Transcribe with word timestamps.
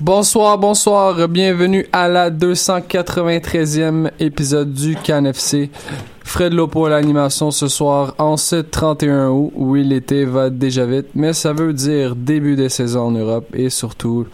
Bonsoir, 0.00 0.58
bonsoir, 0.58 1.28
bienvenue 1.28 1.86
à 1.92 2.08
la 2.08 2.30
293e 2.30 4.10
épisode 4.18 4.72
du 4.72 4.96
CanFC. 4.96 5.70
Fred 6.24 6.52
Lopo 6.52 6.86
à 6.86 6.90
l'animation 6.90 7.50
ce 7.50 7.68
soir 7.68 8.14
en 8.18 8.36
ce 8.36 8.56
31 8.56 9.28
août. 9.28 9.52
Oui, 9.54 9.84
l'été 9.84 10.24
va 10.24 10.50
déjà 10.50 10.84
vite, 10.84 11.08
mais 11.14 11.32
ça 11.32 11.52
veut 11.52 11.72
dire 11.72 12.16
début 12.16 12.56
des 12.56 12.68
saisons 12.68 13.08
en 13.08 13.10
Europe 13.12 13.46
et 13.54 13.70
surtout 13.70 14.26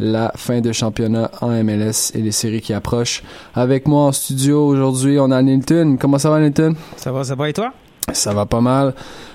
la 0.00 0.32
fin 0.36 0.60
de 0.60 0.72
championnat 0.72 1.30
en 1.40 1.48
MLS 1.62 2.10
et 2.14 2.18
les 2.22 2.32
séries 2.32 2.60
qui 2.60 2.72
approchent. 2.72 3.22
Avec 3.54 3.86
moi 3.86 4.04
en 4.06 4.12
studio 4.12 4.66
aujourd'hui, 4.66 5.18
on 5.20 5.30
a 5.30 5.40
Nilton. 5.42 5.96
Comment 6.00 6.18
ça 6.18 6.30
va 6.30 6.40
Nilton? 6.40 6.74
Ça 6.96 7.12
va, 7.12 7.22
ça 7.24 7.34
va 7.34 7.48
et 7.48 7.52
toi? 7.52 7.72
Ça 8.12 8.32
va 8.34 8.44
pas 8.44 8.60
mal. 8.60 8.94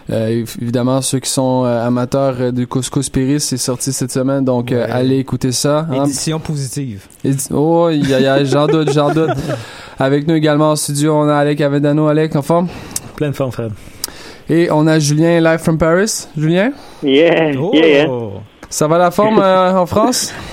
Euh, 0.09 0.43
évidemment, 0.61 1.01
ceux 1.01 1.19
qui 1.19 1.29
sont 1.29 1.63
euh, 1.65 1.85
amateurs 1.87 2.35
euh, 2.39 2.51
du 2.51 2.67
couscous 2.67 3.09
Péris, 3.09 3.39
c'est 3.39 3.57
sorti 3.57 3.93
cette 3.93 4.11
semaine, 4.11 4.43
donc 4.43 4.71
euh, 4.71 4.85
Ouais. 4.85 4.91
allez 4.91 5.17
écouter 5.17 5.51
ça. 5.53 5.87
hein. 5.89 6.03
Édition 6.03 6.39
positive. 6.39 7.05
Édi- 7.23 7.47
Oh, 7.53 7.89
y 7.89 8.13
a- 8.13 8.19
y 8.19 8.25
a- 8.27 8.43
j'en 8.43 8.67
doute, 8.67 8.91
j'en 8.91 9.13
doute. 9.13 9.29
Avec 9.99 10.27
nous 10.27 10.35
également 10.35 10.71
en 10.71 10.75
studio, 10.75 11.13
on 11.15 11.27
a 11.29 11.35
Alec 11.35 11.61
Avedano. 11.61 12.07
Alec, 12.07 12.35
en 12.35 12.41
forme? 12.41 12.67
Pleine 13.15 13.33
forme, 13.33 13.51
Fred. 13.51 13.71
Et 14.49 14.69
on 14.69 14.85
a 14.87 14.99
Julien 14.99 15.39
live 15.39 15.59
from 15.59 15.77
Paris. 15.77 16.27
Julien, 16.37 16.71
Yeah, 17.01 17.53
Oh! 17.57 17.71
yeah, 17.73 17.87
yeah. 17.87 18.07
Ça 18.69 18.87
va 18.87 18.97
la 18.97 19.11
forme 19.11 19.39
euh, 19.39 19.73
en 19.73 19.85
France? 19.85 20.33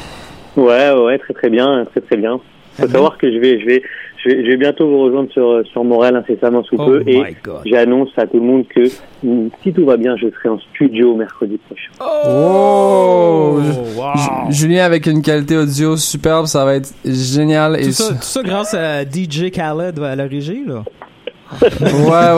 Ouais, 0.55 0.93
ouais, 0.93 1.19
très 1.19 1.33
très 1.33 1.48
bien, 1.48 1.87
très 1.93 2.02
très 2.02 2.16
bien. 2.19 2.38
Faut 2.79 2.87
savoir 2.87 3.16
que 3.16 3.33
je 3.33 3.38
vais, 3.38 3.59
je 3.59 3.65
vais, 3.65 3.83
je 4.23 4.29
vais, 4.29 4.45
je 4.45 4.51
vais 4.51 4.57
bientôt 4.59 4.87
vous 4.87 5.05
rejoindre 5.05 5.30
sur 5.32 5.63
sur 5.73 5.82
Montréal 5.82 6.15
incessamment 6.16 6.63
sous 6.65 6.77
Oh 6.79 6.85
peu 6.85 7.02
et 7.07 7.23
j'annonce 7.65 8.10
à 8.18 8.27
tout 8.27 8.37
le 8.37 8.43
monde 8.43 8.65
que 8.68 8.83
mm, 9.23 9.49
si 9.63 9.73
tout 9.73 9.87
va 9.87 9.96
bien, 9.96 10.15
je 10.18 10.27
serai 10.29 10.51
en 10.51 10.59
studio 10.74 11.16
mercredi 11.16 11.59
prochain. 11.66 11.90
Oh! 12.29 13.60
wow. 13.96 14.13
Ju- 14.15 14.52
Julien 14.66 14.85
avec 14.85 15.07
une 15.07 15.23
qualité 15.23 15.57
audio 15.57 15.96
superbe, 15.96 16.45
ça 16.45 16.66
va 16.66 16.74
être 16.74 16.93
génial. 17.07 17.80
Et 17.80 17.87
Tout 17.87 17.93
ça, 17.93 18.13
tout 18.13 18.21
ça 18.21 18.43
grâce 18.43 18.74
à 18.74 19.05
DJ 19.05 19.51
Khaled 19.51 19.99
à 20.01 20.16
la 20.16 20.24
régie, 20.24 20.65
là. 20.66 20.83
Ouais, 21.63 21.68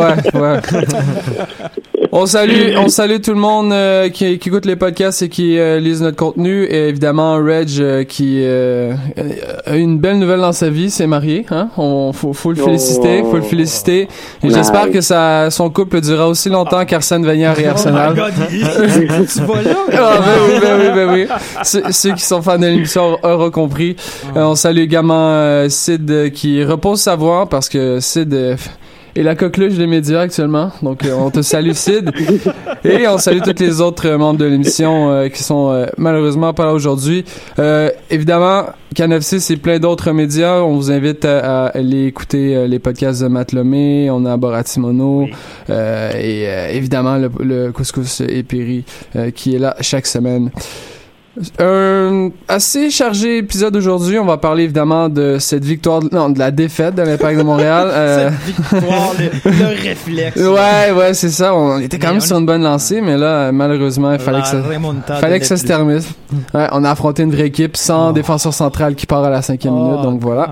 ouais, 0.04 0.40
ouais. 0.40 0.60
on 2.16 2.26
salue, 2.26 2.74
on 2.76 2.88
salue 2.88 3.20
tout 3.20 3.32
le 3.32 3.38
monde 3.40 3.72
euh, 3.72 4.08
qui, 4.08 4.38
qui 4.38 4.48
écoute 4.48 4.66
les 4.66 4.76
podcasts 4.76 5.22
et 5.22 5.28
qui 5.28 5.58
euh, 5.58 5.80
lise 5.80 6.00
notre 6.00 6.16
contenu. 6.16 6.62
Et 6.64 6.88
évidemment, 6.88 7.34
Reg 7.36 7.68
euh, 7.80 8.04
qui 8.04 8.40
euh, 8.44 8.94
a 9.66 9.74
une 9.76 9.98
belle 9.98 10.20
nouvelle 10.20 10.38
dans 10.40 10.52
sa 10.52 10.70
vie, 10.70 10.90
s'est 10.90 11.08
marié. 11.08 11.44
Hein? 11.50 11.70
On 11.76 12.12
faut, 12.12 12.32
faut 12.32 12.52
le 12.52 12.62
Oh. 12.62 12.66
féliciter, 12.66 13.22
faut 13.28 13.36
le 13.36 13.42
féliciter. 13.42 14.08
Et 14.44 14.50
j'espère 14.50 14.90
que 14.92 15.00
ça, 15.00 15.50
son 15.50 15.70
couple 15.70 16.00
durera 16.00 16.28
aussi 16.28 16.48
longtemps 16.50 16.84
qu'Arsène 16.84 17.26
Wenger 17.26 17.52
et 17.60 17.64
Oh 17.66 17.70
Arsenal. 17.70 18.12
my 18.14 18.16
god, 18.20 18.32
tu 18.48 19.40
vas 19.40 19.62
là? 19.62 19.76
Ah, 19.92 20.18
ben 20.24 20.32
oui, 20.46 20.60
ben 20.62 20.78
oui, 20.78 20.86
ben 20.94 21.12
oui. 21.12 21.26
Ceux, 21.64 21.82
ceux 21.90 22.12
qui 22.14 22.22
sont 22.24 22.40
fans 22.42 22.58
de 22.58 22.66
l'émission 22.66 23.18
auront 23.24 23.50
compris. 23.50 23.96
Euh, 24.36 24.44
on 24.44 24.54
salue 24.54 24.78
également 24.82 25.30
euh, 25.30 25.68
Sid 25.68 26.30
qui 26.32 26.62
repose 26.62 27.00
sa 27.00 27.16
voix 27.16 27.48
parce 27.48 27.68
que 27.68 27.98
Sid 27.98 28.56
est 29.14 29.22
la 29.22 29.34
coqueluche 29.36 29.74
des 29.74 29.86
médias 29.86 30.20
actuellement. 30.20 30.72
Donc 30.82 31.04
euh, 31.04 31.14
on 31.14 31.30
te 31.30 31.42
salue 31.42 31.72
Sid. 31.72 32.10
Et 32.84 33.08
on 33.08 33.18
salue 33.18 33.40
tous 33.40 33.60
les 33.62 33.80
autres 33.80 34.06
euh, 34.08 34.18
membres 34.18 34.38
de 34.38 34.44
l'émission 34.44 35.10
euh, 35.10 35.28
qui 35.28 35.42
sont 35.42 35.70
euh, 35.70 35.86
malheureusement 35.96 36.52
pas 36.52 36.66
là 36.66 36.72
aujourd'hui. 36.72 37.24
Euh, 37.58 37.90
évidemment, 38.10 38.64
CanFC, 38.94 39.40
c'est 39.40 39.56
plein 39.56 39.78
d'autres 39.78 40.12
médias. 40.12 40.60
On 40.60 40.74
vous 40.76 40.90
invite 40.90 41.24
à, 41.24 41.64
à 41.64 41.66
aller 41.68 42.06
écouter 42.06 42.54
euh, 42.54 42.66
les 42.66 42.78
podcasts 42.78 43.22
de 43.22 43.28
Matt 43.28 43.52
Lemay. 43.52 44.08
On 44.10 44.24
a 44.26 44.36
Boratimono. 44.36 45.26
Euh, 45.70 46.10
et 46.12 46.48
euh, 46.48 46.68
évidemment 46.72 47.16
le, 47.16 47.30
le 47.40 47.72
couscous 47.72 48.20
épéri 48.20 48.84
euh, 49.16 49.30
qui 49.30 49.54
est 49.54 49.58
là 49.58 49.76
chaque 49.80 50.06
semaine. 50.06 50.50
Un 51.58 52.30
assez 52.48 52.90
chargé 52.90 53.38
épisode 53.38 53.74
aujourd'hui. 53.76 54.18
On 54.18 54.24
va 54.24 54.36
parler 54.36 54.64
évidemment 54.64 55.08
de 55.08 55.38
cette 55.40 55.64
victoire, 55.64 56.00
non, 56.12 56.30
de 56.30 56.38
la 56.38 56.50
défaite 56.50 56.94
de 56.94 57.02
l'Impact 57.02 57.38
de 57.38 57.42
Montréal. 57.42 57.88
Euh, 57.94 58.30
Cette 58.30 58.54
victoire, 58.80 59.12
le, 59.18 59.50
le 59.50 59.66
réflexe. 59.82 60.36
ouais, 60.36 60.92
ouais, 60.96 61.14
c'est 61.14 61.28
ça. 61.30 61.54
On 61.54 61.78
était 61.78 61.98
quand 61.98 62.08
Mais 62.08 62.12
même 62.14 62.22
on- 62.22 62.26
sur 62.26 62.38
une 62.38 62.46
bonne 62.46 62.62
lancée, 62.62 63.00
mais 63.00 63.16
là, 63.16 63.50
malheureusement, 63.52 64.12
il 64.12 64.18
fallait 64.18 64.38
La 64.38 64.42
que 64.42 64.48
ça, 64.48 65.16
fallait 65.20 65.40
que 65.40 65.46
ça 65.46 65.56
se 65.56 65.64
termine. 65.64 66.00
Ouais, 66.52 66.66
on 66.72 66.84
a 66.84 66.90
affronté 66.90 67.22
une 67.22 67.30
vraie 67.32 67.46
équipe 67.46 67.76
sans 67.76 68.10
Oh. 68.10 68.12
défenseur 68.12 68.52
central 68.52 68.94
qui 68.94 69.06
part 69.06 69.24
à 69.24 69.30
la 69.30 69.42
cinquième 69.42 69.74
Oh, 69.74 69.84
minute, 69.88 70.02
donc 70.02 70.20
voilà. 70.20 70.50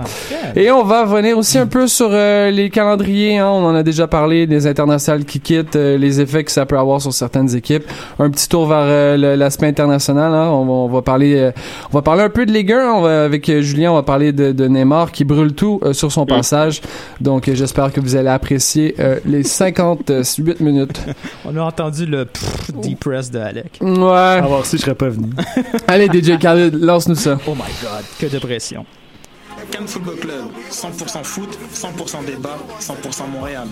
Et 0.56 0.70
on 0.70 0.84
va 0.84 1.04
revenir 1.04 1.36
aussi 1.38 1.58
un 1.58 1.66
peu 1.66 1.86
sur 1.86 2.08
euh, 2.10 2.50
les 2.50 2.70
calendriers. 2.70 3.38
Hein, 3.38 3.48
on 3.48 3.64
en 3.66 3.74
a 3.74 3.82
déjà 3.82 4.06
parlé, 4.06 4.46
des 4.46 4.66
internationales 4.66 5.24
qui 5.24 5.40
quittent, 5.40 5.76
euh, 5.76 5.96
les 5.98 6.20
effets 6.20 6.44
que 6.44 6.50
ça 6.52 6.64
peut 6.66 6.78
avoir 6.78 7.00
sur 7.00 7.12
certaines 7.12 7.54
équipes. 7.54 7.84
Un 8.18 8.30
petit 8.30 8.48
tour 8.48 8.66
vers 8.66 8.78
euh, 8.84 9.36
l'aspect 9.36 9.66
international. 9.66 10.32
Hein, 10.32 10.48
on, 10.50 10.64
va, 10.64 10.71
on 10.72 10.88
va 10.88 11.02
parler, 11.02 11.36
euh, 11.36 11.52
on 11.90 11.96
va 11.98 12.02
parler 12.02 12.22
un 12.22 12.30
peu 12.30 12.46
de 12.46 12.52
Ligue 12.52 12.72
1. 12.72 12.92
On 12.92 13.02
va, 13.02 13.24
avec 13.24 13.48
euh, 13.48 13.62
Julien, 13.62 13.92
on 13.92 13.94
va 13.94 14.02
parler 14.02 14.32
de, 14.32 14.52
de 14.52 14.66
Neymar 14.66 15.12
qui 15.12 15.24
brûle 15.24 15.54
tout 15.54 15.80
euh, 15.82 15.92
sur 15.92 16.10
son 16.12 16.26
passage. 16.26 16.80
Donc 17.20 17.48
euh, 17.48 17.54
j'espère 17.54 17.92
que 17.92 18.00
vous 18.00 18.16
allez 18.16 18.28
apprécier 18.28 18.94
euh, 18.98 19.18
les 19.24 19.42
58 19.42 20.60
minutes. 20.60 21.00
On 21.44 21.56
a 21.56 21.62
entendu 21.62 22.06
le 22.06 22.24
pff, 22.24 22.72
deep 22.80 23.00
press 23.00 23.30
de 23.30 23.38
Alec. 23.38 23.78
Ouais. 23.80 23.90
À 24.12 24.40
voir 24.42 24.66
si 24.66 24.76
je 24.76 24.82
serais 24.82 24.94
pas 24.94 25.08
venu. 25.08 25.30
Allez 25.86 26.06
DJ 26.06 26.38
Khaled, 26.38 26.74
lance-nous 26.74 27.14
ça. 27.14 27.38
Oh 27.46 27.54
my 27.54 27.60
god, 27.82 28.04
que 28.18 28.26
de 28.26 28.38
pression. 28.38 28.84
Cannes 29.70 29.86
Football 29.86 30.16
Club, 30.16 30.44
100% 30.70 31.24
foot, 31.24 31.58
100% 31.72 32.26
débat, 32.26 32.58
100% 32.80 33.30
Montréal. 33.32 33.66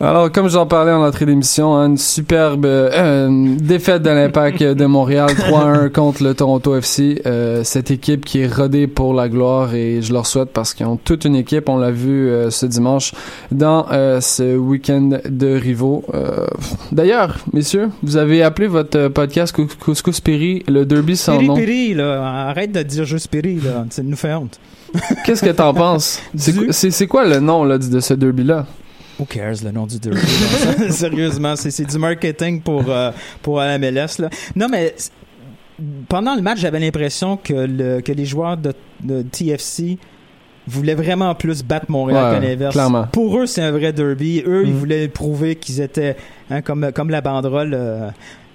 Alors, 0.00 0.30
comme 0.32 0.48
j'en 0.50 0.66
parlais 0.66 0.90
en 0.90 1.02
entrée 1.06 1.24
d'émission, 1.24 1.76
hein, 1.76 1.86
une 1.86 1.96
superbe 1.96 2.66
euh, 2.66 3.28
une 3.28 3.56
défaite 3.56 4.02
de 4.02 4.10
l'Impact 4.10 4.60
de 4.62 4.86
Montréal 4.86 5.28
3-1 5.30 5.88
contre 5.90 6.24
le 6.24 6.34
Toronto 6.34 6.76
FC. 6.76 7.22
Euh, 7.26 7.62
cette 7.62 7.92
équipe 7.92 8.24
qui 8.24 8.40
est 8.40 8.52
rodée 8.52 8.88
pour 8.88 9.14
la 9.14 9.28
gloire 9.28 9.72
et 9.74 10.02
je 10.02 10.12
leur 10.12 10.26
souhaite 10.26 10.50
parce 10.52 10.74
qu'ils 10.74 10.84
ont 10.86 10.96
toute 10.96 11.24
une 11.24 11.36
équipe. 11.36 11.68
On 11.68 11.78
l'a 11.78 11.92
vu 11.92 12.28
euh, 12.28 12.50
ce 12.50 12.66
dimanche 12.66 13.12
dans 13.52 13.86
ce 14.20 14.56
week-end 14.56 15.10
de 15.24 15.54
rivaux. 15.56 16.04
D'ailleurs, 16.90 17.36
messieurs, 17.52 17.88
vous 18.02 18.16
avez 18.16 18.42
appelé 18.42 18.66
votre 18.66 19.08
podcast 19.08 19.54
Cous- 19.54 19.76
Couscous 19.78 20.20
Péri 20.20 20.64
le 20.66 20.84
derby 20.84 21.16
sans 21.16 21.36
Piri 21.38 21.48
nom. 21.48 21.54
Piri, 21.54 21.94
là, 21.94 22.48
arrête 22.48 22.72
de 22.72 22.82
dire 22.82 23.04
juste 23.04 23.28
Piri, 23.28 23.60
là. 23.64 23.86
Ça 23.90 24.02
nous 24.02 24.16
fait 24.16 24.34
honte. 24.34 24.58
Qu'est-ce 25.24 25.44
que 25.44 25.50
t'en 25.50 25.72
penses? 25.74 26.20
C'est 26.36 26.52
Du- 26.98 27.06
quoi- 27.08 27.24
le 27.26 27.38
nom 27.38 27.62
là, 27.64 27.78
de 27.78 28.00
ce 28.00 28.14
derby-là? 28.14 28.66
Who 29.18 29.24
cares 29.26 29.62
le 29.64 29.70
nom 29.70 29.86
du 29.86 29.98
derby? 29.98 30.18
Sérieusement, 30.90 31.54
c'est 31.56 31.70
c'est 31.70 31.84
du 31.84 31.98
marketing 31.98 32.60
pour, 32.60 32.84
euh, 32.88 33.10
pour 33.42 33.58
la 33.58 33.78
MLS. 33.78 34.18
Là. 34.18 34.28
Non, 34.56 34.66
mais 34.68 34.94
pendant 36.08 36.34
le 36.34 36.42
match, 36.42 36.58
j'avais 36.60 36.80
l'impression 36.80 37.36
que, 37.36 37.52
le, 37.52 38.00
que 38.00 38.12
les 38.12 38.24
joueurs 38.24 38.56
de, 38.56 38.72
de 39.02 39.22
TFC 39.22 39.98
voulaient 40.66 40.94
vraiment 40.94 41.34
plus 41.34 41.62
battre 41.62 41.86
Montréal 41.90 42.32
Ouais, 42.34 42.40
que 42.40 42.44
l'inverse. 42.46 42.74
Pour 43.12 43.38
eux, 43.38 43.46
c'est 43.46 43.62
un 43.62 43.70
vrai 43.70 43.92
derby. 43.92 44.42
Eux, 44.46 44.62
ils 44.66 44.72
Mhm. 44.72 44.78
voulaient 44.78 45.08
prouver 45.08 45.56
qu'ils 45.56 45.80
étaient 45.80 46.16
hein, 46.50 46.62
comme, 46.62 46.90
comme 46.92 47.10
la 47.10 47.20
banderole 47.20 47.74
euh, 47.74 48.08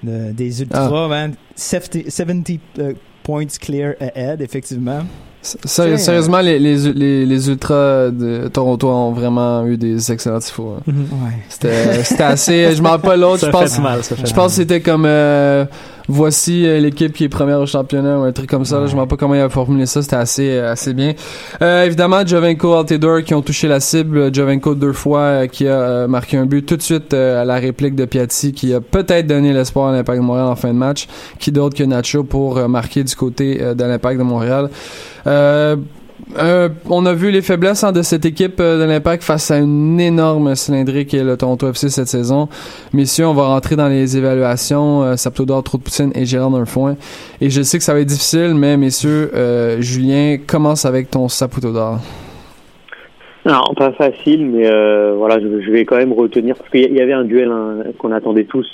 de- 0.04 0.32
des 0.32 0.62
Ultras. 0.62 0.90
Ah. 0.92 1.14
hein, 1.26 1.32
70, 1.56 2.10
70, 2.10 2.60
euh, 2.80 2.94
points 3.24 3.46
clear 3.62 3.94
ahead, 4.00 4.42
effectivement. 4.42 5.02
Sérieusement, 5.42 6.40
les, 6.40 6.60
les, 6.60 6.92
les, 6.94 7.26
les 7.26 7.50
Ultras 7.50 8.10
de 8.12 8.50
Toronto 8.50 8.90
ont 8.90 9.12
vraiment 9.14 9.66
eu 9.66 9.78
des 9.78 10.12
excellents 10.12 10.40
tifos. 10.40 10.76
hein. 10.78 10.82
Ouais. 10.88 11.38
C'était 11.48 12.04
c'était 12.04 12.24
assez. 12.24 12.76
Je 12.76 12.82
m'en 12.82 12.90
rappelle 12.92 13.10
pas 13.12 13.18
l'autre. 13.18 13.46
Je 13.46 13.52
pense, 13.52 13.80
mal, 13.80 14.02
je 14.26 14.34
pense 14.34 14.52
que 14.52 14.56
c'était 14.58 14.82
comme. 14.82 15.06
euh, 15.06 15.66
voici 16.10 16.66
euh, 16.66 16.80
l'équipe 16.80 17.14
qui 17.14 17.24
est 17.24 17.30
première 17.30 17.60
au 17.62 17.66
championnat 17.66 18.20
ou 18.20 18.24
un 18.24 18.32
truc 18.34 18.50
comme 18.50 18.66
ça. 18.66 18.80
là. 18.80 18.88
Je 18.88 18.94
me 18.96 19.00
rappelle 19.00 19.10
pas 19.12 19.16
comment 19.18 19.36
il 19.36 19.42
a 19.42 19.48
formulé 19.50 19.86
ça. 19.86 20.02
C'était 20.02 20.16
assez, 20.18 20.50
euh, 20.50 20.72
assez 20.74 20.94
bien. 20.94 21.14
Euh, 21.62 21.86
évidemment, 21.86 22.26
Jovenko 22.26 22.74
Altidore 22.74 23.24
qui 23.24 23.34
ont 23.34 23.42
touché 23.42 23.68
la 23.68 23.80
cible. 23.80 24.34
Jovenko 24.34 24.76
deux 24.76 24.94
fois 24.94 25.20
euh, 25.22 25.48
qui 25.48 25.68
a 25.68 25.80
euh, 25.80 26.08
marqué 26.08 26.36
un 26.38 26.46
but 26.46 26.66
tout 26.66 26.76
de 26.76 26.82
suite 26.82 27.14
euh, 27.14 27.42
à 27.42 27.46
la 27.46 27.56
réplique 27.56 27.96
de 27.96 28.06
Piatti 28.06 28.52
qui 28.52 28.74
a 28.74 28.82
peut-être 28.82 29.28
donné 29.28 29.54
l'espoir 29.54 29.90
à 29.90 29.92
l'Impact 29.94 30.20
de 30.20 30.26
Montréal 30.26 30.48
en 30.48 30.56
fin 30.56 30.70
de 30.70 30.74
match. 30.74 31.08
Qui 31.40 31.52
d'autre 31.52 31.78
que 31.78 31.84
Nacho 31.84 32.24
pour 32.24 32.58
euh, 32.58 32.68
marquer 32.68 33.04
du 33.04 33.16
côté 33.16 33.60
euh, 33.62 33.74
de 33.76 33.84
l'Impact 33.84 34.18
de 34.18 34.24
Montréal? 34.24 34.70
Euh, 36.38 36.70
on 36.88 37.08
a 37.08 37.14
vu 37.14 37.32
les 37.32 37.42
faiblesses 37.42 37.84
hein, 37.84 37.92
de 37.92 38.04
cette 38.04 38.24
équipe 38.24 38.60
euh, 38.60 38.80
de 38.80 38.84
l'Impact 38.88 39.24
face 39.24 39.50
à 39.50 39.58
une 39.58 40.00
énorme 40.00 40.54
cylindrée 40.54 41.06
qui 41.06 41.18
est 41.18 41.24
le 41.24 41.36
Toronto 41.38 41.68
FC 41.68 41.90
cette 41.90 42.08
saison. 42.08 42.50
Messieurs, 42.94 43.26
on 43.26 43.34
va 43.34 43.48
rentrer 43.48 43.76
dans 43.76 43.88
les 43.88 44.16
évaluations. 44.16 45.02
Euh, 45.02 45.16
Saptodor, 45.16 45.64
Trop 45.64 45.80
de 45.80 45.84
Poutine 45.84 46.12
et 46.14 46.26
Gérard 46.26 46.52
Dunfoin. 46.52 46.98
Et 47.42 47.50
je 47.50 47.64
sais 47.64 47.80
que 47.80 47.84
ça 47.84 47.94
va 47.94 48.02
être 48.02 48.08
difficile, 48.08 48.54
mais 48.54 48.78
messieurs, 48.78 49.32
euh, 49.34 49.82
Julien, 49.82 50.38
commence 50.46 50.86
avec 50.86 51.10
ton 51.10 51.28
Saputo 51.30 51.72
d'or. 51.74 51.98
Non, 53.46 53.64
pas 53.76 53.92
facile, 53.94 54.46
mais 54.46 54.70
voilà, 55.16 55.40
je, 55.40 55.72
vais 55.72 55.86
quand 55.86 55.96
même 55.96 56.14
retenir 56.14 56.56
parce 56.56 56.70
qu'il 56.70 56.94
y, 56.94 57.02
avait 57.02 57.14
un 57.14 57.24
duel 57.24 57.50
hein, 57.50 57.78
qu'on 57.98 58.12
attendait 58.12 58.44
tous 58.44 58.68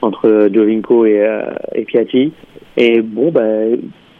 entre 0.00 0.48
Jovinko 0.50 1.04
et, 1.04 1.26
et 1.74 1.84
Piatti. 1.84 2.32
Et 2.76 3.02
bon, 3.02 3.30
bah, 3.32 3.42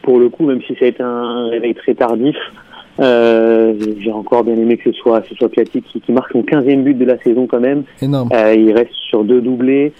pour 0.02 0.18
le 0.18 0.28
coup, 0.28 0.44
même 0.44 0.60
si 0.62 0.74
ça 0.74 0.84
a 0.84 0.88
été 0.88 1.02
un 1.02 1.48
réveil 1.48 1.74
très 1.74 1.94
tardif, 1.94 2.36
euh, 3.00 3.74
j'ai 4.00 4.12
encore 4.12 4.44
bien 4.44 4.54
aimé 4.54 4.76
que 4.76 4.90
ce 4.90 4.98
soit, 4.98 5.20
que 5.20 5.28
ce 5.28 5.34
soit 5.34 5.48
Piatti 5.48 5.82
qui, 5.82 6.00
qui 6.00 6.12
marque 6.12 6.32
son 6.32 6.42
15e 6.42 6.82
but 6.82 6.94
de 6.94 7.04
la 7.04 7.18
saison 7.18 7.46
quand 7.46 7.60
même. 7.60 7.84
Énorme. 8.00 8.30
Euh, 8.32 8.54
il 8.54 8.72
reste 8.72 8.92
sur 9.08 9.24
deux 9.24 9.40
doublés, 9.40 9.92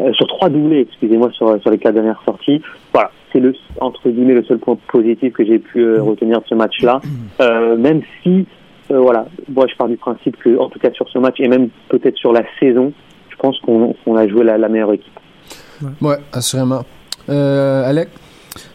euh, 0.00 0.12
sur 0.12 0.26
trois 0.26 0.48
doublés, 0.48 0.80
excusez-moi, 0.80 1.30
sur, 1.32 1.60
sur 1.60 1.70
les 1.70 1.78
quatre 1.78 1.94
dernières 1.94 2.22
sorties. 2.24 2.62
Voilà, 2.92 3.10
c'est 3.32 3.40
le 3.40 3.54
entre 3.80 4.08
guillemets 4.08 4.34
le 4.34 4.44
seul 4.44 4.58
point 4.58 4.76
positif 4.88 5.32
que 5.32 5.44
j'ai 5.44 5.58
pu 5.58 5.80
euh, 5.80 6.02
retenir 6.02 6.40
de 6.40 6.46
ce 6.46 6.54
match-là. 6.54 7.00
Euh, 7.40 7.76
même 7.76 8.00
si, 8.22 8.46
euh, 8.92 9.00
voilà, 9.00 9.26
moi 9.52 9.66
je 9.68 9.74
pars 9.74 9.88
du 9.88 9.96
principe 9.96 10.36
que, 10.36 10.56
en 10.56 10.68
tout 10.68 10.78
cas 10.78 10.92
sur 10.92 11.08
ce 11.08 11.18
match 11.18 11.34
et 11.40 11.48
même 11.48 11.68
peut-être 11.88 12.16
sur 12.16 12.32
la 12.32 12.44
saison, 12.60 12.92
je 13.28 13.36
pense 13.36 13.58
qu'on 13.58 13.92
qu'on 14.04 14.16
a 14.16 14.28
joué 14.28 14.44
la, 14.44 14.56
la 14.56 14.68
meilleure 14.68 14.92
équipe. 14.92 15.18
Ouais, 16.00 16.16
assurément. 16.32 16.84
Euh, 17.28 17.88
Alec? 17.88 18.08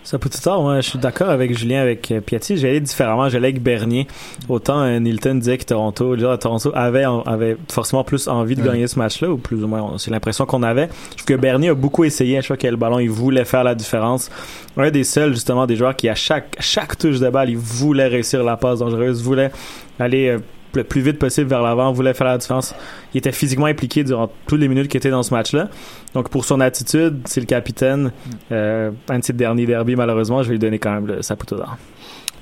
Ça 0.10 0.18
peut 0.18 0.28
tout 0.28 0.40
tard, 0.40 0.64
moi, 0.64 0.82
je 0.82 0.90
suis 0.90 0.98
d'accord 0.98 1.30
avec 1.30 1.56
Julien, 1.56 1.84
avec 1.84 2.10
euh, 2.10 2.20
Piatti. 2.20 2.58
J'allais 2.58 2.80
différemment, 2.80 3.30
j'allais 3.30 3.50
avec 3.50 3.62
Bernier. 3.62 4.08
Autant 4.48 4.82
euh, 4.82 4.98
Nilton 4.98 5.36
disait 5.36 5.60
que 5.60 5.66
Toronto, 5.66 6.16
le 6.16 6.22
joueur 6.22 6.32
de 6.32 6.42
Toronto 6.42 6.72
avait, 6.74 7.06
avait 7.28 7.58
forcément 7.72 8.04
plus 8.04 8.28
envie 8.28 8.56
de 8.56 8.64
gagner 8.64 8.88
ce 8.88 8.98
match-là, 8.98 9.30
ou 9.30 9.38
plus 9.38 9.64
ou 9.64 9.68
moins, 9.68 10.00
c'est 10.00 10.10
l'impression 10.10 10.48
qu'on 10.48 10.64
avait. 10.64 10.90
Je 11.12 11.18
trouve 11.18 11.38
que 11.38 11.40
Bernier 11.40 11.70
a 11.70 11.76
beaucoup 11.76 12.06
essayé, 12.06 12.40
qu'il 12.40 12.64
y 12.64 12.68
a 12.68 12.72
le 12.72 12.78
ballon, 12.78 12.98
il 12.98 13.12
voulait 13.12 13.46
faire 13.46 13.64
la 13.64 13.76
différence. 13.76 14.32
Un 14.78 14.90
des 14.90 15.04
seuls, 15.04 15.36
justement, 15.36 15.68
des 15.68 15.76
joueurs 15.76 15.96
qui, 15.96 16.10
à 16.10 16.16
chaque, 16.16 16.56
chaque 16.60 16.98
touche 16.98 17.20
de 17.20 17.30
balle, 17.30 17.52
il 17.52 17.58
voulait 17.60 18.08
réussir 18.08 18.44
la 18.44 18.58
passe 18.58 18.80
dangereuse, 18.80 19.22
voulait 19.22 19.52
aller 20.00 20.30
euh, 20.30 20.40
le 20.74 20.84
plus 20.84 21.02
vite 21.02 21.20
possible 21.20 21.50
vers 21.50 21.62
l'avant, 21.62 21.92
voulait 21.92 22.14
faire 22.14 22.28
la 22.28 22.38
différence. 22.38 22.76
Il 23.14 23.18
était 23.18 23.32
physiquement 23.32 23.66
impliqué 23.66 24.04
durant 24.04 24.30
toutes 24.48 24.60
les 24.60 24.68
minutes 24.68 24.88
qu'il 24.88 24.98
était 24.98 25.10
dans 25.10 25.24
ce 25.24 25.34
match-là. 25.34 25.70
Donc 26.14 26.30
pour 26.30 26.46
son 26.46 26.60
attitude, 26.60 27.22
c'est 27.26 27.40
le 27.40 27.46
capitaine. 27.46 28.12
Euh, 28.52 28.92
un 29.10 29.20
de 29.20 29.24
ses 29.24 29.34
derniers 29.34 29.66
derbies, 29.66 29.96
malheureusement, 29.96 30.44
je 30.44 30.50
vais 30.50 30.54
lui 30.54 30.60
donner 30.60 30.80
quand 30.80 30.94
même 30.94 31.08
le 31.08 31.22
Saputo 31.22 31.56
d'or. 31.56 31.78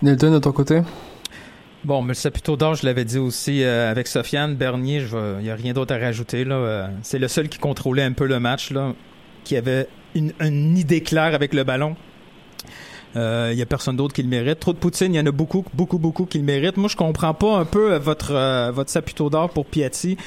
Nilton, 0.01 0.31
de 0.31 0.39
ton 0.39 0.51
côté? 0.51 0.81
Bon, 1.83 2.01
mais 2.01 2.13
c'est 2.13 2.31
plutôt 2.31 2.57
d'or, 2.57 2.75
je 2.75 2.85
l'avais 2.85 3.05
dit 3.05 3.17
aussi 3.17 3.63
euh, 3.63 3.89
avec 3.89 4.07
Sofiane 4.07 4.55
Bernier, 4.55 5.03
il 5.39 5.43
n'y 5.43 5.49
a 5.49 5.55
rien 5.55 5.73
d'autre 5.73 5.93
à 5.93 5.97
rajouter. 5.97 6.43
là. 6.43 6.55
Euh, 6.55 6.87
c'est 7.01 7.19
le 7.19 7.27
seul 7.27 7.47
qui 7.49 7.59
contrôlait 7.59 8.03
un 8.03 8.11
peu 8.11 8.25
le 8.25 8.39
match, 8.39 8.71
là, 8.71 8.93
qui 9.43 9.55
avait 9.55 9.87
une, 10.13 10.33
une 10.41 10.77
idée 10.77 11.01
claire 11.01 11.33
avec 11.33 11.53
le 11.53 11.63
ballon. 11.63 11.95
Il 13.17 13.55
n'y 13.55 13.61
a 13.61 13.65
personne 13.65 13.95
d'autre 13.95 14.13
qui 14.13 14.23
le 14.23 14.29
mérite. 14.29 14.59
Trop 14.59 14.73
de 14.73 14.77
poutine, 14.77 15.13
il 15.13 15.17
y 15.17 15.19
en 15.19 15.25
a 15.25 15.31
beaucoup, 15.31 15.63
beaucoup, 15.73 15.97
beaucoup 15.97 16.25
qui 16.25 16.37
le 16.37 16.43
méritent. 16.43 16.77
Moi, 16.77 16.89
je 16.89 16.95
comprends 16.95 17.33
pas 17.33 17.57
un 17.57 17.65
peu 17.65 17.93
euh, 17.93 17.99
votre, 17.99 18.33
euh, 18.33 18.71
votre 18.71 18.89
saputo 18.89 19.29
d'or 19.29 19.49
pour 19.49 19.65
Piatti. 19.65 20.17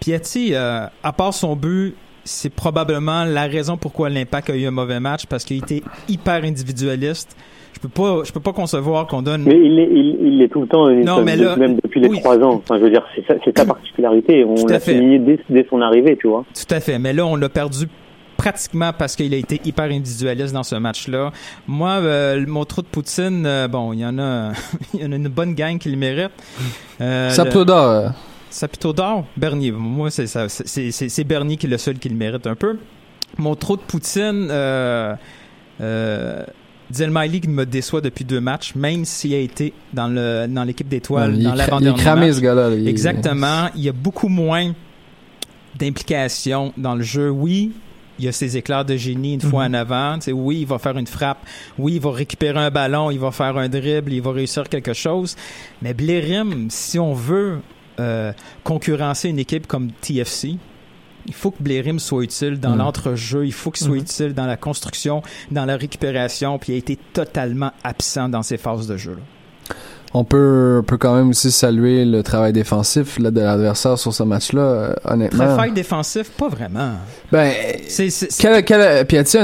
Piatti, 0.00 0.50
euh, 0.54 0.86
à 1.02 1.12
part 1.12 1.32
son 1.32 1.56
but, 1.56 1.94
c'est 2.24 2.52
probablement 2.52 3.24
la 3.24 3.44
raison 3.44 3.76
pourquoi 3.76 4.08
l'Impact 4.10 4.50
a 4.50 4.56
eu 4.56 4.66
un 4.66 4.70
mauvais 4.70 5.00
match, 5.00 5.26
parce 5.26 5.44
qu'il 5.44 5.58
était 5.58 5.82
hyper 6.08 6.44
individualiste. 6.44 7.36
Je 7.74 7.80
peux 7.80 7.88
pas, 7.88 8.22
je 8.24 8.32
peux 8.32 8.40
pas 8.40 8.52
concevoir 8.52 9.06
qu'on 9.06 9.20
donne 9.20 9.42
Mais 9.44 9.58
il 9.58 9.78
est, 9.78 9.88
il, 9.90 10.34
il 10.34 10.42
est 10.42 10.48
tout 10.48 10.60
le 10.60 10.68
temps, 10.68 10.88
Non, 10.90 11.22
mais 11.22 11.36
là- 11.36 11.56
même 11.56 11.76
depuis 11.82 12.00
les 12.00 12.08
trois 12.20 12.38
ans. 12.38 12.62
Enfin, 12.62 12.78
je 12.78 12.84
veux 12.84 12.90
dire, 12.90 13.04
c'est 13.14 13.56
sa, 13.56 13.66
particularité. 13.66 14.44
On 14.44 14.66
l'a 14.66 14.78
souligné 14.80 15.18
dès, 15.18 15.40
dès 15.50 15.66
son 15.68 15.80
arrivée, 15.80 16.16
tu 16.16 16.28
vois. 16.28 16.44
Tout 16.54 16.72
à 16.74 16.80
fait. 16.80 16.98
Mais 16.98 17.12
là, 17.12 17.26
on 17.26 17.36
l'a 17.36 17.48
perdu 17.48 17.86
pratiquement 18.36 18.92
parce 18.92 19.16
qu'il 19.16 19.32
a 19.32 19.36
été 19.36 19.60
hyper 19.64 19.84
individualiste 19.86 20.52
dans 20.52 20.62
ce 20.62 20.76
match-là. 20.76 21.32
Moi, 21.66 21.90
euh, 21.90 22.44
mon 22.46 22.64
trou 22.64 22.82
de 22.82 22.86
Poutine, 22.86 23.44
euh, 23.46 23.68
bon, 23.68 23.92
il 23.92 24.00
y 24.00 24.06
en 24.06 24.18
a, 24.18 24.52
il 24.94 25.00
y 25.00 25.04
en 25.04 25.12
a 25.12 25.16
une 25.16 25.28
bonne 25.28 25.54
gang 25.54 25.78
qui 25.78 25.90
le 25.90 25.96
mérite. 25.96 26.32
Euh, 27.00 27.30
Saputo 27.30 27.64
d'or. 27.64 28.12
Sapito 28.54 28.92
d'or, 28.92 29.24
Bernier. 29.36 29.72
Moi, 29.72 30.12
c'est 30.12 30.28
ça. 30.28 30.46
C'est 30.48 31.24
Bernier 31.24 31.56
qui 31.56 31.66
est 31.66 31.70
le 31.70 31.76
seul 31.76 31.98
qui 31.98 32.08
le 32.08 32.14
mérite 32.14 32.46
un 32.46 32.54
peu. 32.54 32.78
Mon 33.36 33.56
trou 33.56 33.76
de 33.76 33.82
Poutine, 33.82 34.46
euh, 34.48 35.16
euh, 35.80 36.44
qui 36.92 37.48
me 37.48 37.64
déçoit 37.64 38.00
depuis 38.00 38.24
deux 38.24 38.40
matchs, 38.40 38.76
même 38.76 39.04
s'il 39.04 39.34
a 39.34 39.38
été 39.38 39.72
dans 39.92 40.06
le 40.06 40.46
dans 40.48 40.62
l'équipe 40.62 40.86
d'étoiles 40.86 41.34
il, 41.36 41.42
dans 41.42 41.54
l'avant-dernier 41.54 41.98
cramé, 42.00 42.26
match. 42.26 42.36
ce 42.36 42.40
gars-là. 42.42 42.70
Exactement. 42.86 43.70
Il 43.74 43.82
y 43.82 43.88
a 43.88 43.92
beaucoup 43.92 44.28
moins 44.28 44.72
d'implication 45.76 46.72
dans 46.76 46.94
le 46.94 47.02
jeu. 47.02 47.30
Oui, 47.30 47.72
il 48.18 48.24
y 48.24 48.28
a 48.28 48.32
ses 48.32 48.56
éclairs 48.56 48.84
de 48.84 48.96
génie 48.96 49.34
une 49.34 49.40
fois 49.40 49.64
en 49.64 49.74
avant. 49.74 50.14
Tu 50.16 50.26
sais, 50.26 50.32
oui, 50.32 50.60
il 50.60 50.66
va 50.66 50.78
faire 50.78 50.96
une 50.98 51.06
frappe. 51.06 51.38
Oui, 51.78 51.94
il 51.94 52.00
va 52.00 52.12
récupérer 52.12 52.58
un 52.60 52.70
ballon. 52.70 53.10
Il 53.10 53.18
va 53.18 53.30
faire 53.32 53.56
un 53.56 53.68
dribble. 53.68 54.12
Il 54.12 54.22
va 54.22 54.32
réussir 54.32 54.68
quelque 54.68 54.92
chose. 54.92 55.36
Mais 55.82 55.94
Blérim, 55.94 56.68
si 56.70 56.98
on 56.98 57.12
veut 57.14 57.60
euh, 58.00 58.32
concurrencer 58.64 59.28
une 59.28 59.38
équipe 59.38 59.66
comme 59.68 59.90
TFC, 60.00 60.56
il 61.26 61.32
faut 61.34 61.50
que 61.52 61.62
Blérim 61.62 61.98
soit 62.00 62.22
utile 62.24 62.58
dans 62.60 62.70
Mhm. 62.72 62.78
l'entrejeu. 62.78 63.46
Il 63.46 63.52
faut 63.52 63.70
qu'il 63.70 63.86
soit 63.86 63.94
Mhm. 63.94 64.02
utile 64.02 64.34
dans 64.34 64.46
la 64.46 64.56
construction, 64.56 65.22
dans 65.50 65.64
la 65.64 65.76
récupération. 65.76 66.58
Puis 66.58 66.72
il 66.72 66.74
a 66.74 66.78
été 66.78 66.98
totalement 67.12 67.70
absent 67.84 68.28
dans 68.28 68.42
ses 68.42 68.56
phases 68.56 68.86
de 68.86 68.96
jeu. 68.96 69.12
là. 69.12 69.22
On 70.16 70.22
peut, 70.22 70.82
peut 70.86 70.96
quand 70.96 71.16
même 71.16 71.30
aussi 71.30 71.50
saluer 71.50 72.04
le 72.04 72.22
travail 72.22 72.52
défensif 72.52 73.18
là, 73.18 73.32
de 73.32 73.40
l'adversaire 73.40 73.98
sur 73.98 74.14
ce 74.14 74.22
match-là, 74.22 74.60
euh, 74.62 74.94
honnêtement. 75.04 75.44
Travail 75.44 75.72
défensif, 75.72 76.30
pas 76.30 76.48
vraiment. 76.48 76.92
Ben, 77.32 77.52
C'est, 77.88 78.08
quel, 78.38 79.04
Piatti, 79.06 79.36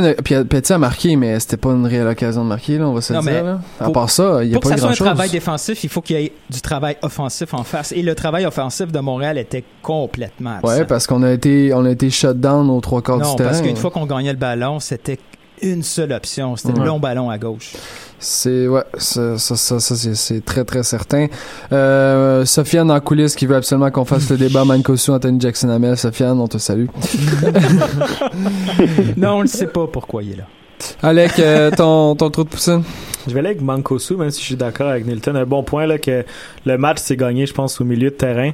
a, 0.72 0.78
marqué, 0.78 1.16
mais 1.16 1.40
c'était 1.40 1.56
pas 1.56 1.70
une 1.70 1.86
réelle 1.86 2.06
occasion 2.06 2.44
de 2.44 2.48
marquer, 2.48 2.78
là, 2.78 2.86
on 2.88 2.92
va 2.94 3.00
se 3.00 3.12
Non, 3.12 3.20
dire. 3.20 3.32
mais 3.32 3.42
Là. 3.42 3.60
À 3.80 3.84
pour- 3.84 3.92
part 3.94 4.10
ça, 4.10 4.44
il 4.44 4.50
n'y 4.50 4.54
a 4.54 4.60
pour 4.60 4.62
que 4.62 4.68
pas 4.68 4.74
ça 4.76 4.76
soit 4.78 4.86
un 4.86 4.90
grand-chose. 4.90 5.06
travail 5.06 5.30
défensif, 5.30 5.82
il 5.82 5.90
faut 5.90 6.02
qu'il 6.02 6.20
y 6.20 6.24
ait 6.26 6.32
du 6.48 6.60
travail 6.60 6.96
offensif 7.02 7.52
en 7.52 7.64
face. 7.64 7.90
Et 7.90 8.02
le 8.02 8.14
travail 8.14 8.46
offensif 8.46 8.92
de 8.92 9.00
Montréal 9.00 9.38
était 9.38 9.64
complètement 9.82 10.58
absent. 10.62 10.68
Ouais, 10.68 10.84
parce 10.84 11.08
qu'on 11.08 11.24
a 11.24 11.32
été, 11.32 11.74
on 11.74 11.84
a 11.84 11.90
été 11.90 12.10
shut 12.10 12.38
down 12.38 12.70
aux 12.70 12.80
trois 12.80 13.02
quarts 13.02 13.18
non, 13.18 13.30
du 13.30 13.36
terrain. 13.36 13.50
parce 13.50 13.60
qu'une 13.60 13.76
fois 13.76 13.90
qu'on 13.90 14.06
gagnait 14.06 14.32
le 14.32 14.38
ballon, 14.38 14.78
c'était 14.78 15.18
une 15.62 15.82
seule 15.82 16.12
option. 16.12 16.56
C'était 16.56 16.72
Ouais. 16.74 16.80
le 16.80 16.86
long 16.86 16.98
ballon 16.98 17.30
à 17.30 17.38
gauche. 17.38 17.72
C'est 18.18 18.68
ouais, 18.68 18.82
ça, 18.98 19.38
ça, 19.38 19.56
ça, 19.56 19.80
ça, 19.80 19.94
c'est, 19.96 20.44
très 20.44 20.64
très 20.64 20.82
certain. 20.82 21.26
Euh, 21.72 22.44
Sofiane 22.44 22.90
en 22.90 23.00
coulisses 23.00 23.34
qui 23.34 23.46
veut 23.46 23.56
absolument 23.56 23.90
qu'on 23.90 24.04
fasse 24.04 24.28
le 24.30 24.36
débat 24.36 24.64
Mancosu 24.64 25.10
Anthony 25.10 25.40
Jackson 25.40 25.70
Amel. 25.70 25.96
Sofiane, 25.96 26.38
on 26.38 26.46
te 26.46 26.58
salue. 26.58 26.86
non, 29.16 29.38
on 29.38 29.42
ne 29.42 29.48
sait 29.48 29.66
pas 29.66 29.86
pourquoi 29.86 30.22
il 30.22 30.32
est 30.32 30.36
là. 30.36 30.44
Alec, 31.02 31.38
euh, 31.38 31.70
ton 31.70 32.14
ton 32.16 32.30
trou 32.30 32.44
de 32.44 32.48
poussine. 32.48 32.82
Je 33.26 33.32
vais 33.34 33.40
aller 33.40 33.50
avec 33.50 33.60
Mankosu, 33.60 34.16
même 34.16 34.30
si 34.30 34.40
je 34.40 34.46
suis 34.46 34.56
d'accord 34.56 34.88
avec 34.88 35.06
Nilton. 35.06 35.34
Un 35.36 35.44
bon 35.44 35.62
point, 35.62 35.86
là, 35.86 35.98
que 35.98 36.24
le 36.64 36.78
match 36.78 36.98
s'est 36.98 37.16
gagné, 37.16 37.44
je 37.46 37.52
pense, 37.52 37.80
au 37.80 37.84
milieu 37.84 38.10
de 38.10 38.14
terrain. 38.14 38.50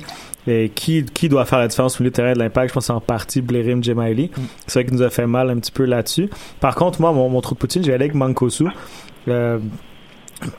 Et 0.48 0.70
qui, 0.74 1.04
qui 1.04 1.28
doit 1.28 1.44
faire 1.44 1.58
la 1.58 1.66
différence 1.68 1.98
au 1.98 2.02
milieu 2.02 2.10
de 2.10 2.16
terrain 2.16 2.32
de 2.32 2.38
l'impact? 2.38 2.68
Je 2.68 2.74
pense 2.74 2.84
que 2.84 2.86
c'est 2.86 2.92
en 2.92 3.00
partie 3.00 3.40
Blérim 3.42 3.82
Jemaili. 3.82 4.30
Mm. 4.36 4.40
C'est 4.66 4.72
vrai 4.80 4.84
qu'il 4.84 4.94
nous 4.94 5.02
a 5.02 5.10
fait 5.10 5.26
mal 5.26 5.50
un 5.50 5.56
petit 5.56 5.72
peu 5.72 5.84
là-dessus. 5.84 6.30
Par 6.60 6.74
contre, 6.76 7.00
moi, 7.00 7.12
mon, 7.12 7.28
mon 7.28 7.40
trou 7.40 7.54
de 7.54 7.58
poutine, 7.58 7.82
je 7.82 7.88
vais 7.88 7.94
aller 7.94 8.04
avec 8.04 8.14
Mankosu. 8.14 8.66
Euh, 9.28 9.58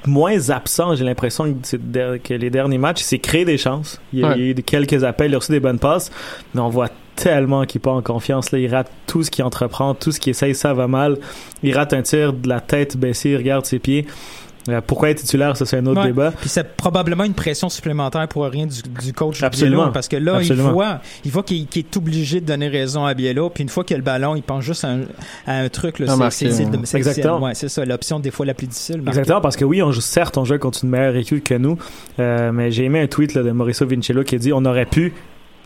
moins 0.05 0.49
absent, 0.49 0.95
j'ai 0.95 1.05
l'impression 1.05 1.53
que, 1.53 2.17
que 2.17 2.33
les 2.33 2.49
derniers 2.49 2.77
matchs, 2.79 3.01
il 3.01 3.05
s'est 3.05 3.19
créé 3.19 3.45
des 3.45 3.57
chances. 3.57 4.01
Il 4.11 4.19
y 4.19 4.23
a, 4.23 4.29
Ouais. 4.29 4.33
il 4.37 4.43
y 4.43 4.47
a 4.47 4.51
eu 4.51 4.55
quelques 4.55 5.03
appels, 5.03 5.31
il 5.31 5.35
a 5.35 5.37
reçu 5.37 5.51
des 5.51 5.59
bonnes 5.59 5.79
passes, 5.79 6.11
mais 6.53 6.61
on 6.61 6.69
voit 6.69 6.89
tellement 7.15 7.63
qu'il 7.65 7.79
n'est 7.79 7.83
pas 7.83 7.91
en 7.91 8.01
confiance. 8.01 8.51
Là, 8.51 8.59
il 8.59 8.73
rate 8.73 8.91
tout 9.05 9.23
ce 9.23 9.31
qu'il 9.31 9.43
entreprend, 9.45 9.93
tout 9.95 10.11
ce 10.11 10.19
qu'il 10.19 10.31
essaye, 10.31 10.53
ça 10.55 10.73
va 10.73 10.87
mal. 10.87 11.17
Il 11.63 11.75
rate 11.75 11.93
un 11.93 12.01
tir 12.01 12.33
de 12.33 12.49
la 12.49 12.59
tête 12.59 12.97
baissée, 12.97 13.29
il 13.29 13.37
regarde 13.37 13.65
ses 13.65 13.79
pieds. 13.79 14.05
Euh, 14.69 14.81
pourquoi 14.85 15.09
être 15.09 15.19
titulaire, 15.19 15.55
ça 15.55 15.65
c'est 15.65 15.77
un 15.77 15.85
autre 15.85 16.01
Ouais. 16.01 16.07
débat. 16.07 16.31
Puis 16.31 16.49
c'est 16.49 16.75
probablement 16.75 17.23
une 17.23 17.33
pression 17.33 17.69
supplémentaire 17.69 18.27
pour 18.27 18.43
rien 18.45 18.65
du, 18.65 18.81
du 19.05 19.13
coach 19.13 19.41
Absolument. 19.43 19.77
Biello, 19.83 19.91
parce 19.93 20.07
que 20.07 20.17
là, 20.17 20.35
Absolument. 20.37 20.69
il 20.69 20.73
voit, 20.73 21.01
il 21.25 21.31
voit 21.31 21.43
qu'il, 21.43 21.67
est 21.75 21.97
obligé 21.97 22.41
de 22.41 22.45
donner 22.45 22.67
raison 22.67 23.05
à 23.05 23.13
Biello, 23.13 23.49
puis 23.49 23.63
une 23.63 23.69
fois 23.69 23.83
qu'il 23.83 23.95
a 23.95 23.97
le 23.97 24.03
ballon, 24.03 24.35
il 24.35 24.43
pense 24.43 24.63
juste 24.63 24.83
à 24.83 24.89
un, 24.89 25.01
à 25.45 25.59
un 25.59 25.69
truc. 25.69 25.99
Là, 25.99 26.13
À 26.19 26.29
c'est, 26.31 26.45
Exactement. 26.47 27.39
c'est- 27.39 27.45
ouais, 27.45 27.55
c'est 27.55 27.69
ça, 27.69 27.85
l'option 27.85 28.19
des 28.19 28.31
fois 28.31 28.45
la 28.45 28.53
plus 28.53 28.67
difficile. 28.67 28.97
marquer. 29.01 29.19
Exactement, 29.19 29.41
parce 29.41 29.55
que 29.55 29.65
oui, 29.65 29.81
on 29.81 29.91
joue, 29.91 30.01
certes, 30.01 30.37
on 30.37 30.45
joue 30.45 30.57
contre 30.57 30.83
une 30.83 30.89
meilleure 30.89 31.15
équipe 31.15 31.43
que 31.43 31.53
nous, 31.55 31.77
euh, 32.19 32.51
mais 32.51 32.71
j'ai 32.71 32.83
aimé 32.85 32.99
un 32.99 33.07
tweet 33.07 33.33
là, 33.33 33.43
de 33.43 33.51
Mauricio 33.51 33.87
Vincello 33.87 34.23
qui 34.23 34.35
a 34.35 34.37
dit 34.37 34.51
on 34.53 34.65
aurait 34.65 34.85
pu 34.85 35.13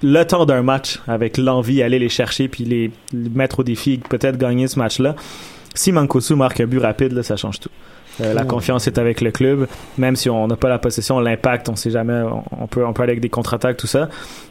le 0.04 0.24
temps 0.24 0.46
d'un 0.46 0.62
match 0.64 1.00
avec 1.08 1.38
l'envie 1.38 1.84
aller 1.84 2.00
les 2.00 2.10
chercher 2.10 2.48
puis 2.48 2.64
les, 2.66 2.92
les 3.14 3.30
mettre 3.30 3.60
au 3.60 3.64
défi 3.64 3.94
et 3.94 3.98
peut-être 3.98 4.38
gagner 4.38 4.68
ce 4.68 4.80
match-là. 4.80 5.16
Si 5.74 5.92
Mankosu 5.92 6.36
marque 6.36 6.60
un 6.60 6.66
but 6.66 6.80
rapide, 6.80 7.14
là, 7.14 7.24
ça 7.24 7.38
change 7.38 7.60
tout. 7.60 7.70
Euh, 8.22 8.34
la 8.34 8.44
confiance 8.44 8.88
est 8.88 8.98
avec 8.98 9.22
le 9.22 9.32
club, 9.32 9.68
même 9.98 10.16
si 10.16 10.30
on 10.30 10.48
n'a 10.48 10.56
pas 10.56 10.70
la 10.70 10.80
possession, 10.80 11.20
l'impact, 11.20 11.70
on 11.70 11.76
sait 11.76 11.90
jamais, 11.90 12.22
on, 12.22 12.44
on 12.64 12.68
peut, 12.68 12.86
on 12.86 12.94
peut 12.94 13.04
aller 13.04 13.14
avec 13.14 13.22
des 13.22 13.30
contre-attaques, 13.30 13.78
tout 13.78 13.88
ça. 13.88 14.10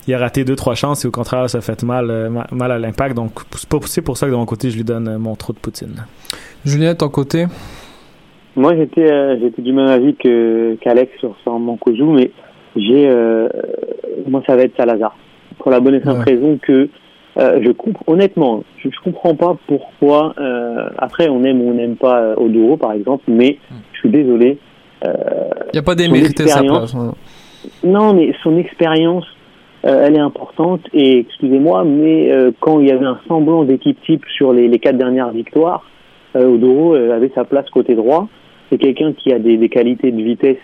Il 0.09 0.15
a 0.15 0.19
raté 0.19 0.45
deux, 0.45 0.57
trois 0.57 0.75
chances 0.75 1.05
et 1.05 1.09
au 1.09 1.11
contraire, 1.11 1.49
ça 1.49 1.61
fait 1.61 1.83
mal, 1.83 2.11
euh, 2.11 2.31
ma- 2.31 2.47
mal 2.53 2.73
à 2.73 2.79
l'impact. 2.79 3.15
Donc, 3.15 3.33
c'est 3.87 4.03
pour 4.03 4.17
ça 4.17 4.27
que 4.27 4.33
de 4.33 4.37
mon 4.37 4.47
côté, 4.47 4.71
je 4.71 4.77
lui 4.77 4.85
donne 4.85 5.09
euh, 5.09 5.19
mon 5.19 5.37
trou 5.37 5.53
de 5.53 5.59
Poutine. 5.59 6.05
Julien, 6.65 6.93
de 6.93 6.99
ton 6.99 7.09
côté? 7.09 7.47
Moi, 8.57 8.75
j'étais 8.77 9.11
euh, 9.11 9.37
j'étais 9.41 9.63
du 9.63 9.73
même 9.73 9.87
avis 9.87 10.17
que 10.17 10.75
qu'Alex 10.81 11.13
sur, 11.21 11.37
sur 11.43 11.59
Mankozu, 11.59 12.03
mais 12.03 12.33
j'ai 12.77 13.09
euh, 13.09 13.49
moi 14.29 14.43
ça 14.47 14.57
va 14.57 14.63
être 14.63 14.77
Salazar 14.77 15.17
pour 15.59 15.71
la 15.71 15.79
bonne 15.81 15.95
et 15.95 16.03
simple 16.03 16.19
Ouais. 16.27 16.35
raison 16.35 16.59
que 16.61 16.89
euh, 17.39 17.61
je 17.63 17.71
comprends 17.71 18.13
honnêtement, 18.13 18.65
je, 18.79 18.89
je 18.91 19.01
comprends 19.05 19.35
pas 19.35 19.57
pourquoi. 19.67 20.35
euh, 20.39 20.89
après, 20.99 21.29
on 21.29 21.45
aime 21.45 21.61
ou 21.63 21.71
on 21.71 21.75
n'aime 21.75 21.97
pas 21.97 22.21
euh, 22.21 22.35
Oduro 22.37 22.77
par 22.77 22.93
exemple, 22.93 23.25
mais 23.29 23.59
je 23.93 23.99
suis 24.01 24.11
désolé. 24.11 24.59
Euh, 25.05 25.15
Il 25.73 25.75
n'y 25.75 25.79
a 25.79 25.83
pas 25.83 25.95
démérité 25.95 26.47
sa 26.47 26.63
place. 26.63 26.93
ouais. 26.95 27.11
non, 27.85 28.13
mais 28.15 28.35
son 28.43 28.57
expérience, 28.59 29.25
euh, 29.87 30.05
elle 30.07 30.17
est 30.17 30.21
importante. 30.21 30.83
Et 30.93 31.19
excusez-moi, 31.21 31.85
mais 31.85 32.31
euh, 32.33 32.51
quand 32.61 32.81
il 32.81 32.89
y 32.89 32.93
avait 32.93 33.07
un 33.07 33.19
semblant 33.29 33.65
d'équipe 33.65 33.99
type 34.05 34.25
sur 34.37 34.53
les, 34.53 34.69
les 34.69 34.79
quatre 34.79 34.99
dernières 34.99 35.31
victoires, 35.31 35.85
euh, 36.37 36.47
Odoro 36.55 36.95
euh, 36.95 37.15
avait 37.17 37.31
sa 37.35 37.45
place 37.45 37.69
côté 37.71 37.95
droit. 37.95 38.29
c'est 38.71 38.79
quelqu'un 38.79 39.13
qui 39.13 39.33
a 39.33 39.39
des, 39.39 39.57
des 39.57 39.69
qualités 39.69 40.11
de 40.13 40.23
vitesse 40.23 40.59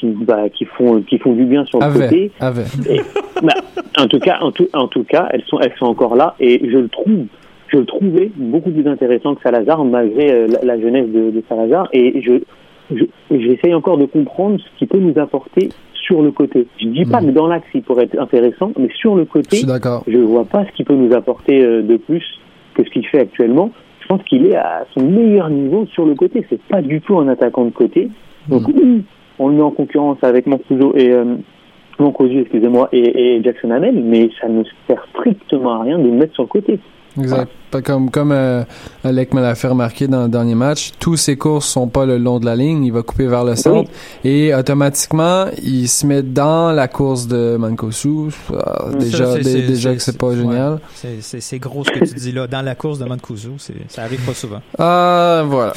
qui, 0.00 0.06
bah, 0.06 0.48
qui 0.48 0.64
font 0.64 1.00
qui 1.02 1.18
font 1.18 1.32
du 1.32 1.44
bien 1.44 1.64
sur 1.66 1.78
le 1.80 1.92
côté. 1.92 2.30
Avait, 2.40 2.62
avait. 2.62 2.94
Et, 2.96 3.00
bah, 3.42 3.52
en 3.98 4.06
tout 4.06 4.18
cas, 4.18 4.38
en 4.40 4.50
tout, 4.52 4.68
en 4.72 4.88
tout 4.88 5.04
cas, 5.04 5.28
elles 5.32 5.44
sont, 5.46 5.58
elles 5.60 5.74
sont 5.78 5.86
encore 5.86 6.16
là 6.16 6.34
et 6.40 6.60
je 6.68 6.78
le 6.78 6.88
trouve, 6.88 7.26
je 7.68 7.78
le 7.78 7.84
trouvais 7.86 8.30
beaucoup 8.36 8.70
plus 8.70 8.86
intéressant 8.88 9.34
que 9.34 9.42
Salazar 9.42 9.84
malgré 9.84 10.30
euh, 10.32 10.46
la, 10.48 10.74
la 10.74 10.80
jeunesse 10.80 11.08
de, 11.08 11.30
de 11.30 11.42
Salazar 11.48 11.88
et 11.92 12.20
je, 12.22 12.34
je, 12.94 13.04
j'essaye 13.30 13.74
encore 13.74 13.98
de 13.98 14.06
comprendre 14.06 14.58
ce 14.60 14.78
qu'il 14.78 14.88
peut 14.88 14.98
nous 14.98 15.18
apporter 15.18 15.68
sur 15.94 16.20
le 16.22 16.32
côté. 16.32 16.66
Je 16.80 16.86
dis 16.88 17.04
pas 17.06 17.20
Mhm. 17.20 17.28
que 17.28 17.30
dans 17.32 17.46
l'axe 17.46 17.66
il 17.74 17.82
pourrait 17.82 18.04
être 18.04 18.18
intéressant, 18.20 18.72
mais 18.78 18.88
sur 18.94 19.14
le 19.16 19.22
Je 19.24 19.28
côté, 19.28 19.62
d'accord. 19.64 20.04
je 20.06 20.18
vois 20.18 20.44
pas 20.44 20.64
ce 20.66 20.72
qu'il 20.76 20.84
peut 20.84 20.94
nous 20.94 21.14
apporter 21.14 21.64
euh, 21.64 21.82
de 21.82 21.96
plus 21.96 22.24
que 22.74 22.84
ce 22.84 22.90
qu'il 22.90 23.06
fait 23.06 23.20
actuellement. 23.20 23.70
Je 24.00 24.06
pense 24.08 24.22
qu'il 24.24 24.44
est 24.46 24.56
à 24.56 24.84
son 24.92 25.00
meilleur 25.02 25.48
niveau 25.48 25.86
sur 25.86 26.04
le 26.04 26.14
côté. 26.14 26.44
C'est 26.50 26.60
pas 26.64 26.82
du 26.82 27.00
tout 27.00 27.18
un 27.18 27.28
attaquant 27.28 27.64
de 27.64 27.70
côté. 27.70 28.10
Donc, 28.48 28.68
ou 28.68 29.00
on 29.38 29.48
le 29.48 29.56
met 29.56 29.62
en 29.62 29.70
concurrence 29.70 30.18
avec 30.22 30.46
Mancuso 30.46 30.94
et 30.96 31.10
euh, 31.12 31.36
excusez-moi, 31.98 32.88
et, 32.92 33.40
Jackson 33.42 33.70
Hamel, 33.70 34.02
mais 34.02 34.30
ça 34.40 34.48
ne 34.48 34.62
sert 34.86 35.04
strictement 35.10 35.80
à 35.80 35.82
rien 35.82 35.98
de 35.98 36.04
le 36.04 36.12
mettre 36.12 36.34
sur 36.34 36.42
le 36.42 36.48
côté. 36.48 36.78
Exact. 37.18 37.50
Comme, 37.82 38.10
comme 38.10 38.32
euh, 38.32 38.62
Alec 39.04 39.34
me 39.34 39.40
l'a 39.40 39.54
fait 39.54 39.68
remarquer 39.68 40.06
dans 40.08 40.22
le 40.24 40.28
dernier 40.28 40.54
match, 40.54 40.92
tous 40.98 41.16
ses 41.16 41.36
courses 41.36 41.66
sont 41.66 41.88
pas 41.88 42.06
le 42.06 42.18
long 42.18 42.38
de 42.40 42.46
la 42.46 42.56
ligne. 42.56 42.84
Il 42.84 42.92
va 42.92 43.02
couper 43.02 43.26
vers 43.26 43.44
le 43.44 43.56
centre 43.56 43.90
et 44.24 44.54
automatiquement, 44.54 45.46
il 45.62 45.88
se 45.88 46.06
met 46.06 46.22
dans 46.22 46.72
la 46.72 46.88
course 46.88 47.26
de 47.26 47.56
Mankosu. 47.58 48.30
Ah, 48.52 48.84
Ça, 48.90 48.96
déjà, 48.98 49.34
déjà 49.38 49.90
c'est- 49.90 49.96
que 49.96 50.02
c'est 50.02 50.18
pas 50.18 50.30
c'est- 50.30 50.36
génial. 50.36 50.72
ouais. 50.74 50.78
C'est- 50.94 51.08
C'est 51.20 51.40
c'est 51.40 51.58
gros 51.58 51.84
ce 51.84 51.90
que 51.90 52.04
tu 52.04 52.14
dis 52.14 52.32
là. 52.32 52.46
Dans 52.46 52.62
la 52.62 52.74
course 52.74 52.98
de 52.98 53.04
c'est- 53.58 53.72
ça 53.88 54.02
arrive 54.02 54.20
pas 54.24 54.34
souvent. 54.34 54.60
Ah, 54.78 55.42
voilà. 55.46 55.72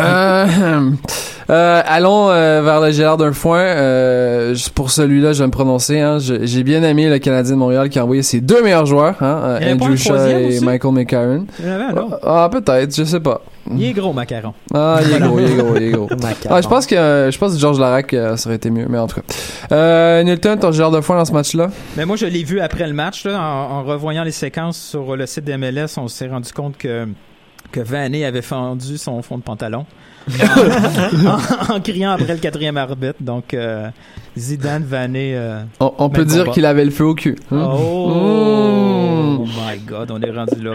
Euh, 0.00 0.90
euh, 1.50 1.82
allons 1.86 2.28
euh, 2.30 2.62
vers 2.62 2.80
le 2.80 2.90
Gérard 2.90 3.16
d'un 3.16 3.32
foin. 3.32 3.58
Euh, 3.60 4.54
pour 4.74 4.90
celui-là, 4.90 5.32
je 5.32 5.40
vais 5.40 5.46
me 5.46 5.52
prononcer. 5.52 5.98
Hein. 6.00 6.18
Je- 6.18 6.44
J'ai 6.46 6.62
bien 6.62 6.82
aimé 6.82 7.08
le 7.08 7.18
Canadien 7.18 7.52
de 7.54 7.58
Montréal 7.58 7.88
qui 7.88 7.98
a 7.98 8.04
envoyé 8.04 8.22
ses 8.22 8.40
deux 8.40 8.62
meilleurs 8.62 8.86
joueurs, 8.86 9.14
hein, 9.20 9.58
Andrew 9.62 9.96
Shaw 9.96 10.16
et 10.16 10.46
aussi? 10.46 10.64
Michael 10.64 10.92
McCarron. 10.92 11.17
Autre. 11.26 12.20
Ah, 12.22 12.48
peut-être, 12.50 12.94
je 12.94 13.04
sais 13.04 13.20
pas. 13.20 13.42
Il 13.70 13.84
est 13.84 13.92
gros, 13.92 14.12
Macaron. 14.12 14.54
Ah, 14.72 15.00
il 15.02 15.14
est 15.14 15.20
gros, 15.20 15.38
il 15.38 15.44
est 15.46 15.56
gros, 15.56 15.76
il 15.76 15.82
est 15.82 15.90
gros. 15.90 16.08
Ah, 16.50 16.60
je 16.60 16.68
pense 16.68 16.86
que 16.86 16.94
euh, 16.94 17.30
je 17.30 17.38
pense 17.38 17.52
que 17.54 17.58
Georges 17.58 17.78
Larac 17.78 18.12
euh, 18.12 18.36
ça 18.36 18.48
aurait 18.48 18.56
été 18.56 18.70
mieux, 18.70 18.86
mais 18.88 18.98
en 18.98 19.06
tout 19.06 19.16
cas. 19.16 19.26
Euh, 19.72 20.22
Nilton, 20.22 20.56
ton 20.58 20.72
Gérard 20.72 20.90
de 20.90 21.00
foin 21.00 21.16
dans 21.16 21.24
ce 21.24 21.32
match-là? 21.32 21.70
Mais 21.96 22.04
moi, 22.04 22.16
je 22.16 22.26
l'ai 22.26 22.44
vu 22.44 22.60
après 22.60 22.86
le 22.86 22.92
match, 22.94 23.24
là, 23.24 23.40
en, 23.40 23.78
en 23.78 23.84
revoyant 23.84 24.24
les 24.24 24.32
séquences 24.32 24.78
sur 24.78 25.16
le 25.16 25.26
site 25.26 25.44
d'MLS, 25.44 25.96
on 25.96 26.08
s'est 26.08 26.28
rendu 26.28 26.52
compte 26.52 26.76
que 26.76 27.06
que 27.70 27.80
avait 28.24 28.42
fendu 28.42 28.96
son 28.96 29.20
fond 29.22 29.38
de 29.38 29.42
pantalon 29.42 29.84
en, 31.70 31.74
en 31.76 31.80
criant 31.80 32.10
après 32.12 32.32
le 32.34 32.38
quatrième 32.40 32.76
arbitre. 32.76 33.16
Donc, 33.20 33.54
euh, 33.54 33.88
Zidane, 34.36 34.84
Vané... 34.84 35.32
euh, 35.36 35.60
On, 35.80 35.92
on 35.98 36.08
peut 36.10 36.24
dire 36.24 36.50
qu'il 36.50 36.64
avait 36.66 36.84
le 36.84 36.90
feu 36.90 37.04
au 37.04 37.14
cul. 37.14 37.36
hein? 37.50 37.68
Oh, 37.72 39.38
Mmh. 39.38 39.44
my 39.44 39.78
God, 39.86 40.10
on 40.10 40.20
est 40.20 40.30
rendu 40.30 40.62
là. 40.62 40.72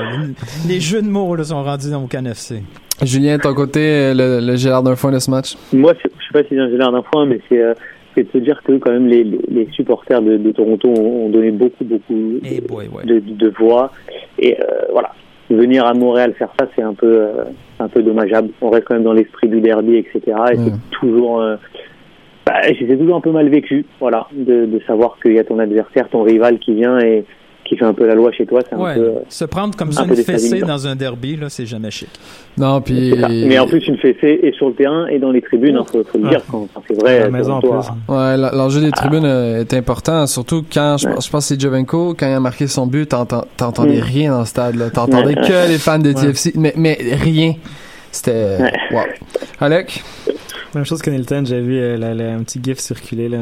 Les, 0.67 0.74
les 0.75 0.79
jeux 0.79 1.01
de 1.01 1.07
mots 1.07 1.36
là, 1.36 1.43
sont 1.43 1.62
rendus 1.63 1.89
dans 1.91 2.03
au 2.03 2.07
CanFC. 2.07 2.62
Julien, 3.01 3.38
ton 3.38 3.53
côté, 3.53 4.13
le, 4.13 4.39
le 4.39 4.55
Gérard 4.55 4.83
d'un 4.83 4.95
foin 4.95 5.12
de 5.12 5.19
ce 5.19 5.29
match? 5.29 5.55
Moi, 5.74 5.93
c'est- 6.01 6.10
je 6.19 6.25
sais 6.25 6.31
pas 6.33 6.43
si 6.48 6.55
c'est 6.55 6.60
un 6.60 6.69
gélard 6.69 6.91
d'un 6.91 7.01
point, 7.01 7.25
mais 7.25 7.39
c'est 7.50 7.62
euh, 7.62 7.74
c'est 8.15 8.24
de 8.24 8.29
se 8.31 8.38
dire 8.38 8.62
que 8.65 8.77
quand 8.77 8.91
même 8.91 9.07
les, 9.07 9.24
les, 9.24 9.67
supporters 9.74 10.22
de, 10.22 10.38
de 10.38 10.51
Toronto 10.51 10.88
ont, 10.88 11.25
ont 11.25 11.29
donné 11.29 11.51
beaucoup, 11.51 11.83
beaucoup 11.83 12.39
Eh 12.45 12.62
boy, 12.62 12.88
ouais. 12.93 13.05
de, 13.05 13.19
de 13.19 13.53
voix. 13.57 13.91
Et 14.39 14.55
euh, 14.60 14.63
voilà, 14.91 15.12
venir 15.50 15.86
à 15.86 15.94
Montréal 15.94 16.34
faire 16.38 16.50
ça, 16.60 16.68
c'est 16.76 16.82
un 16.82 16.94
peu, 16.94 17.16
euh, 17.18 17.44
un 17.80 17.88
peu 17.88 18.02
dommageable. 18.02 18.50
On 18.62 18.70
reste 18.70 18.86
quand 18.86 18.96
même 18.96 19.04
dans 19.04 19.14
l'esprit 19.14 19.48
du 19.48 19.62
derby, 19.62 19.96
etc. 19.96 20.22
Et 20.52 20.56
c'est 20.56 20.90
toujours, 20.92 21.42
euh, 21.42 21.56
bah, 22.46 22.62
c'est 22.64 22.98
toujours 22.98 23.18
un 23.18 23.22
peu 23.22 23.32
mal 23.32 23.50
vécu, 23.50 23.86
voilà, 24.00 24.28
de, 24.32 24.66
de 24.66 24.80
savoir 24.88 25.18
qu'il 25.22 25.34
y 25.34 25.40
a 25.40 25.44
ton 25.44 25.60
adversaire, 25.60 26.10
ton 26.10 26.24
rival 26.24 26.60
qui 26.60 26.74
vient 26.74 27.00
et 27.00 27.26
qui 27.65 27.77
fait 27.77 27.86
un 27.86 27.93
peu 27.93 28.05
la 28.05 28.15
loi 28.15 28.32
chez 28.32 28.46
toi. 28.46 28.62
C'est 28.67 28.75
un 28.75 28.79
Ouais. 28.79 28.96
peu. 28.96 29.01
euh, 29.01 29.12
Se 29.29 29.46
prendre 29.46 29.75
comme 29.75 29.91
ça 29.91 30.01
un 30.01 30.08
une 30.08 30.15
fessée 30.15 30.60
dans 30.62 30.88
un 30.88 30.96
derby, 30.96 31.36
là, 31.38 31.48
c'est 31.50 31.65
jamais 31.65 31.91
chic. 31.91 32.10
Non, 32.58 32.82
puis. 32.82 33.13
Mais 33.48 33.58
en 33.60 33.67
plus, 33.67 33.88
une 33.88 33.98
fessée 33.98 34.39
et 34.43 34.51
sur 34.53 34.67
le 34.70 34.74
terrain 34.75 35.08
et 35.08 35.17
dans 35.20 35.32
les 35.32 35.41
tribunes, 35.41 35.79
il 35.82 35.91
faut, 35.91 36.03
faut 36.03 36.17
le 36.17 36.29
dire. 36.29 36.41
Quand 36.51 36.67
c'est 36.88 37.00
vrai, 37.00 37.20
À 37.20 37.24
la 37.25 37.29
maison 37.29 37.53
en 37.53 37.62
plus. 37.62 37.70
a- 37.70 38.12
Ouais, 38.12 38.38
l'enjeu 38.38 38.82
des 38.82 38.91
tribunes 38.91 39.25
euh, 39.25 39.62
est 39.62 39.74
important, 39.74 40.27
surtout 40.27 40.63
quand 40.74 40.98
je, 40.98 41.08
pense- 41.08 41.25
je 41.25 41.32
pense 41.32 41.48
que 41.50 41.55
c'est 41.55 41.60
Jovenko, 41.62 42.15
quand 42.20 42.27
il 42.27 42.34
a 42.34 42.39
marqué 42.39 42.67
son 42.67 42.86
but, 42.88 43.08
t'entendais 43.10 43.98
Mm. 43.98 44.03
rien 44.03 44.32
dans 44.34 44.39
le 44.41 44.46
stade, 44.46 44.75
là. 44.75 44.89
T'entendais 44.89 45.36
Ouais. 45.39 45.48
que 45.48 45.67
les 45.70 45.77
fans 45.77 46.00
de 46.00 46.10
Ouais. 46.10 46.13
TFC, 46.15 46.51
mais, 46.55 46.74
mais 46.75 46.98
rien. 47.22 47.53
C'était, 48.12 48.58
Ouais. 48.60 48.74
wow. 48.91 49.00
Alec? 49.60 50.03
Même 50.75 50.86
chose 50.86 51.01
que 51.01 51.10
Nilton, 51.12 51.44
j'ai 51.46 51.62
vu 51.62 51.77
euh, 51.77 51.98
la- 51.98 52.13
la- 52.15 52.34
un 52.34 52.44
petit 52.44 52.60
gif 52.63 52.80
circuler 52.80 53.30
là. 53.30 53.38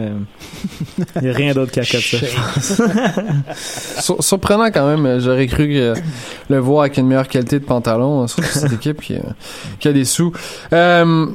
Il 1.17 1.21
n'y 1.23 1.29
a 1.29 1.33
rien 1.33 1.53
d'autre 1.53 1.71
qu'à 1.71 1.83
ça. 1.83 1.97
Sur- 4.01 4.23
surprenant 4.23 4.71
quand 4.71 4.87
même, 4.87 5.05
euh, 5.05 5.19
j'aurais 5.19 5.47
cru 5.47 5.67
que 5.69 5.93
le 6.49 6.57
voir 6.59 6.81
avec 6.81 6.97
une 6.97 7.07
meilleure 7.07 7.27
qualité 7.27 7.59
de 7.59 7.65
pantalon, 7.65 8.23
euh, 8.23 8.27
surtout 8.27 8.49
cette 8.51 8.73
équipe 8.73 9.01
qui, 9.01 9.15
euh, 9.15 9.19
qui 9.79 9.87
a 9.87 9.93
des 9.93 10.05
sous. 10.05 10.31
Euh, 10.73 11.27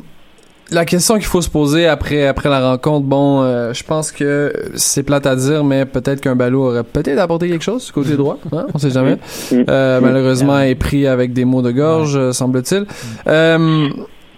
la 0.71 0.85
question 0.85 1.15
qu'il 1.15 1.27
faut 1.27 1.43
se 1.43 1.49
poser 1.49 1.87
après 1.87 2.27
après 2.27 2.49
la 2.49 2.71
rencontre, 2.73 3.07
bon, 3.07 3.43
euh, 3.43 3.73
je 3.73 3.85
pense 3.85 4.11
que 4.11 4.53
c'est 4.75 5.05
plate 5.05 5.27
à 5.27 5.37
dire, 5.37 5.63
mais 5.65 5.87
peut-être 5.87 6.21
qu'un 6.21 6.35
ballot 6.35 6.71
aurait 6.71 6.83
peut-être 6.85 7.19
apporté 7.21 7.49
quelque 7.49 7.63
chose 7.63 7.87
du 7.87 7.93
côté 7.93 8.17
droit, 8.17 8.39
hein, 8.53 8.67
on 8.75 8.79
sait 8.79 8.91
jamais. 8.91 9.17
Euh, 9.53 10.01
malheureusement, 10.03 10.59
est 10.61 10.75
pris 10.75 11.07
avec 11.07 11.33
des 11.33 11.45
mots 11.45 11.63
de 11.63 11.71
gorge, 11.71 12.17
euh, 12.17 12.33
semble-t-il. 12.33 12.85
Euh, 13.29 13.89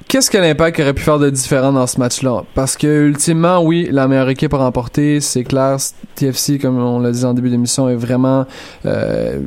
Qu'est-ce 0.08 0.30
que 0.30 0.38
l'impact 0.38 0.80
aurait 0.80 0.94
pu 0.94 1.02
faire 1.02 1.18
de 1.18 1.28
différent 1.28 1.70
dans 1.70 1.86
ce 1.86 1.98
match-là? 2.00 2.44
Parce 2.54 2.78
que, 2.78 2.86
ultimement, 3.06 3.60
oui, 3.62 3.90
la 3.92 4.08
meilleure 4.08 4.30
équipe 4.30 4.54
a 4.54 4.56
remporté, 4.56 5.20
c'est 5.20 5.44
clair. 5.44 5.76
TFC, 6.14 6.58
comme 6.58 6.78
on 6.82 6.98
l'a 6.98 7.10
dit 7.10 7.26
en 7.26 7.34
début 7.34 7.50
d'émission, 7.50 7.90
est 7.90 7.94
vraiment, 7.94 8.46
euh, 8.86 9.38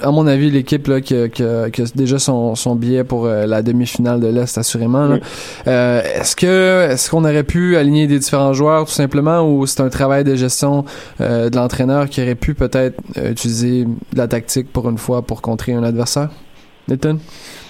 à 0.00 0.10
mon 0.10 0.26
avis, 0.26 0.50
l'équipe 0.50 0.86
là, 0.86 1.02
qui, 1.02 1.14
a- 1.14 1.28
qui, 1.28 1.42
qui 1.72 1.82
a 1.82 1.84
déjà 1.94 2.18
son, 2.18 2.54
son 2.54 2.76
billet 2.76 3.04
pour 3.04 3.26
euh, 3.26 3.44
la 3.44 3.60
demi-finale 3.60 4.20
de 4.20 4.28
l'Est, 4.28 4.56
assurément. 4.56 5.04
là. 5.06 5.14
Oui. 5.16 5.20
Euh, 5.66 6.00
est-ce 6.14 6.34
que 6.34 6.88
est-ce 6.90 7.10
qu'on 7.10 7.24
aurait 7.24 7.44
pu 7.44 7.76
aligner 7.76 8.06
des 8.06 8.18
différents 8.18 8.54
joueurs, 8.54 8.86
tout 8.86 8.92
simplement, 8.92 9.42
ou 9.42 9.66
c'est 9.66 9.82
un 9.82 9.90
travail 9.90 10.24
de 10.24 10.34
gestion 10.34 10.86
euh, 11.20 11.50
de 11.50 11.56
l'entraîneur 11.56 12.08
qui 12.08 12.22
aurait 12.22 12.36
pu 12.36 12.54
peut-être 12.54 12.96
euh, 13.18 13.32
utiliser 13.32 13.84
de 13.84 13.90
la 14.16 14.28
tactique 14.28 14.72
pour 14.72 14.88
une 14.88 14.96
fois 14.98 15.20
pour 15.20 15.42
contrer 15.42 15.74
un 15.74 15.82
adversaire? 15.84 16.30
Nathan? 16.88 17.18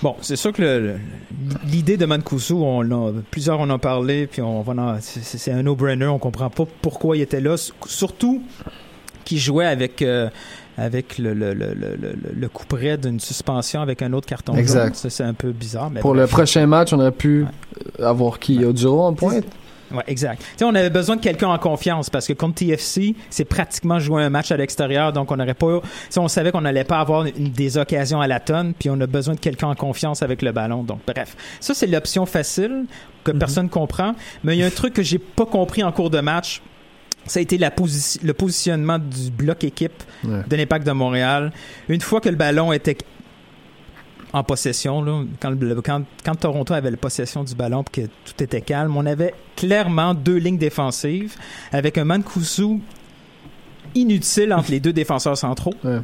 Bon, 0.03 0.17
c'est 0.23 0.37
sûr 0.37 0.53
que 0.53 0.95
l'idée 1.67 1.97
de 1.97 2.07
Mancuso, 2.07 2.57
on 2.65 2.81
l'a- 2.83 3.13
plusieurs 3.31 3.61
en 3.61 3.69
ont 3.71 3.79
parlé, 3.79 4.27
puis 4.27 4.41
on 4.41 4.63
va 4.63 4.99
c'est 5.01 5.53
un 5.53 5.63
no-brainer, 5.63 6.07
on 6.07 6.19
comprend 6.19 6.49
pas 6.49 6.65
pourquoi 6.81 7.17
il 7.17 7.21
était 7.21 7.41
là, 7.41 7.57
surtout 7.87 8.43
qu'il 9.25 9.39
jouait 9.39 9.67
avec 9.67 10.01
euh, 10.01 10.31
avec 10.79 11.19
le, 11.19 11.35
le, 11.35 11.53
le, 11.53 11.75
le, 12.35 12.49
coup 12.49 12.65
près 12.67 12.97
d'une 12.97 13.21
suspension 13.21 13.83
avec 13.83 14.01
un 14.01 14.13
autre 14.15 14.27
carton. 14.27 14.55
Exact. 14.55 14.95
C'est 15.09 15.23
un 15.25 15.35
peu 15.35 15.53
bizarre. 15.53 15.91
Mais 15.91 16.01
Pour 16.01 16.15
bref. 16.15 16.23
le 16.31 16.35
prochain 16.35 16.67
match, 16.67 16.93
on 16.95 16.99
aurait 17.01 17.13
pu 17.13 17.45
avoir 18.03 18.39
qui? 18.39 18.65
Oduro 18.65 19.03
en 19.05 19.13
pointe? 19.13 19.45
Ouais, 19.93 20.03
exact. 20.07 20.41
Tu 20.41 20.47
sais, 20.59 20.65
on 20.65 20.75
avait 20.75 20.91
besoin 20.91 21.17
de 21.17 21.21
quelqu'un 21.21 21.49
en 21.49 21.59
confiance 21.59 22.11
parce 22.11 22.27
que 22.27 22.33
contre 22.33 22.57
TFC, 22.57 23.15
c'est 23.29 23.45
pratiquement 23.45 23.99
jouer 23.99 24.23
un 24.23 24.31
match 24.31 24.53
à 24.53 24.57
l'extérieur, 24.57 25.13
donc 25.13 25.31
on 25.33 25.37
n'aurait 25.37 25.55
pas. 25.55 25.81
sais, 26.09 26.21
on 26.21 26.29
savait 26.29 26.53
qu'on 26.53 26.61
n'allait 26.61 26.85
pas 26.85 27.01
avoir 27.01 27.25
une- 27.25 27.51
des 27.51 27.77
occasions 27.79 28.21
à 28.21 28.27
la 28.27 28.39
tonne, 28.41 28.73
puis 28.79 28.89
on 28.91 29.01
a 29.01 29.07
besoin 29.07 29.35
de 29.35 29.41
quelqu'un 29.41 29.69
en 29.69 29.75
confiance 29.75 30.23
avec 30.23 30.43
le 30.43 30.53
ballon. 30.53 30.83
Donc, 30.85 31.01
bref, 31.07 31.37
ça 31.61 31.75
c'est 31.75 31.87
l'option 31.87 32.25
facile 32.27 32.85
que 33.25 33.33
personne 33.33 33.69
comprend. 33.69 34.15
Mais 34.45 34.57
il 34.57 34.61
y 34.61 34.63
a 34.63 34.67
un 34.67 34.71
truc 34.71 34.95
que 34.95 35.03
j'ai 35.03 35.19
pas 35.19 35.47
compris 35.47 35.83
en 35.83 35.93
cours 35.93 36.11
de 36.11 36.21
match. 36.21 36.63
Ça 37.27 37.39
a 37.39 37.43
été 37.43 37.59
la 37.59 37.71
posi- 37.71 38.19
le 38.25 38.33
positionnement 38.33 38.99
du 38.99 39.31
bloc 39.31 39.63
équipe 39.65 40.03
Ouais. 40.25 40.41
de 40.49 40.57
l'Impact 40.57 40.87
de 40.87 40.93
Montréal. 40.93 41.53
Une 41.89 42.01
fois 42.01 42.21
que 42.21 42.29
le 42.31 42.37
ballon 42.37 42.73
était 42.73 42.97
en 44.33 44.45
possession, 44.45 45.03
là, 45.03 45.23
quand, 45.41 45.51
le- 45.51 45.81
quand, 45.83 46.03
quand 46.25 46.35
Toronto 46.37 46.73
avait 46.75 46.91
la 46.91 46.97
possession 46.97 47.43
du 47.45 47.55
ballon 47.55 47.83
et 47.83 47.91
que 47.91 48.07
tout 48.07 48.43
était 48.43 48.61
calme, 48.61 48.97
on 48.97 49.05
avait 49.07 49.35
clairement 49.57 50.15
deux 50.15 50.37
lignes 50.37 50.59
défensives 50.59 51.35
avec 51.73 51.99
un 51.99 52.05
Mancuso 52.05 52.79
inutile 53.95 54.53
entre 54.53 54.71
les 54.71 54.81
deux 54.81 54.93
défenseurs 54.93 55.37
centraux 55.37 55.75
Ouais. 55.83 55.99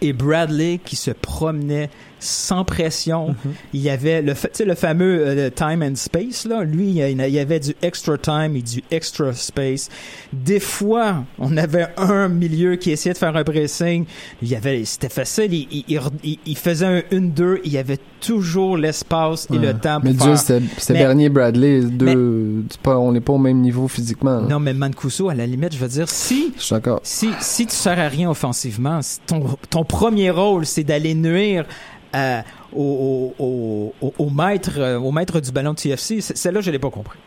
et 0.00 0.12
Bradley 0.12 0.80
qui 0.84 0.96
se 0.96 1.10
promenait 1.12 1.88
sans 2.22 2.64
pression. 2.64 3.30
Mm-hmm. 3.30 3.50
Il 3.74 3.80
y 3.80 3.90
avait 3.90 4.22
le, 4.22 4.34
fa- 4.34 4.48
tu 4.48 4.58
sais, 4.58 4.64
le 4.64 4.74
fameux 4.74 5.22
euh, 5.26 5.50
time 5.50 5.82
and 5.82 5.96
space, 5.96 6.46
là. 6.46 6.62
Lui, 6.64 6.88
il 6.88 6.94
y 7.30 7.38
avait 7.38 7.60
du 7.60 7.74
extra 7.82 8.16
time 8.16 8.56
et 8.56 8.62
du 8.62 8.82
extra 8.90 9.32
space. 9.32 9.88
Des 10.32 10.60
fois, 10.60 11.24
on 11.38 11.56
avait 11.56 11.88
un 11.96 12.28
milieu 12.28 12.76
qui 12.76 12.90
essayait 12.90 13.12
de 13.12 13.18
faire 13.18 13.36
un 13.36 13.44
pressing. 13.44 14.04
Il 14.40 14.48
y 14.48 14.54
avait, 14.56 14.84
c'était 14.84 15.08
facile. 15.08 15.52
Il, 15.52 15.84
il, 15.88 16.00
il- 16.24 16.38
il 16.46 16.56
faisait 16.56 16.86
un 16.86 16.98
1-2. 17.10 17.58
Il 17.64 17.72
y 17.72 17.78
avait 17.78 17.98
toujours 18.20 18.76
l'espace 18.76 19.48
et 19.50 19.54
Ouais. 19.54 19.58
le 19.66 19.74
temps 19.74 20.00
pour 20.00 20.10
Mais 20.10 20.16
faire. 20.16 20.26
Dieu, 20.28 20.36
c'était 20.36 20.62
c'était 20.78 20.92
Mais- 20.94 20.98
Bernier 21.00 21.28
Bradley, 21.28 21.80
deux, 21.82 22.64
c'est 22.70 22.80
pas, 22.80 22.96
on 22.98 23.10
n'est 23.12 23.20
pas 23.20 23.32
au 23.32 23.38
même 23.38 23.60
niveau 23.60 23.88
physiquement. 23.88 24.40
là. 24.40 24.46
Non, 24.48 24.60
mais 24.60 24.72
Mancuso, 24.74 25.28
à 25.28 25.34
la 25.34 25.46
limite, 25.46 25.74
je 25.74 25.78
veux 25.78 25.88
dire, 25.88 26.08
si 26.08 26.52
Je 26.56 26.62
suis 26.62 26.74
d'accord. 26.74 27.00
si, 27.02 27.30
si 27.40 27.66
tu 27.66 27.74
sers 27.74 27.98
à 27.98 28.08
rien 28.08 28.30
offensivement, 28.30 29.02
si 29.02 29.18
ton, 29.26 29.44
ton 29.70 29.84
premier 29.84 30.30
rôle, 30.30 30.66
c'est 30.66 30.84
d'aller 30.84 31.14
nuire 31.14 31.64
à- 32.12 32.42
au, 32.74 33.34
au, 33.38 33.94
au, 34.00 34.14
au 34.18 34.30
maître, 34.30 34.72
euh, 34.78 34.98
au 34.98 35.12
maître 35.12 35.40
du 35.40 35.52
ballon 35.52 35.72
de 35.72 35.76
TFC. 35.76 36.20
Celle-là, 36.20 36.60
je 36.60 36.70
l'ai 36.70 36.78
pas 36.78 36.90
compris. 36.90 37.18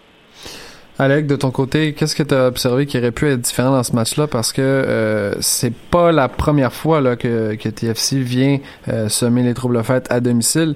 Alec, 0.98 1.28
de 1.28 1.36
ton 1.36 1.52
côté, 1.52 1.94
qu'est-ce 1.94 2.16
que 2.16 2.24
tu 2.24 2.34
as 2.34 2.48
observé 2.48 2.86
qui 2.86 2.98
aurait 2.98 3.12
pu 3.12 3.30
être 3.30 3.42
différent 3.42 3.72
dans 3.72 3.84
ce 3.84 3.94
match-là? 3.94 4.28
Parce 4.28 4.54
que 4.54 4.62
euh, 4.62 5.34
c'est 5.42 5.74
pas 5.74 6.14
la 6.14 6.30
première 6.30 6.72
fois 6.72 7.02
là, 7.02 7.18
que, 7.18 7.56
que 7.56 7.68
TFC 7.68 8.20
vient 8.20 8.60
euh, 8.88 9.10
semer 9.10 9.44
les 9.44 9.54
troubles 9.54 9.84
fêtes 9.84 10.08
à 10.10 10.22
domicile. 10.22 10.76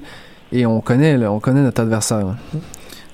Et 0.51 0.65
on 0.65 0.81
connaît, 0.81 1.15
là, 1.17 1.31
on 1.31 1.39
connaît 1.39 1.61
notre 1.61 1.81
adversaire. 1.81 2.25
là. 2.25 2.35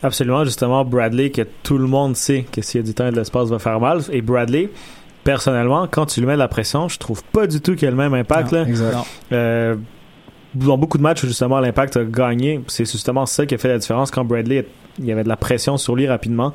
Absolument, 0.01 0.43
justement, 0.45 0.83
Bradley, 0.83 1.29
que 1.29 1.43
tout 1.63 1.77
le 1.77 1.87
monde 1.87 2.15
sait 2.15 2.45
que 2.51 2.61
s'il 2.61 2.81
y 2.81 2.83
a 2.83 2.87
du 2.87 2.93
temps 2.93 3.07
et 3.07 3.11
de 3.11 3.15
l'espace 3.17 3.49
va 3.49 3.59
faire 3.59 3.79
mal. 3.79 4.01
Et 4.11 4.21
Bradley, 4.21 4.69
personnellement, 5.23 5.87
quand 5.89 6.07
tu 6.07 6.19
lui 6.21 6.27
mets 6.27 6.33
de 6.33 6.39
la 6.39 6.47
pression, 6.47 6.87
je 6.87 6.97
trouve 6.97 7.23
pas 7.25 7.45
du 7.45 7.61
tout 7.61 7.75
qu'il 7.75 7.87
a 7.87 7.91
le 7.91 7.97
même 7.97 8.13
impact. 8.13 8.51
Non. 8.51 8.63
Là. 8.65 9.03
Euh, 9.31 9.75
dans 10.55 10.77
beaucoup 10.77 10.97
de 10.97 11.03
matchs 11.03 11.23
où 11.23 11.27
justement 11.27 11.59
l'impact 11.59 11.97
a 11.97 12.03
gagné, 12.03 12.61
c'est 12.67 12.89
justement 12.89 13.25
ça 13.25 13.45
qui 13.45 13.55
a 13.55 13.57
fait 13.57 13.67
la 13.69 13.77
différence 13.77 14.11
quand 14.11 14.23
Bradley, 14.25 14.65
il 14.99 15.05
y 15.05 15.11
avait 15.11 15.23
de 15.23 15.29
la 15.29 15.37
pression 15.37 15.77
sur 15.77 15.95
lui 15.95 16.07
rapidement. 16.07 16.53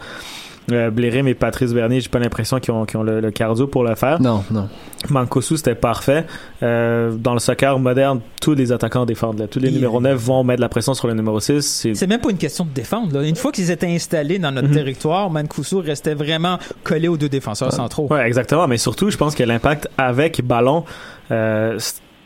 Euh, 0.71 0.91
Blérim 0.91 1.27
et 1.27 1.35
Patrice 1.35 1.73
Bernier, 1.73 2.01
j'ai 2.01 2.11
pas 2.11 2.21
l'impression 2.21 2.61
qu'ils 2.61 2.73
ont, 2.73 3.03
le, 3.03 3.21
le 3.21 3.31
cardio 3.33 3.67
pour 3.67 3.83
le 3.83 3.95
faire. 3.97 4.21
Non, 4.21 4.45
non. 4.53 4.69
Mankosu, 5.09 5.57
c'était 5.57 5.75
parfait. 5.75 6.27
Euh, 6.63 7.13
dans 7.13 7.33
le 7.33 7.41
soccer 7.41 7.77
moderne, 7.79 8.21
tous 8.41 8.55
les 8.55 8.71
attaquants 8.71 9.05
défendent. 9.05 9.41
Là. 9.41 9.49
Tous 9.49 9.59
les 9.59 9.69
Il- 9.69 9.75
numéros 9.75 10.01
9 10.01 10.17
vont 10.17 10.45
mettre 10.45 10.59
de 10.59 10.63
la 10.63 10.69
pression 10.69 10.95
sur 10.95 11.09
le 11.09 11.15
numéro 11.15 11.41
6. 11.41 11.89
C'est 11.95 12.07
même 12.07 12.21
pas 12.21 12.31
une 12.31 12.37
question 12.37 12.65
de 12.65 12.71
défendre. 12.71 13.13
là. 13.19 13.27
Une 13.27 13.35
fois 13.37 13.51
qu'ils 13.51 13.71
étaient 13.73 13.89
installés 13.93 14.39
dans 14.39 14.53
notre 14.53 14.69
Mhm. 14.69 14.75
territoire, 14.75 15.29
Mancuso 15.31 15.81
restait 15.81 16.15
vraiment 16.15 16.59
collé 16.85 17.09
aux 17.09 17.17
deux 17.17 17.31
défenseurs 17.31 17.73
centraux. 17.73 18.07
Ouais, 18.09 18.25
exactement. 18.27 18.69
Mais 18.69 18.77
surtout, 18.79 19.11
je 19.11 19.17
pense 19.17 19.35
que 19.35 19.43
l'impact 19.43 19.89
avec 19.99 20.45
ballon, 20.45 20.85
euh, 21.33 21.79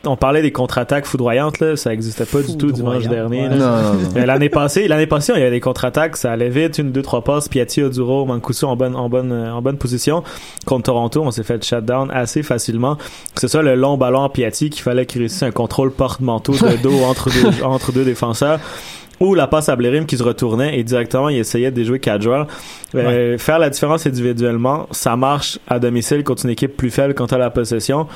on 0.07 0.15
parlait 0.15 0.41
des 0.41 0.51
contre-attaques 0.51 1.05
foudroyantes, 1.05 1.59
là, 1.59 1.75
ça 1.75 1.93
existait 1.93 2.25
pas 2.25 2.41
du 2.41 2.57
tout 2.57 2.71
dimanche 2.71 3.07
dernier. 3.07 3.43
ouais. 3.43 3.49
Non, 3.49 3.57
non, 3.57 3.93
non. 3.93 3.99
Euh, 4.17 4.25
L'année 4.25 4.49
passée, 4.49 4.87
l'année 4.87 5.07
passée, 5.07 5.33
il 5.35 5.39
y 5.39 5.41
avait 5.41 5.51
des 5.51 5.59
contre-attaques, 5.59 6.17
ça 6.17 6.31
allait 6.31 6.49
vite, 6.49 6.77
une, 6.77 6.91
deux, 6.91 7.01
trois 7.01 7.23
passes, 7.23 7.47
Piatti, 7.49 7.81
Oduro, 7.83 8.25
Mancuso 8.25 8.67
en 8.67 8.75
bonne, 8.75 8.95
en 8.95 9.09
bonne, 9.09 9.31
en 9.31 9.61
bonne 9.61 9.77
position. 9.77 10.23
Contre 10.65 10.83
Toronto, 10.83 11.21
on 11.23 11.31
s'est 11.31 11.43
fait 11.43 11.63
shutdown 11.63 12.09
assez 12.13 12.43
facilement. 12.43 12.97
C'est 13.35 13.47
ça, 13.47 13.61
le 13.61 13.75
long 13.75 13.97
ballon 13.97 14.19
en 14.19 14.29
Piatti 14.29 14.69
qu'il 14.69 14.81
fallait 14.83 15.05
qu'il 15.05 15.21
réussisse 15.21 15.43
un 15.43 15.51
contrôle 15.51 15.91
porte-manteau 15.91 16.53
de 16.53 16.75
dos 16.83 17.03
entre 17.03 17.29
deux, 17.29 17.63
entre 17.63 17.91
deux 17.91 18.03
défenseurs. 18.05 18.59
Ou 19.21 19.33
la 19.33 19.47
passe 19.47 19.69
à 19.69 19.77
Blérim 19.77 20.05
qui 20.05 20.17
se 20.17 20.23
retournait 20.23 20.77
et 20.77 20.83
directement 20.83 21.29
il 21.29 21.37
essayait 21.37 21.71
de 21.71 21.75
déjouer 21.77 21.99
quatre 21.99 22.21
joueurs. 22.21 22.47
Euh, 22.95 23.37
Faire 23.37 23.59
la 23.59 23.69
différence 23.69 24.05
individuellement, 24.05 24.87
ça 24.91 25.15
marche 25.15 25.57
à 25.69 25.79
domicile 25.79 26.21
contre 26.25 26.43
une 26.43 26.51
équipe 26.51 26.75
plus 26.75 26.91
faible 26.91 27.13
quand 27.13 27.27
t'as 27.27 27.37
la 27.37 27.49
possession. 27.49 28.07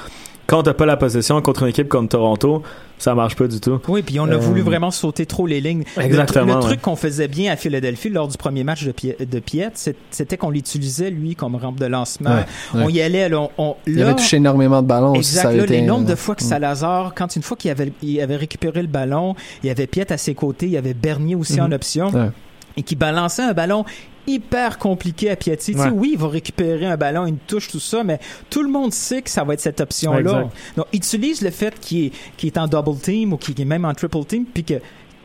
Quand 0.50 0.64
t'as 0.64 0.74
pas 0.74 0.86
la 0.88 0.98
possession 0.98 1.40
contre 1.42 1.62
une 1.64 1.70
équipe 1.70 1.88
comme 1.88 2.08
Toronto, 2.08 2.64
ça 2.98 3.14
marche 3.14 3.36
pas 3.36 3.48
du 3.48 3.60
tout. 3.60 3.80
Oui, 3.88 4.02
puis 4.02 4.20
on 4.20 4.26
a 4.26 4.34
Euh, 4.34 4.38
voulu 4.38 4.62
vraiment 4.62 4.90
sauter 4.90 5.26
trop 5.28 5.46
les 5.46 5.62
lignes. 5.62 5.84
Exactement, 6.02 6.56
Le, 6.56 6.60
truc 6.62 6.72
ouais. 6.72 6.78
qu'on 6.82 6.96
faisait 6.96 7.28
bien 7.28 7.54
à 7.54 7.56
Philadelphie 7.56 8.10
lors 8.10 8.28
du 8.28 8.36
premier 8.36 8.64
match 8.64 8.84
de, 8.84 8.92
Pi- 8.92 9.14
de 9.20 9.40
Piet, 9.40 9.70
c'était 10.10 10.38
qu'on 10.38 10.50
l'utilisait, 10.50 11.12
lui, 11.12 11.36
comme 11.36 11.56
rampe 11.56 11.80
de 11.80 11.86
lancement. 11.86 12.32
Ouais, 12.32 12.46
On 12.84 12.90
y 12.90 13.00
allait, 13.00 13.30
là, 13.30 13.42
on, 13.42 13.50
on- 13.60 13.76
Il 13.86 13.98
là, 13.98 14.08
avait 14.08 14.16
touché 14.16 14.38
énormément 14.38 14.82
de 14.82 14.88
ballons 14.88 15.12
aussi. 15.12 15.20
Exact. 15.36 15.42
Ça 15.44 15.52
Là, 15.54 15.64
été, 15.66 15.74
les 15.76 15.82
nombres 15.84 16.08
euh, 16.08 16.12
de 16.12 16.16
fois 16.16 16.34
que 16.36 16.44
Salazar, 16.44 17.14
quand 17.16 17.36
une 17.36 17.44
fois 17.44 17.56
qu'il 17.56 17.70
avait, 17.70 17.94
il 18.02 18.20
avait 18.20 18.36
récupéré 18.36 18.82
le 18.82 18.88
ballon, 18.88 19.36
il 19.64 19.68
y 19.68 19.70
avait 19.70 19.86
Piet 19.88 20.12
à 20.12 20.18
ses 20.18 20.34
côtés, 20.34 20.66
il 20.66 20.72
y 20.72 20.78
avait 20.78 20.96
Bernier 20.96 21.36
aussi 21.36 21.60
Mhm. 21.60 21.68
en 21.68 21.72
option, 21.74 22.08
Ouais. 22.10 22.30
et 22.76 22.82
qui 22.84 22.96
balançait 22.96 23.44
un 23.44 23.54
ballon 23.54 23.86
hyper 24.28 24.78
compliqué 24.78 25.30
à 25.32 25.36
sais, 25.60 25.76
Ouais. 25.76 25.90
oui, 25.94 26.10
il 26.14 26.20
va 26.20 26.28
récupérer 26.28 26.86
un 26.86 26.98
ballon, 26.98 27.26
une 27.26 27.38
touche, 27.38 27.68
tout 27.70 27.80
ça, 27.80 28.04
mais 28.04 28.20
tout 28.50 28.62
le 28.64 28.70
monde 28.70 28.94
sait 28.94 29.22
que 29.22 29.30
ça 29.30 29.44
va 29.44 29.54
être 29.54 29.62
cette 29.62 29.82
option-là. 29.82 30.50
Donc, 30.78 30.86
utilise 30.94 31.42
le 31.42 31.50
fait 31.52 31.80
qu'il 31.80 32.06
est, 32.06 32.12
qu'il 32.38 32.48
est 32.48 32.58
en 32.58 32.68
double 32.68 32.98
team 33.00 33.34
ou 33.34 33.38
qu'il 33.38 33.60
est 33.60 33.66
même 33.66 33.86
en 33.86 33.94
triple 33.94 34.24
team, 34.26 34.46
puis 34.46 34.64
que 34.64 34.76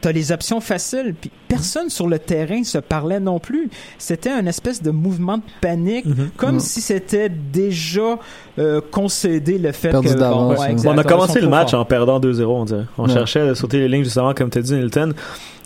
T'as 0.00 0.12
les 0.12 0.32
options 0.32 0.60
faciles, 0.60 1.14
puis 1.18 1.30
personne 1.48 1.88
sur 1.88 2.06
le 2.06 2.18
terrain 2.18 2.62
se 2.62 2.76
parlait 2.76 3.20
non 3.20 3.38
plus. 3.38 3.70
C'était 3.96 4.28
un 4.28 4.44
espèce 4.44 4.82
de 4.82 4.90
mouvement 4.90 5.38
de 5.38 5.42
panique, 5.62 6.04
Mhm. 6.04 6.28
comme 6.36 6.54
Mhm. 6.56 6.60
si 6.60 6.82
c'était 6.82 7.30
déjà 7.30 8.18
euh, 8.58 8.82
concédé 8.90 9.56
le 9.56 9.72
fait 9.72 9.88
Perdu 9.92 10.08
que 10.08 10.12
ouais. 10.60 10.70
exact, 10.72 10.92
on 10.94 10.98
a 10.98 11.04
commencé 11.04 11.40
le 11.40 11.48
match 11.48 11.70
forts. 11.70 11.80
en 11.80 11.84
perdant 11.86 12.20
2-0, 12.20 12.54
on 12.54 12.64
dirait. 12.66 12.84
On 12.98 13.06
Ouais. 13.06 13.14
cherchait 13.14 13.40
à 13.48 13.54
sauter 13.54 13.78
les 13.78 13.88
lignes, 13.88 14.04
justement, 14.04 14.34
comme 14.34 14.50
tu 14.50 14.58
as 14.58 14.62
dit, 14.62 14.74
Nilton. 14.74 15.14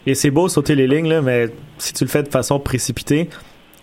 Et 0.09 0.14
c'est 0.14 0.31
beau 0.31 0.49
sauter 0.49 0.75
les 0.75 0.87
lignes, 0.87 1.09
là, 1.09 1.21
mais 1.21 1.51
si 1.77 1.92
tu 1.92 2.03
le 2.05 2.09
fais 2.09 2.23
de 2.23 2.29
façon 2.29 2.59
précipitée, 2.59 3.29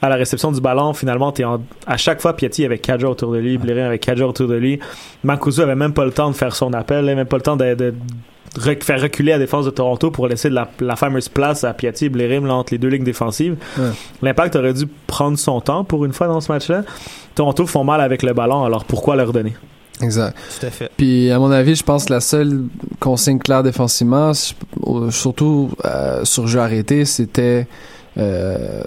à 0.01 0.09
la 0.09 0.15
réception 0.15 0.51
du 0.51 0.59
ballon, 0.59 0.91
finalement, 0.93 1.31
t'es 1.31 1.43
en... 1.43 1.61
à 1.85 1.97
chaque 1.97 2.19
fois, 2.19 2.35
Piatti 2.35 2.65
avait 2.65 2.79
4 2.79 2.99
joueurs 2.99 3.11
autour 3.11 3.31
de 3.31 3.37
lui, 3.37 3.59
Blérin 3.59 3.85
avait 3.85 3.99
4 3.99 4.17
joueurs 4.17 4.31
autour 4.31 4.47
de 4.47 4.55
lui. 4.55 4.79
Mancuso 5.23 5.61
avait 5.61 5.75
même 5.75 5.93
pas 5.93 6.03
le 6.03 6.11
temps 6.11 6.31
de 6.31 6.35
faire 6.35 6.55
son 6.55 6.73
appel, 6.73 7.05
là, 7.05 7.13
même 7.13 7.27
pas 7.27 7.37
le 7.37 7.43
temps 7.43 7.55
de, 7.55 7.75
de 7.75 7.93
rec- 8.59 8.83
faire 8.83 8.99
reculer 8.99 9.33
la 9.33 9.37
défense 9.37 9.65
de 9.65 9.69
Toronto 9.69 10.09
pour 10.09 10.27
laisser 10.27 10.49
de 10.49 10.55
la, 10.55 10.67
la 10.79 10.95
fameuse 10.95 11.29
place 11.29 11.63
à 11.63 11.73
Piatti 11.75 12.05
et 12.05 12.09
Blérim 12.09 12.47
là, 12.47 12.55
entre 12.55 12.73
les 12.73 12.79
deux 12.79 12.87
lignes 12.89 13.03
défensives. 13.03 13.55
Ouais. 13.77 13.85
L'impact 14.23 14.55
aurait 14.55 14.73
dû 14.73 14.87
prendre 15.07 15.37
son 15.37 15.61
temps 15.61 15.83
pour 15.83 16.05
une 16.05 16.13
fois 16.13 16.25
dans 16.27 16.41
ce 16.41 16.51
match-là. 16.51 16.83
Toronto 17.35 17.67
font 17.67 17.83
mal 17.83 18.01
avec 18.01 18.23
le 18.23 18.33
ballon, 18.33 18.63
alors 18.65 18.83
pourquoi 18.85 19.15
leur 19.15 19.31
donner? 19.31 19.53
Exact. 20.01 20.35
Tout 20.59 20.65
à 20.65 20.69
fait. 20.69 20.91
Puis, 20.97 21.31
à 21.31 21.39
mon 21.39 21.51
avis, 21.51 21.75
je 21.75 21.83
pense 21.83 22.05
que 22.05 22.13
la 22.13 22.19
seule 22.19 22.63
consigne 22.99 23.39
claire 23.39 23.63
défensivement, 23.63 24.31
surtout 25.09 25.69
euh, 25.85 26.23
sur 26.25 26.47
jeu 26.47 26.59
arrêté, 26.59 27.05
c'était. 27.05 27.67
Euh, 28.17 28.81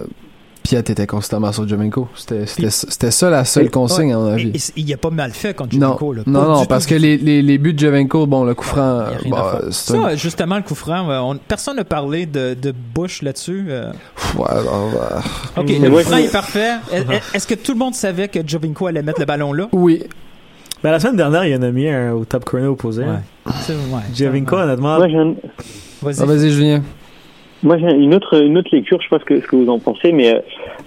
Piat 0.62 0.80
était 0.80 1.06
constamment 1.06 1.50
sur 1.50 1.66
Jomenko. 1.66 2.08
C'était 2.14 2.44
c'était- 2.44 2.68
c'était 2.70 3.10
ça 3.10 3.30
la 3.30 3.46
seule 3.46 3.70
consigne, 3.70 4.12
à 4.12 4.18
mon 4.18 4.26
avis. 4.26 4.52
il 4.76 4.92
a 4.92 4.98
pas 4.98 5.08
mal 5.08 5.30
fait 5.30 5.54
contre 5.54 5.74
Non, 5.76 5.86
Jovenko. 5.98 6.12
là. 6.12 6.22
non, 6.26 6.42
non, 6.42 6.60
du 6.62 6.66
parce 6.66 6.84
tout. 6.84 6.90
que 6.90 6.98
les, 6.98 7.16
les, 7.16 7.40
les 7.40 7.56
buts 7.56 7.72
de 7.72 7.78
Jovenko, 7.78 8.26
bon, 8.26 8.44
le 8.44 8.54
coup 8.54 8.64
franc, 8.66 9.04
bah, 9.30 9.60
un- 9.66 9.70
Ça, 9.70 10.14
justement, 10.14 10.56
le 10.56 10.62
coup 10.62 10.74
franc, 10.74 11.06
on- 11.26 11.38
personne 11.38 11.76
n'a 11.76 11.84
parlé 11.84 12.26
de, 12.26 12.52
de 12.52 12.74
Bush 12.94 13.22
là-dessus. 13.22 13.64
euh. 13.70 13.92
Ouais, 14.36 14.44
alors, 14.46 14.90
euh, 14.94 15.60
OK, 15.60 15.66
Mais 15.68 15.78
le 15.78 15.90
coup 15.90 15.98
franc 16.00 16.16
est 16.18 16.32
parfait. 16.32 16.72
Est- 16.92 17.06
Est-ce 17.34 17.46
que 17.46 17.54
tout 17.54 17.72
le 17.72 17.78
monde 17.78 17.94
savait 17.94 18.28
que 18.28 18.46
Jovinko 18.46 18.88
allait 18.88 19.02
mettre 19.02 19.20
le 19.20 19.26
ballon 19.26 19.54
là? 19.54 19.68
oui, 19.72 20.02
Ben, 20.82 20.92
la 20.92 21.00
semaine 21.00 21.16
dernière, 21.16 21.44
il 21.44 21.52
y 21.52 21.56
en 21.56 21.62
a 21.62 21.70
mis 21.70 21.88
un 21.88 22.12
au 22.12 22.24
top 22.24 22.44
corner 22.44 22.70
opposé. 22.70 23.02
ouais. 23.02 23.08
Javinko, 24.14 24.56
Ouais. 24.56 24.62
honnêtement, 24.62 24.94
un- 24.94 25.34
Vas-y. 26.00 26.16
Ah, 26.22 26.26
vas-y, 26.26 26.50
Julien. 26.50 26.82
Moi, 27.64 27.76
j'ai 27.78 27.90
une 27.90 28.14
autre, 28.14 28.40
une 28.40 28.56
autre 28.56 28.68
lecture, 28.72 28.98
je 29.00 29.08
sais 29.08 29.10
pas 29.10 29.18
ce 29.18 29.24
que, 29.24 29.40
ce 29.40 29.46
que 29.48 29.56
vous 29.56 29.68
en 29.68 29.80
pensez, 29.80 30.12
mais 30.12 30.32
euh, 30.32 30.38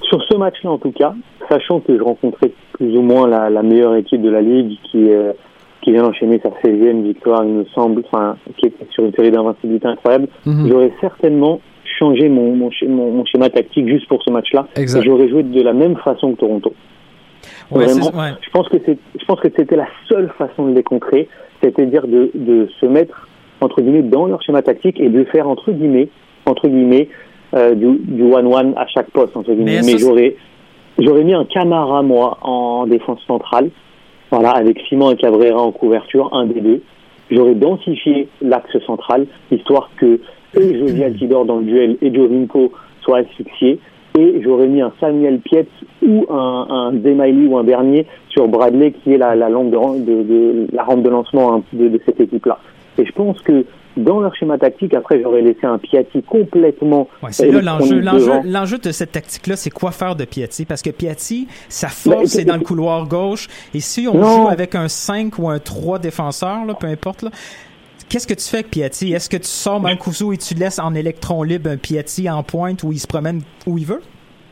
sur 0.04 0.24
ce 0.24 0.38
match-là, 0.38 0.72
en 0.72 0.78
tout 0.78 0.92
cas, 0.94 1.14
sachant 1.50 1.82
que 1.82 1.98
je 1.98 2.02
rencontrais 2.02 2.52
plus 2.74 2.96
ou 2.96 3.02
moins 3.02 3.28
la, 3.28 3.50
la 3.50 3.62
meilleure 3.62 3.96
équipe 3.96 4.22
de 4.22 4.30
la 4.30 4.42
Ligue 4.42 4.78
qui, 4.90 5.12
euh, 5.12 5.34
qui 5.82 5.92
vient 5.92 6.04
d'enchaîner 6.04 6.40
sa 6.42 6.50
16e 6.62 7.04
victoire, 7.04 7.44
il 7.44 7.52
me 7.52 7.66
semble, 7.76 8.04
enfin, 8.10 8.38
qui 8.58 8.68
est 8.68 8.74
sur 8.92 9.04
une 9.04 9.14
série 9.14 9.32
d'invincibilité 9.32 9.88
incroyable, 9.88 10.30
Mhm. 10.46 10.70
j'aurais 10.70 10.94
certainement 11.02 11.60
changé 12.00 12.30
mon, 12.30 12.56
mon, 12.56 12.70
sch- 12.70 12.88
mon- 12.88 13.12
mon 13.12 13.26
schéma 13.26 13.50
tactique 13.50 13.90
juste 13.90 14.08
pour 14.08 14.24
ce 14.24 14.32
match-là. 14.32 14.68
J'aurais 15.04 15.28
joué 15.28 15.44
de 15.44 15.62
la 15.62 15.74
même 15.74 15.98
façon 15.98 16.32
que 16.34 16.40
Toronto. 16.40 16.74
Ouais, 17.72 17.88
c'est- 17.88 18.00
Vraiment, 18.00 18.20
ouais. 18.20 18.32
je 18.42 18.50
pense 18.52 18.68
que 18.70 18.78
c'est, 18.86 18.98
je 19.20 19.26
pense 19.26 19.40
que 19.40 19.48
c'était 19.56 19.76
la 19.76 19.88
seule 20.10 20.30
façon 20.38 20.68
de 20.68 20.76
les 20.76 20.84
contrer, 20.84 21.28
c'est-à-dire 21.62 22.08
de, 22.08 22.32
de 22.34 22.68
se 22.80 22.86
mettre 22.86 23.28
entre 23.62 23.82
guillemets 23.82 24.02
dans 24.02 24.26
leur 24.26 24.42
schéma 24.42 24.62
tactique 24.62 25.00
et 25.00 25.10
de 25.10 25.24
faire 25.26 25.48
entre 25.48 25.72
guillemets, 25.72 26.10
entre 26.46 26.68
guillemets, 26.68 27.10
euh, 27.54 27.76
du, 27.76 28.24
one-one 28.24 28.74
à 28.78 28.88
chaque 28.88 29.10
poste 29.12 29.36
entre 29.38 29.52
guillemets. 29.54 29.82
Mais 29.86 29.98
j'aurais, 29.98 30.36
j'aurais 31.00 31.24
mis 31.24 31.34
un 31.34 31.46
Camara 31.46 32.02
moi 32.02 32.38
en 32.42 32.88
défense 32.88 33.20
centrale, 33.28 33.70
voilà, 34.32 34.52
avec 34.52 34.80
Simon 34.90 35.12
et 35.12 35.16
Cabrera 35.16 35.62
en 35.62 35.72
couverture, 35.72 36.30
un 36.34 36.46
des 36.46 36.62
deux. 36.62 36.82
J'aurais 37.30 37.56
densifié 37.56 38.28
l'axe 38.42 38.78
central, 38.86 39.28
histoire 39.52 39.90
que 39.98 40.20
et 40.60 40.78
Josie 40.80 41.04
Altidore 41.04 41.46
dans 41.46 41.58
le 41.60 41.64
duel 41.64 41.98
et 42.02 42.14
Jovinko 42.14 42.74
soient 43.02 43.20
asphyxiés. 43.20 43.80
Et 44.18 44.42
j'aurais 44.44 44.68
mis 44.68 44.82
un 44.82 44.92
Samuel 45.00 45.40
Pietz 45.40 45.68
ou 46.06 46.26
un, 46.30 46.68
un 46.70 46.92
Zemaili 47.02 47.48
ou 47.48 47.58
un 47.58 47.64
Bernier 47.64 48.06
sur 48.30 48.48
Bradley, 48.48 48.92
qui 48.92 49.14
est 49.14 49.18
la, 49.18 49.36
la, 49.36 49.50
lampe 49.50 49.72
de, 49.72 49.78
de, 49.78 50.24
de- 50.24 50.68
la 50.74 50.84
rampe 50.84 51.04
de 51.04 51.10
lancement 51.10 51.56
hein, 51.56 51.64
de, 51.74 51.88
de 51.88 52.00
cette 52.06 52.20
équipe-là. 52.20 52.60
Et 52.98 53.06
je 53.06 53.12
pense 53.14 53.40
que 53.42 53.66
dans 53.98 54.20
leur 54.22 54.34
schéma 54.36 54.58
tactique, 54.58 54.94
après, 54.94 55.22
j'aurais 55.22 55.42
laissé 55.42 55.66
un 55.66 55.78
Piatti 55.78 56.24
complètement 56.24 57.08
Ouais, 57.24 57.32
c'est 57.32 57.52
là 57.52 57.62
l'enjeu. 57.62 58.00
L'enjeu, 58.00 58.32
l'enjeu 58.46 58.78
de 58.78 58.92
cette 58.92 59.12
tactique-là, 59.14 59.56
c'est 59.56 59.70
quoi 59.70 59.92
faire 59.92 60.16
de 60.16 60.26
Piatti? 60.26 60.66
Parce 60.66 60.82
que 60.82 60.90
Piatti, 60.92 61.48
sa 61.70 61.88
force, 61.88 62.18
Ben, 62.20 62.26
c'est 62.28 62.46
dans 62.46 62.56
le 62.56 62.62
couloir 62.64 63.08
gauche. 63.08 63.48
Et 63.74 63.80
si 63.80 64.08
on 64.08 64.18
Non. 64.18 64.28
joue 64.44 64.48
avec 64.50 64.76
un 64.76 64.88
5 64.90 65.38
ou 65.40 65.50
un 65.50 65.60
3 65.60 66.00
défenseur, 66.00 66.66
là, 66.66 66.74
peu 66.74 66.88
importe, 66.88 67.24
là, 67.24 67.30
qu'est-ce 68.12 68.28
que 68.28 68.34
tu 68.34 68.44
fais 68.44 68.58
avec 68.58 68.70
Piatti? 68.70 69.14
Est-ce 69.14 69.30
que 69.30 69.38
tu 69.38 69.48
sors 69.48 69.80
Mancuso 69.80 70.34
et 70.34 70.38
tu 70.38 70.54
laisses 70.54 70.80
en 70.80 70.94
électron 70.94 71.44
libre 71.44 71.70
un 71.70 71.78
Piatti 71.78 72.30
en 72.30 72.44
pointe 72.44 72.84
où 72.84 72.92
il 72.92 73.00
se 73.00 73.08
promène 73.08 73.42
où 73.66 73.78
il 73.78 73.86
veut? 73.86 74.02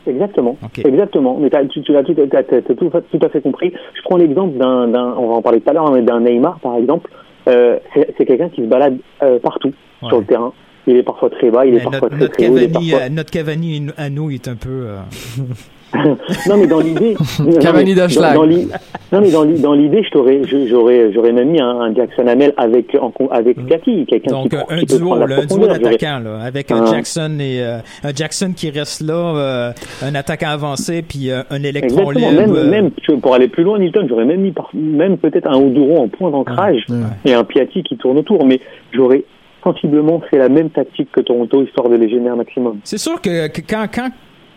Exactement. 0.07 0.57
Exactement. 0.83 1.37
Mais 1.39 1.49
tu, 1.67 1.81
tu 1.83 1.91
l'as 1.91 2.03
tout, 2.03 2.15
à 2.17 3.29
fait 3.29 3.41
compris. 3.41 3.73
Je 3.93 4.01
prends 4.03 4.17
l'exemple 4.17 4.57
d'un, 4.57 5.13
on 5.17 5.27
va 5.27 5.33
en 5.35 5.41
parler 5.41 5.59
tout 5.59 5.69
à 5.69 5.73
l'heure, 5.73 5.91
mais 5.91 6.01
d'un 6.01 6.21
Neymar, 6.21 6.59
par 6.61 6.77
exemple. 6.77 7.11
Euh, 7.47 7.77
c'est, 7.93 8.25
quelqu'un 8.25 8.49
qui 8.49 8.61
se 8.61 8.67
balade 8.67 8.97
euh, 9.23 9.39
partout 9.39 9.73
sur 10.07 10.19
le 10.19 10.25
terrain. 10.25 10.53
Il 10.87 10.95
est 10.95 11.03
parfois 11.03 11.29
très 11.29 11.51
bas, 11.51 11.65
il 11.65 11.75
est 11.75 11.77
Mais 11.77 11.83
parfois 11.83 12.09
notre, 12.09 12.15
très 12.15 12.19
notre 12.21 12.33
très 12.37 12.47
haut. 12.47 12.57
il 12.57 12.63
est 12.63 12.67
Cavani, 12.71 12.89
parfois- 12.91 13.05
euh, 13.05 13.09
notre 13.09 13.31
Cavani 13.31 13.87
à 13.97 14.09
nous 14.09 14.31
est 14.31 14.47
un 14.47 14.55
peu. 14.55 14.69
euh, 14.69 14.99
non, 15.95 16.57
mais 16.57 16.67
dans 16.67 16.79
l'idée. 16.79 17.15
non, 17.39 17.59
Cavani 17.59 17.95
mais 17.95 18.07
dans- 18.07 18.33
dans 18.33 18.43
l'i- 18.43 18.67
Non, 19.11 19.21
mais 19.21 19.31
dans, 19.31 19.43
l'i- 19.43 19.59
dans 19.59 19.73
l'idée, 19.73 20.03
je 20.03 20.09
t'aurais, 20.11 20.41
je- 20.45 20.67
j'aurais, 20.67 21.11
j'aurais 21.13 21.31
même 21.31 21.49
mis 21.49 21.59
un, 21.59 21.67
un 21.81 21.93
Jackson 21.95 22.27
Hamel 22.27 22.53
avec, 22.57 22.95
en, 22.99 23.11
avec 23.31 23.65
Piatti, 23.65 24.05
quelqu'un 24.05 24.31
Donc 24.31 24.49
qui, 24.49 24.55
euh, 24.55 24.59
un 24.69 24.79
qui 24.79 24.97
duo, 24.97 25.15
là, 25.15 25.25
un 25.41 25.45
duo 25.45 25.67
d'attaquants 25.67 26.19
là, 26.23 26.39
avec 26.43 26.71
Un- 26.71 26.85
Jackson 26.85 27.37
et 27.39 27.61
euh, 27.61 27.77
un 28.03 28.13
Jackson 28.13 28.53
qui 28.55 28.69
reste 28.69 29.01
là, 29.01 29.13
euh, 29.35 29.71
un 30.03 30.15
attaquant 30.15 30.49
avancé 30.49 31.01
puis 31.01 31.31
euh, 31.31 31.41
un 31.49 31.63
électron 31.63 32.11
libre. 32.11 32.31
Même, 32.33 32.69
même 32.69 32.91
tu 33.01 33.11
vois, 33.11 33.21
pour 33.21 33.33
aller 33.35 33.47
plus 33.47 33.63
loin, 33.63 33.79
Newton, 33.79 34.05
j'aurais 34.07 34.25
même 34.25 34.41
mis 34.41 34.51
par- 34.51 34.69
même 34.73 35.17
peut-être 35.17 35.47
un 35.47 35.57
Oduro 35.57 35.97
en 35.97 36.07
point 36.07 36.29
d'ancrage 36.31 36.85
et 37.25 37.33
un 37.33 37.43
Piatti 37.43 37.83
qui 37.83 37.97
tourne 37.97 38.17
autour. 38.19 38.45
Mais 38.45 38.59
j'aurais 38.91 39.23
sensiblement 39.63 40.21
fait 40.29 40.37
la 40.37 40.49
même 40.49 40.69
tactique 40.69 41.09
que 41.11 41.19
Toronto, 41.21 41.63
histoire 41.63 41.89
de 41.89 41.95
les 41.95 42.09
gêner 42.09 42.29
un 42.29 42.35
maximum. 42.37 42.79
C'est 42.83 42.97
sûr 42.97 43.19
que, 43.21 43.47
que 43.47 43.59
quand, 43.67 43.85
quand, 43.93 44.09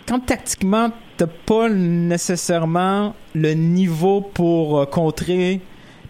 quand 0.07 0.21
tactiquement, 0.21 0.91
t'as 1.17 1.27
pas 1.47 1.69
nécessairement 1.69 3.15
le 3.35 3.53
niveau 3.55 4.21
pour 4.21 4.81
euh, 4.81 4.85
contrer 4.87 5.61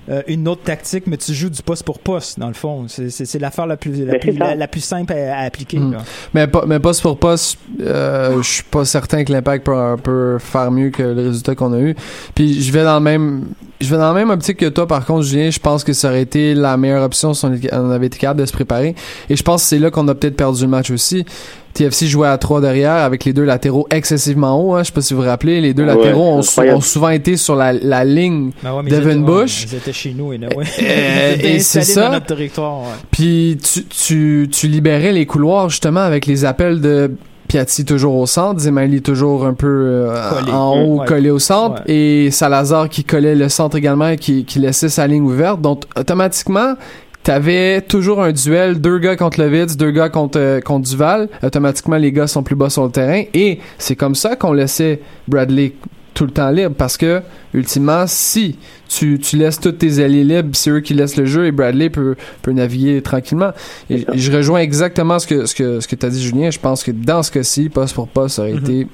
euh, 0.09 0.21
une 0.27 0.49
autre 0.49 0.63
tactique, 0.65 1.05
mais 1.07 1.17
tu 1.17 1.33
joues 1.33 1.49
du 1.49 1.63
poste 1.63 1.85
pour 1.85 2.01
poste, 2.01 2.37
dans 2.39 2.49
le 2.49 2.55
fond. 2.55 2.87
C'est- 2.89 3.09
C'est 3.11 3.25
c'est 3.25 3.39
l'affaire 3.39 3.67
la 3.69 3.77
plus, 3.77 4.05
la, 4.05 4.19
plus, 4.19 4.33
c'est 4.33 4.39
ça. 4.39 4.45
la, 4.47 4.55
la 4.57 4.67
plus 4.69 4.81
simple 4.81 5.13
à, 5.13 5.39
à 5.39 5.43
appliquer. 5.45 5.79
Mm. 5.79 5.93
là. 5.93 5.99
Mais, 6.35 6.47
pas, 6.49 6.65
mais 6.67 6.81
poste 6.81 7.03
pour 7.03 7.17
poste, 7.19 7.57
euh, 7.81 8.43
je 8.43 8.49
suis 8.49 8.63
pas 8.65 8.85
certain 8.85 9.23
que 9.25 9.33
l'impact 9.33 9.65
peut, 9.65 9.97
peut 10.03 10.39
faire 10.41 10.73
mieux 10.73 10.91
que 10.91 11.03
le 11.05 11.23
résultat 11.29 11.55
qu'on 11.55 11.73
a 11.73 11.79
eu. 11.79 11.95
Puis 12.35 12.63
je 12.63 12.73
vais 12.73 12.83
dans 12.83 12.95
le 12.97 13.01
même, 13.05 13.45
je 13.81 13.89
vais 13.89 13.97
dans 13.97 14.13
la 14.13 14.15
même 14.15 14.31
optique 14.31 14.57
que 14.59 14.69
toi. 14.69 14.89
Par 14.89 15.07
contre, 15.07 15.23
Julien, 15.23 15.51
je 15.51 15.61
pense 15.61 15.85
que 15.85 15.93
ça 15.93 16.09
aurait 16.09 16.23
été 16.23 16.55
la 16.55 16.77
meilleure 16.77 17.05
option 17.05 17.33
si 17.33 17.47
on 17.47 17.91
avait 17.91 18.07
été 18.07 18.19
capable 18.19 18.41
de 18.41 18.47
se 18.47 18.53
préparer. 18.53 18.97
Et 19.31 19.37
je 19.37 19.43
pense 19.45 19.63
que 19.63 19.69
c'est 19.69 19.79
là 19.79 19.93
qu'on 19.93 20.09
a 20.09 20.17
peut-être 20.17 20.37
perdu 20.37 20.63
le 20.63 20.69
match 20.69 20.91
aussi. 20.91 21.25
TFC 21.73 22.07
jouait 22.07 22.29
à 22.29 22.37
trois 22.39 22.61
derrière 22.61 22.93
avec 22.93 23.25
les 23.25 23.33
deux 23.33 23.45
latéraux 23.45 23.87
excessivement 23.91 24.61
hauts. 24.61 24.75
Hein. 24.75 24.83
Je 24.83 24.89
sais 24.89 24.93
pas 24.93 25.01
si 25.01 25.15
vous 25.15 25.23
vous 25.23 25.27
rappelez, 25.29 25.61
les 25.61 25.75
deux 25.75 25.83
Ouais, 25.85 25.95
latéraux 25.95 26.23
ont, 26.35 26.43
sou- 26.43 26.51
incroyable. 26.53 26.79
ont 26.79 26.81
souvent 26.81 27.09
été 27.09 27.37
sur 27.37 27.57
la, 27.57 27.73
la 27.73 28.05
ligne 28.05 28.51
Ben 28.63 28.73
ouais, 28.75 28.93
ouais, 28.95 29.15
Bush. 29.17 29.65
ils 29.71 29.75
étaient 29.77 29.93
chez 29.93 30.15
nous, 30.17 30.33
et, 30.33 30.39
ouais. 30.39 30.49
Euh, 30.83 31.33
Ils 31.35 31.39
étaient 31.41 31.55
et 31.57 31.59
c'est 31.61 31.83
ça. 31.83 32.07
dans 32.07 32.13
notre 32.13 32.27
territoire. 32.27 32.81
ouais. 32.83 32.87
Puis 33.11 33.59
tu, 33.63 33.85
tu, 33.85 34.49
tu 34.53 34.69
libérais 34.69 35.13
les 35.13 35.27
couloirs 35.27 35.69
justement 35.71 36.01
avec 36.01 36.27
les 36.27 36.45
appels 36.45 36.81
de 36.81 37.13
Piatti 37.49 37.85
toujours 37.85 38.15
au 38.17 38.25
centre, 38.27 38.61
Zemali 38.61 39.03
toujours 39.03 39.45
un 39.45 39.53
peu 39.53 39.67
euh, 39.69 40.31
Collé. 40.31 40.53
en 40.53 40.79
haut, 40.81 41.01
Ouais. 41.01 41.07
collé 41.07 41.31
au 41.31 41.39
centre, 41.39 41.83
Ouais. 41.87 41.95
et 42.27 42.31
Salazar 42.31 42.89
qui 42.89 43.05
collait 43.05 43.35
le 43.35 43.49
centre 43.51 43.77
également 43.77 44.09
et 44.09 44.17
qui, 44.17 44.45
qui 44.45 44.59
laissait 44.59 44.89
sa 44.89 45.07
ligne 45.07 45.23
ouverte. 45.25 45.61
Donc 45.61 45.83
automatiquement, 45.97 46.75
t'avais 47.23 47.81
toujours 47.81 48.23
un 48.23 48.33
duel, 48.33 48.81
deux 48.81 48.99
gars 48.99 49.17
contre 49.17 49.41
Levitz, 49.41 49.77
deux 49.77 49.91
gars 49.91 50.09
contre, 50.09 50.39
euh, 50.39 50.61
contre 50.61 50.89
Duval. 50.89 51.29
Automatiquement, 51.43 51.97
les 51.97 52.13
gars 52.13 52.27
sont 52.27 52.43
plus 52.43 52.57
bas 52.57 52.71
sur 52.71 52.85
le 52.85 52.91
terrain. 52.91 53.23
Et 53.35 53.59
c'est 53.79 53.97
comme 53.97 54.15
ça 54.15 54.37
qu'on 54.37 54.53
laissait 54.53 55.01
Bradley 55.29 55.73
tout 56.15 56.25
le 56.25 56.31
temps 56.31 56.51
libre 56.51 56.75
parce 56.77 56.99
que 56.99 57.23
ultimement 57.55 58.05
si 58.07 58.59
tu, 58.87 59.19
tu 59.19 59.37
laisses 59.39 59.59
tous 59.59 59.73
tes 59.73 59.99
alliés 60.05 60.25
libres 60.25 60.51
c'est 60.53 60.69
eux 60.69 60.81
qui 60.81 60.93
laissent 60.93 61.17
le 61.17 61.25
jeu 61.25 61.47
et 61.47 61.53
Bradley 61.53 61.89
peut, 61.89 62.17
peut 62.43 62.53
naviguer 62.53 63.01
tranquillement 63.01 63.53
et, 63.89 64.05
je 64.13 64.31
rejoins 64.31 64.61
exactement 64.61 65.19
ce 65.19 65.27
que 65.27 65.47
ce 65.47 65.55
que 65.55 65.81
ce 65.81 65.89
que 65.89 65.97
t'as 65.97 66.11
dit 66.11 66.23
Julien 66.23 66.51
je 66.51 66.59
pense 66.59 66.85
que 66.85 66.91
dans 66.91 67.23
ce 67.23 67.33
cas-ci 67.33 67.71
poste 67.71 67.95
pour 67.95 68.09
poste 68.09 68.37
ça 68.37 68.43
aurait 68.43 68.53
Mhm. 68.53 68.59
été 68.59 68.87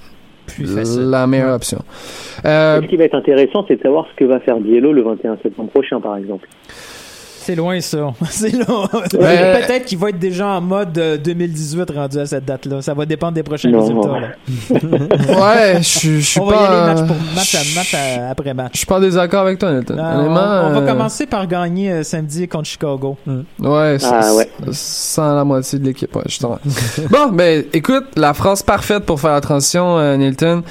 la 1.00 1.26
meilleure 1.26 1.54
option 1.54 1.78
euh, 2.44 2.80
Ce 2.80 2.86
qui 2.86 2.96
va 2.96 3.04
être 3.04 3.14
intéressant, 3.14 3.64
c'est 3.68 3.76
de 3.76 3.82
savoir 3.82 4.06
ce 4.10 4.16
que 4.16 4.24
va 4.24 4.40
faire 4.40 4.58
Biello 4.58 4.92
le 4.92 5.02
21 5.02 5.36
septembre 5.42 5.70
prochain, 5.70 6.00
par 6.00 6.16
exemple. 6.16 6.48
C'est 7.48 7.54
loin, 7.54 7.80
ça. 7.80 8.12
C'est 8.30 8.50
loin. 8.52 8.86
Ouais. 8.92 9.62
Peut-être 9.66 9.86
qu'il 9.86 9.96
va 9.96 10.10
être 10.10 10.18
déjà 10.18 10.48
en 10.48 10.60
mode 10.60 10.98
euh, 10.98 11.16
2018 11.16 11.90
rendu 11.92 12.18
à 12.18 12.26
cette 12.26 12.44
date-là. 12.44 12.82
Ça 12.82 12.92
va 12.92 13.06
dépendre 13.06 13.32
des 13.32 13.42
prochains 13.42 13.70
Non. 13.70 13.80
résultats. 13.80 14.20
là. 14.20 14.28
ouais 15.72 15.76
je 15.80 16.20
suis 16.20 16.38
On 16.40 16.44
va 16.44 16.54
y 16.54 16.58
aller 16.58 16.68
pas 16.68 16.84
match, 16.94 17.06
pour, 17.06 17.16
euh, 17.16 17.34
match, 17.34 17.54
à, 17.54 17.62
je- 17.62 17.74
match 17.74 17.94
à- 17.94 18.28
après 18.28 18.52
match. 18.52 18.72
je 18.74 18.78
suis 18.78 18.86
pas 18.86 18.96
en 18.96 19.00
désaccord 19.00 19.40
avec 19.46 19.58
toi 19.58 19.72
Nathan. 19.72 19.94
Euh, 19.96 20.14
Honnêtement, 20.18 20.34
on, 20.40 20.66
on 20.66 20.72
va 20.74 20.78
euh, 20.80 20.86
commencer 20.92 21.24
par 21.24 21.46
gagner 21.46 21.90
euh, 21.90 22.02
samedi 22.02 22.46
contre 22.48 22.66
Chicago. 22.68 23.16
Ouais, 23.26 23.96
Ah, 24.04 24.34
ouais. 24.34 24.50
sans 24.72 25.34
la 25.34 25.44
moitié 25.44 25.78
de 25.78 25.86
l'équipe, 25.86 26.14
ouais, 26.14 26.22
justement. 26.26 26.58
bon, 27.10 27.28
ben, 27.32 27.64
écoute, 27.72 28.04
la 28.16 28.34
phrase 28.34 28.62
parfaite 28.62 29.06
pour 29.06 29.18
faire 29.18 29.32
la 29.32 29.40
transition, 29.40 29.98
euh, 29.98 30.16
Nilton. 30.18 30.62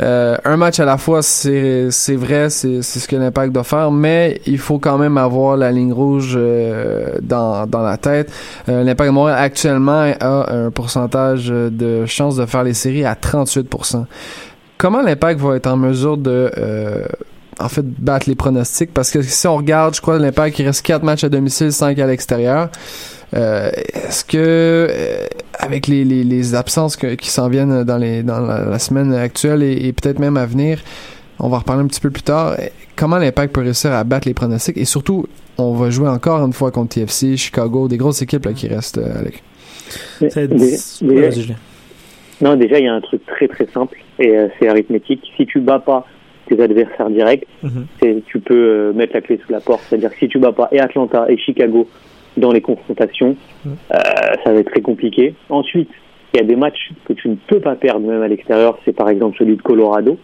Euh, 0.00 0.36
un 0.44 0.56
match 0.56 0.80
à 0.80 0.84
la 0.84 0.96
fois, 0.96 1.22
c'est 1.22 1.88
vrai, 2.10 2.50
c'est 2.50 2.82
c'est 2.82 2.98
ce 2.98 3.08
que 3.08 3.16
l'impact 3.16 3.52
doit 3.52 3.64
faire, 3.64 3.90
mais 3.90 4.40
il 4.46 4.58
faut 4.58 4.78
quand 4.78 4.98
même 4.98 5.18
avoir 5.18 5.56
la 5.56 5.70
ligne 5.70 5.92
rouge 5.92 6.34
euh, 6.36 7.18
dans, 7.20 7.66
dans 7.66 7.82
la 7.82 7.96
tête. 7.96 8.32
Euh, 8.68 8.82
l'impact 8.84 9.08
de 9.10 9.14
Montréal 9.14 9.38
actuellement 9.38 10.12
a 10.18 10.52
un 10.52 10.70
pourcentage 10.70 11.48
de 11.48 12.06
chance 12.06 12.36
de 12.36 12.46
faire 12.46 12.64
les 12.64 12.74
séries 12.74 13.04
à 13.04 13.14
38%. 13.14 14.04
Comment 14.78 15.02
l'impact 15.02 15.40
va 15.40 15.56
être 15.56 15.68
en 15.68 15.76
mesure 15.76 16.16
de 16.16 16.50
euh, 16.58 17.04
en 17.60 17.68
fait 17.68 17.86
battre 17.86 18.28
les 18.28 18.34
pronostics? 18.34 18.92
Parce 18.92 19.10
que 19.10 19.22
si 19.22 19.46
on 19.46 19.56
regarde, 19.56 19.94
je 19.94 20.00
crois 20.00 20.18
l'impact 20.18 20.58
il 20.58 20.66
reste 20.66 20.84
4 20.84 21.04
matchs 21.04 21.24
à 21.24 21.28
domicile, 21.28 21.72
5 21.72 21.98
à 21.98 22.06
l'extérieur. 22.06 22.68
Euh, 23.34 23.70
Est-ce 23.94 24.24
que 24.24 24.36
euh, 24.38 25.26
avec 25.58 25.86
les, 25.86 26.04
les, 26.04 26.22
les 26.24 26.54
absences 26.54 26.96
que- 26.96 27.14
qui 27.14 27.30
s'en 27.30 27.48
viennent 27.48 27.84
dans 27.84 27.96
les 27.98 28.22
dans 28.22 28.40
la, 28.40 28.64
la 28.64 28.78
semaine 28.78 29.12
actuelle 29.14 29.62
et, 29.62 29.86
et 29.86 29.92
peut-être 29.92 30.18
même 30.18 30.36
à 30.36 30.44
venir, 30.46 30.80
on 31.38 31.48
va 31.48 31.56
en 31.56 31.60
reparler 31.60 31.82
un 31.82 31.86
petit 31.86 32.00
peu 32.00 32.10
plus 32.10 32.22
tard. 32.22 32.56
euh, 32.58 32.66
Comment 32.94 33.16
l'impact 33.16 33.54
peut 33.54 33.62
réussir 33.62 33.92
à 33.92 34.04
battre 34.04 34.28
les 34.28 34.34
pronostics? 34.34 34.76
Et 34.76 34.84
surtout 34.84 35.26
on 35.58 35.72
va 35.74 35.90
jouer 35.90 36.08
encore 36.08 36.44
une 36.44 36.52
fois 36.52 36.70
contre 36.70 36.94
TFC, 36.94 37.36
Chicago, 37.36 37.88
des 37.88 37.96
grosses 37.96 38.22
équipes 38.22 38.44
là, 38.46 38.52
qui 38.52 38.68
restent 38.68 38.98
euh, 38.98 39.24
Déjà- 40.20 40.46
déjà- 41.00 41.30
Julien. 41.30 41.54
Non, 42.40 42.56
déjà, 42.56 42.78
il 42.78 42.84
y 42.84 42.88
a 42.88 42.92
un 42.94 43.00
truc 43.00 43.24
très 43.26 43.46
très 43.48 43.66
simple 43.72 43.96
et 44.18 44.36
euh, 44.36 44.48
c'est 44.58 44.68
arithmétique. 44.68 45.22
Si 45.36 45.46
tu 45.46 45.60
bats 45.60 45.78
pas 45.78 46.06
tes 46.48 46.60
adversaires 46.60 47.08
directs, 47.10 47.46
Mhm. 47.62 47.86
c'est- 48.02 48.22
tu 48.26 48.40
peux 48.40 48.54
euh, 48.54 48.92
mettre 48.92 49.14
la 49.14 49.20
clé 49.20 49.38
sous 49.46 49.52
la 49.52 49.60
porte. 49.60 49.82
C'est-à-dire 49.88 50.10
que 50.10 50.18
si 50.18 50.28
tu 50.28 50.38
bats 50.38 50.52
pas 50.52 50.68
et 50.72 50.80
Atlanta 50.80 51.26
et 51.28 51.36
Chicago 51.38 51.88
dans 52.36 52.52
les 52.52 52.60
confrontations, 52.60 53.36
Mhm. 53.64 53.72
euh, 53.94 53.98
ça 54.44 54.52
va 54.52 54.58
être 54.60 54.70
très 54.70 54.80
compliqué. 54.80 55.34
Ensuite, 55.50 55.90
il 56.34 56.38
y 56.38 56.40
a 56.40 56.46
des 56.46 56.56
matchs 56.56 56.90
que 57.04 57.12
tu 57.12 57.28
ne 57.28 57.34
peux 57.46 57.60
pas 57.60 57.74
perdre 57.74 58.06
même 58.06 58.22
à 58.22 58.28
l'extérieur. 58.28 58.78
C'est 58.84 58.94
par 58.96 59.08
exemple 59.10 59.36
celui 59.38 59.56
de 59.56 59.62
Colorado. 59.62 60.16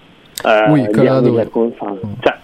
Euh, 0.46 0.60
Oui, 0.70 0.84
Colorado, 0.92 1.36
la 1.36 1.44
enfin, 1.54 1.96
ça- 2.24 2.36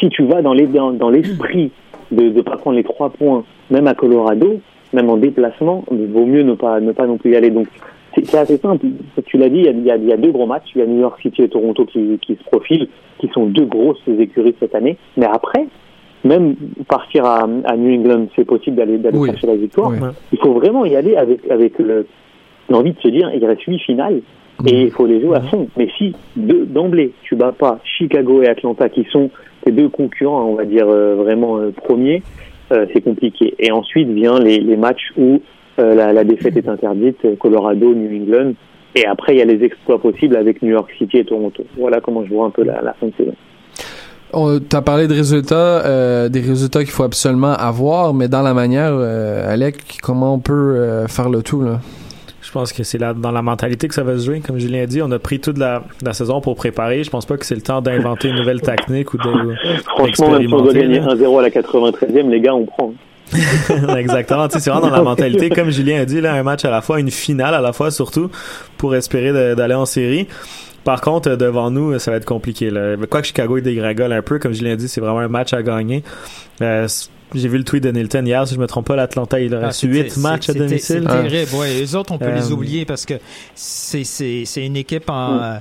si 0.00 0.08
tu 0.08 0.24
vas 0.24 0.40
dans 0.42 0.54
les 0.54 0.66
dans, 0.66 0.92
dans 0.92 1.10
l'esprit 1.10 1.70
de 2.10 2.24
ne 2.30 2.40
pas 2.42 2.56
prendre 2.56 2.76
les 2.76 2.84
trois 2.84 3.10
points, 3.10 3.44
même 3.70 3.86
à 3.86 3.94
Colorado, 3.94 4.60
même 4.92 5.10
en 5.10 5.16
déplacement, 5.16 5.84
il 5.90 6.06
vaut 6.06 6.24
mieux 6.24 6.42
ne 6.42 6.54
pas 6.54 6.80
ne 6.80 6.92
pas 6.92 7.06
non 7.06 7.18
plus 7.18 7.32
y 7.32 7.36
aller. 7.36 7.50
Donc 7.50 7.66
c'est 8.14 8.38
assez 8.38 8.56
simple. 8.56 8.86
Tu 9.26 9.36
l'as 9.36 9.50
dit, 9.50 9.58
il 9.58 9.64
y, 9.64 9.68
a, 9.68 9.72
il 9.72 9.84
y 9.84 9.90
a- 9.90 9.96
il 9.96 10.06
y 10.08 10.12
a 10.12 10.16
deux 10.16 10.30
gros 10.30 10.46
matchs. 10.46 10.70
Il 10.74 10.78
y 10.78 10.82
a 10.82 10.86
New 10.86 11.00
York 11.00 11.20
City 11.20 11.42
et 11.42 11.48
Toronto 11.50 11.84
qui, 11.84 12.18
qui 12.22 12.36
se 12.36 12.44
profilent, 12.44 12.88
qui 13.18 13.28
sont 13.34 13.44
deux 13.46 13.66
grosses 13.66 14.00
écuries 14.08 14.54
cette 14.58 14.74
année. 14.74 14.96
Mais 15.18 15.26
après, 15.26 15.66
même 16.24 16.54
partir 16.88 17.24
à, 17.24 17.46
à 17.64 17.76
New 17.76 18.00
England, 18.00 18.26
c'est 18.34 18.44
possible 18.44 18.76
d'aller 18.76 18.98
d'aller 18.98 19.18
Oui. 19.18 19.28
chercher 19.30 19.46
la 19.46 19.56
victoire. 19.56 19.90
Oui. 19.90 19.98
Il 20.32 20.38
faut 20.38 20.52
vraiment 20.54 20.84
y 20.84 20.96
aller 20.96 21.16
avec 21.16 21.48
avec 21.50 21.78
le- 21.78 22.06
l'envie 22.68 22.92
de 22.92 23.00
se 23.00 23.08
dire, 23.08 23.30
il 23.34 23.44
reste 23.44 23.62
huit 23.62 23.78
finales 23.80 24.20
et 24.66 24.82
il 24.82 24.90
faut 24.90 25.06
les 25.06 25.20
jouer 25.20 25.36
à 25.36 25.40
fond. 25.42 25.68
Mais 25.76 25.88
si 25.98 26.14
de- 26.36 26.64
d'emblée 26.64 27.12
tu 27.22 27.36
bats 27.36 27.52
pas 27.56 27.78
Chicago 27.84 28.42
et 28.42 28.48
Atlanta, 28.48 28.88
qui 28.88 29.04
sont 29.12 29.30
tes 29.64 29.70
deux 29.72 29.88
concurrents, 29.88 30.44
on 30.46 30.54
va 30.54 30.64
dire 30.64 30.86
euh, 30.88 31.14
vraiment 31.16 31.58
euh, 31.58 31.70
premiers, 31.70 32.22
euh, 32.72 32.86
c'est 32.92 33.02
compliqué. 33.02 33.54
Et 33.58 33.70
ensuite 33.70 34.08
vient 34.08 34.38
les, 34.40 34.58
les 34.58 34.76
matchs 34.76 35.12
où 35.16 35.40
la, 35.78 36.12
la 36.14 36.24
défaite 36.24 36.56
est 36.56 36.68
interdite, 36.68 37.38
Colorado, 37.38 37.94
New 37.94 38.22
England. 38.22 38.54
Et 38.94 39.04
après, 39.04 39.34
il 39.34 39.38
y 39.40 39.42
a 39.42 39.44
les 39.44 39.62
exploits 39.62 40.00
possibles 40.00 40.34
avec 40.36 40.62
New 40.62 40.70
York 40.70 40.90
City 40.96 41.18
et 41.18 41.24
Toronto. 41.26 41.64
Voilà 41.76 42.00
comment 42.00 42.24
je 42.24 42.32
vois 42.32 42.46
un 42.46 42.50
peu 42.50 42.64
la, 42.64 42.80
la 42.80 42.94
fin 42.94 43.08
de 43.08 43.12
saison. 43.18 43.34
On 44.32 44.58
t'a 44.58 44.82
parlé 44.82 45.06
de 45.06 45.14
résultats, 45.14 45.54
euh, 45.86 46.28
des 46.28 46.40
résultats 46.40 46.80
qu'il 46.80 46.90
faut 46.90 47.04
absolument 47.04 47.52
avoir, 47.52 48.12
mais 48.12 48.28
dans 48.28 48.42
la 48.42 48.54
manière, 48.54 48.92
euh, 48.92 49.52
Alec, 49.52 49.98
comment 50.02 50.34
on 50.34 50.38
peut 50.38 50.52
euh, 50.52 51.06
faire 51.06 51.28
le 51.28 51.42
tout 51.42 51.62
là? 51.62 51.80
Je 52.42 52.52
pense 52.52 52.72
que 52.72 52.84
c'est 52.84 52.98
là 52.98 53.12
dans 53.12 53.32
la 53.32 53.42
mentalité 53.42 53.88
que 53.88 53.94
ça 53.94 54.04
va 54.04 54.18
se 54.18 54.24
jouer. 54.24 54.40
Comme 54.40 54.58
Julien 54.58 54.82
a 54.82 54.86
dit, 54.86 55.02
on 55.02 55.10
a 55.10 55.18
pris 55.18 55.40
toute 55.40 55.58
la, 55.58 55.82
la 56.02 56.12
saison 56.12 56.40
pour 56.40 56.54
préparer. 56.54 57.02
Je 57.02 57.10
pense 57.10 57.26
pas 57.26 57.36
que 57.36 57.44
c'est 57.44 57.56
le 57.56 57.60
temps 57.60 57.80
d'inventer 57.80 58.28
une 58.28 58.36
nouvelle 58.36 58.60
technique 58.60 59.14
ou 59.14 59.18
de. 59.18 59.22
Franchement, 59.84 60.30
même 60.30 60.48
si 60.48 60.54
on 60.54 60.62
doit 60.62 60.72
gagner 60.72 60.96
Expérimenter, 60.96 61.24
1-0 61.24 61.38
à 61.38 61.42
la 61.42 61.50
93e, 61.50 62.30
les 62.30 62.40
gars, 62.40 62.54
on 62.54 62.64
prend. 62.64 62.92
Exactement. 63.96 64.46
Tu 64.48 64.54
sais, 64.54 64.60
c'est 64.60 64.70
vraiment 64.70 64.86
dans 64.86 64.96
la 64.96 65.02
mentalité, 65.02 65.50
comme 65.50 65.70
Julien 65.70 66.00
a 66.00 66.04
dit, 66.04 66.20
là, 66.20 66.34
un 66.34 66.42
match 66.42 66.64
à 66.64 66.70
la 66.70 66.82
fois, 66.82 67.00
une 67.00 67.10
finale 67.10 67.54
à 67.54 67.60
la 67.60 67.72
fois, 67.72 67.90
surtout, 67.90 68.30
pour 68.78 68.94
espérer 68.94 69.54
d'aller 69.54 69.74
en 69.74 69.86
série. 69.86 70.28
Par 70.86 71.00
contre, 71.00 71.30
euh, 71.30 71.36
devant 71.36 71.70
nous, 71.70 71.98
ça 71.98 72.12
va 72.12 72.16
être 72.16 72.24
compliqué. 72.24 72.70
Là. 72.70 72.96
Quoi 73.10 73.20
que 73.20 73.26
Chicago 73.26 73.58
dégringole 73.60 74.12
un 74.12 74.22
peu, 74.22 74.38
comme 74.38 74.52
Julien 74.54 74.72
a 74.72 74.76
dit, 74.76 74.88
c'est 74.88 75.00
vraiment 75.00 75.18
un 75.18 75.26
match 75.28 75.52
à 75.52 75.62
gagner. 75.62 76.04
Euh, 76.62 76.86
j'ai 77.34 77.48
vu 77.48 77.58
le 77.58 77.64
tweet 77.64 77.82
de 77.82 77.90
Nilton 77.90 78.24
hier, 78.24 78.46
si 78.46 78.54
je 78.54 78.60
me 78.60 78.66
trompe 78.68 78.86
pas, 78.86 78.94
l'Atlanta, 78.94 79.40
il 79.40 79.52
Ah, 79.52 79.66
reste 79.66 79.80
c'est- 79.80 79.86
8 79.88 80.10
c'est- 80.12 80.20
matchs 80.20 80.48
à 80.48 80.54
domicile. 80.54 80.78
C'est 80.80 81.28
terrible. 81.28 81.54
Ouais, 81.56 81.74
les 81.74 81.94
autres, 81.96 82.12
on 82.12 82.18
peut 82.18 82.26
Euh, 82.26 82.36
les 82.36 82.52
oublier 82.52 82.84
parce 82.84 83.04
que 83.04 83.14
c'est 83.54 84.64
une 84.64 84.76
équipe 84.76 85.10
en. 85.10 85.38
euh, 85.42 85.56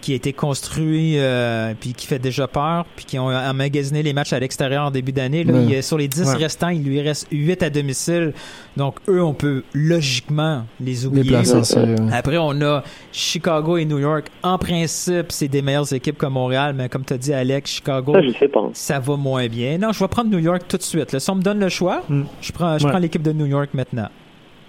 qui 0.00 0.12
a 0.12 0.16
été 0.16 0.32
construit 0.32 1.14
euh, 1.18 1.72
puis 1.78 1.92
qui 1.94 2.06
fait 2.06 2.18
déjà 2.18 2.46
peur 2.48 2.84
puis 2.96 3.04
qui 3.04 3.18
ont 3.18 3.28
emmagasiné 3.28 4.02
les 4.02 4.12
matchs 4.12 4.32
à 4.32 4.40
l'extérieur 4.40 4.86
en 4.86 4.90
début 4.90 5.12
d'année 5.12 5.44
là, 5.44 5.52
Ouais. 5.54 5.62
il 5.64 5.70
y 5.70 5.76
a- 5.76 5.82
sur 5.82 5.96
les 5.98 6.08
10 6.08 6.26
Ouais. 6.28 6.34
restants 6.36 6.68
il 6.68 6.82
lui 6.82 7.00
reste 7.00 7.28
8 7.30 7.62
à 7.62 7.70
domicile 7.70 8.32
donc 8.76 8.96
eux 9.08 9.22
on 9.22 9.34
peut 9.34 9.62
logiquement 9.74 10.64
les 10.80 10.86
Les 10.92 11.06
oublier 11.06 11.44
série. 11.44 11.90
ouais. 11.92 11.96
après, 12.12 12.38
on 12.38 12.60
a 12.62 12.82
Chicago 13.12 13.76
et 13.76 13.84
New 13.84 13.98
York. 13.98 14.28
En 14.42 14.58
principe, 14.58 15.32
c'est 15.32 15.48
des 15.48 15.62
meilleures 15.62 15.92
équipes 15.92 16.16
que 16.18 16.26
Montréal, 16.26 16.74
mais 16.76 16.88
comme 16.88 17.04
tu 17.04 17.12
as 17.14 17.18
dit, 17.18 17.32
Alex, 17.32 17.70
Chicago, 17.70 18.12
Ça, 18.14 18.22
je 18.22 18.30
sais 18.38 18.48
pas. 18.48 18.68
ça 18.72 18.98
va 19.00 19.16
moins 19.16 19.46
bien. 19.48 19.78
Non, 19.78 19.92
je 19.92 19.98
vais 19.98 20.08
prendre 20.08 20.30
New 20.30 20.38
York 20.38 20.62
tout 20.68 20.76
de 20.76 20.82
suite. 20.82 21.12
Là, 21.12 21.20
si 21.20 21.30
on 21.30 21.34
me 21.36 21.42
donne 21.42 21.58
le 21.60 21.68
choix, 21.68 22.02
Mm. 22.08 22.22
je 22.40 22.52
prends, 22.52 22.78
je 22.78 22.84
Ouais. 22.84 22.90
prends 22.90 23.00
l'équipe 23.00 23.22
de 23.22 23.32
New 23.32 23.46
York 23.46 23.70
maintenant. 23.74 24.08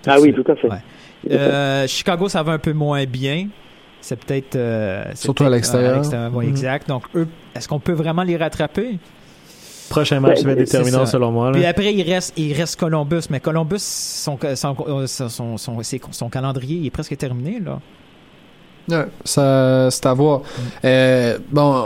Tout 0.04 0.10
Ah 0.12 0.16
oui, 0.20 0.32
suite. 0.34 0.44
tout 0.44 0.52
à 0.52 0.56
fait. 0.56 0.68
Ouais. 0.70 0.78
Tout 1.22 1.28
à 1.28 1.30
fait. 1.32 1.36
Euh, 1.40 1.88
Chicago, 1.88 2.30
ça 2.30 2.42
va 2.44 2.54
un 2.54 2.58
peu 2.60 2.74
moins 2.74 3.06
bien. 3.06 3.48
C'est 4.02 4.16
peut-être. 4.24 4.56
euh, 4.56 5.04
Surtout 5.16 5.44
à 5.44 5.50
l'extérieur. 5.50 6.02
euh, 6.14 6.30
ouais, 6.30 6.46
Mhm. 6.46 6.52
exact. 6.52 6.88
Donc, 6.88 7.04
eux, 7.16 7.28
est-ce 7.56 7.68
qu'on 7.68 7.80
peut 7.80 7.92
vraiment 7.94 8.24
les 8.24 8.38
rattraper? 8.38 8.98
Prochain 9.90 10.20
match 10.20 10.38
Ouais, 10.40 10.44
va 10.44 10.52
être 10.52 10.68
c'est 10.68 10.78
déterminant 10.78 11.06
selon 11.06 11.32
moi. 11.32 11.48
là. 11.48 11.52
Puis 11.54 11.66
après, 11.66 11.94
il 11.94 12.04
reste, 12.04 12.34
il 12.38 12.54
reste 12.54 12.80
Columbus. 12.80 13.22
Mais 13.32 13.40
Columbus, 13.40 13.80
son, 13.80 14.38
son, 14.56 14.76
son, 15.08 15.30
son, 15.30 15.58
son- 15.58 15.84
c'est- 15.84 16.02
son 16.12 16.30
calendrier 16.30 16.86
est 16.86 16.90
presque 16.92 17.18
terminé. 17.18 17.60
Là. 17.60 17.80
Ouais, 18.90 19.06
ça, 19.26 19.90
c'est 19.92 20.06
à 20.06 20.14
voir. 20.14 20.40
Mm. 20.40 20.44
Euh, 20.86 21.38
bon, 21.52 21.86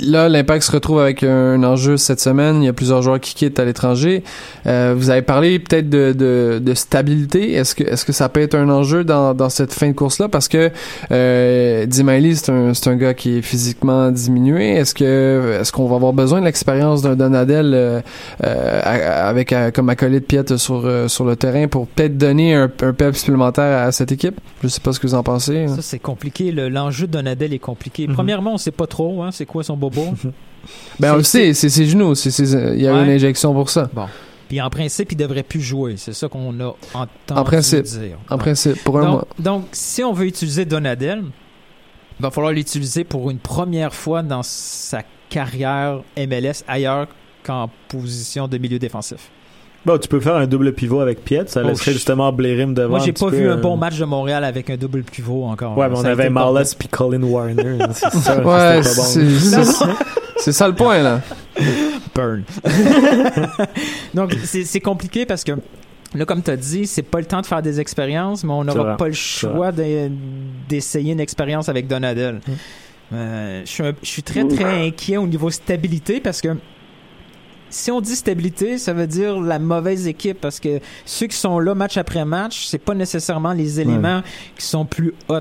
là, 0.00 0.28
l'Impact 0.28 0.62
se 0.64 0.72
retrouve 0.72 1.00
avec 1.00 1.22
un 1.22 1.62
enjeu 1.62 1.96
cette 1.96 2.20
semaine. 2.20 2.62
Il 2.62 2.66
y 2.66 2.68
a 2.68 2.72
plusieurs 2.72 3.02
joueurs 3.02 3.20
qui 3.20 3.34
quittent 3.34 3.58
à 3.58 3.64
l'étranger. 3.64 4.22
Euh, 4.66 4.94
vous 4.96 5.10
avez 5.10 5.22
parlé 5.22 5.58
peut-être 5.58 5.88
de, 5.88 6.12
de, 6.12 6.60
de 6.62 6.74
stabilité. 6.74 7.52
Est-ce 7.54 7.74
que, 7.74 7.84
est-ce 7.84 8.04
que 8.04 8.12
ça 8.12 8.28
peut 8.28 8.40
être 8.40 8.54
un 8.54 8.68
enjeu 8.68 9.04
dans, 9.04 9.34
dans 9.34 9.48
cette 9.48 9.72
fin 9.72 9.88
de 9.88 9.92
course-là? 9.92 10.28
Parce 10.28 10.48
que 10.48 10.70
euh, 11.12 11.86
Dimaili, 11.86 12.36
c'est 12.36 12.50
un, 12.52 12.74
c'est 12.74 12.90
un 12.90 12.96
gars 12.96 13.14
qui 13.14 13.38
est 13.38 13.42
physiquement 13.42 14.10
diminué. 14.10 14.70
Est-ce 14.76 14.94
que 14.94 15.58
est-ce 15.60 15.72
qu'on 15.72 15.86
va 15.86 15.96
avoir 15.96 16.12
besoin 16.12 16.40
de 16.40 16.44
l'expérience 16.46 17.02
d'un 17.02 17.16
Donadel 17.16 17.72
euh, 17.74 18.00
euh, 18.44 18.80
avec 18.84 19.54
comme 19.74 19.88
acolyte 19.88 20.26
Piet 20.26 20.56
sur, 20.56 20.88
sur 21.08 21.24
le 21.24 21.36
terrain 21.36 21.68
pour 21.68 21.86
peut-être 21.86 22.16
donner 22.18 22.54
un, 22.54 22.70
un 22.82 22.92
pep 22.92 23.14
supplémentaire 23.16 23.86
à 23.86 23.92
cette 23.92 24.12
équipe? 24.12 24.38
Je 24.62 24.68
sais 24.68 24.80
pas 24.80 24.92
ce 24.92 25.00
que 25.00 25.06
vous 25.06 25.14
en 25.14 25.22
pensez. 25.22 25.68
Ça, 25.68 25.82
c'est 25.82 25.98
compliqué. 25.98 26.52
Le- 26.52 26.68
L'enjeu 26.68 27.06
de 27.06 27.12
Donadel 27.12 27.54
est 27.54 27.58
compliqué. 27.58 28.06
Mhm. 28.06 28.14
Premièrement, 28.14 28.54
on 28.54 28.58
sait 28.58 28.70
pas 28.70 28.86
trop 28.86 29.22
hein, 29.22 29.30
c'est 29.32 29.46
quoi 29.46 29.62
son 29.62 29.76
bobo. 29.90 30.14
Ben 30.98 31.12
on 31.12 31.16
le 31.18 31.22
sait, 31.22 31.54
c'est 31.54 31.68
ses 31.68 31.86
genoux, 31.86 32.16
c'est 32.16 32.32
ses- 32.32 32.52
il 32.74 32.82
y 32.82 32.88
a 32.88 32.90
eu 32.90 32.94
Ouais. 32.94 33.04
une 33.04 33.10
injection 33.10 33.52
pour 33.54 33.70
ça. 33.70 33.88
Puis 34.48 34.60
en 34.60 34.68
principe, 34.68 35.12
il 35.12 35.16
devrait 35.16 35.44
plus 35.44 35.60
jouer. 35.60 35.94
C'est 35.96 36.12
ça 36.12 36.28
qu'on 36.28 36.58
a 36.60 36.74
entendu 36.94 37.40
En 37.40 37.44
principe. 37.44 37.84
dire. 37.84 38.18
En 38.28 38.34
Ouais. 38.34 38.40
principe, 38.40 38.82
pour 38.82 38.98
un 38.98 39.02
donc, 39.02 39.10
mois. 39.12 39.26
donc, 39.38 39.64
si 39.70 40.02
on 40.02 40.12
veut 40.12 40.26
utiliser 40.26 40.64
Donadel, 40.64 41.22
il 42.18 42.22
va 42.22 42.30
falloir 42.32 42.52
l'utiliser 42.52 43.04
pour 43.04 43.30
une 43.30 43.38
première 43.38 43.94
fois 43.94 44.22
dans 44.22 44.42
sa 44.42 45.02
carrière 45.28 46.00
MLS 46.16 46.64
ailleurs 46.66 47.06
qu'en 47.44 47.70
position 47.88 48.48
de 48.48 48.58
milieu 48.58 48.78
défensif. 48.80 49.30
Bon, 49.86 49.96
tu 49.98 50.08
peux 50.08 50.18
faire 50.18 50.34
un 50.34 50.48
double 50.48 50.72
pivot 50.72 50.98
avec 51.00 51.24
Piet, 51.24 51.44
ça 51.46 51.60
Oh, 51.64 51.68
laisserait 51.68 51.92
je- 51.92 51.96
justement 51.98 52.32
Blérim 52.32 52.74
devant. 52.74 52.90
Moi, 52.90 52.98
j'ai 52.98 53.12
pas 53.12 53.30
peu, 53.30 53.36
vu 53.36 53.48
un 53.48 53.52
euh, 53.56 53.60
bon 53.60 53.76
match 53.76 53.96
de 53.98 54.04
Montréal 54.04 54.42
avec 54.42 54.68
un 54.68 54.76
double 54.76 55.04
pivot 55.04 55.44
encore. 55.44 55.78
Ouais, 55.78 55.88
mais 55.88 55.96
on 55.96 56.04
avait 56.04 56.28
Marles 56.28 56.64
puis 56.76 56.88
Colin 56.88 57.22
Warner. 57.22 57.78
C'est 57.92 58.10
ça, 58.18 58.36
Ouais, 58.44 58.80
bon. 58.82 59.62
c'est 60.38 60.52
ça 60.52 60.66
le 60.66 60.74
point 60.74 61.02
là. 61.02 61.20
Burn. 62.14 62.42
Donc, 64.14 64.34
c'est 64.44 64.80
compliqué 64.80 65.24
parce 65.26 65.44
que, 65.44 65.52
là, 66.14 66.24
comme 66.24 66.42
tu 66.42 66.50
as 66.50 66.56
dit, 66.56 66.86
c'est 66.86 67.02
pas 67.02 67.18
le 67.20 67.26
temps 67.26 67.40
de 67.40 67.46
faire 67.46 67.62
des 67.62 67.78
expériences, 67.80 68.42
mais 68.44 68.52
on 68.52 68.64
n'aura 68.64 68.96
pas 68.96 69.06
le 69.06 69.12
choix 69.14 69.70
de- 69.72 70.10
d'essayer 70.68 71.12
une 71.12 71.20
expérience 71.20 71.68
avec 71.68 71.86
Donadel. 71.86 72.40
Mm. 72.46 72.52
Euh, 73.14 73.62
je 73.64 73.92
suis 74.02 74.22
très, 74.24 74.44
très 74.48 74.86
inquiet 74.88 75.16
au 75.16 75.28
niveau 75.28 75.48
stabilité 75.50 76.18
parce 76.20 76.40
que 76.40 76.48
si 77.70 77.90
on 77.90 78.00
dit 78.00 78.16
stabilité, 78.16 78.78
ça 78.78 78.92
veut 78.92 79.06
dire 79.06 79.40
la 79.40 79.58
mauvaise 79.58 80.06
équipe 80.06 80.40
parce 80.40 80.60
que 80.60 80.80
ceux 81.04 81.26
qui 81.26 81.36
sont 81.36 81.58
là 81.58 81.74
match 81.74 81.96
après 81.96 82.24
match, 82.24 82.66
c'est 82.66 82.78
pas 82.78 82.94
nécessairement 82.94 83.52
les 83.52 83.80
éléments 83.80 84.22
qui 84.56 84.64
sont 84.64 84.84
plus 84.84 85.14
hauts. 85.28 85.40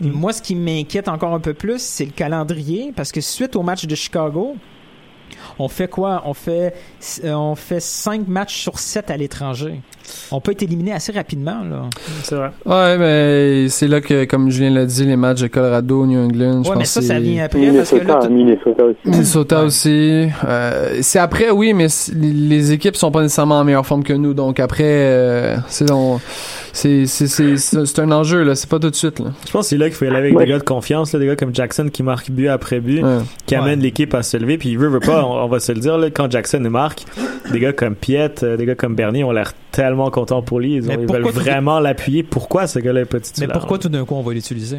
Mm. 0.00 0.10
Moi, 0.10 0.32
ce 0.32 0.42
qui 0.42 0.54
m'inquiète 0.54 1.08
encore 1.08 1.34
un 1.34 1.40
peu 1.40 1.54
plus, 1.54 1.80
c'est 1.80 2.04
le 2.04 2.12
calendrier 2.12 2.92
parce 2.94 3.12
que 3.12 3.20
suite 3.20 3.56
au 3.56 3.62
match 3.62 3.86
de 3.86 3.94
Chicago, 3.94 4.56
on 5.58 5.68
fait 5.68 5.88
quoi? 5.88 6.22
On 6.24 6.34
fait, 6.34 6.74
euh, 7.24 7.32
on 7.34 7.54
fait 7.54 7.80
5 7.80 8.26
matchs 8.28 8.56
sur 8.56 8.78
7 8.78 9.10
à 9.10 9.16
l'étranger. 9.16 9.80
On 10.30 10.40
peut 10.40 10.52
être 10.52 10.62
éliminé 10.62 10.92
assez 10.92 11.12
rapidement, 11.12 11.62
là. 11.68 11.82
C'est 12.22 12.34
vrai. 12.34 12.50
Ouais, 12.66 12.98
mais 12.98 13.68
c'est 13.68 13.88
là 13.88 14.00
que, 14.00 14.24
comme 14.24 14.50
Julien 14.50 14.70
l'a 14.70 14.84
dit, 14.86 15.04
les 15.04 15.16
matchs 15.16 15.40
de 15.42 15.46
Colorado, 15.48 16.06
New 16.06 16.20
England, 16.20 16.62
je 16.64 16.68
Ouais, 16.70 16.76
mais 16.76 16.82
pense 16.82 16.90
ça, 16.90 17.00
que 17.00 17.06
ça 17.06 17.14
c'est- 17.14 17.20
vient 17.20 17.44
après 17.44 17.70
parce 17.72 17.90
que 17.90 17.96
là, 17.96 18.28
Minnesota, 18.28 18.28
Minnesota 18.28 18.84
aussi. 18.84 18.98
Minnesota 19.04 19.58
Ouais. 19.60 19.64
aussi. 19.66 20.28
Euh, 20.46 20.98
c'est 21.02 21.18
après, 21.18 21.50
oui, 21.50 21.72
mais 21.74 21.86
les 22.14 22.72
équipes 22.72 22.96
sont 22.96 23.10
pas 23.10 23.22
nécessairement 23.22 23.58
en 23.60 23.64
meilleure 23.64 23.86
forme 23.86 24.02
que 24.04 24.12
nous. 24.12 24.34
Donc 24.34 24.60
après, 24.60 24.84
euh, 24.84 25.56
c'est 25.68 25.90
on- 25.90 26.20
c'est 26.80 27.06
c'est 27.06 27.26
c'est 27.26 27.56
c'est 27.56 27.86
c'est 27.86 27.98
un 28.00 28.10
enjeu 28.12 28.42
là. 28.44 28.54
C'est 28.54 28.68
pas 28.68 28.78
tout 28.78 28.90
de 28.90 28.94
suite 28.94 29.18
là. 29.18 29.32
Je 29.46 29.50
pense 29.50 29.66
que 29.66 29.70
c'est 29.70 29.76
là 29.78 29.86
qu'il 29.86 29.94
faut 29.96 30.04
y 30.04 30.08
aller 30.08 30.16
avec 30.18 30.34
Ouais. 30.36 30.44
des 30.44 30.50
gars 30.52 30.58
de 30.58 30.64
confiance, 30.64 31.12
là, 31.12 31.18
des 31.18 31.26
gars 31.26 31.36
comme 31.36 31.54
Jackson 31.54 31.88
qui 31.92 32.02
marquent 32.02 32.30
but 32.30 32.48
après 32.48 32.80
but, 32.80 33.02
Ouais. 33.02 33.18
qui 33.46 33.54
Ouais. 33.54 33.60
amènent 33.60 33.80
l'équipe 33.80 34.14
à 34.14 34.22
se 34.22 34.36
lever. 34.36 34.58
Puis 34.58 34.76
veut, 34.76 34.88
veut 34.88 35.00
pas, 35.00 35.24
on, 35.24 35.44
on 35.44 35.48
va 35.48 35.58
se 35.60 35.72
le 35.72 35.80
dire, 35.80 35.98
là, 35.98 36.10
quand 36.10 36.30
Jackson 36.30 36.60
marque, 36.70 37.04
des 37.50 37.58
gars 37.60 37.72
comme 37.72 37.94
Piet, 37.94 38.42
euh, 38.42 38.56
des 38.56 38.64
gars 38.66 38.74
comme 38.74 38.94
Bernier 38.94 39.24
ont 39.24 39.32
l'air 39.32 39.52
tellement 39.72 40.10
contents 40.10 40.42
pour 40.42 40.60
lui. 40.60 40.74
Ils, 40.76 40.90
ont- 40.90 41.06
veulent 41.06 41.22
vraiment 41.22 41.80
l'appuyer. 41.80 42.22
Pourquoi 42.22 42.66
ce 42.66 42.78
gars-là 42.78 43.00
est 43.00 43.04
pas 43.04 43.18
Mais 43.40 43.48
pourquoi 43.48 43.78
tout 43.78 43.88
d'un 43.88 44.04
coup 44.04 44.14
on 44.14 44.22
va 44.22 44.32
l'utiliser? 44.32 44.78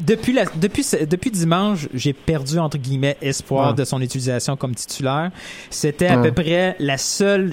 Depuis, 0.00 0.32
la, 0.32 0.44
depuis, 0.60 0.84
depuis 1.08 1.30
dimanche, 1.30 1.88
j'ai 1.94 2.12
perdu 2.12 2.58
entre 2.58 2.76
guillemets 2.78 3.16
espoir 3.22 3.70
Ouais. 3.70 3.76
de 3.76 3.84
son 3.84 4.00
utilisation 4.00 4.56
comme 4.56 4.74
titulaire. 4.74 5.30
C'était 5.70 6.06
à 6.06 6.18
Ouais. 6.20 6.30
peu 6.30 6.42
près 6.42 6.74
la 6.80 6.98
seule 6.98 7.52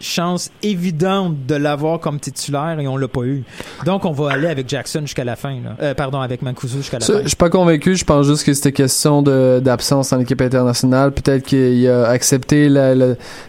chance 0.00 0.50
évidente 0.62 1.46
de 1.46 1.54
l'avoir 1.54 2.00
comme 2.00 2.20
titulaire 2.20 2.78
et 2.80 2.86
on 2.88 2.96
l'a 2.96 3.08
pas 3.08 3.22
eu. 3.22 3.44
Donc 3.84 4.04
on 4.04 4.12
va 4.12 4.32
aller 4.32 4.46
avec 4.48 4.68
Jackson 4.68 5.00
jusqu'à 5.02 5.24
la 5.24 5.36
fin. 5.36 5.54
Là. 5.62 5.76
Euh, 5.82 5.94
pardon, 5.94 6.20
avec 6.20 6.42
Mancuso 6.42 6.78
jusqu'à 6.78 6.98
la 6.98 7.04
Ça, 7.04 7.14
fin. 7.14 7.22
Je 7.22 7.28
suis 7.28 7.36
pas 7.36 7.48
convaincu. 7.50 7.96
Je 7.96 8.04
pense 8.04 8.26
juste 8.26 8.44
que 8.44 8.52
c'était 8.52 8.72
question 8.72 9.22
d'absence 9.22 10.12
en 10.12 10.20
équipe 10.20 10.40
internationale. 10.40 11.12
Peut-être 11.12 11.44
qu'il 11.44 11.88
a 11.88 12.06
accepté 12.08 12.68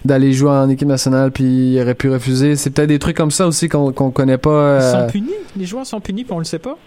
d'aller 0.06 0.34
jouer 0.34 0.50
en 0.52 0.70
équipe 0.70 0.88
nationale 0.88 1.32
puis 1.32 1.74
il 1.74 1.82
aurait 1.82 1.96
pu 1.96 2.10
refuser. 2.12 2.56
C'est 2.56 2.70
peut-être 2.70 2.90
des 2.90 3.00
trucs 3.00 3.18
comme 3.18 3.32
ça 3.32 3.48
aussi 3.48 3.68
qu'on 3.70 3.92
qu'on 3.92 4.12
connaît 4.12 4.38
pas. 4.38 4.78
Ils 4.80 4.84
euh, 4.84 5.02
sont 5.02 5.08
punis. 5.12 5.32
Les 5.58 5.66
joueurs 5.66 5.86
sont 5.86 6.00
punis 6.00 6.24
puis 6.24 6.34
on 6.34 6.40
le 6.40 6.46
sait 6.46 6.60
pas. 6.60 6.78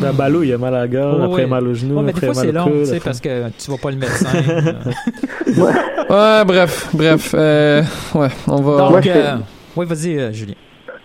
Ben, 0.00 0.12
Ballot, 0.12 0.42
il 0.42 0.52
a 0.52 0.58
mal 0.58 0.74
à 0.74 0.80
la 0.80 0.88
gorge, 0.88 1.18
Ouais, 1.18 1.24
après 1.24 1.42
ouais. 1.42 1.46
mal 1.46 1.66
au 1.66 1.74
genou, 1.74 2.00
Ouais, 2.00 2.10
après 2.10 2.32
fois 2.32 2.42
mal 2.44 2.48
au 2.48 2.52
long, 2.52 2.64
coude, 2.64 2.72
tu 2.80 2.84
sais, 2.86 2.90
après- 2.96 3.00
parce 3.00 3.20
que 3.20 3.48
tu 3.58 3.70
vois 3.70 3.78
pas 3.78 3.90
le 3.90 3.96
médecin. 3.96 4.28
Euh, 4.34 4.72
Ouais, 6.10 6.44
bref, 6.44 6.88
bref. 6.92 7.34
euh, 7.36 7.82
ouais, 8.14 8.28
on 8.48 8.62
va. 8.62 8.78
Donc, 8.78 8.90
Moi, 8.90 9.00
je 9.00 9.10
euh, 9.10 9.36
oui, 9.76 9.86
vas-y, 9.86 10.18
euh, 10.18 10.32
Julien. 10.32 10.54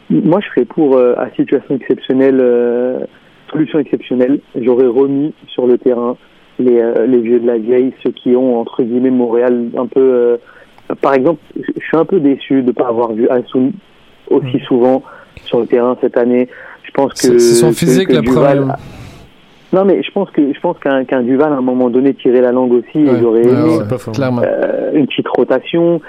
Moi, 0.09 0.39
je 0.41 0.47
serais 0.49 0.65
pour, 0.65 0.95
euh, 0.97 1.13
à 1.17 1.29
situation 1.35 1.75
exceptionnelle, 1.75 2.39
euh, 2.41 2.99
solution 3.51 3.79
exceptionnelle, 3.79 4.39
j'aurais 4.59 4.87
remis 4.87 5.33
sur 5.47 5.67
le 5.67 5.77
terrain 5.77 6.17
les, 6.59 6.79
euh, 6.79 7.05
les 7.07 7.19
vieux 7.21 7.39
de 7.39 7.47
la 7.47 7.57
vieille, 7.57 7.93
ceux 8.03 8.11
qui 8.11 8.35
ont, 8.35 8.59
entre 8.59 8.83
guillemets, 8.83 9.11
Montréal 9.11 9.67
un 9.77 9.85
peu... 9.87 9.99
euh, 10.01 10.37
par 11.01 11.13
exemple, 11.13 11.39
je 11.55 11.81
suis 11.85 11.97
un 11.97 12.05
peu 12.05 12.19
déçu 12.19 12.61
de 12.63 12.67
ne 12.67 12.71
pas 12.71 12.87
avoir 12.87 13.13
vu 13.13 13.29
Assoun 13.29 13.71
aussi 14.29 14.59
souvent 14.67 15.03
sur 15.45 15.59
le 15.59 15.67
terrain 15.67 15.95
cette 16.01 16.17
année. 16.17 16.47
Je 16.83 16.91
pense 16.91 17.13
que... 17.13 17.37
C'est 17.37 17.55
son 17.55 17.69
que- 17.69 17.75
physique 17.75 18.07
que 18.09 18.13
le 18.15 18.21
Duval- 18.21 18.33
problème. 18.55 18.75
Non, 19.71 19.85
mais 19.85 20.01
je 20.01 20.09
pense 20.11 20.31
que 20.31 20.41
je 20.51 20.59
pense 20.59 20.79
qu'un 20.79 21.05
qu'un 21.05 21.21
Duval, 21.21 21.53
à 21.53 21.57
un 21.57 21.61
moment 21.61 21.91
donné, 21.91 22.15
tirait 22.15 22.41
la 22.41 22.51
langue 22.51 22.73
aussi, 22.73 22.97
et 23.05 23.09
Ouais, 23.11 23.19
j'aurais 23.21 23.45
ouais, 23.45 23.51
aimé 23.51 23.77
ouais, 23.77 24.45
euh, 24.47 24.91
une 24.95 25.05
petite 25.05 25.27
rotation. 25.27 26.01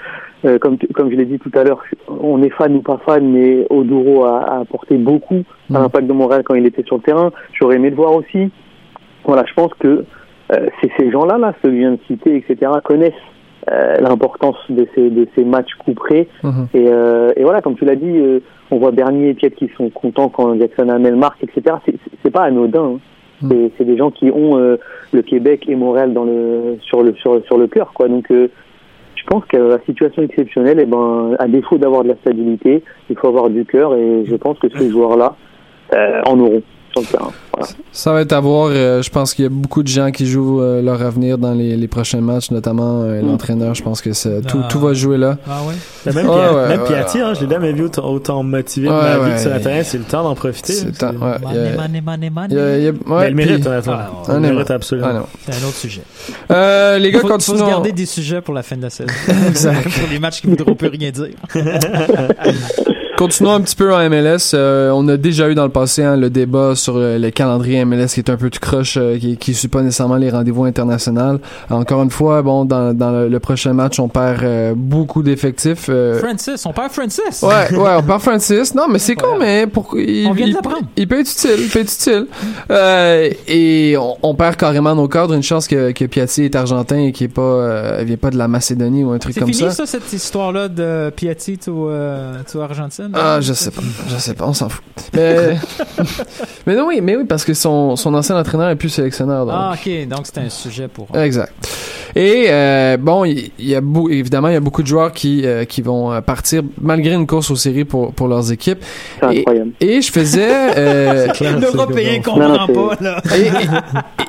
Euh, 0.47 0.59
comme, 0.59 0.79
comme 0.95 1.11
je 1.11 1.17
l'ai 1.17 1.27
dit 1.27 1.39
tout 1.39 1.51
à 1.55 1.65
l'heure, 1.65 1.83
on 2.09 2.43
est 2.43 2.49
fan 2.51 2.75
ou 2.75 2.81
pas 2.81 2.99
fan, 3.05 3.31
mais 3.31 3.67
Oduro 3.69 4.25
a, 4.25 4.39
a 4.41 4.61
apporté 4.61 4.97
beaucoup 4.97 5.43
à 5.71 5.79
Mm. 5.79 5.83
l'impact 5.83 6.07
de 6.07 6.13
Montréal 6.15 6.43
quand 6.45 6.55
il 6.55 6.65
était 6.67 6.83
sur 6.85 6.97
le 6.97 7.03
terrain. 7.03 7.31
J'aurais 7.53 7.77
aimé 7.77 7.91
le 7.91 7.97
voir 7.97 8.15
aussi. 8.15 8.51
Voilà, 9.25 9.45
je 9.47 9.53
pense 9.55 9.73
que 9.75 10.05
euh, 10.53 10.67
c'est 10.81 10.91
ces 10.99 11.11
gens-là, 11.11 11.37
là, 11.39 11.55
ceux 11.63 11.69
que 11.69 11.75
je 11.75 11.79
viens 11.81 11.93
de 11.93 11.99
citer, 12.07 12.35
etc., 12.37 12.73
connaissent 12.83 13.13
euh, 13.71 13.97
l'importance 14.01 14.57
de 14.71 14.87
ces, 14.95 15.11
de 15.11 15.29
ces 15.37 15.45
matchs 15.45 15.75
couperés. 15.85 16.27
Mhm. 16.43 16.69
Et, 16.75 16.87
euh, 16.89 17.31
et 17.37 17.43
voilà, 17.45 17.61
comme 17.61 17.77
tu 17.77 17.85
l'as 17.85 17.95
dit, 17.95 18.41
on 18.71 18.79
voit 18.79 18.91
Bernier 18.93 19.29
et 19.31 19.35
Piet 19.35 19.51
qui 19.51 19.69
sont 19.77 19.91
contents 19.91 20.31
quand 20.31 20.59
Jackson 20.59 20.89
Hamel 20.89 21.17
marque, 21.17 21.45
etc. 21.45 21.77
C'est- 21.85 22.31
pas 22.31 22.45
anodin. 22.45 22.95
hein. 22.95 22.99
Mm. 23.43 23.49
C'est- 23.51 23.71
C'est 23.77 23.85
des 23.85 23.97
gens 23.99 24.11
qui 24.11 24.31
ont 24.31 24.57
le 24.57 25.23
Québec 25.23 25.67
et 25.69 25.77
Montréal 25.77 26.15
dans 26.15 26.25
le 26.25 26.79
sur 26.81 27.03
le 27.03 27.15
sur, 27.17 27.45
sur 27.45 27.59
le 27.59 27.67
cœur, 27.67 27.93
quoi. 27.95 28.09
Donc 28.09 28.33
je 29.21 29.27
pense 29.27 29.45
que 29.47 29.57
la 29.57 29.79
situation 29.81 30.23
exceptionnelle, 30.23 30.79
eh 30.81 30.87
ben, 30.87 31.37
à 31.39 31.47
défaut 31.47 31.77
d'avoir 31.77 32.03
de 32.03 32.09
la 32.09 32.17
stabilité, 32.17 32.83
il 33.11 33.17
faut 33.17 33.29
avoir 33.29 33.51
du 33.51 33.65
cœur 33.65 33.95
et 33.95 34.25
je 34.25 34.37
pense 34.37 34.59
que 34.59 34.69
ces 34.71 34.91
joueurs-là 34.91 35.37
euh, 35.93 36.23
en 36.27 36.39
auront. 36.39 36.63
Sur 36.93 37.01
le 37.03 37.07
terrain. 37.07 37.33
Voilà. 37.57 37.69
Ça 37.93 38.13
va 38.13 38.21
être 38.23 38.33
à 38.33 38.41
voir. 38.41 38.71
euh, 38.73 39.03
je 39.03 39.11
pense 39.11 39.35
qu'il 39.35 39.43
y 39.45 39.47
a 39.47 39.51
beaucoup 39.51 39.83
de 39.83 39.89
gens 39.89 40.11
qui 40.11 40.27
jouent 40.27 40.61
euh, 40.63 40.81
leur 40.83 41.03
avenir 41.03 41.37
dans 41.39 41.53
les, 41.53 41.77
les 41.77 41.89
prochains 41.89 42.21
matchs, 42.21 42.51
notamment 42.51 43.03
euh, 43.03 43.21
Mm. 43.23 43.27
l'entraîneur. 43.27 43.75
Je 43.75 43.83
pense 43.83 44.01
que 44.01 44.11
tout, 44.43 44.59
Ah. 44.63 44.69
tout 44.71 44.79
va 44.81 44.93
jouer 44.95 45.19
là. 45.19 45.37
Ah 45.49 45.63
ouais? 45.67 45.75
Mais 46.07 46.13
Même, 46.13 46.29
Ouais, 46.29 46.37
Pia- 46.37 46.55
ouais, 46.55 46.69
même 46.69 46.81
ouais, 46.83 46.87
Piatti, 46.89 47.19
ouais. 47.19 47.23
hein, 47.25 47.35
je 47.35 47.45
l'ai 47.45 47.51
jamais 47.51 47.73
vu 47.73 47.83
autant, 47.85 48.09
autant 48.11 48.43
motivé 48.43 48.89
de 48.89 48.93
Ouais, 48.93 49.01
ma 49.19 49.29
vie 49.29 49.35
que 49.35 49.41
sur 49.41 49.51
le 49.55 49.61
terrain. 49.61 49.83
C'est 49.83 49.99
le 49.99 50.05
temps 50.05 50.23
d'en 50.23 50.35
profiter. 50.35 50.73
C'est 50.73 50.81
C'est- 50.81 50.87
le 50.87 50.93
temps, 50.93 51.11
ouais. 51.11 51.37
Il 51.43 51.51
il 51.51 51.57
il 51.57 53.29
il 53.31 53.35
mérite, 53.35 53.61
puis- 53.61 53.69
honnêtement. 53.69 53.93
Ah, 53.99 54.11
Il 54.35 54.41
mérite 54.41 54.71
absolument. 54.71 55.09
Ah. 55.13 55.27
C'est 55.49 55.53
un 55.65 55.69
autre 55.69 55.77
sujet. 55.77 56.03
Euh, 56.51 56.99
les 56.99 57.11
gars, 57.11 57.19
faut, 57.21 57.27
faut 57.29 57.35
continuons. 57.35 57.59
se 57.67 57.71
garder 57.71 57.93
des 57.93 58.07
sujets 58.07 58.41
pour 58.41 58.55
la 58.55 58.63
fin 58.63 58.77
de 58.77 58.83
la 58.83 58.91
saison. 58.91 59.13
Exact. 59.49 59.83
pour 59.83 60.09
les 60.11 60.19
matchs 60.19 60.41
qui 60.41 60.47
voudront 60.47 60.75
plus 60.75 60.89
rien 60.89 61.11
dire. 61.11 61.29
Continuons 63.21 63.53
un 63.53 63.61
petit 63.61 63.77
peu 63.77 63.93
en 63.95 63.99
MLS. 64.09 64.53
Euh, 64.55 64.91
on 64.95 65.07
a 65.09 65.19
déjà 65.19 65.51
eu 65.51 65.55
dans 65.55 65.65
le 65.65 65.71
passé 65.71 66.03
hein, 66.03 66.17
le 66.17 66.31
débat 66.31 66.75
sur 66.75 66.97
euh, 66.97 67.19
le 67.19 67.31
calendrier 67.31 67.85
MLS 67.85 68.07
qui 68.15 68.21
est 68.21 68.31
un 68.31 68.39
peu 68.39 68.49
tout 68.49 68.61
croche, 68.61 68.97
euh, 68.97 69.19
qui, 69.19 69.37
qui 69.37 69.53
suit 69.53 69.69
pas 69.69 69.83
nécessairement 69.83 70.17
les 70.17 70.31
rendez-vous 70.31 70.65
internationaux. 70.65 71.39
Encore 71.69 72.03
une 72.03 72.11
fois, 72.11 72.41
bon, 72.41 72.65
dans, 72.65 72.95
dans 72.95 73.11
le, 73.11 73.29
le 73.29 73.39
prochain 73.41 73.75
match, 73.75 74.01
on 74.01 74.09
perd 74.09 74.43
euh, 74.43 74.73
beaucoup 74.75 75.23
d'effectifs. 75.23 75.87
euh, 75.91 76.19
Francis, 76.19 76.65
on 76.65 76.73
perd 76.73 76.91
Francis. 76.93 77.43
Ouais, 77.43 77.77
ouais, 77.77 77.91
on 77.99 78.03
perd 78.03 78.21
Francis. 78.23 78.75
Non, 78.75 78.85
mais 78.89 78.99
c'est 78.99 79.17
con, 79.17 79.37
mais 79.39 79.67
pourquoi 79.67 80.01
il, 80.01 80.27
On 80.27 80.33
vient 80.33 80.47
de 80.47 80.51
il- 80.53 80.55
l'apprendre. 80.55 80.79
Il 80.97 81.07
peut 81.07 81.21
être 81.21 81.31
utile, 81.31 81.57
il 81.59 81.69
peut 81.69 81.81
être 81.81 81.93
utile. 81.93 82.27
Euh, 82.71 83.29
et 83.47 83.97
on, 83.99 84.17
on 84.23 84.35
perd 84.35 84.57
carrément 84.57 84.95
nos 84.95 85.09
cadres. 85.09 85.35
Une 85.35 85.43
chance 85.43 85.69
que, 85.69 85.93
que 85.93 86.07
Piatti 86.07 86.45
est 86.45 86.57
argentin 86.57 86.97
et 86.99 87.13
qu'il 87.13 87.27
est 87.27 87.29
pas, 87.29 87.43
euh, 87.43 88.03
vient 88.03 88.17
pas 88.17 88.31
de 88.31 88.39
la 88.39 88.49
Macédonie 88.49 89.05
ou 89.05 89.11
un 89.11 89.19
truc 89.19 89.35
C'est 89.35 89.41
comme 89.41 89.53
fini 89.53 89.69
ça. 89.69 89.75
ça, 89.75 89.85
cette 89.87 90.11
histoire-là 90.11 90.69
de 90.69 91.11
Piatti 91.15 91.59
to, 91.59 91.91
euh, 91.91 92.39
to 92.51 92.61
Argentine? 92.61 93.10
Ah, 93.15 93.41
je 93.41 93.53
sais 93.53 93.71
pas, 93.71 93.83
je 94.09 94.17
sais 94.17 94.35
pas, 94.35 94.47
on 94.47 94.53
s'en 94.53 94.69
fout. 94.69 94.83
Mais, 95.15 95.57
mais 96.67 96.75
non, 96.77 96.87
oui, 96.89 97.01
mais 97.03 97.17
oui, 97.17 97.25
parce 97.25 97.45
que 97.45 97.55
son, 97.55 97.97
son 97.97 98.15
ancien 98.15 98.37
entraîneur 98.39 98.69
est 98.71 98.77
plus 98.77 98.89
sélectionneur. 98.89 99.47
donc. 99.47 99.55
Ah, 99.57 99.75
ok, 99.75 100.09
donc 100.09 100.21
c'est 100.25 100.39
un 100.39 100.49
sujet 100.51 100.89
pour. 100.89 101.09
Exact. 101.17 101.53
Et 102.17 102.47
euh, 102.49 102.97
bon, 102.97 103.25
il 103.25 103.53
y, 103.61 103.75
a 103.77 103.81
beau, 103.81 104.09
évidemment, 104.09 104.49
il 104.49 104.55
y 104.55 104.57
a 104.57 104.61
beaucoup 104.61 104.83
de 104.83 104.89
joueurs 104.89 105.13
qui 105.13 105.47
euh, 105.47 105.65
qui 105.65 105.81
vont 105.81 106.13
euh, 106.13 106.21
partir 106.21 106.63
malgré 106.81 107.15
une 107.15 107.25
course 107.25 107.53
aux 107.53 107.57
séries 107.57 107.85
pour 107.85 108.13
pour 108.13 108.27
leurs 108.27 108.51
équipes. 108.51 108.81
C'est 109.21 109.33
Et- 109.37 109.39
incroyable. 109.41 109.71
Et 109.81 110.03
je 110.03 110.11
faisais 110.11 110.49
euh, 110.77 111.29
L'Européen 111.61 112.21
comprend 112.21 112.67
pas, 112.67 112.97
là. 113.01 113.23
Et- 113.37 113.51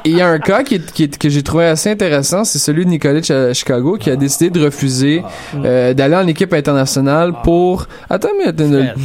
il 0.05 0.15
y 0.15 0.21
a 0.21 0.27
un 0.27 0.37
cas 0.37 0.61
qui, 0.63 0.79
qui 0.79 1.09
que 1.09 1.27
j'ai 1.29 1.41
trouvé 1.41 1.65
assez 1.65 1.89
intéressant, 1.89 2.43
c'est 2.43 2.59
celui 2.59 2.85
de 2.85 2.89
Nikolic 2.91 3.29
à 3.31 3.51
Chicago 3.53 3.97
qui 3.99 4.11
a 4.11 4.15
décidé 4.15 4.51
de 4.51 4.63
refuser 4.63 5.23
euh, 5.55 5.95
d'aller 5.95 6.15
en 6.15 6.27
équipe 6.27 6.53
internationale 6.53 7.33
pour 7.43 7.87
attends 8.11 8.29
mais 8.37 8.51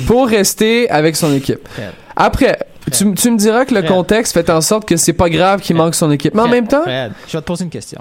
pour 0.06 0.28
rester 0.28 0.88
avec 0.90 1.16
son 1.16 1.32
équipe. 1.34 1.68
Après, 2.14 2.58
tu, 2.92 3.12
tu 3.14 3.30
me 3.30 3.36
diras 3.36 3.64
que 3.64 3.74
le 3.74 3.80
Fred. 3.80 3.90
contexte 3.92 4.32
fait 4.34 4.48
en 4.50 4.60
sorte 4.60 4.86
que 4.88 4.96
c'est 4.96 5.12
pas 5.12 5.28
grave 5.28 5.60
qu'il 5.60 5.76
manque 5.76 5.94
son 5.94 6.10
équipe, 6.10 6.34
mais 6.34 6.42
en 6.42 6.48
même 6.48 6.66
temps, 6.68 6.82
Fred, 6.82 7.12
je 7.26 7.32
vais 7.36 7.40
te 7.40 7.46
poser 7.46 7.64
une 7.64 7.70
question. 7.70 8.00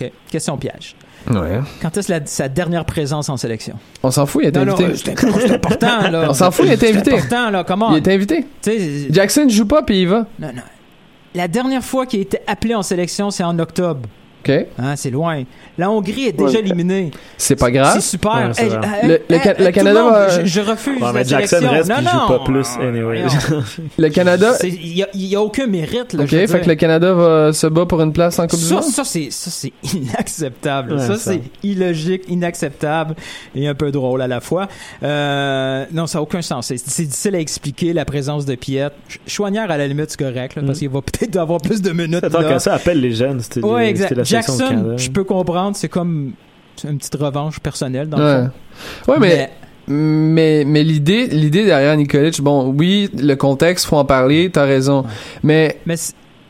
OK. 0.00 0.10
Question 0.30 0.56
piège. 0.58 0.96
ouais. 1.30 1.60
Quand 1.80 1.96
est-ce 1.96 2.12
sa 2.26 2.48
dernière 2.48 2.84
présence 2.84 3.28
en 3.28 3.36
sélection? 3.36 3.76
on 4.02 4.10
s'en 4.10 4.26
fout, 4.26 4.42
il 4.44 4.52
non, 4.52 4.72
invité. 4.72 4.84
euh, 4.84 5.30
c'est 5.40 5.50
important, 5.52 6.10
là. 6.10 6.26
On 6.30 6.34
s'en 6.34 6.50
fout, 6.50 6.66
il 6.68 6.76
C'est 6.78 6.90
invité. 6.90 7.14
important, 7.14 7.50
là. 7.50 7.64
Comment? 7.64 7.90
Il 7.92 7.96
est 7.98 8.08
invité. 8.08 8.44
Tu 8.62 8.70
sais, 8.70 9.06
Jackson 9.10 9.46
joue 9.48 9.66
pas 9.66 9.82
puis 9.82 10.02
il 10.02 10.08
va. 10.08 10.26
non, 10.38 10.48
non. 10.54 10.62
La 11.34 11.48
dernière 11.48 11.84
fois 11.84 12.06
qu'il 12.06 12.20
a 12.20 12.22
été 12.22 12.38
appelé 12.46 12.74
en 12.74 12.82
sélection, 12.82 13.30
c'est 13.30 13.44
en 13.44 13.58
octobre. 13.58 14.08
OK. 14.48 14.66
Hein, 14.78 14.96
c'est 14.96 15.10
loin. 15.10 15.42
La 15.78 15.90
Hongrie 15.90 16.26
est 16.28 16.32
déjà 16.32 16.50
Ouais. 16.52 16.58
éliminée. 16.60 17.10
C'est 17.36 17.56
pas 17.56 17.70
grave. 17.70 17.94
C'est 17.94 18.00
super. 18.00 18.32
Ouais, 18.34 18.50
c'est 18.52 18.62
Hey, 18.64 18.68
vrai. 18.70 18.80
hey, 19.02 19.08
Le- 19.08 19.20
le 19.28 19.34
hey, 19.36 19.40
Ca- 19.42 19.50
hey, 19.52 19.58
le 19.58 19.66
tout 19.66 19.72
Canada 19.72 20.02
monde, 20.02 20.12
va- 20.12 20.28
je, 20.40 20.46
je 20.46 20.60
refuse 20.60 21.00
la 21.00 21.12
mais 21.12 21.24
Jackson 21.24 21.56
sélection. 21.60 21.70
reste 21.70 21.88
non, 21.90 21.96
puis 21.96 22.04
il 22.04 22.14
non. 22.16 22.26
joue 22.26 22.38
pas 22.38 22.44
plus 22.44 22.66
anyway. 22.80 23.22
Non. 23.24 23.62
Le 23.98 24.08
Canada 24.10 24.52
C'est- 24.60 24.68
Il 24.68 24.94
n'y 24.94 25.02
a, 25.02 25.08
il 25.14 25.26
y 25.26 25.36
a 25.36 25.42
aucun 25.42 25.66
mérite. 25.66 26.12
Là, 26.12 26.22
OK, 26.24 26.28
je 26.30 26.36
veux 26.36 26.46
fait 26.46 26.46
dire. 26.46 26.60
que 26.62 26.68
le 26.68 26.74
Canada 26.76 27.12
va 27.14 27.52
se 27.52 27.66
battre 27.66 27.88
pour 27.88 28.02
une 28.02 28.12
place 28.12 28.38
en 28.38 28.46
Coupe 28.46 28.58
du 28.58 28.64
Ça, 28.66 28.74
Monde? 28.76 28.84
ça 28.84 29.04
c'est 29.04 29.28
ça 29.30 29.50
c'est 29.50 29.72
inacceptable. 29.94 30.92
Ouais, 30.94 30.98
ça 31.00 31.16
ça. 31.16 31.32
c'est 31.32 31.40
illogique, 31.62 32.22
inacceptable 32.28 33.14
et 33.54 33.66
un 33.68 33.74
peu 33.74 33.90
drôle 33.90 34.22
à 34.22 34.26
la 34.28 34.40
fois. 34.40 34.68
Euh, 35.02 35.84
non, 35.92 36.06
ça 36.06 36.18
n'a 36.18 36.22
aucun 36.22 36.42
sens. 36.42 36.66
C'est 36.66 36.78
c'est 36.78 37.04
difficile 37.04 37.34
à 37.36 37.40
expliquer 37.40 37.92
la 37.92 38.04
présence 38.04 38.44
de 38.46 38.54
Piette. 38.54 38.92
Ch- 39.08 39.20
Chouanière 39.26 39.70
à 39.70 39.76
la 39.76 39.86
limite 39.86 40.10
c'est 40.10 40.18
correct 40.18 40.56
là, 40.56 40.62
parce 40.66 40.78
Mm. 40.78 40.80
qu'il 40.80 40.88
va 40.90 41.00
peut-être 41.02 41.36
avoir 41.36 41.60
plus 41.60 41.80
de 41.82 41.90
minutes. 41.92 42.24
Attends, 42.24 42.40
là. 42.40 42.54
que 42.54 42.58
ça 42.58 42.74
appelle 42.74 43.00
les 43.00 43.12
jeunes. 43.12 43.40
C'était 43.40 43.64
Ouais, 43.64 43.88
exact. 43.88 44.08
c'était 44.08 44.20
la 44.20 44.24
Jackson, 44.42 44.94
je 44.96 45.10
peux 45.10 45.24
comprendre, 45.24 45.76
c'est 45.76 45.88
comme 45.88 46.32
une 46.84 46.98
petite 46.98 47.14
revanche 47.16 47.58
personnelle 47.60 48.08
dans 48.08 48.18
le 48.18 48.24
Ouais. 48.24 48.44
fond. 49.04 49.12
Ouais, 49.12 49.18
mais 49.20 49.50
Mais, 49.88 50.64
mais 50.66 50.82
l'idée, 50.82 51.26
l'idée 51.28 51.64
derrière 51.64 51.96
Nikolic, 51.96 52.40
bon, 52.40 52.74
oui, 52.76 53.08
le 53.16 53.34
contexte, 53.36 53.86
faut 53.86 53.96
en 53.96 54.04
parler, 54.04 54.50
t'as 54.52 54.64
raison. 54.64 55.04
Mais, 55.44 55.78
mais 55.86 55.94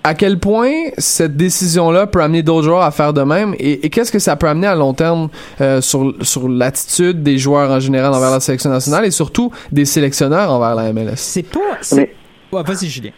à 0.05 0.15
quel 0.15 0.39
point 0.39 0.71
cette 0.97 1.37
décision-là 1.37 2.07
peut 2.07 2.23
amener 2.23 2.43
d'autres 2.43 2.63
joueurs 2.65 2.81
à 2.83 2.91
faire 2.93 3.13
de 3.13 3.21
même 3.23 3.55
et, 3.59 3.85
et 3.85 3.91
qu'est-ce 3.91 4.11
que 4.11 4.19
ça 4.21 4.37
peut 4.37 4.47
amener 4.49 4.67
à 4.69 4.75
long 4.75 4.95
terme 4.95 5.29
euh, 5.61 5.81
sur, 5.83 6.15
sur 6.23 6.49
l'attitude 6.49 7.23
des 7.23 7.37
joueurs 7.39 7.71
en 7.71 7.79
général 7.81 8.15
envers 8.15 8.31
la 8.31 8.41
sélection 8.41 8.71
nationale 8.71 9.05
et 9.05 9.11
surtout 9.11 9.51
des 9.71 9.85
sélectionneurs 9.85 10.51
envers 10.51 10.75
la 10.75 10.93
MLS? 10.95 11.17
c'est 11.17 11.43
pas. 11.43 11.61
Mais- 11.95 12.15
Ouais, 12.53 12.63
vas-y, 12.63 12.87
Julien. 12.89 13.11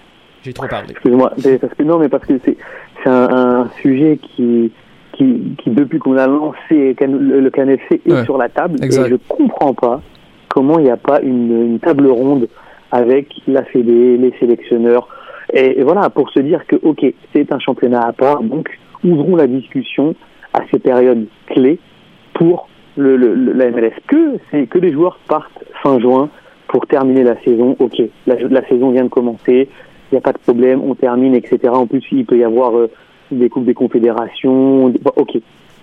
J'ai 0.42 0.52
trop 0.52 0.66
parlé. 0.66 0.88
Excuse-moi, 0.90 1.30
mais 1.44 1.58
parce 1.58 1.74
que 1.74 1.82
non, 1.84 1.98
mais 1.98 2.08
parce 2.08 2.24
que 2.26 2.32
c'est 2.44 2.56
c'est 3.04 3.10
un, 3.10 3.28
un 3.58 3.68
sujet 3.82 4.18
qui 4.22 4.72
qui, 5.12 5.54
qui 5.58 5.70
depuis 5.70 5.98
qu'on 5.98 6.16
a 6.16 6.26
lancé 6.28 6.94
le, 7.00 7.50
CanFC 7.50 8.00
est 8.06 8.12
Ouais. 8.12 8.24
sur 8.24 8.38
la 8.38 8.48
table 8.48 8.76
Exact. 8.82 9.06
et 9.06 9.10
je 9.10 9.16
comprends 9.28 9.74
pas 9.74 10.00
comment 10.48 10.78
il 10.78 10.84
n'y 10.84 10.90
a 10.90 10.96
pas 10.96 11.20
une, 11.22 11.50
une 11.72 11.78
table 11.80 12.06
ronde 12.08 12.46
avec 12.92 13.26
la 13.48 13.64
Fédé, 13.64 14.16
les 14.16 14.32
sélectionneurs 14.38 15.08
et, 15.52 15.80
et 15.80 15.82
voilà 15.82 16.08
pour 16.10 16.30
se 16.30 16.38
dire 16.40 16.64
que 16.66 16.76
ok 16.82 17.04
c'est 17.32 17.52
un 17.52 17.58
championnat 17.58 18.02
à 18.06 18.12
part 18.12 18.42
donc 18.42 18.68
ouvrons 19.04 19.34
la 19.36 19.46
discussion 19.48 20.14
à 20.54 20.60
ces 20.70 20.78
périodes 20.78 21.26
clés 21.48 21.78
pour 22.34 22.68
le, 22.96 23.16
le- 23.16 23.34
le- 23.34 23.52
la 23.54 23.70
MLS 23.70 23.94
que 24.06 24.36
c'est 24.50 24.66
que 24.68 24.78
les 24.78 24.92
joueurs 24.92 25.18
partent 25.28 25.64
fin 25.82 25.98
juin 25.98 26.28
pour 26.68 26.86
terminer 26.86 27.24
la 27.24 27.36
saison 27.42 27.74
ok 27.80 28.00
la, 28.28 28.36
la 28.36 28.64
saison 28.68 28.90
vient 28.90 29.04
de 29.04 29.08
commencer 29.08 29.68
il 30.10 30.14
n'y 30.14 30.18
a 30.18 30.22
pas 30.22 30.32
de 30.32 30.38
problème, 30.38 30.80
on 30.82 30.94
termine, 30.94 31.34
etc. 31.34 31.58
En 31.68 31.86
plus, 31.86 32.02
il 32.12 32.24
peut 32.24 32.38
y 32.38 32.42
avoir 32.42 32.74
euh, 32.78 32.88
des 33.30 33.48
coupes 33.48 33.64
des 33.64 33.74
confédérations, 33.74 34.88
des- 34.88 34.98
bon, 34.98 35.12
ok. 35.16 35.38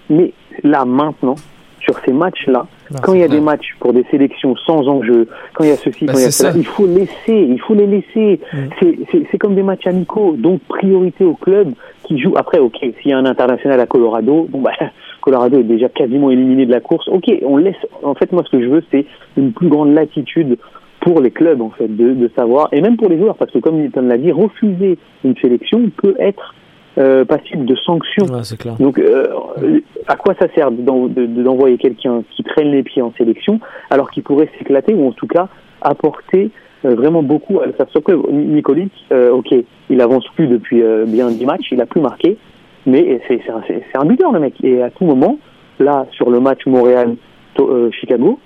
Mais 0.10 0.34
là, 0.64 0.86
maintenant, 0.86 1.36
sur 1.80 1.98
ces 2.06 2.14
matchs-là, 2.14 2.66
Non, 2.92 3.00
quand 3.04 3.14
il 3.14 3.20
y 3.20 3.24
a 3.24 3.28
des 3.28 3.40
matchs 3.42 3.76
pour 3.80 3.94
des 3.94 4.04
sélections 4.10 4.56
sans 4.66 4.88
enjeu, 4.88 5.28
quand 5.54 5.64
il 5.64 5.70
y 5.70 5.74
a 5.74 5.76
ceci, 5.78 6.06
Bah, 6.06 6.14
quand 6.14 6.20
il 6.20 6.24
y 6.24 6.28
a 6.28 6.32
cela, 6.32 6.52
il 6.56 6.66
faut 6.66 6.88
laisser, 6.88 7.12
il 7.34 7.60
faut 7.60 7.76
les 7.76 7.86
laisser. 7.88 8.40
Mm. 8.54 8.58
C'est- 8.80 8.98
C'est 9.12 9.28
c'est 9.32 9.38
comme 9.38 9.56
des 9.56 9.64
matchs 9.64 9.86
amicaux, 9.88 10.36
donc 10.38 10.62
priorité 10.68 11.24
au 11.26 11.34
club 11.36 11.74
qui 12.04 12.20
joue. 12.20 12.34
Après, 12.38 12.60
ok, 12.60 12.78
s'il 12.80 13.12
y 13.12 13.14
a 13.14 13.18
un 13.18 13.26
international 13.26 13.80
à 13.80 13.86
Colorado, 13.86 14.48
bon 14.50 14.62
bah, 14.62 14.72
Colorado 15.22 15.60
est 15.60 15.64
déjà 15.64 15.90
quasiment 15.90 16.30
éliminé 16.32 16.66
de 16.66 16.72
la 16.72 16.80
course. 16.82 17.08
Ok, 17.08 17.32
on 17.44 17.58
laisse. 17.58 17.76
En 18.04 18.14
fait, 18.16 18.32
moi, 18.32 18.44
ce 18.46 18.52
que 18.56 18.62
je 18.64 18.68
veux, 18.68 18.84
c'est 18.92 19.06
une 19.38 19.52
plus 19.54 19.70
grande 19.70 19.94
latitude 19.94 20.58
pour 21.02 21.20
les 21.22 21.30
clubs, 21.32 21.62
en 21.62 21.70
fait, 21.70 21.88
de, 21.88 22.14
de 22.14 22.32
savoir, 22.36 22.70
et 22.72 22.82
même 22.82 22.98
pour 22.98 23.10
les 23.10 23.18
joueurs, 23.20 23.36
parce 23.36 23.52
que 23.52 23.60
comme 23.60 23.78
Newton 23.78 24.08
l'a 24.08 24.18
dit, 24.18 24.32
refuser 24.32 24.98
une 25.24 25.36
sélection 25.38 25.90
peut 25.98 26.16
être 26.20 26.56
euh, 26.98 27.26
passible 27.26 27.66
de 27.66 27.76
sanctions. 27.76 28.26
Ouais, 28.26 28.44
c'est 28.44 28.58
clair. 28.58 28.76
Donc, 28.80 28.98
euh, 29.00 29.26
à 30.08 30.16
quoi 30.16 30.34
ça 30.40 30.48
sert 30.56 30.72
d'en- 30.72 31.08
de- 31.08 31.26
de- 31.26 31.44
d'envoyer 31.44 31.78
quelqu'un 31.78 32.24
qui 32.36 32.44
traîne 32.44 32.72
les 32.72 32.84
pieds 32.84 33.02
en 33.02 33.12
sélection, 33.18 33.60
alors 33.90 34.10
qu'il 34.12 34.24
pourrait 34.24 34.50
s'éclater, 34.58 34.94
ou 34.94 35.08
en 35.08 35.12
tout 35.12 35.28
cas 35.28 35.48
apporter 35.82 36.52
euh, 36.86 36.94
vraiment 36.96 37.24
beaucoup 37.24 37.60
à 37.62 37.66
sa 37.78 37.86
club 38.00 38.22
Nicolic, 38.32 38.92
euh, 39.12 39.32
ok, 39.32 39.54
il 39.90 40.02
avance 40.02 40.26
plus 40.36 40.48
depuis 40.48 40.82
euh, 40.84 41.06
bien 41.08 41.30
10 41.30 41.46
matchs, 41.46 41.68
il 41.72 41.82
a 41.82 41.86
plus 41.86 42.02
marqué, 42.02 42.38
mais 42.86 43.20
c'est 43.28 43.42
un, 43.98 44.06
buteur 44.06 44.32
le 44.32 44.40
mec. 44.40 44.54
Et 44.64 44.82
à 44.84 44.90
tout 44.92 45.04
moment, 45.06 45.38
là, 45.80 46.06
sur 46.12 46.30
le 46.30 46.40
match 46.40 46.66
Montréal-Chicago, 47.60 48.40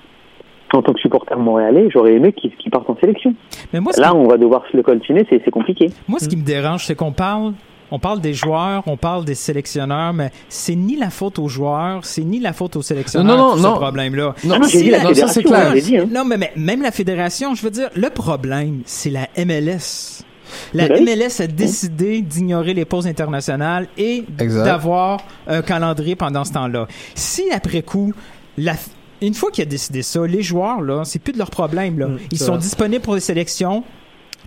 en 0.74 0.82
tant 0.84 0.94
que 0.94 1.00
supporter 1.00 1.36
montréalais, 1.38 1.90
j'aurais 1.92 2.14
aimé 2.14 2.32
qu'il 2.32 2.52
qu'il 2.56 2.72
parte 2.72 2.90
en 2.90 2.96
sélection. 3.02 3.34
Mais 3.74 3.80
moi, 3.80 3.92
ce 3.92 4.02
Là, 4.02 4.16
on 4.16 4.28
va 4.28 4.38
devoir 4.38 4.64
se 4.72 4.78
le 4.78 4.84
coltiner, 4.84 5.26
c'est 5.30 5.42
c'est 5.44 5.52
compliqué. 5.52 5.88
Moi, 6.08 6.20
ce 6.20 6.30
qui 6.30 6.38
me 6.38 6.44
dérange, 6.44 6.86
c'est 6.86 6.96
qu'on 6.96 7.12
parle, 7.12 7.54
on 7.92 8.00
parle 8.00 8.22
des 8.22 8.34
joueurs, 8.34 8.84
on 8.88 8.98
parle 8.98 9.26
des 9.26 9.36
sélectionneurs, 9.36 10.14
mais 10.14 10.32
c'est 10.48 10.76
ni 10.76 10.96
la 10.96 11.10
faute 11.10 11.40
aux 11.40 11.48
joueurs, 11.48 12.06
c'est 12.06 12.24
ni 12.24 12.40
la 12.40 12.54
faute 12.54 12.76
aux 12.76 12.82
sélectionneurs. 12.82 13.38
Non, 13.38 13.56
non, 13.56 13.62
non. 13.62 13.74
ce 13.76 13.80
problème-là. 13.80 14.36
Non, 14.44 14.56
Ah 14.56 14.60
non, 14.60 14.68
j'ai 14.68 14.78
Si 14.80 14.84
dit 14.86 14.90
la 14.92 14.98
la- 15.00 15.04
non, 15.06 15.14
ça 15.16 15.28
c'est 15.28 15.44
clair. 15.44 15.72
hein, 15.72 15.76
dit, 15.80 15.98
hein. 15.98 16.08
Non, 16.12 16.24
mais, 16.26 16.38
mais 16.38 16.52
même 16.56 16.82
la 16.82 16.92
fédération, 16.92 17.56
je 17.56 17.62
veux 17.64 17.72
dire, 17.72 17.90
le 17.96 18.10
problème, 18.10 18.82
c'est 18.86 19.10
la 19.10 19.28
MLS. 19.38 20.24
La. 20.74 20.88
MLS 21.00 21.42
a 21.42 21.48
décidé 21.48 22.22
d'ignorer 22.22 22.74
les 22.74 22.86
pauses 22.86 23.06
internationales 23.06 23.88
et 23.98 24.24
d'avoir 24.30 25.22
un 25.48 25.62
calendrier 25.62 26.16
pendant 26.16 26.44
ce 26.44 26.54
temps-là. 26.54 26.88
Si 27.14 27.44
après 27.52 27.84
coup, 27.84 28.14
la, 28.58 28.74
une 29.22 29.36
fois 29.36 29.52
qu'il 29.52 29.62
a 29.62 29.66
décidé 29.66 30.02
ça, 30.02 30.26
les 30.26 30.42
joueurs, 30.42 30.82
là, 30.82 31.04
c'est 31.06 31.20
plus 31.20 31.34
de 31.34 31.38
leur 31.38 31.52
problème. 31.52 32.00
Là. 32.00 32.08
Mm, 32.08 32.18
Ils 32.32 32.40
sont 32.40 32.58
disponibles 32.58 33.04
pour 33.04 33.14
les 33.14 33.20
sélections. 33.20 33.84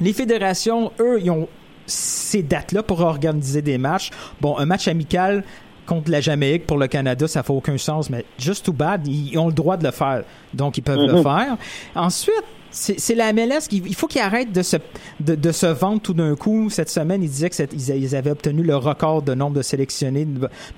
Les 0.00 0.12
fédérations, 0.12 0.90
eux, 0.98 1.20
ils 1.22 1.30
ont 1.30 1.46
ces 1.86 2.42
dates-là 2.42 2.82
pour 2.82 3.00
organiser 3.00 3.62
des 3.62 3.78
matchs. 3.78 4.10
Bon, 4.40 4.56
un 4.58 4.66
match 4.66 4.88
amical 4.88 5.44
contre 5.86 6.10
la 6.10 6.20
Jamaïque 6.20 6.66
pour 6.66 6.78
le 6.78 6.86
Canada, 6.86 7.26
ça 7.26 7.42
fait 7.42 7.52
aucun 7.52 7.76
sens, 7.76 8.08
mais 8.08 8.24
just 8.38 8.64
too 8.64 8.72
bad, 8.72 9.06
ils 9.06 9.36
ont 9.36 9.48
le 9.48 9.52
droit 9.52 9.76
de 9.76 9.84
le 9.84 9.90
faire. 9.90 10.22
Donc, 10.54 10.78
ils 10.78 10.82
peuvent 10.82 10.96
le 11.06 11.14
Mhm. 11.16 11.22
faire. 11.22 11.56
Ensuite, 11.94 12.34
C'est 12.74 13.14
la 13.14 13.34
MLS 13.34 13.68
qui 13.68 13.82
il 13.84 13.94
faut 13.94 14.06
qu'ils 14.06 14.22
arrêtent 14.22 14.50
de 14.50 14.62
se 14.62 14.78
de, 15.20 15.34
de 15.34 15.52
se 15.52 15.66
vendre 15.66 16.00
tout 16.00 16.14
d'un 16.14 16.34
coup. 16.34 16.70
Cette 16.70 16.88
semaine, 16.88 17.22
ils 17.22 17.28
disaient 17.28 17.50
que 17.50 17.54
cette- 17.54 17.74
ils, 17.74 17.92
a- 17.92 17.96
ils 17.96 18.16
avaient 18.16 18.30
obtenu 18.30 18.62
le 18.62 18.74
record 18.76 19.20
de 19.20 19.34
nombre 19.34 19.54
de 19.56 19.60
sélectionnés. 19.60 20.26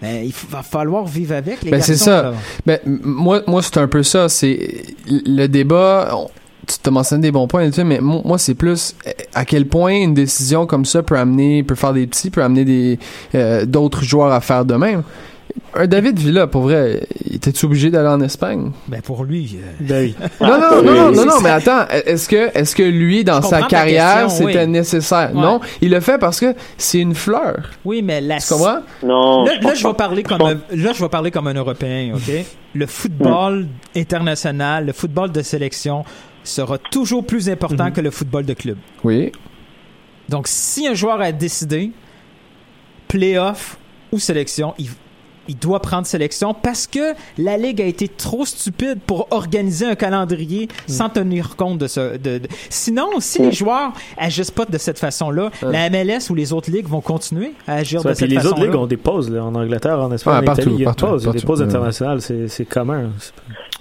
Mais 0.03 0.26
il 0.26 0.33
f- 0.33 0.49
va 0.49 0.64
falloir 0.64 1.05
vivre 1.07 1.37
avec 1.37 1.62
les 1.62 1.70
Ben, 1.70 1.76
garçons. 1.76 1.93
c'est 1.93 1.99
ça. 1.99 2.33
Ben, 2.66 2.81
moi, 2.85 3.43
moi 3.47 3.62
c'est 3.62 3.78
un 3.78 3.87
peu 3.87 4.03
ça. 4.03 4.28
C'est 4.28 4.83
le 5.07 5.47
débat. 5.47 6.11
on- 6.14 6.31
tu 6.67 6.79
te 6.79 6.91
mentionnes 6.91 7.21
des 7.21 7.33
bons 7.33 7.47
points, 7.47 7.62
et 7.65 7.71
tout, 7.71 7.85
mais 7.85 8.01
mo- 8.01 8.23
moi, 8.25 8.39
c'est 8.39 8.55
plus 8.55 8.95
euh, 9.07 9.11
à 9.35 9.45
quel 9.45 9.67
point 9.67 9.93
une 9.95 10.15
décision 10.15 10.67
comme 10.67 10.85
ça 10.85 11.03
peut 11.03 11.17
amener, 11.19 11.62
peut 11.62 11.75
faire 11.75 11.93
des 11.93 12.07
petits, 12.07 12.31
peut 12.31 12.43
amener 12.43 12.65
des 12.65 12.99
euh, 13.35 13.65
d'autres 13.67 14.03
joueurs 14.05 14.33
à 14.33 14.41
faire 14.41 14.65
de 14.65 14.75
même. 14.75 15.03
Un 15.77 15.87
David 15.87 16.19
Villa, 16.19 16.47
pour 16.49 16.62
vrai, 16.62 17.07
était-tu 17.33 17.67
obligé 17.67 17.91
d'aller 17.91 18.09
en 18.09 18.21
Espagne? 18.21 18.71
Ben 18.89 19.01
pour 19.03 19.25
lui. 19.25 19.57
euh, 19.57 19.71
Ben 19.81 20.05
oui. 20.07 20.17
Non, 20.41 20.59
non, 20.59 20.83
non, 20.83 20.95
non, 20.95 21.12
non, 21.12 21.27
non, 21.27 21.41
mais 21.43 21.51
attends, 21.51 21.87
est-ce 21.89 22.29
que, 22.29 22.57
est-ce 22.59 22.75
que 22.75 22.83
lui, 22.83 23.23
dans 23.25 23.41
sa 23.43 23.62
carrière, 23.62 24.31
c'était 24.31 24.65
oui. 24.65 24.69
nécessaire? 24.69 25.31
Ouais. 25.35 25.41
Non, 25.41 25.61
il 25.81 25.91
le 25.91 26.01
fait 26.01 26.19
parce 26.19 26.41
que 26.41 26.55
c'est 26.77 26.99
une 26.99 27.15
fleur. 27.15 27.71
Oui, 27.85 28.03
mais 28.03 28.21
la 28.21 28.39
Tu 28.39 28.49
comprends? 28.53 28.79
Non. 29.05 29.45
Là, 29.45 29.53
je 29.61 29.67
là, 29.67 29.75
je 29.75 29.87
vais 29.87 29.95
parler 29.95 30.23
comme 30.25 30.43
un, 30.43 30.55
là, 30.55 30.93
je 30.93 31.01
vais 31.03 31.09
parler 31.09 31.31
comme 31.31 31.47
un 31.47 31.55
Européen, 31.55 32.12
ok? 32.17 32.45
Le 32.75 32.87
football 32.87 33.67
international, 33.97 34.87
le 34.87 34.93
football 34.93 35.31
de 35.31 35.43
sélection 35.43 36.05
sera 36.45 36.78
toujours 36.78 37.24
plus 37.26 37.49
important 37.49 37.90
que 37.90 38.01
le 38.01 38.11
football 38.11 38.45
de 38.45 38.55
club. 38.55 38.76
Oui. 39.03 39.32
Donc, 40.28 40.47
si 40.47 40.86
un 40.86 40.95
joueur 40.95 41.20
a 41.20 41.32
décidé 41.32 41.90
playoff 43.09 43.78
ou 44.12 44.18
sélection, 44.18 44.74
il, 44.78 44.86
il 45.49 45.59
doit 45.59 45.80
prendre 45.80 46.07
sélection 46.07 46.55
parce 46.55 46.86
que 46.86 47.12
la 47.36 47.59
ligue 47.59 47.82
a 47.82 47.84
été 47.84 48.09
trop 48.09 48.47
stupide 48.47 49.01
pour 49.07 49.28
organiser 49.30 49.84
un 49.86 49.95
calendrier 49.95 50.68
sans 50.86 51.11
tenir 51.11 51.57
compte 51.57 51.76
de 51.78 51.86
ce. 51.86 52.16
De, 52.16 52.38
de- 52.38 52.49
Sinon, 52.70 53.09
si 53.18 53.42
les 53.42 53.53
joueurs 53.53 53.92
agissent 54.16 54.51
pas 54.51 54.64
de 54.64 54.78
cette 54.78 54.99
façon-là, 54.99 55.51
la 55.62 55.90
MLS 55.90 56.30
ou 56.30 56.34
les 56.34 56.53
autres 56.55 56.70
ligues 56.70 56.86
vont 56.88 57.03
continuer 57.03 57.53
à 57.66 57.74
agir 57.74 58.01
Ça, 58.01 58.11
de 58.11 58.14
cette 58.14 58.28
les 58.30 58.36
façon-là. 58.36 58.55
autres 58.55 58.64
ligues 58.64 58.74
ont 58.76 58.86
des 58.86 58.97
pauses 58.97 59.30
là, 59.30 59.45
en 59.45 59.55
Angleterre, 59.55 60.01
en 60.01 60.11
Espagne, 60.12 60.34
Ouais, 60.36 60.40
en 60.40 60.45
partout, 60.45 60.61
Italie. 60.62 60.76
Il 60.76 60.80
y 60.80 60.86
a 60.86 60.90
des 60.90 60.97
partout, 60.97 61.07
pauses, 61.07 61.22
il 61.22 61.26
y 61.26 61.28
a 61.28 61.32
des 61.32 61.38
partout. 61.40 61.47
pauses 61.47 61.62
internationales, 61.62 62.20
c'est 62.22 62.64
commun. 62.64 63.11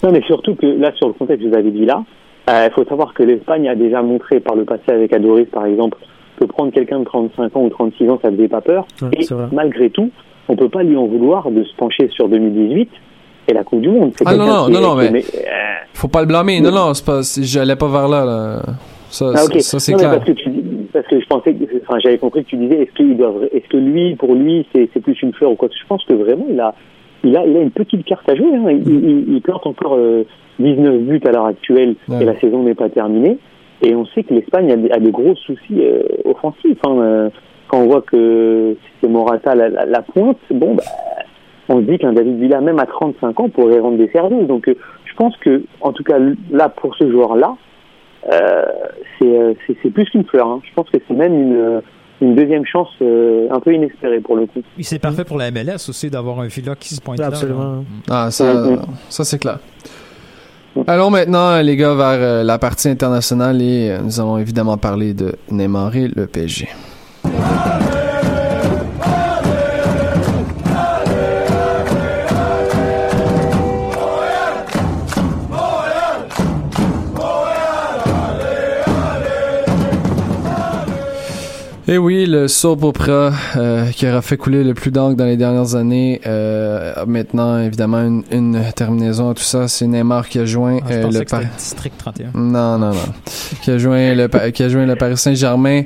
Non, 0.04 0.12
mais 0.12 0.22
surtout 0.28 0.56
que 0.56 0.66
là, 0.66 0.92
sur 0.98 1.08
le 1.08 1.14
contexte 1.14 1.44
que 1.46 1.50
vous 1.50 1.56
avez 1.56 1.72
dit 1.72 1.86
là, 1.86 2.04
il 2.48 2.70
faut 2.74 2.84
savoir 2.86 3.14
que 3.14 3.24
l'Espagne 3.24 3.68
a 3.70 3.76
déjà 3.76 4.02
montré 4.02 4.40
par 4.40 4.56
le 4.56 4.66
passé 4.66 4.84
avec 4.90 5.14
Adoris, 5.14 5.48
par 5.52 5.66
exemple, 5.66 5.98
que 6.40 6.46
prendre 6.46 6.72
quelqu'un 6.72 7.00
de 7.00 7.06
35 7.06 7.56
ans 7.56 7.62
ou 7.64 7.70
36 7.70 8.10
ans, 8.10 8.20
ça 8.22 8.32
faisait 8.32 8.48
pas 8.48 8.62
peur. 8.62 8.86
Ouais, 9.02 9.10
Et 9.20 9.26
malgré 9.52 9.90
tout, 9.90 10.10
on 10.50 10.56
peut 10.56 10.70
pas 10.70 10.84
lui 10.84 10.98
en 10.98 11.06
vouloir 11.06 11.50
de 11.52 11.64
se 11.64 11.76
pencher 11.76 12.10
sur 12.10 12.28
2018 12.28 12.90
et 13.48 13.54
la 13.54 13.64
Coupe 13.64 13.82
du 13.82 13.90
Monde. 13.90 14.12
Ah, 14.26 14.36
non, 14.36 14.46
non, 14.46 14.68
non, 14.68 14.68
est- 14.68 14.82
non, 14.82 15.02
est- 15.02 15.12
mais- 15.12 15.20
euh, 15.36 15.50
Faut 15.94 16.08
pas 16.08 16.22
le 16.22 16.28
blâmer. 16.28 16.60
Non, 16.60 16.72
non, 16.72 16.94
c'est 16.94 17.06
pas, 17.06 17.24
c'est- 17.24 17.44
j'allais 17.44 17.76
pas 17.76 17.88
vers 17.88 18.08
là, 18.08 18.26
là. 18.26 18.62
Ça, 19.10 19.32
Ah, 19.36 19.46
ok. 19.46 19.54
ça, 19.56 19.60
ça, 19.62 19.80
c'est 19.80 19.94
clair. 19.94 20.10
Parce 20.12 20.26
que, 20.26 20.32
tu, 20.32 20.50
parce 20.92 21.06
que 21.08 21.20
je 21.20 21.26
pensais, 21.28 21.54
que- 21.54 21.64
enfin, 21.88 22.00
j'avais 22.04 22.18
compris 22.18 22.44
que 22.44 22.50
tu 22.50 22.58
disais, 22.58 22.82
est-ce 22.82 22.92
qu'il 22.94 23.16
doit, 23.16 23.34
est-ce 23.52 23.68
que 23.70 23.78
lui, 23.78 24.16
pour 24.16 24.34
lui, 24.34 24.66
c'est, 24.74 24.90
c'est 24.94 25.00
plus 25.02 25.22
une 25.22 25.34
fleur 25.34 25.52
ou 25.52 25.56
quoi 25.56 25.70
Je 25.72 25.88
pense 25.88 26.04
que 26.06 26.14
vraiment, 26.14 26.46
il 26.50 26.60
a, 26.60 26.74
il 27.24 27.36
a, 27.38 27.46
il 27.46 27.56
a 27.58 27.62
une 27.62 27.72
petite 27.72 28.06
carte 28.06 28.28
à 28.30 28.36
jouer. 28.36 28.54
Hein. 28.56 28.70
Il, 28.70 28.88
il, 28.88 29.34
il 29.36 29.42
plante 29.42 29.66
encore 29.66 29.96
euh, 29.98 30.24
19 30.60 31.00
buts 31.02 31.22
à 31.26 31.32
l'heure 31.32 31.46
actuelle 31.46 31.96
Ouais. 32.08 32.22
et 32.22 32.26
la 32.26 32.40
saison 32.40 32.64
n'est 32.64 32.76
pas 32.76 32.90
terminée. 32.90 33.38
Et 33.82 33.96
on 33.96 34.06
sait 34.08 34.24
que 34.24 34.34
l'Espagne 34.34 34.72
a, 34.72 34.76
des- 34.78 34.92
a 34.92 35.00
de 35.00 35.10
gros 35.10 35.36
soucis 35.36 35.80
euh, 35.82 36.04
offensifs. 36.26 36.78
Hein. 36.86 36.96
Euh, 37.00 37.30
Quand 37.68 37.80
on 37.80 37.88
voit 37.88 38.02
que 38.02 38.76
c'est 39.02 39.10
Morata 39.10 39.56
la, 39.56 39.70
la, 39.70 39.86
la 39.86 40.02
pointe, 40.02 40.38
bon, 40.52 40.76
bah, 40.76 40.84
on 41.70 41.78
se 41.80 41.84
dit 41.86 41.98
qu'un 41.98 42.14
David 42.14 42.40
Villa, 42.40 42.62
même 42.62 42.80
à 42.80 42.86
35 42.86 43.40
ans, 43.40 43.50
pourrait 43.50 43.80
rendre 43.80 43.98
des 43.98 44.10
services. 44.10 44.48
Donc, 44.48 44.68
euh, 44.68 44.76
je 45.06 45.14
pense 45.16 45.36
que, 45.38 45.64
en 45.82 45.92
tout 45.94 46.04
cas, 46.04 46.18
là, 46.52 46.70
pour 46.70 46.96
ce 46.96 47.10
joueur-là, 47.10 47.56
euh, 48.32 48.64
c'est 49.20 49.38
euh, 49.38 49.54
plus 49.94 50.10
qu'une 50.10 50.24
fleur. 50.26 50.48
hein. 50.48 50.62
Je 50.64 50.74
pense 50.76 50.90
que 50.90 50.98
c'est 51.08 51.14
même 51.14 51.34
une, 51.34 51.56
euh, 51.56 51.82
une 52.24 52.36
deuxième 52.36 52.66
chance 52.66 52.90
euh, 53.02 53.48
un 53.52 53.60
peu 53.60 53.74
inespérée 53.74 54.20
pour 54.22 54.36
le 54.36 54.46
coup. 54.46 54.62
Et 54.78 54.84
c'est 54.84 55.00
parfait 55.00 55.24
pour 55.24 55.38
la 55.38 55.52
MLS 55.52 55.90
aussi 55.90 56.10
d'avoir 56.10 56.40
un 56.40 56.48
Villa 56.48 56.76
qui 56.76 56.96
se 56.96 57.02
pointe 57.02 57.20
là. 57.20 57.28
Absolument. 57.28 57.84
Ah, 58.10 58.32
ça, 58.32 58.78
ça 59.10 59.24
c'est 59.24 59.40
clair. 59.40 59.60
Allons 60.88 61.12
maintenant, 61.12 61.62
les 61.62 61.76
gars, 61.76 61.94
vers 61.94 62.18
euh, 62.20 62.44
la 62.44 62.58
partie 62.58 62.90
internationale 62.90 63.62
et 63.62 63.92
euh, 63.92 64.00
nous 64.04 64.20
allons 64.20 64.40
évidemment 64.40 64.78
parler 64.78 65.14
de 65.14 65.36
Neymar 65.52 65.96
et 65.96 66.08
le 66.08 66.26
PSG. 66.26 66.68
Et 81.86 81.98
oui, 81.98 82.26
le 82.26 82.48
soap 82.48 82.82
opera 82.84 83.34
euh, 83.58 83.90
qui 83.90 84.08
aura 84.08 84.22
fait 84.22 84.38
couler 84.38 84.64
le 84.64 84.74
plus 84.74 84.90
d'encre 84.90 85.18
dans 85.18 85.26
les 85.26 85.36
dernières 85.36 85.76
années. 85.76 86.22
euh, 86.26 86.94
maintenant, 87.06 87.60
évidemment, 87.60 88.00
une, 88.02 88.24
une 88.32 88.64
terminaison 88.74 89.32
à 89.32 89.34
tout 89.34 89.44
ça. 89.44 89.68
C'est 89.68 89.86
Neymar 89.86 90.30
qui 90.30 90.40
a 90.40 90.46
joint 90.46 90.80
Ah, 90.86 90.92
euh, 90.94 91.12
le 91.12 91.26
Paris. 91.26 91.48
District 91.58 91.94
31. 91.98 92.30
Non, 92.36 92.78
non, 92.78 92.92
non. 92.92 92.96
qui 93.62 93.70
a 93.72 93.78
joint 93.78 94.14
le 94.16 94.28
qui 94.52 94.64
a 94.64 94.70
joint 94.70 94.86
le 94.86 94.96
Paris 94.96 95.18
Saint-Germain 95.18 95.82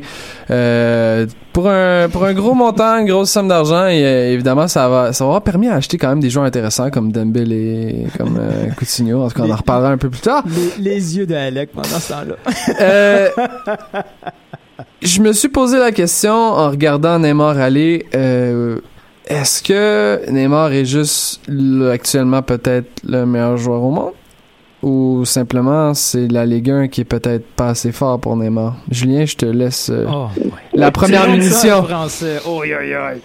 pour 1.51 1.67
un 1.67 2.07
pour 2.09 2.25
un 2.25 2.33
gros 2.33 2.53
montant, 2.53 2.99
une 2.99 3.07
grosse 3.07 3.31
somme 3.31 3.47
d'argent 3.47 3.87
et 3.87 4.33
évidemment 4.33 4.67
ça 4.67 4.87
va 4.89 5.13
ça 5.13 5.23
va 5.23 5.29
avoir 5.29 5.41
permis 5.41 5.67
à 5.67 5.75
acheter 5.75 5.97
quand 5.97 6.09
même 6.09 6.19
des 6.19 6.29
joueurs 6.29 6.45
intéressants 6.45 6.91
comme 6.91 7.11
Dembélé, 7.11 8.05
comme 8.19 8.39
Coutinho. 8.77 9.23
En 9.23 9.29
tout 9.29 9.41
cas, 9.41 9.47
on 9.47 9.51
en 9.51 9.55
reparlera 9.55 9.89
un 9.93 9.97
peu 9.97 10.11
plus 10.11 10.21
tard. 10.21 10.43
Les, 10.77 10.91
les 10.91 11.17
yeux 11.17 11.25
de 11.25 11.33
Alec 11.33 11.71
pendant 11.73 11.87
ce 11.87 12.13
temps-là. 12.13 14.03
Je 15.01 15.21
me 15.21 15.33
suis 15.33 15.49
posé 15.49 15.77
la 15.79 15.91
question 15.91 16.33
en 16.33 16.69
regardant 16.69 17.17
Neymar 17.19 17.57
aller. 17.57 18.05
euh, 18.15 18.77
Est-ce 19.27 19.63
que 19.63 20.29
Neymar 20.31 20.71
est 20.73 20.85
juste 20.85 21.41
là, 21.47 21.91
actuellement 21.91 22.41
peut-être 22.41 22.89
le 23.07 23.25
meilleur 23.25 23.57
joueur 23.57 23.81
au 23.83 23.89
monde? 23.91 24.13
Ou 24.83 25.25
simplement 25.25 25.95
c'est 25.95 26.31
la 26.31 26.45
Ligue 26.45 26.69
1 26.69 26.87
qui 26.89 27.01
est 27.01 27.05
peut-être 27.05 27.45
pas 27.55 27.69
assez 27.69 27.91
fort 27.91 28.19
pour 28.19 28.37
Neymar? 28.37 28.75
Julien, 28.91 29.25
je 29.25 29.35
te 29.35 29.45
laisse 29.47 29.89
euh, 29.89 30.05
Oh, 30.07 30.27
la 30.75 30.91
première 30.91 31.27
munition. 31.29 31.77
en 31.77 31.83
français. 31.83 32.37
Oh, 32.47 32.61
aïe, 32.61 32.73
aïe. 32.93 33.19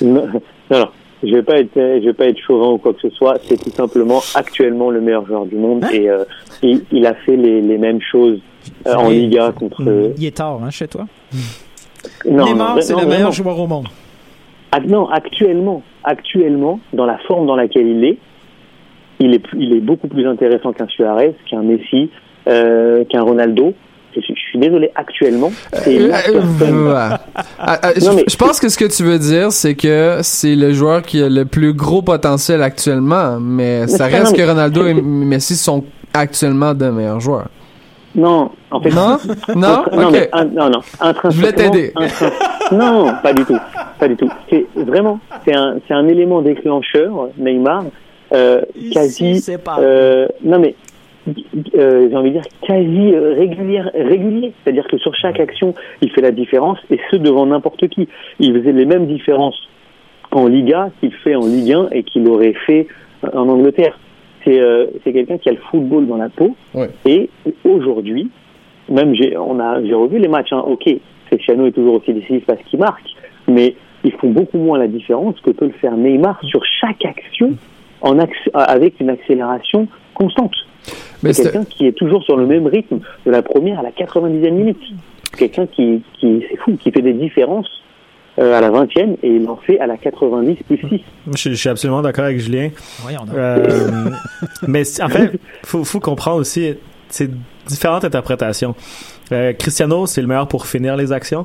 Non, 0.00 0.28
non, 0.70 0.88
je 1.22 1.34
vais 1.34 1.42
pas 1.42 1.58
être, 1.58 1.74
je 1.74 2.06
vais 2.06 2.12
pas 2.14 2.24
être 2.26 2.38
chauvin 2.46 2.68
ou 2.72 2.78
quoi 2.78 2.94
que 2.94 3.00
ce 3.02 3.10
soit. 3.10 3.34
C'est 3.46 3.62
tout 3.62 3.70
simplement 3.70 4.22
actuellement 4.34 4.90
le 4.90 5.00
meilleur 5.02 5.26
joueur 5.26 5.44
du 5.44 5.56
monde 5.56 5.84
Hein? 5.84 5.90
et 5.92 6.08
euh, 6.08 6.24
il, 6.62 6.82
il 6.90 7.06
a 7.06 7.14
fait 7.14 7.36
les, 7.36 7.60
les 7.60 7.76
mêmes 7.78 8.00
choses 8.00 8.40
euh, 8.86 8.94
en 8.94 9.08
Liga 9.10 9.52
contre. 9.52 9.82
euh, 9.86 10.12
Il 10.18 10.24
est 10.26 10.36
tard, 10.36 10.58
hein, 10.64 10.70
chez 10.70 10.88
toi? 10.88 11.06
non, 12.28 12.44
Neymar, 12.46 12.76
non, 12.76 12.80
c'est 12.82 12.92
non, 12.94 13.00
le 13.00 13.06
meilleur 13.06 13.32
joueur 13.32 13.58
au 13.58 13.66
monde. 13.66 13.88
Ah, 14.72 14.80
non, 14.80 15.08
actuellement, 15.08 15.82
actuellement, 16.04 16.80
dans 16.92 17.06
la 17.06 17.18
forme 17.26 17.46
dans 17.46 17.56
laquelle 17.56 17.86
il 17.86 18.04
est, 18.04 18.18
il 19.20 19.34
est, 19.34 19.38
plus- 19.38 19.62
il 19.62 19.72
est 19.74 19.80
beaucoup 19.80 20.08
plus 20.08 20.26
intéressant 20.26 20.72
qu'un 20.72 20.88
Suarez, 20.88 21.34
qu'un 21.48 21.62
Messi, 21.62 22.10
euh, 22.48 23.04
qu'un 23.04 23.22
Ronaldo. 23.22 23.74
Je, 24.14 24.20
suis- 24.20 24.34
je 24.34 24.40
suis 24.50 24.58
désolé, 24.58 24.90
actuellement, 24.94 25.50
c'est 25.72 25.98
Euh. 25.98 26.10
Ah, 26.12 27.18
ah, 27.58 27.92
je, 27.96 28.04
Non, 28.04 28.14
mais- 28.16 28.24
je 28.28 28.36
pense 28.36 28.60
que 28.60 28.68
ce 28.68 28.76
que 28.76 28.84
tu 28.84 29.02
veux 29.04 29.18
dire, 29.18 29.52
c'est 29.52 29.74
que 29.74 30.18
c'est 30.22 30.54
le 30.54 30.72
joueur 30.72 31.00
qui 31.02 31.22
a 31.22 31.28
le 31.30 31.44
plus 31.46 31.72
gros 31.72 32.02
potentiel 32.02 32.62
actuellement, 32.62 33.38
mais 33.40 33.86
ça 33.86 34.06
reste 34.06 34.32
non, 34.32 34.32
que 34.32 34.42
mais- 34.42 34.48
Ronaldo 34.50 34.86
et 34.86 34.94
Messi 34.94 35.56
sont 35.56 35.84
actuellement 36.12 36.74
de 36.74 36.90
meilleurs 36.90 37.20
joueurs. 37.20 37.48
Non, 38.14 38.50
en 38.70 38.80
fait. 38.80 38.90
Non? 38.90 39.16
Non? 39.56 39.84
non, 39.92 40.06
Ok. 40.08 40.12
mais 40.12 40.28
un- 40.32 40.44
non, 40.44 40.68
non. 40.70 40.80
Intrinsèquement- 41.00 41.30
Je 41.30 41.36
voulais 41.38 41.52
t'aider. 41.52 41.92
Non, 42.72 43.12
pas 43.22 43.32
du 43.32 43.44
tout. 43.44 43.58
Pas 43.98 44.08
du 44.08 44.16
tout. 44.16 44.28
C'est 44.50 44.66
vraiment, 44.76 45.18
c'est 45.44 45.54
un, 45.54 45.76
c'est 45.86 45.94
un 45.94 46.06
élément 46.08 46.42
déclencheur, 46.42 47.28
Neymar, 47.38 47.84
euh, 48.34 48.62
quasi, 48.92 49.40
c'est 49.40 49.62
pas. 49.62 49.78
euh, 49.80 50.26
non 50.42 50.58
mais, 50.58 50.74
euh, 51.76 52.08
j'ai 52.10 52.16
envie 52.16 52.30
de 52.30 52.34
dire 52.40 52.44
quasi 52.66 53.14
euh, 53.14 53.34
régulier, 53.38 53.80
régulier. 53.94 54.52
C'est-à-dire 54.64 54.86
que 54.88 54.98
sur 54.98 55.14
chaque 55.14 55.38
action, 55.40 55.74
il 56.00 56.10
fait 56.10 56.20
la 56.22 56.30
différence 56.32 56.78
et 56.90 56.98
ce 57.10 57.16
devant 57.16 57.46
n'importe 57.46 57.88
qui. 57.88 58.08
Il 58.40 58.54
faisait 58.58 58.72
les 58.72 58.86
mêmes 58.86 59.06
différences 59.06 59.56
en 60.32 60.46
Liga 60.48 60.90
qu'il 61.00 61.12
fait 61.12 61.34
en 61.34 61.46
Ligue 61.46 61.72
1 61.72 61.88
et 61.92 62.02
qu'il 62.02 62.26
aurait 62.28 62.54
fait 62.66 62.86
en 63.34 63.48
Angleterre. 63.48 63.98
C'est 64.44 64.58
euh, 64.60 64.86
c'est 65.04 65.12
quelqu'un 65.12 65.38
qui 65.38 65.48
a 65.48 65.52
le 65.52 65.58
football 65.70 66.06
dans 66.06 66.16
la 66.16 66.28
peau 66.28 66.56
Ouais. 66.74 66.90
et 67.06 67.30
aujourd'hui, 67.64 68.30
même 68.88 69.14
j'ai 69.14 69.34
revu 69.36 70.18
les 70.18 70.28
matchs. 70.28 70.52
Hein, 70.52 70.64
ok, 70.66 70.88
Cristiano 71.26 71.66
est 71.66 71.72
toujours 71.72 71.94
aussi 71.94 72.12
décisif 72.12 72.44
parce 72.46 72.62
qu'il 72.64 72.78
marque, 72.78 73.08
mais 73.48 73.74
ils 74.04 74.12
font 74.12 74.30
beaucoup 74.30 74.58
moins 74.58 74.78
la 74.78 74.88
différence 74.88 75.38
que 75.40 75.50
peut 75.50 75.66
le 75.66 75.72
faire 75.72 75.96
Neymar 75.96 76.40
sur 76.44 76.62
chaque 76.80 77.04
action 77.04 77.54
en 78.00 78.18
avec 78.54 78.98
une 79.00 79.10
accélération 79.10 79.86
constante. 80.14 80.54
C'est 81.22 81.44
quelqu'un 81.44 81.64
qui 81.64 81.86
est 81.86 81.92
toujours 81.92 82.24
sur 82.24 82.36
le 82.36 82.46
même 82.46 82.66
rythme 82.66 82.98
de 83.24 83.30
la 83.30 83.42
première 83.42 83.78
à 83.78 83.82
la 83.82 83.90
90e 83.90 84.50
minute. 84.50 84.82
Quelqu'un 85.38 85.66
qui, 85.66 86.02
qui 86.14 86.44
c'est 86.50 86.56
fou, 86.56 86.76
qui 86.76 86.90
fait 86.90 87.00
des 87.00 87.12
différences 87.12 87.70
à 88.38 88.60
la 88.60 88.70
20e 88.70 89.16
et 89.22 89.28
il 89.28 89.46
en 89.48 89.56
fait 89.56 89.78
à 89.80 89.86
la 89.86 89.96
90 89.96 90.56
plus 90.66 90.78
6. 90.78 91.00
Je, 91.32 91.36
suis- 91.36 91.50
je 91.50 91.54
suis 91.54 91.68
absolument 91.68 92.00
d'accord 92.02 92.24
avec 92.24 92.40
Julien. 92.40 92.70
Voyons 93.00 93.24
donc. 93.24 93.34
Euh, 93.34 94.10
mais 94.66 94.82
en 95.02 95.08
fait, 95.08 95.32
faut, 95.64 95.84
faut 95.84 96.00
comprendre 96.00 96.38
aussi, 96.40 96.74
c'est 97.08 97.30
différentes 97.66 98.04
interprétations. 98.04 98.74
Euh, 99.32 99.52
Cristiano, 99.52 100.06
c'est 100.06 100.20
le 100.22 100.26
meilleur 100.26 100.48
pour 100.48 100.66
finir 100.66 100.96
les 100.96 101.12
actions. 101.12 101.44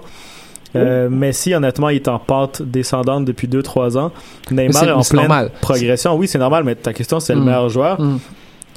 Euh, 0.75 1.09
Messi, 1.09 1.53
honnêtement, 1.55 1.89
il 1.89 1.95
est 1.95 2.07
en 2.07 2.19
pente 2.19 2.61
descendante 2.61 3.25
depuis 3.25 3.47
2-3 3.47 3.97
ans. 3.97 4.11
Neymar 4.51 4.83
est 4.83 4.91
en 4.91 5.01
pleine 5.01 5.21
normal. 5.21 5.51
progression. 5.61 6.15
Oui, 6.15 6.27
c'est 6.27 6.38
normal, 6.39 6.63
mais 6.65 6.75
ta 6.75 6.93
question, 6.93 7.19
c'est 7.19 7.33
le 7.33 7.41
Mm. 7.41 7.45
meilleur 7.45 7.69
joueur. 7.69 8.01
Mm. 8.01 8.19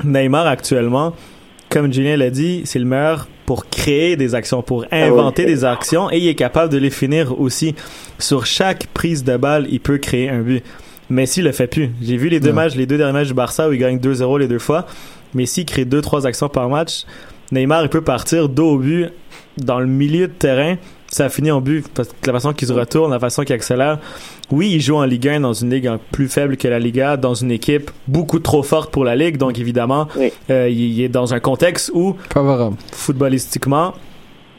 Neymar, 0.05 0.47
actuellement, 0.47 1.13
comme 1.71 1.93
Julien 1.93 2.17
l'a 2.17 2.31
dit, 2.31 2.63
c'est 2.65 2.79
le 2.79 2.85
meilleur 2.85 3.29
pour 3.47 3.69
créer 3.69 4.17
des 4.17 4.35
actions, 4.35 4.63
pour 4.63 4.85
inventer 4.93 5.45
ouais. 5.45 5.49
des 5.49 5.65
actions 5.65 6.11
et 6.13 6.19
il 6.19 6.29
est 6.29 6.35
capable 6.35 6.73
de 6.73 6.79
les 6.79 6.91
finir 6.91 7.41
aussi. 7.41 7.75
Sur 8.19 8.45
chaque 8.47 8.87
prise 8.89 9.25
de 9.25 9.37
balle, 9.37 9.67
il 9.71 9.81
peut 9.81 9.99
créer 9.99 10.29
un 10.29 10.41
but. 10.41 10.63
Messi 11.09 11.43
le 11.43 11.51
fait 11.53 11.67
plus. 11.67 11.91
J'ai 12.03 12.17
vu 12.17 12.29
les 12.29 12.39
deux 12.39 12.49
Ouais. 12.51 12.55
matchs, 12.55 12.75
les 12.77 12.87
deux 12.87 12.97
derniers 12.97 13.13
matchs 13.15 13.29
du 13.29 13.35
Barça 13.35 13.69
où 13.69 13.73
il 13.73 13.79
gagne 13.79 13.99
2-0 13.99 14.39
les 14.39 14.47
deux 14.47 14.59
fois. 14.61 14.87
Messi 15.35 15.65
crée 15.65 15.85
2-3 15.85 16.27
actions 16.27 16.49
par 16.49 16.69
match. 16.69 17.05
Neymar, 17.51 17.83
il 17.83 17.89
peut 17.89 18.03
partir 18.03 18.49
dos 18.49 18.75
au 18.75 18.79
but 18.79 19.07
dans 19.57 19.81
le 19.81 19.87
milieu 19.87 20.29
de 20.29 20.33
terrain. 20.33 20.77
Ça 21.13 21.29
finit 21.29 21.51
en 21.51 21.61
but 21.61 21.87
parce 21.93 22.09
que 22.09 22.15
la 22.29 22.33
façon 22.35 22.53
qu'il 22.53 22.69
se 22.69 22.73
retourne, 22.73 23.11
la 23.11 23.19
façon 23.19 23.43
qu'il 23.43 23.53
accélère. 23.55 23.99
Oui, 24.53 24.71
il 24.73 24.81
joue 24.81 24.95
en 24.95 25.03
Ligue 25.05 25.27
1 25.29 25.41
dans 25.41 25.53
une 25.53 25.71
ligue 25.71 25.91
plus 26.13 26.29
faible 26.29 26.57
que 26.57 26.69
la 26.69 26.79
Liga, 26.79 27.17
dans 27.17 27.35
une 27.35 27.51
équipe 27.51 27.91
beaucoup 28.07 28.39
trop 28.39 28.63
forte 28.63 28.93
pour 28.93 29.05
la 29.05 29.17
ligue. 29.17 29.37
Donc 29.37 29.59
évidemment, 29.59 30.07
Oui. 30.17 30.33
euh, 30.51 30.69
il 30.69 31.01
est 31.03 31.09
dans 31.09 31.35
un 31.35 31.41
contexte 31.41 31.91
où 31.95 32.17
Favorable. 32.33 32.77
footballistiquement, 32.93 33.95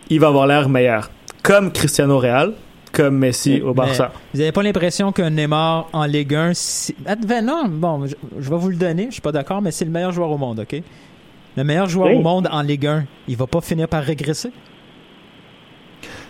il 0.10 0.20
va 0.20 0.28
avoir 0.28 0.45
l'air 0.45 0.68
meilleur. 0.68 1.10
Comme 1.41 1.72
Cristiano 1.72 2.20
Real, 2.20 2.54
comme 2.91 3.18
Messi 3.18 3.62
au 3.62 3.74
Barça. 3.74 4.12
Vous 4.34 4.39
n'avez 4.39 4.52
pas 4.52 4.62
l'impression 4.64 5.14
qu'un 5.14 5.30
Neymar 5.30 5.88
en 5.93 6.04
Ligue 6.04 6.36
1, 6.36 6.52
si- 6.54 6.93
non, 7.43 7.64
bon, 7.70 8.06
je, 8.08 8.16
je 8.41 8.49
vais 8.49 8.58
vous 8.58 8.70
le 8.70 8.76
donner, 8.76 9.06
je 9.08 9.14
suis 9.14 9.22
pas 9.22 9.32
d'accord, 9.32 9.62
mais 9.62 9.72
c'est 9.72 9.86
le 9.86 9.91
meilleur 9.91 10.12
joueur 10.12 10.30
au 10.30 10.38
monde, 10.38 10.60
OK? 10.60 10.82
Le 11.56 11.64
meilleur 11.64 11.88
joueur 11.88 12.10
Oui. 12.10 12.16
au 12.16 12.22
monde 12.22 12.49
en 12.52 12.62
Ligue 12.62 12.88
1, 12.88 13.06
il 13.30 13.38
va 13.38 13.47
pas 13.47 13.62
finir 13.62 13.88
par 13.88 14.04
régresser? 14.04 14.52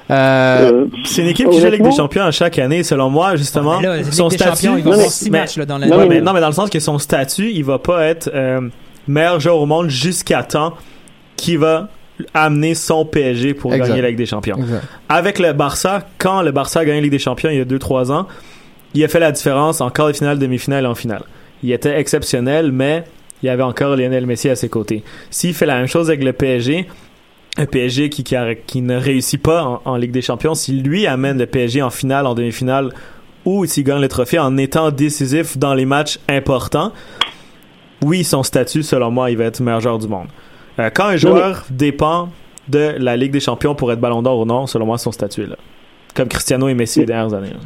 Euh, 0.09 0.71
Euh, 0.71 0.85
C'est 1.05 1.21
une 1.21 1.29
équipe 1.29 1.49
qui 1.49 1.57
joue 1.59 1.63
la 1.65 1.71
Ligue 1.71 1.83
des 1.83 1.91
Champions 1.91 2.23
à 2.23 2.31
chaque 2.31 2.59
année, 2.59 2.83
selon 2.83 3.09
moi, 3.09 3.35
justement. 3.35 3.79
Mais 3.79 3.87
là, 3.87 3.97
Ligue 3.97 4.11
son 4.11 4.29
statut, 4.29 4.67
il 4.77 4.83
va 4.83 4.97
mais- 4.97 5.09
6 5.09 5.29
mais- 5.29 5.39
matchs 5.39 5.57
là, 5.57 5.65
dans 5.65 5.77
la 5.77 5.87
non, 5.87 6.07
mais, 6.07 6.21
non, 6.21 6.33
mais 6.33 6.41
dans 6.41 6.47
le 6.47 6.53
sens 6.53 6.69
que 6.69 6.79
son 6.79 6.99
statut, 6.99 7.51
il 7.51 7.63
va 7.63 7.79
pas 7.79 8.03
être 8.05 8.29
euh, 8.33 8.61
meilleur 9.07 9.39
joueur 9.39 9.57
au 9.57 9.65
monde 9.65 9.89
jusqu'à 9.89 10.43
temps 10.43 10.73
qu'il 11.37 11.59
va 11.59 11.89
amener 12.33 12.75
son 12.75 13.05
PSG 13.05 13.53
pour 13.53 13.73
Exact. 13.73 13.87
gagner 13.89 14.01
la 14.01 14.07
Ligue 14.09 14.17
des 14.17 14.25
Champions. 14.25 14.57
exact. 14.57 14.83
Avec 15.09 15.39
le 15.39 15.53
Barça, 15.53 16.03
quand 16.17 16.41
le 16.41 16.51
Barça 16.51 16.81
a 16.81 16.85
gagné 16.85 16.97
la 16.97 17.03
Ligue 17.03 17.11
des 17.11 17.19
Champions 17.19 17.49
il 17.49 17.57
y 17.57 17.61
a 17.61 17.65
2-3 17.65 18.11
ans, 18.11 18.27
il 18.93 19.03
a 19.03 19.07
fait 19.07 19.19
la 19.19 19.31
différence 19.31 19.81
en 19.81 19.89
quart 19.89 20.07
de 20.07 20.13
finale, 20.13 20.37
demi-finale 20.37 20.83
et 20.83 20.87
en 20.87 20.95
finale. 20.95 21.23
Il 21.63 21.71
était 21.71 21.97
exceptionnel, 21.99 22.71
mais 22.71 23.05
il 23.41 23.45
y 23.47 23.49
avait 23.49 23.63
encore 23.63 23.95
Lionel 23.95 24.25
Messi 24.25 24.49
à 24.49 24.55
ses 24.55 24.67
côtés. 24.69 25.03
S'il 25.31 25.53
fait 25.53 25.65
la 25.65 25.75
même 25.77 25.87
chose 25.87 26.09
avec 26.09 26.23
le 26.23 26.33
PSG, 26.33 26.87
un 27.57 27.65
PSG 27.65 28.09
qui, 28.09 28.23
qui, 28.23 28.35
a- 28.35 28.55
qui 28.55 28.81
ne 28.81 28.95
réussit 28.95 29.41
pas 29.41 29.63
en, 29.63 29.81
en 29.85 29.95
Ligue 29.97 30.11
des 30.11 30.21
Champions, 30.21 30.53
si 30.55 30.73
lui 30.81 31.05
amène 31.07 31.37
le 31.37 31.45
PSG 31.45 31.81
en 31.81 31.89
finale, 31.89 32.25
en 32.25 32.33
demi-finale, 32.33 32.89
ou 33.45 33.65
s'il 33.65 33.83
gagne 33.83 34.01
le 34.01 34.07
trophée 34.07 34.39
en 34.39 34.55
étant 34.57 34.91
décisif 34.91 35.57
dans 35.57 35.73
les 35.73 35.85
matchs 35.85 36.19
importants, 36.29 36.91
oui, 38.03 38.23
son 38.23 38.43
statut, 38.43 38.83
selon 38.83 39.11
moi, 39.11 39.29
il 39.31 39.37
va 39.37 39.45
être 39.45 39.59
le 39.59 39.65
meilleur 39.65 39.81
joueur 39.81 39.99
du 39.99 40.07
monde. 40.07 40.27
Euh, 40.79 40.89
quand 40.93 41.05
un 41.05 41.17
joueur 41.17 41.65
dépend 41.69 42.29
de 42.67 42.95
la 42.97 43.17
Ligue 43.17 43.31
des 43.31 43.39
Champions 43.39 43.75
pour 43.75 43.91
être 43.91 43.99
Ballon 43.99 44.21
d'Or 44.21 44.39
ou 44.39 44.45
non, 44.45 44.65
selon 44.67 44.85
moi, 44.85 44.97
son 44.97 45.11
statut 45.11 45.43
est 45.43 45.47
là. 45.47 45.57
Comme 46.15 46.27
Cristiano 46.27 46.67
et 46.67 46.73
Messi 46.73 46.99
les 47.01 47.05
dernières 47.05 47.33
années. 47.33 47.49
là. 47.49 47.59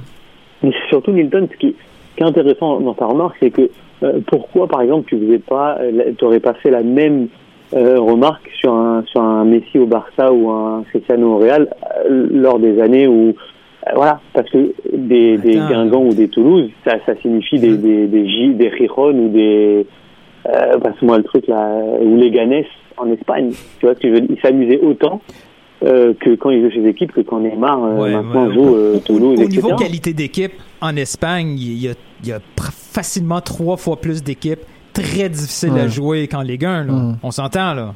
Mais 0.63 0.71
surtout, 0.89 1.11
Milton, 1.11 1.47
ce 1.51 1.57
qui, 1.57 1.75
ce 2.11 2.17
qui 2.17 2.23
est 2.23 2.25
intéressant 2.27 2.79
dans 2.79 2.93
ta 2.93 3.05
remarque, 3.05 3.35
c'est 3.41 3.51
que 3.51 3.69
euh, 4.03 4.19
pourquoi, 4.27 4.67
par 4.67 4.81
exemple, 4.81 5.07
tu 5.09 5.17
faisais 5.19 5.39
pas, 5.39 5.77
aurais 6.21 6.39
pas 6.39 6.53
fait 6.55 6.71
la 6.71 6.81
même 6.83 7.27
euh, 7.73 7.99
remarque 7.99 8.49
sur 8.59 8.73
un, 8.73 9.03
sur 9.07 9.21
un 9.21 9.43
Messi 9.45 9.79
au 9.79 9.85
Barça 9.85 10.31
ou 10.31 10.49
un 10.49 10.83
Cristiano 10.89 11.33
au 11.33 11.37
Real 11.37 11.67
euh, 12.09 12.27
lors 12.31 12.59
des 12.59 12.79
années 12.79 13.07
où, 13.07 13.29
euh, 13.29 13.91
voilà, 13.95 14.19
parce 14.33 14.49
que 14.49 14.73
des, 14.93 15.37
des 15.37 15.57
Attends. 15.57 15.69
Guingamp 15.69 16.03
ou 16.05 16.13
des 16.13 16.27
Toulouse, 16.29 16.69
ça, 16.85 16.97
ça 17.05 17.15
signifie 17.21 17.59
des, 17.59 17.77
des, 17.77 18.07
des 18.07 18.27
J, 18.27 18.53
des 18.53 18.71
Giron 18.77 19.13
ou 19.13 19.29
des, 19.29 19.85
passe-moi 20.83 21.17
le 21.17 21.23
truc 21.23 21.47
là, 21.47 21.69
ou 22.01 22.15
les 22.17 22.31
Ganes 22.31 22.63
en 22.97 23.09
Espagne. 23.11 23.51
Tu 23.79 23.85
vois 23.85 23.95
ce 23.95 23.99
que 23.99 24.07
Ils 24.07 24.37
s'améusaient 24.41 24.79
autant. 24.81 25.21
euh, 25.83 26.13
que 26.19 26.35
quand 26.35 26.51
ils 26.51 26.61
jouent 26.63 26.71
chez 26.71 26.79
les 26.79 26.89
équipes, 26.89 27.11
que 27.11 27.21
quand 27.21 27.39
Neymar 27.41 27.83
euh, 27.83 28.01
Ouais, 28.01 28.11
maintenant 28.11 28.47
ouais. 28.47 28.53
joue 28.53 28.75
euh, 28.75 28.97
Toulouse, 29.05 29.37
Au, 29.39 29.43
etc. 29.43 29.55
niveau 29.57 29.75
qualité 29.75 30.13
d'équipe, 30.13 30.53
en 30.81 30.95
Espagne, 30.95 31.55
il 31.57 31.83
y 31.83 31.89
a, 31.89 31.93
il 32.23 32.29
y 32.29 32.31
a 32.31 32.39
facilement 32.57 33.41
trois 33.41 33.75
fois 33.77 33.97
plus 33.97 34.23
d'équipes 34.23 34.61
très 35.03 35.29
difficiles 35.29 35.69
à 35.71 35.83
Ouais. 35.83 35.89
jouer 35.89 36.27
qu'en 36.27 36.41
Ligue 36.41 36.65
1. 36.65 36.83
là. 36.85 36.93
Mm. 36.93 37.17
On 37.23 37.31
s'entend, 37.31 37.73
là. 37.73 37.93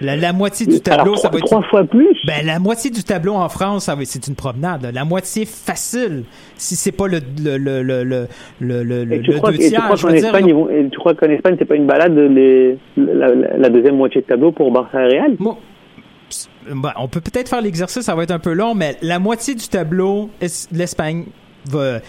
La, 0.00 0.16
la 0.16 0.32
moitié 0.32 0.66
du 0.66 0.80
tableau, 0.80 1.12
Alors, 1.12 1.18
ça 1.18 1.28
va 1.28 1.38
être... 1.38 1.44
trois 1.46 1.62
fois 1.62 1.84
plus. 1.84 2.08
Ben, 2.26 2.44
la 2.44 2.58
moitié 2.58 2.90
du 2.90 3.04
tableau 3.04 3.34
en 3.34 3.48
France, 3.48 3.84
ça 3.84 3.94
va- 3.94 4.04
c'est 4.04 4.26
une 4.26 4.34
promenade. 4.34 4.82
là. 4.82 4.90
La 4.90 5.04
moitié 5.04 5.44
facile, 5.44 6.24
si 6.56 6.74
c'est 6.74 6.90
pas 6.90 7.06
le, 7.06 7.20
le, 7.40 7.56
le, 7.56 7.82
le, 7.82 8.02
le, 8.02 8.26
le, 8.60 8.82
le, 8.82 9.04
le 9.04 9.36
crois, 9.38 9.50
deux 9.52 9.56
et 9.56 9.64
tu 9.64 9.68
tiers. 9.68 9.84
crois 9.84 9.96
qu'en 9.96 10.08
Espagne, 10.08 10.46
ils 10.48 10.54
vont, 10.54 10.68
et 10.70 10.88
tu 10.90 10.98
crois 10.98 11.14
qu'en 11.14 11.28
Espagne, 11.28 11.54
c'est 11.58 11.66
pas 11.66 11.76
une 11.76 11.86
balade 11.86 12.16
les, 12.16 12.78
la, 12.96 13.28
la- 13.34 13.56
la 13.58 13.68
deuxième 13.70 13.96
moitié 13.96 14.22
de 14.22 14.26
tableau 14.26 14.50
pour 14.50 14.72
Barça 14.72 15.00
et 15.02 15.18
Real? 15.20 15.36
Pss, 15.36 16.48
ben, 16.74 16.92
on 16.98 17.06
peut 17.06 17.20
peut-être 17.20 17.48
faire 17.50 17.60
l'exercice, 17.62 18.02
ça 18.02 18.14
va 18.16 18.24
être 18.24 18.32
un 18.32 18.38
peu 18.40 18.54
long, 18.54 18.74
mais 18.74 18.96
la 19.02 19.20
moitié 19.20 19.54
du 19.54 19.68
tableau, 19.68 20.30
es- 20.40 20.66
l'Espagne 20.72 21.26
va- 21.70 22.00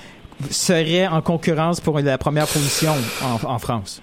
serait 0.50 1.08
en 1.08 1.22
concurrence 1.22 1.80
pour 1.82 2.00
la 2.00 2.18
première 2.18 2.48
position 2.48 2.92
en, 3.24 3.54
en 3.54 3.60
France. 3.60 4.02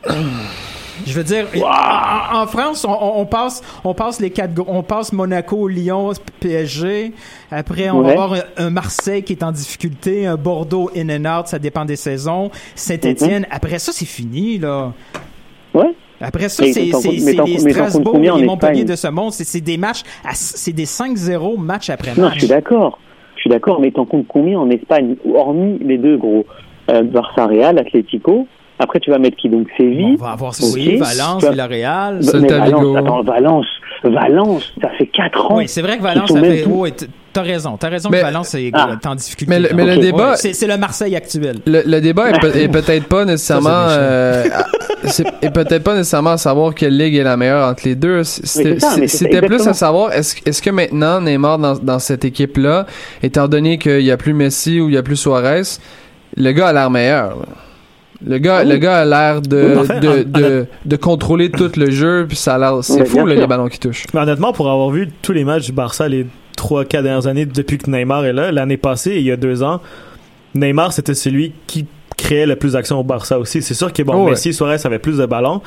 Je 1.06 1.12
veux 1.14 1.24
dire, 1.24 1.46
en, 1.64 2.42
en 2.42 2.46
France, 2.46 2.84
on, 2.86 3.24
passe, 3.24 3.62
on 3.84 3.94
passe 3.94 4.20
les 4.20 4.30
quatre, 4.30 4.52
on 4.66 4.82
passe 4.82 5.12
Monaco, 5.12 5.66
Lyon, 5.66 6.12
PSG. 6.40 7.12
Après, 7.50 7.88
on 7.90 8.02
va 8.02 8.10
avoir 8.12 8.34
un, 8.34 8.40
un 8.58 8.70
Marseille 8.70 9.22
qui 9.22 9.32
est 9.32 9.42
en 9.42 9.52
difficulté, 9.52 10.26
un 10.26 10.36
Bordeaux 10.36 10.90
in 10.94 11.08
and 11.08 11.38
out, 11.40 11.46
ça 11.48 11.58
dépend 11.58 11.84
des 11.86 11.96
saisons. 11.96 12.50
Saint-Étienne. 12.74 13.46
Après 13.50 13.78
ça, 13.78 13.92
c'est 13.92 14.04
fini 14.04 14.58
là. 14.58 14.92
Ouais. 15.72 15.94
Après 16.20 16.50
ça, 16.50 16.64
c'est 16.70 16.82
les 16.84 16.92
Strasbourg, 17.72 18.18
les 18.18 18.44
Montpellier 18.44 18.84
de 18.84 18.94
ce 18.96 19.08
monde. 19.08 19.32
C'est 19.32 19.60
des 19.62 19.78
matchs, 19.78 20.02
c'est 20.34 20.72
des 20.74 20.84
5-0 20.84 21.58
match 21.58 21.88
après 21.88 22.14
Non, 22.14 22.24
match. 22.24 22.34
je 22.34 22.38
suis 22.40 22.48
d'accord. 22.48 22.98
Je 23.40 23.44
suis 23.44 23.50
d'accord, 23.50 23.80
mais 23.80 23.90
t'en 23.90 24.04
comptes 24.04 24.26
combien 24.28 24.58
en 24.60 24.68
Espagne 24.68 25.16
Hormis 25.34 25.78
les 25.82 25.96
deux 25.96 26.18
gros, 26.18 26.44
euh, 26.90 27.02
Barça 27.04 27.46
Real, 27.46 27.78
Atlético. 27.78 28.46
Après, 28.78 29.00
tu 29.00 29.10
vas 29.10 29.18
mettre 29.18 29.38
qui? 29.38 29.48
Donc 29.48 29.66
Séville. 29.78 30.16
On 30.20 30.24
va 30.24 30.32
avoir 30.32 30.52
oui, 30.74 30.96
Valence, 30.98 31.42
vas- 31.42 31.50
Villarreal. 31.50 32.22
Celta 32.22 32.58
Valence, 32.58 32.96
attends, 32.98 33.22
Valence, 33.22 33.66
Valence, 34.04 34.74
ça 34.82 34.90
fait 34.90 35.06
4 35.06 35.52
ans. 35.52 35.56
Oui, 35.56 35.68
c'est 35.68 35.80
vrai 35.80 35.96
que 35.96 36.02
Valence, 36.02 36.30
ça 36.30 36.38
fait. 36.38 36.64
t- 36.92 37.06
t'as 37.32 37.42
raison. 37.42 37.76
T'as 37.76 37.88
raison 37.88 38.08
Mais- 38.10 38.18
que 38.18 38.22
Valence 38.24 38.54
est 38.54 38.70
Ah. 38.72 38.96
est 39.02 39.06
en 39.06 39.14
difficulté. 39.14 39.50
Mais 39.50 39.60
le- 39.60 39.74
mais 39.74 39.84
le 39.84 39.94
Ok. 39.96 40.00
débat- 40.02 40.30
Ouais, 40.32 40.52
c'est 40.52 40.66
le 40.66 40.76
Marseille 40.76 41.16
actuel. 41.16 41.58
Le, 41.66 41.82
le 41.86 42.00
débat 42.00 42.30
est, 42.30 42.40
peut- 42.40 42.56
est 42.56 42.68
peut-être 42.68 43.06
pas 43.06 43.24
nécessairement 43.24 43.88
Ça, 43.88 43.98
euh, 43.98 44.44
est 45.42 45.50
peut-être 45.50 45.82
pas 45.82 45.94
nécessairement 45.94 46.30
à 46.32 46.38
savoir 46.38 46.74
quelle 46.74 46.96
ligue 46.96 47.14
est 47.16 47.22
la 47.22 47.36
meilleure 47.36 47.68
entre 47.68 47.82
les 47.86 47.94
deux. 47.94 48.22
C'était 48.24 49.40
plus 49.42 49.66
à 49.66 49.74
savoir 49.74 50.12
est-ce 50.12 50.62
que 50.62 50.70
maintenant 50.70 51.20
Neymar 51.20 51.58
dans, 51.58 51.74
dans 51.76 51.98
cette 51.98 52.24
équipe 52.24 52.56
là, 52.58 52.86
étant 53.22 53.48
donné 53.48 53.78
qu'il 53.78 54.00
y 54.02 54.10
a 54.10 54.16
plus 54.16 54.34
Messi 54.34 54.80
ou 54.80 54.88
il 54.88 54.94
y 54.94 54.98
a 54.98 55.02
plus 55.02 55.16
Suarez, 55.16 55.62
le 56.36 56.52
gars 56.52 56.68
a 56.68 56.72
l'air 56.72 56.90
meilleur. 56.90 57.36
Le 58.24 58.36
gars, 58.36 58.58
Ah 58.60 58.62
oui. 58.64 58.68
le 58.70 58.76
gars 58.76 58.98
a 58.98 59.04
l'air 59.06 59.40
de, 59.40 59.76
Oui, 59.78 59.78
en 59.96 60.00
de, 60.00 60.08
en- 60.08 60.38
de, 60.40 60.66
de 60.84 60.96
contrôler 60.96 61.50
tout 61.50 61.72
le 61.76 61.90
jeu, 61.90 62.26
puis 62.28 62.36
ça 62.36 62.56
a 62.56 62.58
l'air, 62.58 62.78
c'est 62.82 62.98
Mais 63.00 63.04
fou 63.06 63.24
là, 63.24 63.34
les 63.34 63.46
ballons 63.46 63.68
qui 63.68 63.78
touchent. 63.78 64.04
Mais 64.12 64.20
honnêtement, 64.20 64.52
pour 64.52 64.70
avoir 64.70 64.90
vu 64.90 65.08
tous 65.22 65.32
les 65.32 65.42
matchs 65.44 65.64
du 65.66 65.72
Barça 65.72 66.06
les 66.06 66.26
3-4 66.60 67.02
dernières 67.02 67.26
années 67.26 67.46
depuis 67.46 67.78
que 67.78 67.90
Neymar 67.90 68.24
est 68.24 68.32
là, 68.32 68.52
l'année 68.52 68.76
passée, 68.76 69.16
il 69.16 69.22
y 69.22 69.30
a 69.32 69.36
deux 69.36 69.62
ans, 69.62 69.80
Neymar, 70.54 70.92
c'était 70.92 71.14
celui 71.14 71.52
qui 71.66 71.86
créait 72.16 72.46
le 72.46 72.56
plus 72.56 72.72
d'actions 72.74 72.98
au 73.00 73.04
Barça 73.04 73.38
aussi. 73.38 73.62
C'est 73.62 73.74
sûr 73.74 73.92
que 73.92 74.02
bon, 74.02 74.14
Oh 74.14 74.24
ouais. 74.24 74.30
Messi, 74.30 74.52
Suarez 74.52 74.76
avait 74.84 74.98
plus 74.98 75.18
de 75.18 75.26
ballons. 75.26 75.62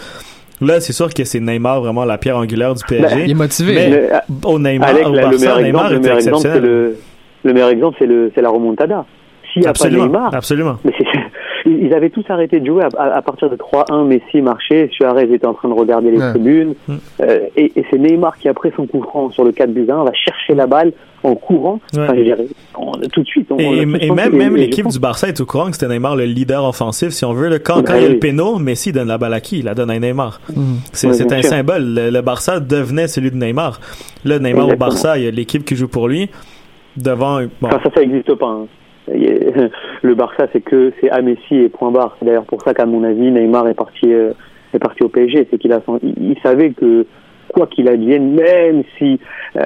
Là, 0.61 0.79
c'est 0.79 0.93
sûr 0.93 1.11
que 1.13 1.23
c'est 1.23 1.39
Neymar 1.39 1.81
vraiment 1.81 2.05
la 2.05 2.17
pierre 2.17 2.37
angulaire 2.37 2.73
du 2.75 2.83
PSG. 2.87 3.23
Il 3.25 3.31
est 3.31 3.33
motivé. 3.33 3.73
Mais- 3.75 3.89
Le- 3.89 4.07
au 4.47 4.59
Neymar, 4.59 4.89
Alex, 4.89 5.07
au 5.07 5.11
le 5.13 5.21
Barça, 5.21 5.37
meilleur 5.39 5.59
Neymar 5.61 5.85
exemple, 5.85 5.93
le 5.93 5.99
était 5.99 6.13
exceptionnel. 6.27 6.61
le, 6.63 6.97
le 7.43 7.53
meilleur 7.53 7.69
exemple, 7.69 7.95
c'est 7.99 8.05
le, 8.05 8.31
c'est 8.35 8.41
la 8.41 8.49
remontada. 8.49 9.05
S'il 9.51 9.61
n'y 9.61 9.67
a 9.67 9.69
pas 9.69 9.71
absolument, 9.71 10.05
Neymar, 10.05 10.35
absolument. 10.35 10.77
Mais 10.85 10.93
c'est- 10.97 11.19
ils 11.81 11.93
avaient 11.93 12.09
tous 12.09 12.23
arrêté 12.29 12.59
de 12.59 12.65
jouer 12.65 12.83
à, 12.83 12.89
à- 13.01 13.17
à 13.17 13.21
partir 13.21 13.49
de 13.49 13.55
3-1. 13.55 14.05
Messi 14.05 14.41
marchait, 14.41 14.89
Suarez 14.91 15.31
était 15.33 15.45
en 15.47 15.53
train 15.53 15.69
de 15.69 15.73
regarder 15.73 16.11
les 16.11 16.17
Ouais. 16.17 16.29
tribunes. 16.31 16.73
Mm. 16.87 16.93
Euh, 17.21 17.39
et 17.55 17.71
et 17.75 17.85
c'est 17.89 17.97
Neymar 17.97 18.37
qui, 18.37 18.49
après 18.49 18.71
son 18.75 18.85
coup 18.87 19.01
franc 19.01 19.29
sur 19.31 19.43
le 19.43 19.51
4 19.51 19.71
buts 19.73 19.87
1, 19.89 20.03
va 20.03 20.11
chercher 20.13 20.53
la 20.55 20.67
balle 20.67 20.91
en 21.23 21.35
courant. 21.35 21.79
Ouais. 21.93 22.01
Enfin, 22.03 22.13
je 22.17 22.21
dirais, 22.23 22.45
on- 22.77 22.91
tout 23.11 23.21
de 23.21 23.27
suite. 23.27 23.47
On, 23.51 23.57
Et, 23.57 23.85
on 23.85 23.95
et 23.95 24.11
même, 24.11 24.55
l'équipe 24.55 24.87
du 24.87 24.99
Barça 24.99 25.27
est 25.29 25.39
au 25.39 25.45
courant 25.45 25.67
que 25.67 25.73
c'était 25.73 25.87
Neymar 25.87 26.15
le 26.17 26.25
leader 26.25 26.65
offensif, 26.65 27.09
si 27.09 27.23
on 27.25 27.33
veut. 27.33 27.47
Là. 27.49 27.59
Quand, 27.59 27.77
Ouais, 27.77 27.83
quand 27.85 27.95
il 27.95 28.01
y 28.01 28.05
a 28.05 28.07
oui. 28.07 28.13
le 28.13 28.19
péno, 28.19 28.59
Messi 28.59 28.91
donne 28.91 29.07
la 29.07 29.17
balle 29.17 29.33
à 29.33 29.39
qui? 29.39 29.59
Il 29.59 29.65
la 29.65 29.73
donne 29.73 29.89
à 29.89 29.97
Neymar. 29.99 30.41
Mhm. 30.49 30.77
C'est 30.91 31.07
Ouais, 31.07 31.33
un 31.33 31.41
sûr. 31.41 31.49
symbole. 31.49 31.83
Le, 31.85 32.09
le 32.09 32.21
Barça 32.21 32.59
devenait 32.59 33.07
celui 33.07 33.31
de 33.31 33.37
Neymar. 33.37 33.79
Là, 34.25 34.39
Neymar 34.39 34.65
Exactement. 34.65 34.73
au 34.73 34.77
Barça, 34.77 35.17
il 35.17 35.23
y 35.23 35.27
a 35.27 35.31
l'équipe 35.31 35.63
qui 35.63 35.75
joue 35.75 35.87
pour 35.87 36.07
lui. 36.09 36.29
Devant. 36.97 37.39
Bon, 37.59 37.67
Enfin, 37.69 37.79
ça, 37.83 37.89
ça 37.95 38.01
n'existe 38.01 38.35
pas. 38.35 38.45
hein. 38.47 38.67
A- 39.09 39.13
Le 40.01 40.15
Barça, 40.15 40.47
c'est 40.53 40.61
que 40.61 40.91
c'est 40.99 41.09
à 41.09 41.21
Messi 41.21 41.55
et 41.55 41.69
point 41.69 41.91
barre. 41.91 42.15
C'est 42.19 42.25
d'ailleurs 42.25 42.45
pour 42.45 42.61
ça 42.61 42.73
qu'à 42.73 42.85
mon 42.85 43.03
avis, 43.03 43.31
Neymar 43.31 43.67
est 43.67 43.73
parti, 43.73 44.13
euh, 44.13 44.31
est 44.73 44.79
parti 44.79 45.03
au 45.03 45.09
PSG. 45.09 45.47
C'est 45.49 45.57
qu'il 45.57 45.71
a, 45.73 45.81
il, 46.03 46.35
savait 46.43 46.71
que 46.71 47.05
quoi 47.49 47.67
qu'il 47.67 47.87
advienne, 47.87 48.33
même 48.33 48.83
si 48.97 49.19
euh, 49.57 49.61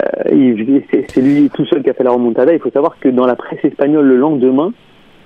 c'est 1.09 1.21
lui 1.21 1.49
tout 1.53 1.65
seul 1.65 1.83
qui 1.83 1.89
a 1.89 1.93
fait 1.93 2.03
la 2.03 2.11
remontada, 2.11 2.53
il 2.53 2.59
faut 2.59 2.71
savoir 2.71 2.97
que 2.99 3.09
dans 3.09 3.25
la 3.25 3.35
presse 3.35 3.63
espagnole 3.63 4.05
le 4.05 4.17
lendemain, 4.17 4.73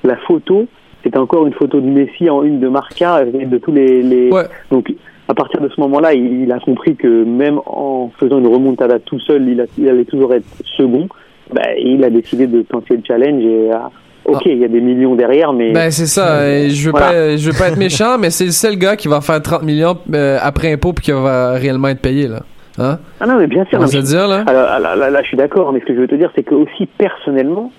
la 0.04 0.16
photo, 0.18 0.66
c'est 1.04 1.18
encore 1.18 1.48
une 1.48 1.54
photo 1.54 1.80
de 1.82 1.88
Messi 1.88 2.30
en 2.30 2.44
une 2.44 2.60
de 2.60 2.68
Marca 2.68 3.26
de 3.26 3.58
tous 3.58 3.72
les, 3.72 4.04
les... 4.04 4.30
Ouais. 4.32 4.44
donc 4.70 4.94
à 5.28 5.34
partir 5.34 5.62
de 5.62 5.70
ce 5.70 5.80
moment-là, 5.82 6.14
il, 6.14 6.44
il 6.44 6.52
a 6.52 6.60
compris 6.60 6.96
que 6.96 7.24
même 7.24 7.60
en 7.66 8.12
faisant 8.20 8.40
une 8.40 8.48
remontada 8.48 9.00
tout 9.00 9.20
seul, 9.20 9.48
il, 9.48 9.62
a- 9.62 9.66
il 9.78 9.88
allait 9.90 10.06
toujours 10.06 10.34
être 10.34 10.46
second. 10.78 11.08
Ben, 11.54 11.76
il 11.78 12.04
a 12.04 12.10
décidé 12.10 12.48
de 12.48 12.62
tenter 12.62 12.96
le 12.98 13.04
challenge 13.08 13.44
et 13.44 13.70
ah, 13.74 13.90
ok, 14.26 14.42
il 14.46 14.58
y 14.60 14.66
a 14.66 14.68
des 14.68 14.80
millions 14.82 15.16
derrière, 15.16 15.52
mais 15.54 15.72
Ben 15.74 15.92
c'est 15.92 16.06
ça. 16.06 16.48
et 16.48 16.70
je 16.70 16.86
veux 16.86 16.92
Voilà. 16.92 17.08
pas, 17.08 17.36
je 17.38 17.50
veux 17.50 17.58
pas 17.58 17.68
être 17.70 17.78
méchant, 17.78 18.18
mais 18.18 18.30
c'est 18.30 18.46
le 18.46 18.52
seul 18.52 18.76
gars 18.78 18.96
qui 18.96 19.08
va 19.08 19.20
faire 19.22 19.42
30 19.42 19.64
millions 19.64 19.98
euh, 20.14 20.38
après 20.42 20.72
impôt 20.72 20.94
puis 20.94 21.06
qui 21.06 21.12
va 21.12 21.52
réellement 21.54 21.90
être 21.90 22.02
payé 22.02 22.28
là. 22.28 22.42
Hein? 22.78 23.00
ah 23.20 23.26
non, 23.28 23.36
mais 23.38 23.48
bien 23.48 23.66
sûr. 23.66 23.80
On 23.80 23.82
non, 23.82 23.88
se 23.88 23.98
dire 23.98 24.28
là. 24.30 24.44
Alors, 24.48 24.80
là, 24.80 24.96
là, 24.96 25.10
là, 25.10 25.22
je 25.22 25.28
suis 25.28 25.36
d'accord, 25.38 25.74
mais 25.74 25.82
ce 25.82 25.86
que 25.86 25.94
je 25.94 26.00
veux 26.00 26.08
te 26.08 26.16
dire, 26.16 26.32
c'est 26.36 26.44
que 26.44 26.56
aussi 26.56 26.86
personnellement, 26.98 27.70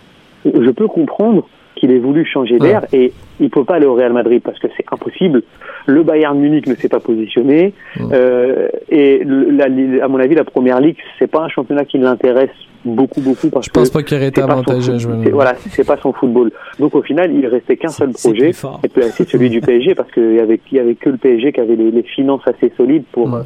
je 0.45 0.71
peux 0.71 0.87
comprendre 0.87 1.49
qu'il 1.83 1.91
ait 1.91 1.99
voulu 1.99 2.25
changer 2.25 2.59
d'air 2.61 2.87
et 2.93 3.13
il 3.41 3.51
peut 3.51 3.65
pas 3.65 3.75
aller 3.75 3.87
au 3.87 3.95
Real 3.95 4.13
Madrid 4.13 4.41
parce 4.45 4.57
que 4.61 4.69
c'est 4.77 4.85
impossible. 4.93 5.43
Le 5.87 6.05
Bayern 6.05 6.39
Munich 6.39 6.69
ne 6.69 6.77
s'est 6.77 6.89
pas 6.89 7.01
positionné 7.01 7.73
euh, 8.13 8.69
et 8.89 9.23
la- 9.25 9.65
à 10.05 10.09
mon 10.09 10.21
avis, 10.21 10.37
la 10.37 10.45
Première 10.45 10.81
Ligue, 10.81 10.97
c'est 11.19 11.27
pas 11.27 11.41
un 11.43 11.49
championnat 11.49 11.85
qui 11.85 11.99
l'intéresse 11.99 12.51
beaucoup, 12.85 13.21
beaucoup 13.21 13.49
parce 13.51 13.67
Je 13.67 13.71
pense 13.73 13.89
que 13.89 13.95
pas 13.95 14.03
qu'il 14.05 14.17
aurait 14.17 14.29
été 14.29 14.41
avantageux. 14.41 14.97
Voilà, 15.33 15.55
c'est 15.57 15.85
pas 15.85 15.97
son 15.97 16.13
football. 16.13 16.53
Donc 16.79 16.95
au 16.95 17.03
final, 17.03 17.33
il 17.35 17.45
restait 17.49 17.77
qu'un 17.77 17.89
seul 17.89 18.11
projet, 18.29 18.53
et 18.85 18.89
puis 18.89 19.03
c'est 19.13 19.29
celui 19.29 19.51
du 19.51 19.61
PSG 19.67 19.97
parce 19.97 20.11
qu'il 20.13 20.35
y 20.35 20.39
avait, 20.41 20.61
il 20.71 20.77
y 20.77 20.81
avait 20.81 20.95
que 20.95 21.11
le 21.11 21.17
PSG 21.17 21.53
qui 21.53 21.61
avait 21.61 21.75
les, 21.75 21.91
les 21.91 22.03
finances 22.05 22.43
assez 22.47 22.73
solides 22.77 23.05
pour 23.11 23.35
euh, 23.35 23.43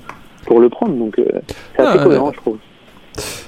pour 0.47 0.61
le 0.61 0.69
prendre. 0.69 0.93
Donc 0.95 1.19
euh, 1.19 1.25
c'est 1.75 1.83
assez 1.83 1.99
Ah, 2.01 2.05
cohérent, 2.05 2.33
je 2.33 2.37
trouve. 2.39 2.59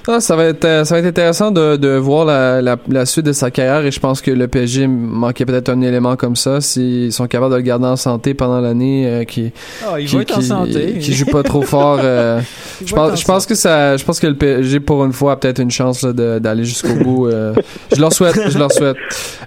Ah, 0.07 0.19
ça 0.19 0.35
va 0.35 0.45
être 0.45 0.65
euh, 0.65 0.83
ça 0.83 0.95
va 0.95 0.99
être 0.99 1.07
intéressant 1.07 1.51
de, 1.51 1.75
de 1.75 1.89
voir 1.89 2.25
la, 2.25 2.61
la, 2.61 2.77
la 2.87 3.05
suite 3.05 3.25
de 3.25 3.33
sa 3.33 3.51
carrière 3.51 3.85
et 3.85 3.91
je 3.91 3.99
pense 3.99 4.21
que 4.21 4.31
le 4.31 4.47
PSG 4.47 4.87
manquait 4.87 5.45
peut-être 5.45 5.69
un 5.69 5.81
élément 5.81 6.15
comme 6.15 6.35
ça 6.35 6.61
s'ils 6.61 7.13
sont 7.13 7.27
capables 7.27 7.51
de 7.51 7.57
le 7.57 7.63
garder 7.63 7.85
en 7.85 7.95
santé 7.95 8.33
pendant 8.33 8.59
l'année 8.59 9.07
euh, 9.07 9.23
qui 9.23 9.51
il 9.99 10.05
qui, 10.99 11.13
joue 11.13 11.25
pas 11.25 11.43
trop 11.43 11.61
fort 11.61 11.99
euh, 12.03 12.41
je 12.85 12.93
pense 12.93 13.19
je 13.19 13.25
pense 13.25 13.45
que 13.45 13.55
ça 13.55 13.97
je 13.97 14.03
pense 14.03 14.19
que 14.19 14.27
le 14.27 14.35
PSG 14.35 14.79
pour 14.79 15.05
une 15.05 15.13
fois 15.13 15.33
a 15.33 15.35
peut-être 15.35 15.59
une 15.59 15.71
chance 15.71 16.03
d'aller 16.03 16.65
jusqu'au 16.65 16.95
bout 16.95 17.27
euh, 17.27 17.53
je 17.95 18.01
leur 18.01 18.13
souhaite 18.13 18.39
je 18.49 18.57
leur 18.57 18.71
souhaite. 18.71 18.97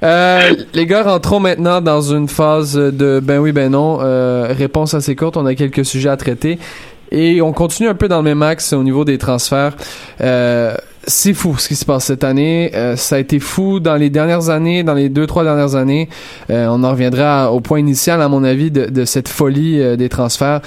Euh, 0.03 0.55
les 0.75 0.87
gars 0.87 1.03
rentrons 1.03 1.41
maintenant 1.41 1.81
dans 1.81 2.01
une 2.01 2.29
phase 2.29 2.75
de 2.75 3.21
ben 3.23 3.39
oui 3.39 3.53
ben 3.53 3.71
non 3.71 3.99
euh, 4.01 4.49
réponse 4.51 4.95
assez 4.95 5.17
courte. 5.17 5.37
On 5.37 5.47
a 5.47 5.55
quelques 5.55 5.85
sujets 5.85 6.09
à 6.09 6.17
traiter 6.17 6.59
et 7.13 7.43
on 7.43 7.53
continue 7.53 7.89
un 7.89 7.95
peu 7.95 8.09
dans 8.09 8.17
le 8.17 8.25
même 8.25 8.43
axe 8.43 8.73
au 8.73 8.83
niveau 8.83 9.05
des 9.05 9.19
transferts. 9.19 9.77
Euh, 10.21 10.75
c'est 11.07 11.35
fou 11.35 11.57
ce 11.59 11.69
qui 11.69 11.77
se 11.77 11.85
passe 11.85 12.07
cette 12.07 12.25
année. 12.25 12.71
Euh, 12.75 12.97
ça 12.97 13.17
a 13.17 13.19
été 13.19 13.39
fou 13.39 13.81
dans 13.81 13.97
les 13.97 14.09
dernières 14.09 14.49
années, 14.49 14.83
dans 14.83 14.95
les 14.95 15.09
deux, 15.09 15.27
trois 15.27 15.45
dernières 15.45 15.75
années. 15.75 16.09
Euh, 16.51 16.67
on 16.71 16.83
en 16.83 16.91
reviendra 16.91 17.53
au 17.53 17.61
point 17.61 17.81
initial, 17.81 18.23
à 18.23 18.29
mon 18.29 18.45
avis, 18.45 18.71
de, 18.71 18.87
de 18.87 19.05
cette 19.05 19.29
folie 19.29 19.81
euh, 19.81 19.97
des 19.97 20.09
transferts. 20.09 20.63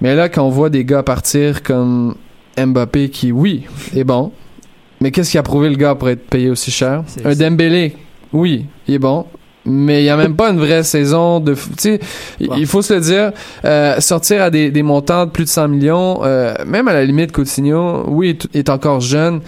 Mais 0.00 0.14
là, 0.14 0.28
quand 0.28 0.42
on 0.42 0.50
voit 0.50 0.68
des 0.68 0.84
gars 0.84 1.02
partir 1.02 1.62
comme 1.62 2.14
Mbappé, 2.58 3.10
qui, 3.10 3.30
oui, 3.30 3.64
est 3.94 4.04
bon, 4.04 4.32
mais 5.00 5.10
qu'est-ce 5.10 5.30
qui 5.30 5.38
a 5.38 5.42
prouvé 5.42 5.68
le 5.68 5.76
gars 5.76 5.94
pour 5.94 6.08
être 6.08 6.26
payé 6.26 6.50
aussi 6.50 6.70
cher? 6.70 7.04
Un 7.24 7.34
Dembélé, 7.34 7.94
oui, 8.32 8.66
il 8.88 8.94
est 8.94 8.98
bon. 8.98 9.26
Mais 9.66 10.00
il 10.00 10.04
n'y 10.04 10.10
a 10.10 10.16
même 10.16 10.36
pas 10.36 10.50
une 10.50 10.58
vraie 10.58 10.82
saison 10.84 11.40
de... 11.40 11.54
Tu 11.54 11.60
sais, 11.78 12.00
il- 12.38 12.50
il 12.58 12.66
faut 12.66 12.82
se 12.82 12.92
le 12.94 13.00
dire, 13.00 13.32
euh, 13.64 13.98
sortir 14.00 14.42
à 14.42 14.50
des, 14.50 14.70
des 14.70 14.82
montants 14.82 15.24
de 15.24 15.30
plus 15.30 15.44
de 15.44 15.48
100 15.48 15.68
millions, 15.68 16.20
euh, 16.22 16.54
même 16.66 16.86
à 16.88 16.92
la 16.92 17.04
limite, 17.04 17.32
Coutinho, 17.32 18.04
oui, 18.08 18.30
est, 18.30 18.56
est 18.56 18.68
encore 18.68 19.00
jeune, 19.00 19.40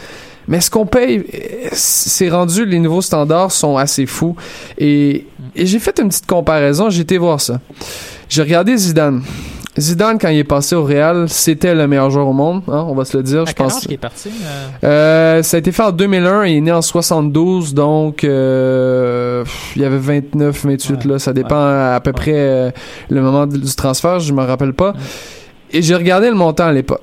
mais 0.48 0.60
ce 0.60 0.70
qu'on 0.70 0.86
paye, 0.86 1.24
c'est 1.72 2.28
rendu, 2.30 2.64
les 2.64 2.78
nouveaux 2.78 3.02
standards 3.02 3.52
sont 3.52 3.76
assez 3.76 4.06
fous. 4.06 4.36
Et, 4.78 5.26
et 5.54 5.66
j'ai 5.66 5.78
fait 5.78 5.98
une 6.00 6.08
petite 6.08 6.26
comparaison, 6.26 6.88
j'ai 6.88 7.02
été 7.02 7.18
voir 7.18 7.40
ça. 7.40 7.60
J'ai 8.28 8.42
regardé 8.42 8.76
Zidane. 8.76 9.22
Zidane, 9.78 10.18
quand 10.18 10.28
il 10.28 10.38
est 10.38 10.44
passé 10.44 10.74
au 10.74 10.84
Real, 10.84 11.28
c'était 11.28 11.74
le 11.74 11.86
meilleur 11.86 12.08
joueur 12.10 12.28
au 12.28 12.32
monde, 12.32 12.62
hein, 12.68 12.86
on 12.88 12.94
va 12.94 13.04
se 13.04 13.16
le 13.16 13.22
dire, 13.22 13.42
À 13.42 13.44
je 13.44 13.52
quel 13.52 13.66
pense. 13.66 13.76
âge 13.76 13.82
qu'il 13.82 13.92
est 13.92 13.98
parti? 13.98 14.30
euh? 14.30 14.86
Euh, 14.86 15.42
ça 15.42 15.56
a 15.56 15.60
été 15.60 15.70
fait 15.70 15.82
en 15.82 15.92
2001 15.92 16.44
et 16.44 16.52
il 16.52 16.56
est 16.56 16.60
né 16.62 16.72
en 16.72 16.80
72, 16.80 17.74
donc 17.74 18.24
euh, 18.24 19.44
il 19.74 19.82
y 19.82 19.84
avait 19.84 19.98
29, 19.98 20.64
28 20.64 21.04
Ouais, 21.04 21.12
là, 21.12 21.18
ça 21.18 21.32
dépend 21.34 21.56
à, 21.58 22.00
peu 22.02 22.12
près 22.12 22.32
euh, 22.34 22.70
le 23.10 23.20
moment 23.20 23.46
du 23.46 23.60
transfert, 23.74 24.18
je 24.20 24.32
me 24.32 24.42
rappelle 24.42 24.72
pas. 24.72 24.94
Et 25.72 25.82
j'ai 25.82 25.94
regardé 25.94 26.28
le 26.28 26.36
montant 26.36 26.64
à 26.66 26.72
l'époque. 26.72 27.02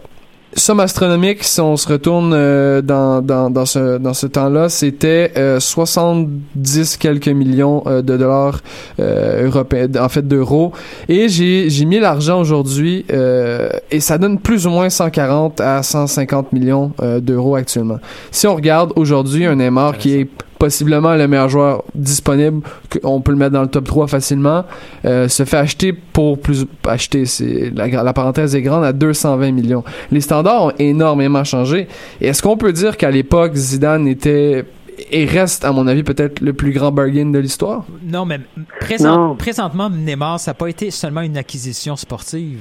Somme 0.56 0.82
astronomique, 0.82 1.44
si 1.44 1.60
on 1.62 1.76
se 1.78 1.88
retourne 1.88 2.32
euh, 2.34 2.82
dans, 2.82 3.24
dans, 3.24 3.50
dans 3.50 3.66
ce, 3.66 3.98
dans 3.98 4.14
ce 4.14 4.28
temps-là, 4.28 4.70
c'était 4.70 5.32
euh, 5.36 5.60
70 5.60 6.98
quelques 6.98 7.28
millions 7.28 7.84
euh, 7.88 8.04
de 8.04 8.18
dollars 8.18 8.60
euh, 9.00 9.48
européens, 9.48 9.88
en 10.00 10.10
fait 10.10 10.28
d'euros. 10.28 10.72
Et 11.10 11.28
j'ai 11.28 11.70
j'ai 11.70 11.86
mis 11.86 12.00
l'argent 12.00 12.40
aujourd'hui 12.40 13.04
euh, 13.12 13.70
et 13.90 14.00
ça 14.00 14.20
donne 14.20 14.38
plus 14.38 14.68
ou 14.68 14.70
moins 14.70 14.90
140 14.90 15.60
à 15.60 15.82
150 15.82 16.54
millions 16.54 16.92
euh, 17.02 17.20
d'euros 17.20 17.56
actuellement. 17.56 17.98
Si 18.30 18.46
on 18.46 18.56
regarde 18.56 18.94
aujourd'hui 18.96 19.46
un 19.46 19.56
Neymar 19.56 19.98
qui 19.98 20.14
est 20.14 20.30
possiblement 20.64 21.14
le 21.16 21.28
meilleur 21.28 21.50
joueur 21.50 21.84
disponible, 21.94 22.62
on 23.04 23.20
peut 23.20 23.34
le 23.34 23.38
mettre 23.38 23.52
dans 23.52 23.64
le 23.64 23.68
top 23.68 23.84
3 23.84 24.08
facilement, 24.08 24.64
euh, 25.04 25.28
se 25.28 25.44
fait 25.44 25.58
acheter 25.58 25.92
pour 25.92 26.40
plus 26.40 26.66
acheter, 26.88 27.26
c'est 27.26 27.70
la, 27.76 28.14
parenthèse 28.14 28.56
est 28.56 28.62
grande 28.62 28.86
à 28.86 28.94
220 28.94 29.52
millions. 29.52 29.84
Les 30.10 30.22
standards 30.22 30.64
ont 30.68 30.72
énormément 30.80 31.44
changé. 31.44 31.90
Est-ce 32.22 32.42
qu'on 32.42 32.56
peut 32.56 32.72
dire 32.72 32.96
qu'à 32.96 33.12
l'époque 33.12 33.56
Zidane 33.56 34.08
était 34.08 34.64
et 35.12 35.26
reste, 35.26 35.66
à 35.66 35.72
mon 35.72 35.88
avis, 35.88 36.04
peut-être 36.04 36.42
le 36.42 36.54
plus 36.54 36.72
grand 36.72 36.92
bargain 36.92 37.26
de 37.26 37.40
l'histoire? 37.40 37.86
Non, 38.04 38.26
mais 38.26 38.40
présent- 38.80 39.30
Non. 39.30 39.36
présentement, 39.36 39.90
Neymar, 39.90 40.40
ça 40.40 40.52
n'a 40.52 40.56
pas 40.56 40.68
été 40.68 40.92
seulement 40.92 41.22
une 41.22 41.38
acquisition 41.38 41.96
sportive. 41.96 42.60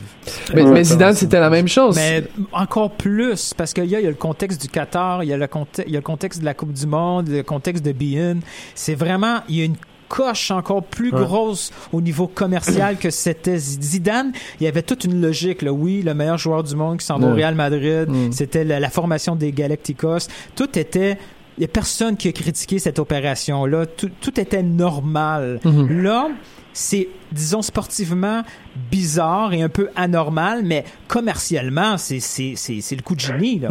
Mais, 0.55 0.85
Zidane, 0.85 1.15
c'était 1.15 1.41
la 1.41 1.51
même 1.51 1.69
chose. 1.69 1.97
Mais 1.97 2.25
encore 2.53 2.91
plus, 2.93 3.55
parce 3.57 3.73
qu'il 3.73 3.85
y, 3.87 3.97
a 3.97 4.01
il 4.01 4.05
y 4.05 4.07
a 4.07 4.11
le 4.11 4.17
contexte 4.17 4.61
du 4.63 4.69
Qatar, 4.69 5.23
il 5.25 5.29
y, 5.31 5.33
a 5.33 5.37
le 5.37 5.47
conte- 5.47 5.83
il 5.87 5.93
y 5.93 5.97
a 5.97 6.01
le 6.01 6.05
contexte 6.05 6.41
de 6.41 6.45
la 6.45 6.55
Coupe 6.55 6.73
du 6.73 6.87
Monde, 6.87 7.29
le 7.29 7.43
contexte 7.43 7.85
de 7.85 7.93
Bein. 7.93 8.41
C'est 8.75 8.95
vraiment, 8.95 9.41
il 9.49 9.57
y 9.57 9.63
a 9.63 9.65
une 9.65 9.77
coche 10.09 10.51
encore 10.51 10.83
plus 10.83 11.11
Ouais. 11.11 11.21
grosse 11.21 11.71
au 11.91 12.03
niveau 12.03 12.27
commercial 12.27 12.99
que 12.99 13.09
c'était 13.09 13.57
Zidane. 13.57 14.33
Il 14.61 14.65
y 14.65 14.67
avait 14.67 14.83
toute 14.83 15.05
une 15.05 15.23
logique. 15.23 15.63
Là. 15.63 15.73
Oui, 15.73 16.03
le 16.03 16.13
meilleur 16.13 16.37
joueur 16.37 16.63
du 16.63 16.77
monde 16.77 16.99
qui 16.99 17.07
s'en 17.07 17.19
va 17.19 17.29
au. 17.29 17.35
Real 17.35 17.55
Madrid, 17.55 18.11
Mm. 18.11 18.31
c'était 18.31 18.63
la, 18.65 18.79
la 18.79 18.91
formation 18.91 19.37
des 19.37 19.53
Galacticos. 19.53 20.29
Tout 20.55 20.79
était... 20.79 21.17
Il 21.59 21.61
n'y 21.61 21.65
a 21.67 21.69
personne 21.69 22.17
qui 22.17 22.29
a 22.29 22.33
critiqué 22.33 22.79
cette 22.79 22.99
opération-là. 22.99 23.87
Tout, 23.87 24.11
tout 24.21 24.41
était 24.41 24.63
normal. 24.63 25.61
Mhm. 25.65 26.03
Là, 26.03 26.29
c'est, 26.73 27.09
disons, 27.31 27.61
sportivement 27.63 28.43
bizarre 28.91 29.53
et 29.53 29.63
un 29.63 29.69
peu 29.69 29.89
anormal, 29.95 30.63
mais 30.65 30.85
commercialement, 31.09 31.97
c'est, 31.99 32.21
c'est, 32.21 32.55
c'est, 32.57 32.81
c'est 32.81 32.97
le 32.97 33.03
coup 33.03 33.15
de 33.15 33.21
génie, 33.21 33.59
là. 33.59 33.69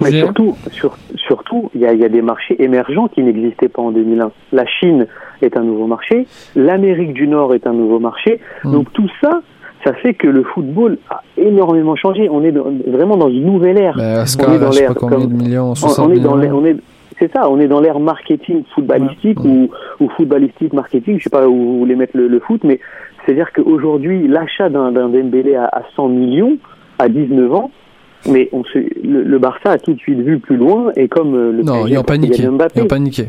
Mais 0.00 0.12
surtout, 0.12 0.56
sur- 0.70 0.96
surtout, 1.16 1.70
il 1.74 1.80
y 1.80 1.86
a, 1.86 1.92
il 1.92 2.00
y 2.00 2.04
a 2.04 2.08
des 2.08 2.22
marchés 2.22 2.62
émergents 2.62 3.08
qui 3.08 3.20
n'existaient 3.22 3.68
pas 3.68 3.82
en 3.82 3.90
2001. 3.90 4.30
La 4.52 4.64
Chine 4.66 5.06
est 5.42 5.56
un 5.56 5.62
nouveau 5.64 5.86
marché, 5.86 6.26
l'Amérique 6.54 7.12
du 7.14 7.26
Nord 7.26 7.54
est 7.54 7.66
un 7.66 7.72
nouveau 7.72 7.98
marché. 7.98 8.40
Mm. 8.64 8.72
Donc 8.72 8.92
tout 8.92 9.08
ça, 9.20 9.42
ça 9.84 9.92
fait 9.94 10.14
que 10.14 10.26
le 10.26 10.42
football 10.42 10.98
a 11.10 11.22
énormément 11.36 11.94
changé. 11.96 12.28
On 12.30 12.42
est 12.42 12.52
dans- 12.52 12.66
vraiment 12.86 13.16
dans 13.16 13.28
une 13.28 13.44
nouvelle 13.44 13.78
ère. 13.78 13.96
Ben, 13.96 14.24
on 14.46 14.52
est 14.52 14.58
dans 14.58 15.28
millions, 15.28 15.70
On, 15.70 15.74
60 15.74 16.08
on 16.08 16.12
est 16.12 16.20
dans 16.20 16.36
l'ère, 16.36 16.54
on 16.56 16.64
est, 16.64 16.76
c'est 17.18 17.30
ça, 17.32 17.48
on 17.50 17.58
est 17.60 17.68
dans 17.68 17.80
l'ère 17.80 18.00
marketing 18.00 18.62
footballistique 18.74 19.40
Ouais. 19.44 19.50
ou, 19.50 19.70
ou 20.04 20.08
footballistique 20.10 20.72
marketing. 20.72 21.18
Je 21.18 21.24
sais 21.24 21.30
pas 21.30 21.46
où 21.48 21.54
vous 21.54 21.78
voulez 21.78 21.96
mettre 21.96 22.16
le, 22.16 22.28
le 22.28 22.40
foot, 22.40 22.62
mais 22.64 22.80
c'est-à-dire 23.24 23.52
qu'aujourd'hui, 23.52 24.26
l'achat 24.28 24.68
d'un, 24.68 24.90
d'un 24.92 25.08
Dembélé 25.08 25.54
à, 25.54 25.64
à 25.66 25.82
100 25.96 26.08
millions 26.08 26.56
à 26.98 27.08
19 27.08 27.52
ans, 27.54 27.70
mais 28.28 28.48
on 28.52 28.64
se, 28.64 28.78
le, 28.78 29.22
le 29.22 29.38
Barça 29.38 29.70
a 29.70 29.78
tout 29.78 29.92
de 29.92 29.98
suite 29.98 30.18
vu 30.20 30.38
plus 30.40 30.56
loin 30.56 30.90
et 30.96 31.06
comme 31.08 31.34
euh, 31.34 31.52
le 31.52 31.62
Non, 31.62 31.74
PSG 31.82 31.94
ils 31.94 31.98
ont 31.98 32.02
paniqué. 32.04 32.34
Kylian 32.34 32.52
Mbappé. 32.52 32.72
Ils 32.80 32.82
ont 32.82 32.86
paniqué. 32.88 33.24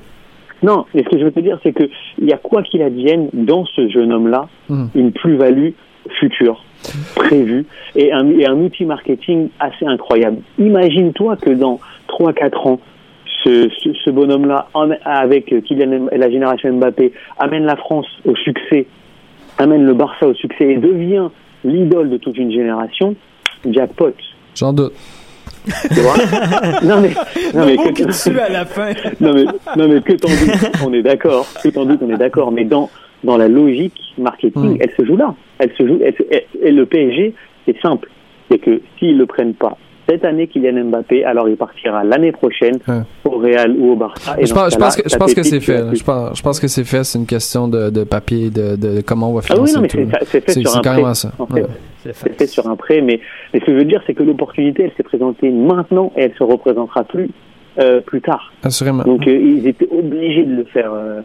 Non, 0.63 0.85
mais 0.93 1.03
ce 1.03 1.09
que 1.09 1.19
je 1.19 1.23
veux 1.25 1.31
te 1.31 1.39
dire, 1.39 1.57
c'est 1.63 1.71
que 1.73 1.83
il 2.17 2.27
y 2.27 2.33
a 2.33 2.37
quoi 2.37 2.63
qu'il 2.63 2.81
advienne 2.81 3.29
dans 3.33 3.65
ce 3.65 3.87
jeune 3.87 4.11
homme-là, 4.11 4.47
Mhm. 4.69 4.89
une 4.95 5.11
plus-value 5.11 5.69
future 6.13 6.63
prévue 7.15 7.65
et 7.95 8.11
un, 8.13 8.29
et 8.37 8.45
un 8.45 8.53
outil 8.55 8.85
marketing 8.85 9.49
assez 9.59 9.85
incroyable. 9.85 10.37
Imagine-toi 10.57 11.35
que 11.37 11.49
dans 11.51 11.79
3-4 12.07 12.67
ans, 12.67 12.79
ce, 13.43 13.69
ce, 13.83 13.89
ce 14.05 14.09
bonhomme-là, 14.09 14.67
avec 15.05 15.45
Kylian 15.65 16.07
et 16.11 16.17
la 16.17 16.29
génération 16.29 16.73
Mbappé, 16.73 17.13
amène 17.37 17.65
la 17.65 17.75
France 17.75 18.07
au 18.25 18.35
succès, 18.35 18.85
amène 19.57 19.85
le 19.85 19.93
Barça 19.93 20.27
au 20.27 20.33
succès 20.33 20.71
et 20.73 20.77
devient 20.77 21.29
l'idole 21.63 22.09
de 22.09 22.17
toute 22.17 22.37
une 22.37 22.51
génération. 22.51 23.15
Jackpot. 23.69 24.13
J'en 24.55 24.73
doute. 24.73 24.93
Tu 25.93 25.99
vois 25.99 26.15
non 26.83 27.01
mais, 27.01 27.09
non 27.53 27.65
mais 27.65 27.75
que- 27.75 28.39
à 28.39 28.49
la 28.49 28.65
fin. 28.65 28.91
non 29.19 29.33
mais, 29.33 29.43
non 29.75 29.87
mais 29.89 30.01
que 30.01 30.13
t'en 30.13 30.29
doutes, 30.29 30.71
on 30.85 30.93
est 30.93 31.01
d'accord. 31.01 31.45
Que 31.61 31.67
t'en 31.69 31.85
doutes, 31.85 31.99
on 32.01 32.09
est 32.09 32.17
d'accord. 32.17 32.51
Mais 32.51 32.63
dans 32.63 32.89
dans 33.23 33.37
la 33.37 33.47
logique 33.47 33.99
marketing, 34.17 34.77
elle 34.79 34.91
se 34.97 35.05
joue 35.05 35.17
là. 35.17 35.33
Elle 35.59 35.71
se 35.77 35.85
joue. 35.87 35.99
elle 36.03 36.13
se- 36.15 36.23
elle- 36.31 36.43
et 36.61 36.71
le 36.71 36.85
PSG, 36.85 37.33
c'est 37.65 37.79
simple, 37.81 38.09
c'est 38.49 38.57
que 38.59 38.81
s'ils 38.97 39.17
le 39.17 39.25
prennent 39.25 39.53
pas, 39.53 39.77
cette 40.07 40.25
année 40.25 40.47
Kylian 40.47 40.85
Mbappé, 40.85 41.23
alors 41.23 41.47
il 41.47 41.55
partira 41.55 42.03
l'année 42.03 42.31
prochaine 42.31 42.79
Ouais. 42.87 43.01
au 43.25 43.37
Real 43.37 43.75
ou 43.77 43.91
au 43.91 43.95
Barça. 43.95 44.35
Et 44.39 44.45
Je 44.47 44.53
pense, 44.55 44.73
je 44.73 44.77
que, 44.79 45.03
je 45.05 45.09
ta 45.13 45.17
pense 45.19 45.33
que 45.33 45.41
pépite, 45.41 45.51
c'est 45.51 45.59
fait. 45.59 45.95
Je 45.95 46.03
pense, 46.03 46.37
je 46.37 46.41
pense 46.41 46.59
que 46.59 46.67
c'est 46.67 46.83
fait. 46.83 47.03
C'est 47.03 47.19
une 47.19 47.27
question 47.27 47.67
de, 47.67 47.91
de 47.91 48.03
papier, 48.03 48.49
de, 48.49 48.75
de 48.75 49.01
comment 49.01 49.29
on 49.29 49.33
va 49.33 49.41
Ah 49.43 49.53
financer 49.53 49.73
oui, 49.73 49.75
non, 49.75 49.81
mais 49.83 49.87
tout. 49.87 50.17
c'est 50.25 50.41
fait 50.43 50.59
sur 50.59 50.75
un 50.77 50.81
prêt. 50.81 51.03
Ouais. 51.03 51.13
C'est 52.03 52.15
C'est 52.15 52.37
fait 52.37 52.47
sur 52.47 52.67
un 52.67 52.75
prêt, 52.75 53.01
mais, 53.01 53.19
mais 53.53 53.59
ce 53.59 53.65
que 53.65 53.71
je 53.73 53.77
veux 53.77 53.85
dire, 53.85 54.01
c'est 54.07 54.13
que 54.15 54.23
l'opportunité, 54.23 54.83
elle 54.85 54.91
s'est 54.97 55.03
présentée 55.03 55.49
maintenant 55.51 56.11
et 56.17 56.21
elle 56.23 56.33
se 56.33 56.43
représentera 56.43 57.03
plus 57.03 57.29
euh, 57.79 58.01
plus 58.01 58.21
tard. 58.21 58.51
Assurément. 58.63 59.03
Donc 59.03 59.27
euh, 59.27 59.31
ils 59.35 59.67
étaient 59.67 59.87
obligés 59.91 60.43
de 60.43 60.55
le 60.55 60.63
faire, 60.65 60.91
euh, 60.93 61.21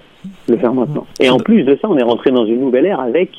le 0.49 0.57
faire 0.57 0.73
maintenant. 0.75 1.07
Et 1.21 1.29
en 1.31 1.39
plus 1.39 1.63
de 1.65 1.77
ça, 1.81 1.89
on 1.89 1.97
est 1.99 2.03
rentré 2.03 2.31
dans 2.31 2.47
une 2.47 2.61
nouvelle 2.61 2.87
ère 2.87 3.01
avec 3.01 3.31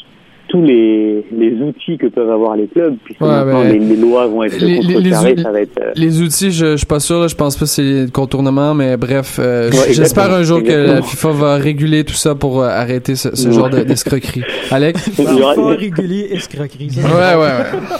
tous 0.47 0.61
les, 0.61 1.25
les 1.35 1.53
outils 1.59 1.97
que 1.97 2.05
peuvent 2.05 2.29
avoir 2.29 2.55
les 2.55 2.67
clubs, 2.67 2.95
puisque 3.03 3.19
Ouais, 3.19 3.27
maintenant 3.29 3.63
les, 3.63 3.79
les 3.79 3.95
lois 3.95 4.27
vont 4.27 4.43
être 4.43 4.59
Les- 4.59 4.79
les- 4.79 4.93
contrecarrées, 4.93 5.33
les- 5.35 5.41
ça 5.41 5.51
va 5.51 5.59
être... 5.61 5.79
euh, 5.81 5.91
Les 5.95 6.21
outils, 6.21 6.51
je, 6.51 6.65
je 6.73 6.75
suis 6.77 6.85
pas 6.85 6.99
sûr. 6.99 7.19
là. 7.19 7.27
Je 7.27 7.33
pense 7.35 7.55
pas 7.55 7.61
que 7.61 7.65
c'est 7.65 7.81
le 8.03 8.11
contournement, 8.11 8.75
mais 8.75 8.95
bref, 8.95 9.39
euh, 9.39 9.71
Ouais, 9.71 9.91
j'espère 9.91 10.31
un 10.31 10.43
jour 10.43 10.61
que 10.61 10.71
la. 10.71 11.01
FIFA 11.01 11.31
va 11.31 11.55
réguler 11.55 12.03
tout 12.03 12.13
ça 12.13 12.35
pour 12.35 12.61
euh, 12.61 12.67
arrêter 12.67 13.15
ce, 13.15 13.35
ce 13.35 13.47
Ouais. 13.47 13.53
genre 13.55 13.69
de- 13.71 13.81
d'escroquerie. 13.81 14.43
Alex? 14.69 15.09
Pas 15.17 15.75
régulier, 15.75 16.27
escroquerie. 16.33 16.91
Ouais, 16.95 17.03
ouais, 17.03 17.35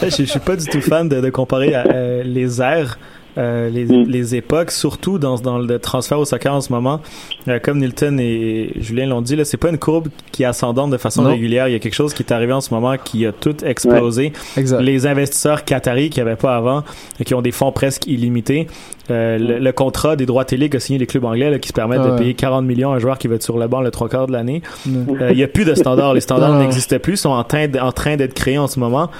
ouais. 0.04 0.10
je, 0.12 0.16
je 0.18 0.24
suis 0.26 0.40
pas 0.40 0.56
du 0.56 0.66
tout 0.68 0.82
fan 0.82 1.10
de, 1.10 1.22
de 1.22 1.30
comparer 1.32 1.74
à, 1.74 1.88
euh, 1.88 2.22
les 2.24 2.62
airs. 2.62 3.00
Euh, 3.38 3.70
les, 3.70 3.86
Mm. 3.86 4.06
les 4.08 4.36
époques, 4.36 4.72
surtout 4.72 5.20
dans, 5.20 5.36
dans 5.36 5.58
le 5.60 5.80
transfert 5.80 6.20
au 6.20 6.26
soccer 6.26 6.54
en 6.54 6.62
ce 6.62 6.72
moment, 6.72 7.02
Euh, 7.48 7.60
comme 7.60 7.78
Nilton 7.80 8.18
et 8.20 8.72
Julien 8.80 9.06
l'ont 9.06 9.22
dit, 9.22 9.36
là, 9.36 9.46
c'est 9.46 9.58
pas 9.58 9.70
une 9.70 9.78
courbe 9.78 10.08
qui 10.32 10.42
est 10.44 10.48
ascendante 10.48 10.90
de 10.90 10.98
façon 10.98 11.22
Non. 11.22 11.30
régulière. 11.30 11.68
Il 11.68 11.74
y 11.74 11.76
a 11.76 11.80
quelque 11.80 11.94
chose 11.94 12.14
qui 12.14 12.24
est 12.24 12.32
arrivé 12.32 12.54
en 12.54 12.62
ce 12.62 12.74
moment 12.74 12.96
qui 12.98 13.26
a 13.26 13.32
tout 13.32 13.64
explosé. 13.64 14.34
Exact. 14.58 14.82
Les 14.82 15.06
investisseurs 15.06 15.64
qataris 15.64 16.10
qui 16.10 16.20
avaient 16.22 16.36
pas 16.36 16.56
avant 16.56 16.84
et 17.20 17.24
qui 17.24 17.34
ont 17.36 17.42
des 17.44 17.52
fonds 17.52 17.72
presque 17.72 18.08
illimités. 18.08 18.68
Euh, 19.12 19.38
le, 19.38 19.60
le 19.60 19.72
contrat 19.72 20.16
des 20.16 20.26
droits 20.26 20.46
télé 20.46 20.68
qu'a 20.70 20.80
signé 20.80 20.98
les 20.98 21.06
clubs 21.06 21.24
anglais 21.26 21.52
là, 21.52 21.60
qui 21.60 21.68
se 21.68 21.74
permettent 21.74 22.00
Ah 22.04 22.08
de 22.08 22.12
ouais. 22.14 22.18
payer 22.18 22.34
40 22.34 22.66
millions 22.66 22.92
à 22.92 22.96
un 22.96 23.00
joueur 23.00 23.20
qui 23.20 23.28
va 23.28 23.36
être 23.36 23.44
sur 23.44 23.60
le 23.60 23.68
banc 23.68 23.82
le 23.82 23.92
trois 23.92 24.10
quarts 24.10 24.26
de 24.26 24.32
l'année. 24.32 24.64
Ouais. 24.88 25.22
Euh, 25.22 25.32
Il 25.32 25.38
y 25.38 25.44
a 25.44 25.48
plus 25.48 25.66
de 25.66 25.76
standards. 25.76 26.14
Les 26.16 26.22
standards 26.22 26.54
Ah. 26.56 26.60
n'existaient 26.64 26.98
plus, 26.98 27.18
sont 27.18 27.30
en 27.30 27.44
train, 27.44 27.68
d- 27.68 27.80
en 27.80 27.92
train 27.92 28.16
d'être 28.16 28.34
créés 28.34 28.58
en 28.58 28.68
ce 28.68 28.80
moment. 28.80 29.12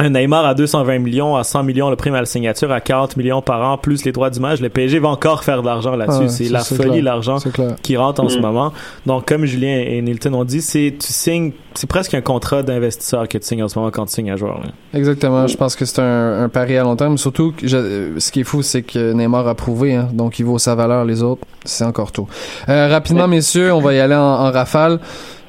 Un 0.00 0.10
Neymar 0.10 0.46
à 0.46 0.54
220 0.54 1.00
millions, 1.00 1.34
à 1.34 1.42
100 1.42 1.64
millions 1.64 1.90
le 1.90 1.96
prime 1.96 2.14
à 2.14 2.20
la 2.20 2.24
signature, 2.26 2.70
à 2.70 2.80
40 2.80 3.16
millions 3.16 3.42
par 3.42 3.60
an, 3.68 3.78
plus 3.78 4.04
les 4.04 4.12
droits 4.12 4.30
d'image. 4.30 4.60
Le 4.60 4.68
PSG 4.68 5.00
va 5.00 5.08
encore 5.08 5.42
faire 5.42 5.60
de 5.60 5.66
l'argent 5.66 5.96
là-dessus. 5.96 6.22
Ah 6.26 6.28
c'est 6.28 6.48
la 6.50 6.60
folie, 6.60 7.02
l'argent 7.02 7.40
C'est 7.40 7.50
clair. 7.52 7.74
qui 7.82 7.96
rentre 7.96 8.22
en 8.22 8.28
ce 8.28 8.38
Mm. 8.38 8.42
moment. 8.42 8.72
Donc, 9.06 9.26
comme 9.26 9.44
Julien 9.44 9.76
et 9.84 10.00
Nilton 10.00 10.34
ont 10.34 10.44
dit, 10.44 10.62
c'est 10.62 10.94
tu 11.00 11.12
signes, 11.12 11.50
c'est 11.74 11.88
presque 11.88 12.14
un 12.14 12.20
contrat 12.20 12.62
d'investisseur 12.62 13.26
que 13.26 13.38
tu 13.38 13.44
signes 13.44 13.64
en 13.64 13.68
ce 13.68 13.76
moment 13.76 13.90
quand 13.90 14.06
tu 14.06 14.14
signes 14.14 14.30
un 14.30 14.36
joueur. 14.36 14.60
là. 14.60 14.66
Exactement. 14.94 15.48
Je 15.48 15.56
pense 15.56 15.74
que 15.74 15.84
c'est 15.84 16.00
un, 16.00 16.44
un 16.44 16.48
pari 16.48 16.76
à 16.76 16.84
long 16.84 16.94
terme. 16.94 17.18
Surtout, 17.18 17.50
que 17.50 17.66
je- 17.66 17.76
euh, 17.76 18.20
ce 18.20 18.30
qui 18.30 18.42
est 18.42 18.44
fou, 18.44 18.62
c'est 18.62 18.82
que 18.82 19.12
Neymar 19.12 19.48
a 19.48 19.56
prouvé, 19.56 19.96
hein, 19.96 20.08
donc 20.12 20.38
il 20.38 20.44
vaut 20.44 20.58
sa 20.58 20.76
valeur. 20.76 21.04
Les 21.06 21.24
autres, 21.24 21.42
c'est 21.64 21.84
encore 21.84 22.12
tôt. 22.12 22.28
Euh, 22.68 22.86
rapidement, 22.88 23.26
messieurs, 23.26 23.72
on 23.74 23.80
va 23.80 23.94
y 23.94 23.98
aller 23.98 24.14
en, 24.14 24.20
en 24.20 24.52
rafale. 24.52 25.00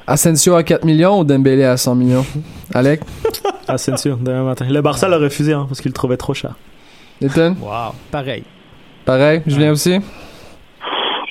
Asensio 0.08 0.56
à 0.56 0.64
4 0.64 0.84
millions 0.84 1.20
ou 1.20 1.24
Dembélé 1.24 1.62
à 1.62 1.76
100 1.76 1.94
millions? 1.94 2.26
Alec? 2.74 3.00
Asensio, 3.72 4.16
demain 4.20 4.44
matin. 4.44 4.66
Le 4.70 4.80
Barça 4.82 5.08
l'a 5.08 5.18
refusé 5.18 5.52
hein, 5.52 5.66
parce 5.68 5.80
qu'il 5.80 5.90
le 5.90 5.94
trouvait 5.94 6.16
trop 6.16 6.34
cher. 6.34 6.54
Ethan? 7.22 7.54
Wow, 7.60 7.94
pareil. 8.10 8.44
Pareil? 9.04 9.42
Julien 9.46 9.72
aussi? 9.72 9.98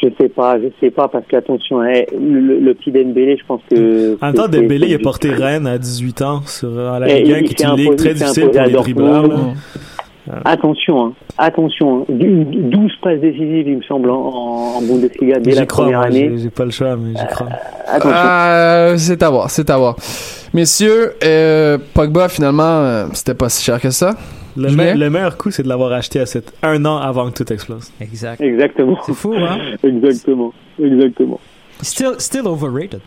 Je 0.02 0.08
sais 0.18 0.30
pas, 0.30 0.58
je 0.58 0.68
sais 0.80 0.92
pas, 0.92 1.10
parce 1.10 1.26
qu'attention, 1.28 1.82
hein, 1.82 2.04
le, 2.14 2.40
le- 2.40 2.60
le 2.60 2.74
petit 2.74 2.90
Dembélé, 2.90 3.36
je 3.38 3.46
pense 3.46 3.60
que... 3.70 4.18
En 4.22 4.28
même 4.28 4.34
temps, 4.36 4.48
Dembélé, 4.48 4.88
c'est- 4.88 4.92
il 4.94 4.96
a 4.96 5.00
porté 5.00 5.30
Rennes 5.30 5.68
à 5.68 5.78
18 5.78 6.22
ans 6.22 6.42
sur 6.46 6.70
à 6.80 7.00
la 7.00 7.10
Et 7.10 7.24
Ligue 7.24 7.34
1, 7.34 7.38
il 7.40 7.44
qui 7.54 7.64
est 7.64 7.66
une 7.66 7.76
ligue 7.76 7.96
très 7.98 8.14
difficile 8.14 8.50
pour 8.50 8.62
les 8.64 8.72
dribbleurs. 8.72 9.30
Attention, 10.46 11.06
hein, 11.08 11.14
attention, 11.38 12.02
hein. 12.02 12.06
Du- 12.10 12.46
12 12.46 12.92
passes 13.02 13.20
décisives, 13.20 13.68
il 13.68 13.78
me 13.78 13.82
semble, 13.84 14.10
en, 14.12 14.16
en 14.78 14.82
Bundesliga 14.82 15.40
dès 15.40 15.52
la 15.52 15.66
crois, 15.66 15.86
première 15.86 16.00
moi, 16.00 16.08
année. 16.08 16.32
j'ai 16.38 16.50
pas 16.50 16.66
le 16.66 16.72
choix, 16.72 16.96
mais 16.96 17.12
j'y 17.20 17.28
crois. 17.28 17.48
Attention. 17.88 18.18
Euh, 18.18 18.98
c'est 18.98 19.24
à 19.24 19.30
voir, 19.30 19.50
c'est 19.50 19.70
à 19.70 19.78
voir. 19.78 19.96
Messieurs, 20.54 21.14
euh, 21.24 21.78
Pogba, 21.94 22.30
finalement, 22.30 22.64
euh, 22.64 23.06
c'était 23.14 23.34
pas 23.36 23.50
si 23.50 23.64
cher 23.64 23.80
que 23.80 23.90
ça. 23.90 24.16
Le, 24.58 24.68
Julien? 24.70 24.94
me- 24.96 25.00
le 25.00 25.10
meilleur 25.10 25.38
coup, 25.38 25.52
c'est 25.52 25.64
de 25.64 25.70
l'avoir 25.70 25.92
acheté 25.94 26.20
à 26.20 26.26
cette, 26.26 26.54
un 26.64 26.84
an 26.86 26.98
avant 26.98 27.30
que 27.32 27.44
tout 27.44 27.54
explose. 27.54 27.92
Exact. 28.02 28.42
Exactement. 28.42 28.98
C'est 29.06 29.14
fou, 29.14 29.34
hein? 29.36 29.58
Exactement. 29.84 30.52
Exactement. 30.84 31.40
Still, 31.82 32.16
still 32.20 32.48
overrated. 32.48 33.00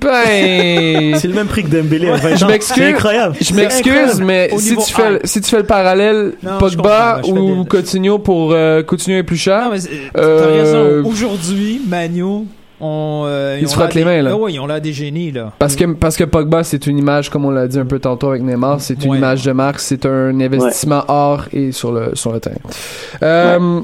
Ben... 0.00 1.16
C'est 1.18 1.28
le 1.28 1.34
même 1.34 1.46
prix 1.46 1.62
que 1.64 1.68
Dembélé 1.68 2.08
à 2.08 2.16
20 2.16 2.32
ans. 2.32 2.36
Je 2.36 2.44
m'excuse. 2.46 2.76
C'est 2.82 2.90
incroyable. 2.92 3.36
Je 3.40 3.54
m'excuse, 3.54 4.20
mais 4.20 4.50
Au 4.52 4.58
si 4.58 4.76
tu, 4.76 4.92
fais, 4.92 5.10
le- 5.10 5.16
hype. 5.16 5.26
si 5.26 5.40
tu 5.40 5.50
fais 5.50 5.58
le 5.58 5.64
parallèle, 5.64 6.32
Non, 6.42 6.58
Pogba 6.58 7.20
ou 7.26 7.62
des- 7.62 7.68
Coutinho 7.68 8.18
pour 8.18 8.52
euh, 8.52 8.82
Coutinho 8.82 9.18
est 9.18 9.22
plus 9.22 9.36
cher, 9.36 9.70
Euh, 10.16 10.46
raison. 11.02 11.08
Aujourd'hui, 11.10 11.80
Manu, 11.88 12.22
on, 12.80 13.24
euh, 13.26 13.58
Ils 13.60 13.68
se 13.68 13.74
frottent 13.74 13.94
les 13.94 14.04
mains, 14.04 14.20
là. 14.22 14.30
Ah 14.34 14.36
ouais, 14.36 14.52
ils 14.52 14.60
ont 14.60 14.66
l'air 14.66 14.80
des 14.80 14.92
génies, 14.92 15.32
là. 15.32 15.52
parce 15.58 15.74
que 15.76 15.84
parce 15.94 16.16
que 16.16 16.24
Pogba 16.24 16.62
c'est 16.62 16.86
une 16.86 16.98
image 16.98 17.30
comme 17.30 17.44
on 17.46 17.50
l'a 17.50 17.66
dit 17.66 17.78
un 17.78 17.86
peu 17.86 17.98
tantôt 17.98 18.28
avec 18.30 18.42
Neymar, 18.42 18.80
c'est 18.80 19.02
une 19.04 19.12
Ouais. 19.12 19.16
image 19.18 19.42
de 19.44 19.52
marque, 19.52 19.80
c'est 19.80 20.04
un 20.04 20.38
investissement 20.40 21.02
hors 21.08 21.44
et 21.54 21.72
sur 21.72 21.90
le 21.92 22.10
sur 22.14 22.32
le 22.32 22.40
terrain. 22.40 22.56
Euh, 23.22 23.80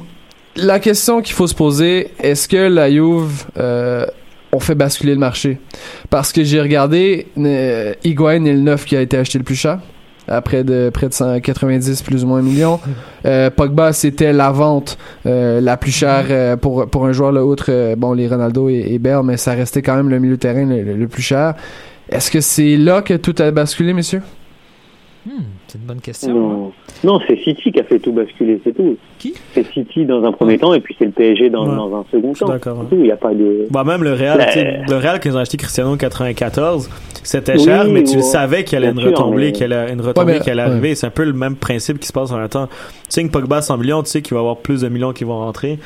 La 0.56 0.78
question 0.80 1.22
qu'il 1.22 1.34
faut 1.34 1.46
se 1.46 1.54
poser, 1.54 2.10
est-ce 2.22 2.46
que 2.46 2.58
la 2.68 2.90
Juve 2.90 3.44
euh, 3.58 4.04
ont 4.54 4.60
fait 4.60 4.74
basculer 4.74 5.14
le 5.14 5.18
marché 5.20 5.58
Parce 6.10 6.32
que 6.32 6.44
j'ai 6.44 6.60
regardé 6.60 7.26
euh, 7.38 7.94
Higuain 8.04 8.44
est 8.44 8.52
le 8.52 8.60
neuf 8.60 8.84
qui 8.84 8.96
a 8.96 9.00
été 9.00 9.16
acheté 9.16 9.38
le 9.38 9.44
plus 9.44 9.54
cher. 9.56 9.78
Après 10.28 10.62
de 10.62 10.88
près 10.94 11.08
de 11.08 11.12
190 11.14 12.02
plus 12.02 12.22
ou 12.24 12.28
moins 12.28 12.42
millions. 12.42 12.78
Euh, 13.24 13.50
Pogba, 13.50 13.92
c'était 13.92 14.32
la 14.32 14.50
vente 14.50 14.98
euh, 15.26 15.60
la 15.60 15.76
plus 15.76 15.92
chère 15.92 16.24
euh, 16.28 16.56
pour, 16.56 16.88
pour 16.90 17.06
un 17.06 17.12
joueur, 17.12 17.30
là, 17.30 17.44
outre 17.44 17.66
euh, 17.68 17.94
bon, 17.94 18.14
les 18.14 18.26
Ronaldo 18.26 18.68
et, 18.68 18.84
et 18.94 18.98
mais 19.22 19.36
ça 19.36 19.52
restait 19.52 19.80
quand 19.80 19.94
même 19.94 20.08
le 20.08 20.18
milieu 20.18 20.34
de 20.34 20.40
terrain 20.40 20.64
le, 20.66 20.82
le- 20.82 20.96
le 20.96 21.06
plus 21.06 21.22
cher. 21.22 21.54
Est-ce 22.08 22.32
que 22.32 22.40
c'est 22.40 22.76
là 22.76 23.00
que 23.00 23.14
tout 23.14 23.34
a 23.38 23.48
basculé, 23.52 23.92
messieurs? 23.92 24.22
Hmm, 25.24 25.42
c'est 25.72 25.78
une 25.78 25.84
bonne 25.86 26.00
question. 26.00 26.34
Non, 26.34 26.72
non 27.02 27.20
c'est 27.26 27.38
City 27.38 27.72
qui 27.72 27.80
a 27.80 27.84
fait 27.84 27.98
tout 27.98 28.12
basculer, 28.12 28.60
c'est 28.62 28.74
tout. 28.76 28.96
Qui 29.18 29.34
C'est 29.54 29.66
City 29.72 30.04
dans 30.04 30.22
un 30.24 30.32
premier 30.32 30.58
temps 30.58 30.74
et 30.74 30.80
puis 30.80 30.94
c'est 30.98 31.06
le 31.06 31.10
PSG 31.12 31.48
dans, 31.50 31.66
Ouais. 31.68 31.74
dans 31.76 31.96
un 31.96 32.04
second 32.12 32.32
Je 32.32 32.36
suis 32.36 32.44
temps. 32.46 32.52
d'accord. 32.52 32.84
Il 32.92 32.98
n'y 32.98 33.10
a 33.10 33.16
pas 33.16 33.32
de. 33.32 33.66
Bah, 33.70 33.82
même 33.84 34.02
le 34.04 34.12
Real, 34.12 34.36
Ben- 34.38 34.84
le 34.88 34.96
Real 34.96 35.18
qu'ils 35.20 35.34
ont 35.36 35.40
acheté 35.40 35.56
Cristiano 35.56 35.90
en 35.92 35.96
94, 35.96 36.90
c'était 37.22 37.54
Oui, 37.56 37.64
cher, 37.64 37.86
mais 37.88 38.04
tu 38.04 38.16
ouais. 38.16 38.22
savais 38.22 38.64
qu'il 38.64 38.74
y 38.74 38.82
allait 38.82 38.90
une 38.92 38.98
y 38.98 39.02
allait, 39.02 39.92
une 39.92 40.00
retombée 40.02 40.32
Ouais, 40.32 40.38
mais- 40.38 40.44
qui 40.44 40.50
allait 40.50 40.62
arriver. 40.62 40.94
C'est 40.94 41.06
un 41.06 41.10
peu 41.10 41.24
le 41.24 41.32
même 41.32 41.56
principe 41.56 41.98
qui 42.00 42.06
se 42.08 42.12
passe 42.12 42.30
en 42.32 42.38
même 42.38 42.48
temps. 42.48 42.66
Tu 42.66 42.72
sais 43.08 43.24
que 43.24 43.30
Pogba 43.30 43.62
100 43.62 43.78
millions, 43.78 44.02
tu 44.02 44.10
sais 44.10 44.22
qu'il 44.22 44.34
va 44.34 44.40
y 44.40 44.42
avoir 44.42 44.58
plus 44.58 44.82
de 44.82 44.88
millions 44.88 45.12
qui 45.12 45.24
vont 45.24 45.38
rentrer. 45.38 45.78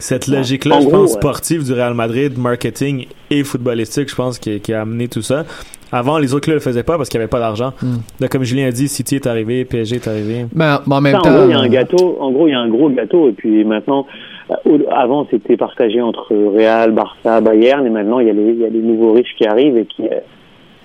Cette 0.00 0.26
logique-là, 0.26 0.80
je 0.80 0.86
gros, 0.86 0.98
pense, 1.02 1.10
ouais. 1.12 1.16
sportive 1.20 1.64
du 1.64 1.72
Real 1.72 1.94
Madrid, 1.94 2.36
marketing 2.36 3.06
et 3.30 3.44
footballistique, 3.44 4.10
je 4.10 4.14
pense, 4.16 4.38
qui, 4.38 4.60
qui 4.60 4.72
a 4.72 4.80
amené 4.82 5.06
tout 5.08 5.22
ça. 5.22 5.44
Avant, 5.92 6.18
les 6.18 6.34
autres 6.34 6.44
clubs 6.44 6.54
le 6.54 6.60
faisaient 6.60 6.82
pas 6.84 6.96
parce 6.96 7.08
qu'il 7.08 7.18
n'y 7.18 7.22
avait 7.24 7.30
pas 7.30 7.40
d'argent. 7.40 7.72
Là, 8.20 8.28
comme 8.28 8.44
Julien 8.44 8.68
a 8.68 8.70
dit, 8.70 8.88
City 8.88 9.16
est 9.16 9.26
arrivé, 9.26 9.64
PSG 9.64 9.96
est 9.96 10.08
arrivé. 10.08 10.46
Ben, 10.52 10.80
mais 10.86 10.94
en 10.94 11.00
même 11.00 11.12
Ça, 11.14 11.18
en 11.18 11.22
temps. 11.22 11.32
gros, 11.32 11.44
il 11.46 11.50
y 11.50 11.54
a 11.54 11.58
un 11.58 11.68
gâteau. 11.68 12.16
En 12.20 12.30
gros, 12.30 12.46
il 12.46 12.52
y 12.52 12.54
a 12.54 12.60
un 12.60 12.68
gros 12.68 12.88
gâteau. 12.90 13.28
Et 13.28 13.32
puis 13.32 13.64
maintenant, 13.64 14.06
euh, 14.50 14.78
avant, 14.92 15.26
c'était 15.30 15.56
partagé 15.56 16.00
entre 16.00 16.32
Real, 16.32 16.92
Barça, 16.92 17.40
Bayern. 17.40 17.84
Et 17.86 17.90
maintenant, 17.90 18.20
il 18.20 18.28
y 18.28 18.30
a 18.30 18.32
les, 18.32 18.50
il 18.52 18.58
y 18.60 18.64
a 18.64 18.68
les 18.68 18.78
nouveaux 18.78 19.12
riches 19.12 19.34
qui 19.36 19.46
arrivent 19.46 19.76
et 19.76 19.86
qui, 19.86 20.04
euh, 20.04 20.20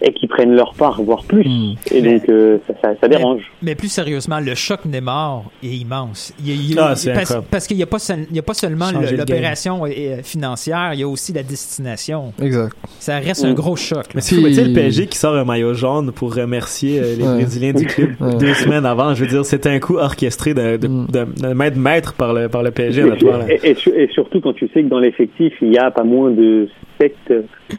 et 0.08 0.14
qui 0.14 0.28
prennent 0.28 0.56
leur 0.56 0.74
part, 0.76 1.02
voire 1.02 1.24
plus. 1.24 1.44
Hmm. 1.48 1.74
Et 1.92 2.02
donc, 2.02 2.30
euh, 2.30 2.60
ça, 2.68 2.74
ça, 2.82 2.90
ça 3.02 3.08
dérange. 3.08 3.42
Mais 3.64 3.74
plus 3.76 3.88
sérieusement, 3.90 4.40
le 4.40 4.54
choc 4.54 4.86
Neymar 4.86 5.44
est 5.64 5.68
immense. 5.68 6.32
Il 6.40 6.48
y 6.48 6.52
a- 6.52 6.56
il 6.56 6.80
Ah, 6.80 6.96
c'est 6.96 7.12
parce, 7.12 7.22
incroyable. 7.32 7.48
parce 7.50 7.68
qu'il 7.68 7.78
n'y 7.78 7.84
a, 7.84 7.88
pas 7.88 8.00
seul- 8.00 8.28
il 8.30 8.36
y 8.36 8.40
a 8.40 8.44
pas 8.44 8.54
seulement 8.54 8.86
l'opération 9.18 9.84
euh, 9.86 10.22
financière, 10.24 10.92
il 10.94 11.00
y 11.00 11.04
a 11.04 11.08
aussi 11.08 11.34
la 11.34 11.42
destination. 11.44 12.34
Exact. 12.42 12.76
Ça 13.00 13.18
reste 13.18 13.44
un 13.46 13.52
Mm. 13.52 13.56
gros 13.56 13.76
choc. 13.76 13.98
là. 13.98 14.04
Mais 14.16 14.22
mais 14.42 14.50
tu 14.50 14.54
sais, 14.54 14.64
le 14.66 14.74
PSG 14.74 15.08
qui 15.08 15.18
sort 15.18 15.36
un 15.36 15.44
maillot 15.46 15.74
jaune 15.74 16.12
pour 16.12 16.36
remercier 16.36 17.00
euh, 17.00 17.16
les 17.18 17.24
Ouais. 17.24 17.34
Brésiliens 17.36 17.74
du 17.74 17.86
club 17.88 18.12
Ouais. 18.20 18.36
deux 18.36 18.54
semaines 18.54 18.86
avant. 18.86 19.16
Je 19.16 19.24
veux 19.24 19.30
dire, 19.30 19.44
c'était 19.46 19.70
un 19.70 19.80
coup 19.80 19.98
orchestré 19.98 20.54
de, 20.54 20.78
de, 20.78 20.88
de, 20.88 21.26
de 21.42 21.54
mettre 21.54 21.78
maître 21.78 22.14
par 22.14 22.34
le, 22.34 22.48
par 22.50 22.62
le 22.62 22.72
PSG, 22.72 23.02
Et, 23.50 23.72
et- 23.72 24.04
et 24.04 24.10
surtout 24.14 24.40
quand 24.42 24.54
tu 24.54 24.68
sais 24.74 24.84
que 24.84 24.88
dans 24.90 25.00
l'effectif, 25.00 25.54
il 25.62 25.74
y 25.74 25.78
a 25.78 25.90
pas 25.92 26.04
moins 26.04 26.30
de 26.32 26.70
sept, 27.00 27.16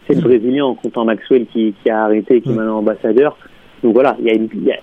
sept 0.06 0.20
Brésiliens 0.20 0.64
en 0.66 0.74
comptant 0.74 1.04
Maxwell 1.04 1.46
qui, 1.52 1.74
qui 1.82 1.90
a 1.90 2.04
arrêté 2.04 2.36
et 2.36 2.40
qui 2.40 2.50
est 2.50 2.54
maintenant 2.54 2.78
ambassadeur. 2.78 3.36
Donc 3.82 3.94
voilà, 3.94 4.16
il 4.20 4.26
y 4.26 4.30
a, 4.30 4.34
une- 4.34 4.48
il 4.54 4.64
y 4.64 4.72
a 4.72 4.76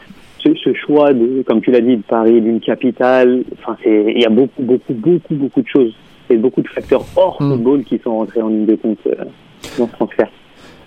ce, 0.43 0.49
ce 0.55 0.73
choix 0.73 1.13
de, 1.13 1.43
comme 1.47 1.61
tu 1.61 1.71
l'as 1.71 1.81
dit, 1.81 1.97
de 1.97 2.01
Paris, 2.03 2.41
d'une 2.41 2.59
capitale. 2.59 3.43
Enfin, 3.59 3.77
c'est, 3.84 4.13
il 4.15 4.21
y 4.21 4.25
a 4.25 4.29
beaucoup, 4.29 4.61
beaucoup, 4.61 4.93
beaucoup, 4.93 5.34
beaucoup 5.36 5.61
de 5.61 5.67
choses 5.67 5.93
et 6.29 6.36
beaucoup 6.38 6.61
de 6.61 6.67
facteurs 6.67 7.05
hors 7.15 7.41
Mm. 7.41 7.51
football 7.51 7.84
qui 7.84 7.99
sont 8.03 8.17
rentrés 8.17 8.41
en 8.41 8.49
ligne 8.49 8.65
de 8.65 8.75
compte 8.75 8.97
euh, 9.07 9.15
dans 9.77 9.88
ce 9.88 9.91
transfert. 9.93 10.29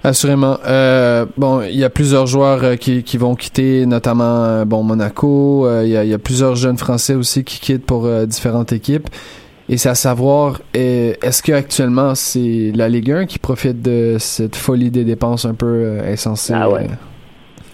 Assurément. 0.05 0.57
Euh, 0.68 1.26
bon, 1.36 1.62
il 1.62 1.76
y 1.76 1.84
a 1.84 1.90
plusieurs 1.90 2.26
joueurs 2.26 2.62
euh, 2.62 2.76
qui, 2.76 3.03
qui 3.03 3.16
vont 3.16 3.34
quitter, 3.34 3.86
notamment 3.86 4.64
bon 4.64 4.82
Monaco. 4.84 5.66
Il 5.82 5.88
y, 5.88 5.97
a, 5.97 6.05
il 6.05 6.11
y 6.11 6.14
a 6.14 6.18
plusieurs 6.18 6.55
jeunes 6.55 6.76
Français 6.78 7.14
aussi 7.14 7.42
qui 7.42 7.59
quittent 7.61 7.84
pour 7.86 8.09
différentes 8.26 8.72
équipes. 8.72 9.09
Et 9.69 9.77
c'est 9.79 9.89
à 9.89 9.95
savoir, 9.97 10.61
euh, 10.77 11.12
est-ce 11.23 11.43
que 11.43 11.53
actuellement 11.53 12.14
c'est 12.14 12.71
la 12.75 12.89
Ligue 12.89 13.11
1 13.11 13.27
qui 13.27 13.39
profite 13.41 13.83
de 13.83 14.17
cette 14.19 14.55
folie 14.55 14.91
des 14.91 15.05
dépenses 15.05 15.45
un 15.45 15.55
peu 15.55 15.67
euh, 15.67 16.12
insensée 16.12 16.53
Ah 16.57 16.71
ouais. 16.71 16.83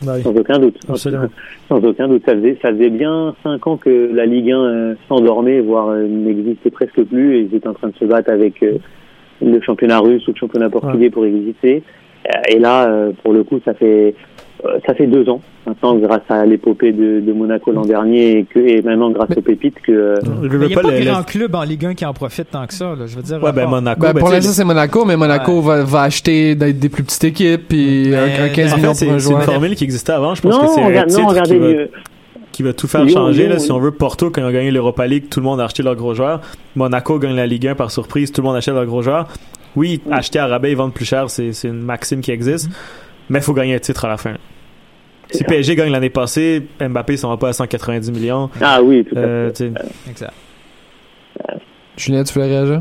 euh, 0.07 0.15
oui. 0.17 0.23
sans 0.23 0.31
aucun 0.35 0.59
doute. 0.59 0.77
Absolument. 0.89 1.29
Sans 1.69 1.85
aucun 1.85 2.09
doute. 2.09 2.23
Ça 2.27 2.35
faisait, 2.35 2.59
ça 2.63 2.71
faisait 2.73 2.89
bien 2.91 3.35
cinq 3.43 3.67
ans 3.67 3.77
que 3.77 4.11
la 4.15 4.25
Ligue 4.25 4.51
1 4.53 4.57
euh, 4.59 4.95
s'endormait, 5.07 5.61
voire 5.61 5.89
euh, 5.91 6.07
n'existait 6.09 6.71
presque 6.71 7.03
plus, 7.05 7.37
et 7.37 7.41
ils 7.51 7.55
étaient 7.55 7.69
en 7.69 7.75
train 7.75 7.89
de 7.89 7.97
se 7.97 8.07
battre 8.07 8.31
avec 8.31 8.63
euh, 8.63 8.79
le 9.43 9.61
championnat 9.61 9.99
russe 9.99 10.27
ou 10.29 10.31
le 10.33 10.37
championnat 10.39 10.71
portugais 10.71 11.11
pour 11.11 11.27
exister. 11.27 11.83
Et 12.49 12.59
là, 12.59 12.89
euh, 12.89 13.11
pour 13.23 13.33
le 13.33 13.43
coup, 13.45 13.61
ça 13.65 13.75
fait 13.75 14.15
ça 14.87 14.95
fait 14.95 15.07
deux 15.07 15.29
ans 15.29 15.41
maintenant, 15.67 15.95
grâce 15.97 16.23
à 16.29 16.45
l'épopée 16.45 16.93
de, 16.93 17.21
de 17.21 17.33
Monaco 17.33 17.71
l'an 17.73 17.85
dernier, 17.85 18.39
et, 18.39 18.45
que, 18.45 18.59
et 18.59 18.83
maintenant 18.83 19.11
grâce 19.11 19.31
aux 19.37 19.41
pépites 19.41 19.81
que 19.81 19.93
euh, 19.93 20.15
Je 20.25 20.31
Mais 20.43 20.49
veux 20.49 20.63
il 20.65 20.67
n'y 20.69 20.73
a 20.73 20.77
pas 20.77 20.83
pas 20.83 21.23
de 21.23 21.25
club 21.27 21.55
en 21.55 21.63
Ligue 21.63 21.87
1 21.87 21.95
qui 21.95 22.05
en 22.05 22.13
profite 22.13 22.51
tant 22.51 22.67
que 22.67 22.75
ça. 22.75 22.95
Là. 22.97 23.07
Je 23.07 23.17
veux 23.17 23.23
dire, 23.23 23.43
Ouais, 23.43 23.53
ben 23.53 23.69
Monaco. 23.69 24.01
Ben, 24.01 24.13
ben, 24.13 24.21
pour 24.21 24.31
l'instant, 24.31 24.53
c'est 24.53 24.65
Monaco, 24.65 25.05
mais 25.05 25.17
Monaco 25.17 25.53
Ouais. 25.61 25.67
va, 25.79 25.83
va 25.85 26.03
acheter 26.03 26.55
des, 26.55 26.73
des 26.73 26.89
plus 26.89 27.03
petites 27.05 27.25
équipes, 27.25 27.69
puis 27.69 28.09
Mais- 28.11 28.17
un, 28.17 28.45
un 28.45 28.49
15 28.49 28.73
En 28.73 28.77
millions 28.77 28.95
fait, 28.95 29.05
pour 29.07 29.15
un 29.15 29.19
c'est 29.19 29.27
c'est 29.29 29.33
une 29.35 29.41
formule 29.43 29.75
qui 29.75 29.85
existait 29.85 30.13
avant. 30.13 30.35
Je 30.35 30.43
pense 30.43 30.55
non, 30.55 30.61
que 30.63 30.69
c'est 30.75 30.81
un 30.83 30.87
regarde, 30.87 31.11
non, 31.11 31.27
regardez 31.27 31.51
qui 31.55 31.59
va, 31.61 31.67
mieux. 31.69 31.91
qui 32.53 32.63
va 32.63 32.73
tout 32.73 32.87
faire 32.89 33.05
Lyon, 33.05 33.15
changer. 33.15 33.43
Lyon, 33.45 33.51
là, 33.53 33.59
si 33.59 33.73
on 33.73 33.79
veut, 33.79 33.91
Porto, 33.93 34.31
quand 34.31 34.41
ils 34.41 34.45
ont 34.45 34.51
gagné 34.53 34.71
l'Europa 34.71 35.07
League, 35.07 35.25
tout 35.31 35.41
le 35.41 35.45
monde 35.45 35.61
a 35.61 35.65
acheté 35.65 35.83
leurs 35.83 35.97
gros 35.97 36.15
joueurs. 36.15 36.41
Monaco 36.77 37.19
gagne 37.19 37.37
la 37.37 37.47
Ligue 37.47 37.67
1 37.69 37.75
par 37.75 37.91
surprise, 37.91 38.33
tout 38.33 38.41
le 38.43 38.47
monde 38.49 38.57
achète 38.57 38.75
leurs 38.75 38.87
gros 38.87 39.03
joueurs. 39.03 39.29
Oui, 39.77 40.01
acheter 40.11 40.39
à 40.39 40.47
rabais 40.47 40.73
et 40.73 40.75
vendre 40.75 40.93
plus 40.93 41.05
cher, 41.07 41.31
c'est 41.31 41.53
c'est 41.53 41.69
une 41.69 41.81
maxime 41.83 42.21
qui 42.21 42.31
existe. 42.31 42.69
Mais 43.31 43.39
il 43.39 43.43
faut 43.43 43.55
gagner 43.55 43.75
un 43.75 43.79
titre 43.79 44.05
à 44.05 44.09
la 44.09 44.17
fin. 44.19 44.35
Si. 45.33 45.45
PSG 45.45 45.75
gagne 45.77 45.91
l'année 45.93 46.11
passée, 46.11 46.63
Mbappé 46.81 47.17
s'en 47.17 47.31
va 47.31 47.37
pas 47.37 47.49
à 47.49 47.53
190 47.53 48.13
millions. 48.13 48.51
Ah 48.61 48.81
oui, 48.83 49.05
tout 49.05 49.17
à 49.17 49.21
fait. 49.21 49.27
Euh, 49.27 49.51
tu 49.51 49.57
sais, 49.65 49.73
Exact. 50.11 50.33
Julien, 51.97 52.25
tu 52.25 52.33
voulais 52.35 52.47
réagir? 52.47 52.81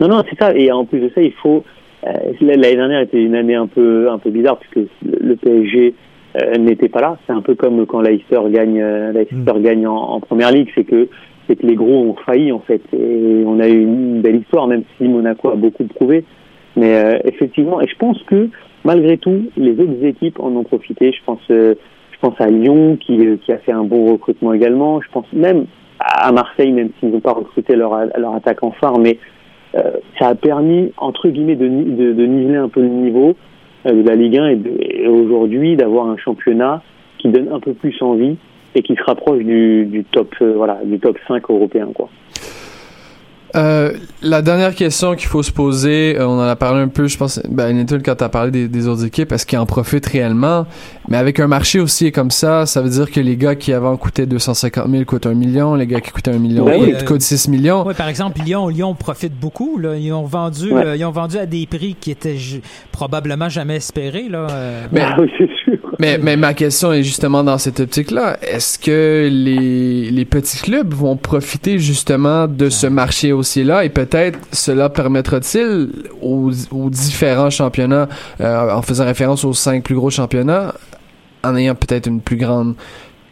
Non, 0.00 0.08
non, 0.08 0.22
c'est 0.28 0.38
ça. 0.38 0.54
Et 0.54 0.70
en 0.70 0.84
plus 0.84 1.00
de 1.00 1.10
ça, 1.14 1.22
il 1.22 1.32
faut. 1.32 1.64
euh, 2.06 2.10
L'année 2.40 2.76
dernière 2.76 3.00
était 3.00 3.22
une 3.22 3.34
année 3.34 3.54
un 3.54 3.66
peu, 3.66 4.10
un 4.10 4.18
peu 4.18 4.30
bizarre 4.30 4.58
puisque 4.58 4.88
le 5.04 5.36
PSG 5.36 5.94
euh, 6.36 6.56
n'était 6.58 6.88
pas 6.88 7.00
là. 7.00 7.18
C'est 7.26 7.32
un 7.32 7.40
peu 7.42 7.54
comme 7.54 7.86
quand 7.86 8.00
Leicester 8.00 8.40
gagne, 8.50 8.80
euh, 8.80 9.12
Leicester 9.12 9.52
gagne 9.60 9.86
en, 9.86 9.96
en 9.96 10.20
première 10.20 10.50
ligue, 10.52 10.68
c'est 10.74 10.84
que 10.84 11.08
c'est 11.48 11.56
que 11.56 11.66
les 11.66 11.74
gros 11.74 12.02
ont 12.10 12.16
failli 12.26 12.52
en 12.52 12.60
fait. 12.60 12.82
Et 12.92 13.42
on 13.46 13.58
a 13.60 13.68
eu 13.68 13.82
une 13.82 14.20
belle 14.22 14.36
histoire, 14.36 14.66
même 14.66 14.82
si 14.98 15.04
Monaco 15.04 15.50
a 15.50 15.56
beaucoup 15.56 15.84
prouvé. 15.84 16.24
Mais 16.76 16.94
euh, 16.94 17.18
effectivement, 17.24 17.80
et 17.80 17.86
je 17.86 17.96
pense 17.96 18.22
que 18.24 18.48
malgré 18.84 19.18
tout, 19.18 19.46
les 19.56 19.72
autres 19.72 20.04
équipes 20.04 20.40
en 20.40 20.54
ont 20.56 20.64
profité. 20.64 21.12
Je 21.12 21.24
pense, 21.24 21.40
euh, 21.50 21.74
je 22.12 22.18
pense 22.20 22.40
à 22.40 22.48
Lyon 22.48 22.96
qui, 23.00 23.18
euh, 23.26 23.36
qui 23.44 23.52
a 23.52 23.58
fait 23.58 23.72
un 23.72 23.84
bon 23.84 24.12
recrutement 24.12 24.52
également. 24.52 25.00
Je 25.00 25.08
pense 25.12 25.26
même 25.32 25.66
à 25.98 26.32
Marseille, 26.32 26.72
même 26.72 26.90
s'ils 26.98 27.10
n'ont 27.10 27.20
pas 27.20 27.32
recruté 27.32 27.76
leur, 27.76 27.96
leur 28.16 28.34
attaquant 28.34 28.72
phare, 28.80 28.98
mais 28.98 29.18
euh, 29.74 29.92
ça 30.18 30.28
a 30.28 30.34
permis, 30.34 30.92
entre 30.96 31.28
guillemets, 31.28 31.56
de, 31.56 31.68
de, 31.68 32.12
de 32.12 32.26
niveler 32.26 32.56
un 32.56 32.68
peu 32.68 32.80
le 32.80 32.88
niveau 32.88 33.36
euh, 33.86 34.02
de 34.02 34.08
la 34.08 34.16
Ligue 34.16 34.38
1 34.38 34.46
et, 34.48 35.06
aujourd'hui 35.06 35.76
d'avoir 35.76 36.08
un 36.08 36.16
championnat 36.16 36.82
qui 37.18 37.28
donne 37.28 37.48
un 37.52 37.60
peu 37.60 37.72
plus 37.72 37.94
envie 38.02 38.36
et 38.74 38.82
qui 38.82 38.94
se 38.96 39.02
rapproche 39.02 39.44
du, 39.44 39.84
du 39.84 40.04
top 40.04 40.34
voilà 40.40 40.80
du 40.84 40.98
top 40.98 41.18
5 41.28 41.50
européen 41.50 41.88
quoi. 41.94 42.08
Euh, 43.54 43.92
la 44.22 44.40
dernière 44.40 44.74
question 44.74 45.14
qu'il 45.14 45.26
faut 45.28 45.42
se 45.42 45.52
poser, 45.52 46.16
euh, 46.18 46.26
on 46.26 46.38
en 46.38 46.48
a 46.48 46.56
parlé 46.56 46.80
un 46.80 46.88
peu, 46.88 47.06
je 47.06 47.18
pense, 47.18 47.38
ben, 47.48 47.76
Nathan, 47.76 47.98
quand 48.02 48.14
t'as 48.14 48.28
parlé 48.30 48.50
des, 48.50 48.66
des 48.68 48.88
autres 48.88 49.04
équipes, 49.04 49.30
est-ce 49.32 49.44
qu'ils 49.44 49.58
en 49.58 49.66
profitent 49.66 50.06
réellement? 50.06 50.66
Mais 51.08 51.18
avec 51.18 51.38
un 51.38 51.48
marché 51.48 51.78
aussi 51.80 52.12
comme 52.12 52.30
ça, 52.30 52.64
ça 52.64 52.80
veut 52.80 52.88
dire 52.88 53.10
que 53.10 53.20
les 53.20 53.36
gars 53.36 53.54
qui 53.54 53.72
avant 53.74 53.96
coûtaient 53.98 54.24
250 54.26 54.88
000 54.90 55.04
coûtent 55.04 55.26
un 55.26 55.34
million, 55.34 55.74
les 55.74 55.86
gars 55.86 56.00
qui 56.00 56.10
coûtaient 56.12 56.30
un 56.30 56.38
million 56.38 56.64
Ben 56.64 56.80
oui. 56.80 56.92
coûtent, 56.92 57.04
coûtent 57.04 57.20
6 57.22 57.48
millions. 57.48 57.84
Oui, 57.86 57.94
par 57.94 58.08
exemple, 58.08 58.40
Lyon, 58.42 58.68
Lyon 58.68 58.94
profite 58.94 59.38
beaucoup. 59.38 59.76
Là. 59.78 59.96
Ils 59.96 60.12
ont 60.12 60.24
vendu, 60.24 60.72
Ouais. 60.72 60.86
euh, 60.86 60.96
ils 60.96 61.04
ont 61.04 61.10
vendu 61.10 61.36
à 61.36 61.44
des 61.44 61.66
prix 61.66 61.94
qui 62.00 62.10
étaient 62.10 62.38
probablement 62.90 63.48
jamais 63.50 63.76
espérés. 63.76 64.28
Là. 64.30 64.46
euh. 64.50 64.86
Mais- 64.92 65.02
Ah 65.04 65.16
oui, 65.20 65.30
c'est 65.36 65.50
sûr. 65.64 65.78
Mais, 66.02 66.18
mais 66.18 66.36
ma 66.36 66.52
question 66.52 66.92
est 66.92 67.04
justement 67.04 67.44
dans 67.44 67.58
cette 67.58 67.78
optique-là. 67.78 68.36
Est-ce 68.42 68.76
que 68.76 69.28
les, 69.30 70.10
les 70.10 70.24
petits 70.24 70.58
clubs 70.58 70.92
vont 70.92 71.16
profiter 71.16 71.78
justement 71.78 72.48
de 72.48 72.70
ce 72.70 72.88
marché 72.88 73.32
haussier-là 73.32 73.84
et 73.84 73.88
peut-être 73.88 74.36
cela 74.50 74.88
permettra-t-il 74.88 75.90
aux, 76.20 76.50
aux 76.72 76.90
différents 76.90 77.50
championnats, 77.50 78.08
euh, 78.40 78.72
en 78.72 78.82
faisant 78.82 79.04
référence 79.04 79.44
aux 79.44 79.52
cinq 79.52 79.84
plus 79.84 79.94
gros 79.94 80.10
championnats, 80.10 80.74
en 81.44 81.54
ayant 81.54 81.76
peut-être 81.76 82.08
une 82.08 82.20
plus 82.20 82.36
grande 82.36 82.74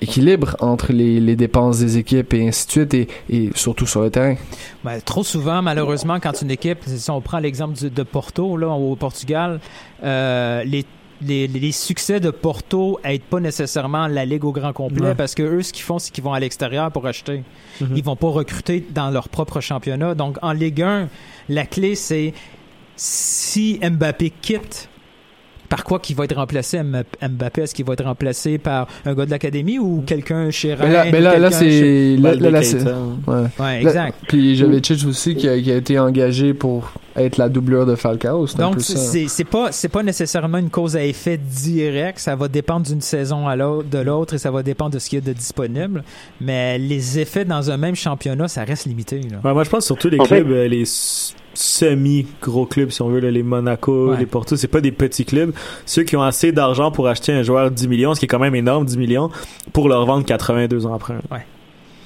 équilibre 0.00 0.54
entre 0.60 0.92
les, 0.92 1.18
les 1.18 1.34
dépenses 1.34 1.80
des 1.80 1.98
équipes 1.98 2.32
et 2.34 2.46
ainsi 2.46 2.66
de 2.68 2.70
suite 2.70 2.94
et, 2.94 3.08
et 3.30 3.50
surtout 3.56 3.86
sur 3.88 4.02
le 4.02 4.10
terrain? 4.10 4.36
Ben, 4.84 5.00
trop 5.04 5.24
souvent, 5.24 5.60
malheureusement, 5.60 6.20
quand 6.20 6.40
une 6.40 6.52
équipe, 6.52 6.78
si 6.86 7.10
on 7.10 7.20
prend 7.20 7.40
l'exemple 7.40 7.74
de 7.76 8.02
Porto 8.04 8.56
là, 8.56 8.68
au 8.68 8.94
Portugal, 8.94 9.58
euh, 10.04 10.62
les 10.62 10.84
les, 11.22 11.46
les 11.46 11.72
succès 11.72 12.20
de 12.20 12.30
Porto 12.30 12.98
aident 13.04 13.22
pas 13.22 13.40
nécessairement 13.40 14.06
la 14.06 14.24
ligue 14.24 14.44
au 14.44 14.52
grand 14.52 14.72
complet 14.72 15.08
Ouais. 15.08 15.14
parce 15.14 15.34
que 15.34 15.42
eux 15.42 15.62
ce 15.62 15.72
qu'ils 15.72 15.84
font 15.84 15.98
c'est 15.98 16.12
qu'ils 16.12 16.24
vont 16.24 16.32
à 16.34 16.40
l'extérieur 16.40 16.90
pour 16.92 17.06
acheter. 17.06 17.42
Mhm. 17.80 17.96
Ils 17.96 18.04
vont 18.04 18.16
pas 18.16 18.28
recruter 18.28 18.86
dans 18.90 19.10
leur 19.10 19.28
propre 19.30 19.60
championnat. 19.60 20.14
Donc 20.14 20.36
en 20.42 20.52
Ligue 20.52 20.82
1, 20.82 21.08
la 21.48 21.64
clé 21.66 21.94
c'est 21.94 22.34
si 22.96 23.80
Mbappé 23.82 24.30
quitte 24.42 24.89
par 25.70 25.84
quoi 25.84 25.98
qu'il 26.00 26.14
va 26.16 26.24
être 26.24 26.36
remplacé? 26.36 26.76
M- 26.76 27.04
Mbappé 27.22 27.62
est-ce 27.62 27.74
qu'il 27.74 27.86
va 27.86 27.94
être 27.94 28.04
remplacé 28.04 28.58
par 28.58 28.86
un 29.06 29.14
gars 29.14 29.24
de 29.24 29.30
l'académie 29.30 29.78
ou 29.78 30.02
quelqu'un 30.06 30.50
chez 30.50 30.76
Mais 30.78 30.92
là, 30.92 31.02
Rennes 31.04 31.12
mais 31.12 31.20
là, 31.22 31.38
là 31.38 31.48
quelqu'un 31.48 31.58
chez- 31.60 32.16
c'est... 32.16 32.22
Là, 32.22 32.34
là, 32.50 32.62
c'est- 32.62 32.84
ouais. 32.84 33.48
Là- 33.58 33.80
exact. 33.80 34.18
Puis 34.28 34.56
Jovetic 34.56 35.06
aussi 35.06 35.34
qui 35.34 35.48
a, 35.48 35.58
qui 35.58 35.72
a 35.72 35.76
été 35.76 35.98
engagé 35.98 36.52
pour 36.52 36.92
être 37.16 37.38
la 37.38 37.48
doublure 37.48 37.86
de 37.86 37.94
Falcao. 37.96 38.46
C'est 38.46 38.60
un 38.60 38.66
Donc 38.66 38.74
peu 38.74 38.80
ça. 38.80 38.96
c'est 38.96 39.26
c'est 39.28 39.44
pas 39.44 39.72
c'est 39.72 39.88
pas 39.88 40.02
nécessairement 40.02 40.58
une 40.58 40.70
cause 40.70 40.96
à 40.96 41.04
effet 41.04 41.38
direct, 41.38 42.18
ça 42.18 42.36
va 42.36 42.48
dépendre 42.48 42.86
d'une 42.86 43.00
saison 43.00 43.48
à 43.48 43.56
l'autre 43.56 43.88
de 43.88 43.98
l'autre 43.98 44.34
et 44.34 44.38
ça 44.38 44.50
va 44.50 44.62
dépendre 44.62 44.90
de 44.94 44.98
ce 44.98 45.08
qu'il 45.08 45.18
y 45.18 45.22
a 45.22 45.24
de 45.26 45.32
disponible, 45.32 46.02
mais 46.40 46.78
les 46.78 47.18
effets 47.18 47.44
dans 47.44 47.70
un 47.70 47.76
même 47.76 47.94
championnat, 47.96 48.48
ça 48.48 48.64
reste 48.64 48.86
limité 48.86 49.20
là. 49.30 49.38
Ouais, 49.44 49.52
moi, 49.52 49.64
je 49.64 49.70
pense 49.70 49.86
surtout 49.86 50.08
les 50.08 50.18
En 50.20 50.24
fait- 50.24 50.40
clubs, 50.42 50.50
euh, 50.52 50.68
les 50.68 50.84
semi-gros 51.54 52.66
clubs, 52.66 52.90
si 52.90 53.02
on 53.02 53.08
veut, 53.08 53.20
là, 53.20 53.30
les 53.30 53.42
Monaco, 53.42 54.10
Ouais. 54.10 54.18
les 54.18 54.26
Porto, 54.26 54.56
c'est 54.56 54.68
pas 54.70 54.80
des 54.80 54.92
petits 54.92 55.24
clubs. 55.24 55.52
Ceux 55.86 56.02
qui 56.04 56.16
ont 56.16 56.22
assez 56.22 56.52
d'argent 56.52 56.90
pour 56.90 57.08
acheter 57.08 57.32
un 57.32 57.42
joueur 57.42 57.70
10 57.70 57.88
millions, 57.88 58.14
ce 58.14 58.20
qui 58.20 58.26
est 58.26 58.28
quand 58.28 58.38
même 58.38 58.54
énorme, 58.54 58.84
10 58.84 58.98
millions, 58.98 59.30
pour 59.72 59.88
leur 59.88 60.04
vendre 60.06 60.24
82 60.24 60.86
ans 60.86 60.94
après. 60.94 61.14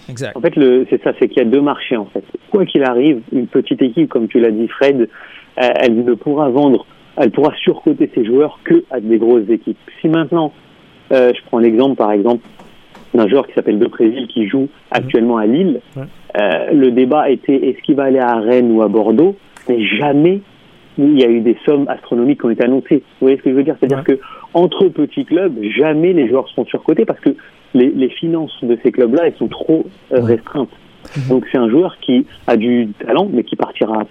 Exact. 0.09 0.37
En 0.37 0.41
fait, 0.41 0.55
le, 0.57 0.87
c'est 0.91 1.03
ça, 1.03 1.13
c'est 1.19 1.29
qu'il 1.29 1.39
y 1.39 1.47
a 1.47 1.49
deux 1.49 1.63
marchés 1.63 1.97
en 1.97 2.05
fait. 2.07 2.25
Quoi 2.51 2.67
qu'il 2.67 2.83
arrive, 2.85 3.21
une 3.33 3.47
petite 3.47 3.81
équipe, 3.81 4.11
comme 4.11 4.29
tu 4.29 4.39
l'as 4.39 4.51
dit, 4.51 4.69
Fred, 4.69 5.01
euh, 5.01 5.69
elle 5.81 6.05
ne 6.05 6.15
pourra 6.15 6.51
vendre, 6.51 6.85
elle 7.17 7.31
pourra 7.31 7.55
surcoter 7.57 8.11
ses 8.15 8.25
joueurs 8.25 8.59
que 8.65 8.85
à 8.91 9.01
des 9.01 9.17
grosses 9.19 9.49
équipes. 9.49 9.79
Si 10.03 10.09
maintenant, 10.09 10.53
euh, 11.13 11.33
je 11.35 11.41
prends 11.47 11.59
l'exemple 11.59 11.97
par 11.97 12.13
exemple 12.13 12.47
d'un 13.15 13.29
joueur 13.29 13.47
qui 13.47 13.55
s'appelle 13.55 13.79
De 13.79 13.87
Préville 13.87 14.27
qui 14.27 14.49
joue 14.49 14.69
actuellement 14.91 15.37
à 15.39 15.47
Lille, 15.47 15.81
Ouais. 15.97 16.03
euh, 16.41 16.73
le 16.73 16.91
débat 16.91 17.31
était 17.31 17.55
est-ce 17.69 17.81
qu'il 17.83 17.95
va 17.97 18.05
aller 18.05 18.19
à 18.19 18.37
Rennes 18.41 18.73
ou 18.73 18.83
à 18.83 18.89
Bordeaux, 18.89 19.37
mais 19.69 19.83
jamais 19.85 20.41
il 20.99 21.19
y 21.21 21.25
a 21.25 21.29
eu 21.29 21.41
des 21.41 21.57
sommes 21.65 21.87
astronomiques 21.89 22.41
qui 22.41 22.47
ont 22.47 22.51
été 22.51 22.65
annoncées. 22.65 22.99
Vous 23.21 23.27
voyez 23.27 23.37
ce 23.39 23.43
que 23.43 23.51
je 23.51 23.55
veux 23.57 23.65
dire? 23.65 23.77
C'est-à-dire 23.81 24.05
que 24.05 24.19
entre 24.53 24.89
petits 24.89 25.25
clubs, 25.25 25.55
jamais 25.77 26.13
les 26.13 26.29
joueurs 26.29 26.49
seront 26.49 26.65
surcotés 26.67 27.05
parce 27.05 27.19
que 27.21 27.31
les, 27.75 27.91
les 27.91 28.09
finances 28.11 28.57
de 28.63 28.79
ces 28.83 28.93
clubs-là, 28.93 29.27
elles 29.27 29.35
sont 29.35 29.49
trop 29.49 29.85
euh, 30.13 30.21
restreintes. 30.21 30.71
Donc 31.29 31.45
c'est 31.51 31.59
un 31.59 31.69
joueur 31.69 31.99
qui 32.01 32.27
a 32.47 32.57
du 32.57 32.89
talent, 33.05 33.29
mais 33.33 33.43
qui 33.45 33.57
partira. 33.57 34.05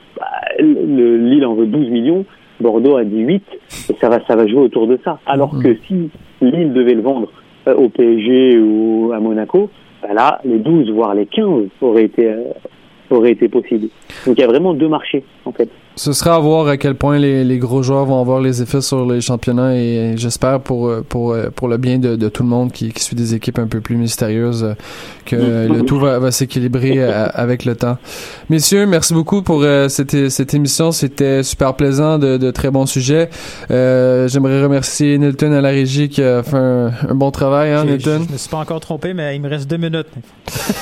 le, 0.59 1.17
Lille 1.17 1.45
en 1.45 1.55
veut 1.55 1.65
12 1.65 1.89
millions, 1.89 2.25
Bordeaux 2.59 2.97
a 2.97 3.03
dit 3.03 3.19
8, 3.19 3.43
et 3.89 3.95
ça 3.99 4.09
va, 4.09 4.19
ça 4.27 4.35
va 4.35 4.45
jouer 4.47 4.59
autour 4.61 4.87
de 4.87 4.99
ça. 5.03 5.19
Alors 5.25 5.57
que 5.61 5.75
si 5.87 6.09
Lille 6.41 6.73
devait 6.73 6.93
le 6.93 7.01
vendre 7.01 7.31
euh, 7.67 7.75
au 7.75 7.89
PSG 7.89 8.59
ou 8.59 9.11
à 9.13 9.19
Monaco, 9.19 9.69
bah 10.01 10.13
là, 10.13 10.41
les 10.43 10.59
12, 10.59 10.91
voire 10.91 11.13
les 11.13 11.25
15 11.25 11.67
auraient 11.81 12.05
été, 12.05 12.27
euh, 12.27 12.43
auraient 13.09 13.31
été 13.31 13.47
possibles. 13.47 13.87
Donc 14.25 14.37
il 14.37 14.41
y 14.41 14.43
a 14.43 14.47
vraiment 14.47 14.73
deux 14.73 14.89
marchés, 14.89 15.23
en 15.45 15.51
fait. 15.51 15.69
Ce 15.95 16.11
sera 16.13 16.35
à 16.35 16.39
voir 16.39 16.67
à 16.67 16.77
quel 16.77 16.95
point 16.95 17.19
les, 17.19 17.43
les 17.43 17.57
gros 17.59 17.83
joueurs 17.83 18.05
vont 18.05 18.19
avoir 18.19 18.41
les 18.41 18.61
effets 18.61 18.81
sur 18.81 19.05
les 19.05 19.21
championnats 19.21 19.75
et 19.75 20.13
j'espère 20.17 20.59
pour, 20.59 20.91
pour, 21.07 21.35
pour 21.55 21.67
le 21.67 21.77
bien 21.77 21.99
de, 21.99 22.15
de 22.15 22.29
tout 22.29 22.43
le 22.43 22.49
monde 22.49 22.71
qui, 22.71 22.91
qui 22.91 23.03
suit 23.03 23.15
des 23.15 23.35
équipes 23.35 23.59
un 23.59 23.67
peu 23.67 23.79
plus 23.79 23.95
mystérieuses 23.95 24.63
euh, 24.63 24.73
que 25.25 25.35
le 25.35 25.83
tout 25.83 25.99
va, 25.99 26.19
va 26.19 26.31
s'équilibrer 26.31 26.95
euh, 26.97 27.27
avec 27.33 27.65
le 27.65 27.75
temps. 27.75 27.97
Messieurs, 28.49 28.85
merci 28.85 29.13
beaucoup 29.13 29.41
pour 29.41 29.61
euh, 29.63 29.87
cette, 29.89 30.29
cette 30.29 30.53
émission. 30.53 30.91
C'était 30.91 31.43
super 31.43 31.75
plaisant, 31.75 32.17
de, 32.17 32.37
de 32.37 32.51
très 32.51 32.71
bons 32.71 32.85
sujets. 32.85 33.29
Euh, 33.71 34.27
J'aimerais 34.27 34.61
remercier 34.63 35.17
Nilton 35.17 35.51
à 35.51 35.61
la 35.61 35.69
régie 35.69 36.09
qui 36.09 36.21
a 36.21 36.43
fait 36.43 36.57
un, 36.57 36.91
un 37.09 37.15
bon 37.15 37.31
travail, 37.31 37.71
hein, 37.71 37.85
Nilton? 37.85 38.23
Je 38.27 38.33
me 38.33 38.37
suis 38.37 38.49
pas 38.49 38.57
encore 38.57 38.79
trompé, 38.79 39.13
mais 39.13 39.35
il 39.35 39.41
me 39.41 39.49
reste 39.49 39.69
deux 39.69 39.77
minutes. 39.77 40.07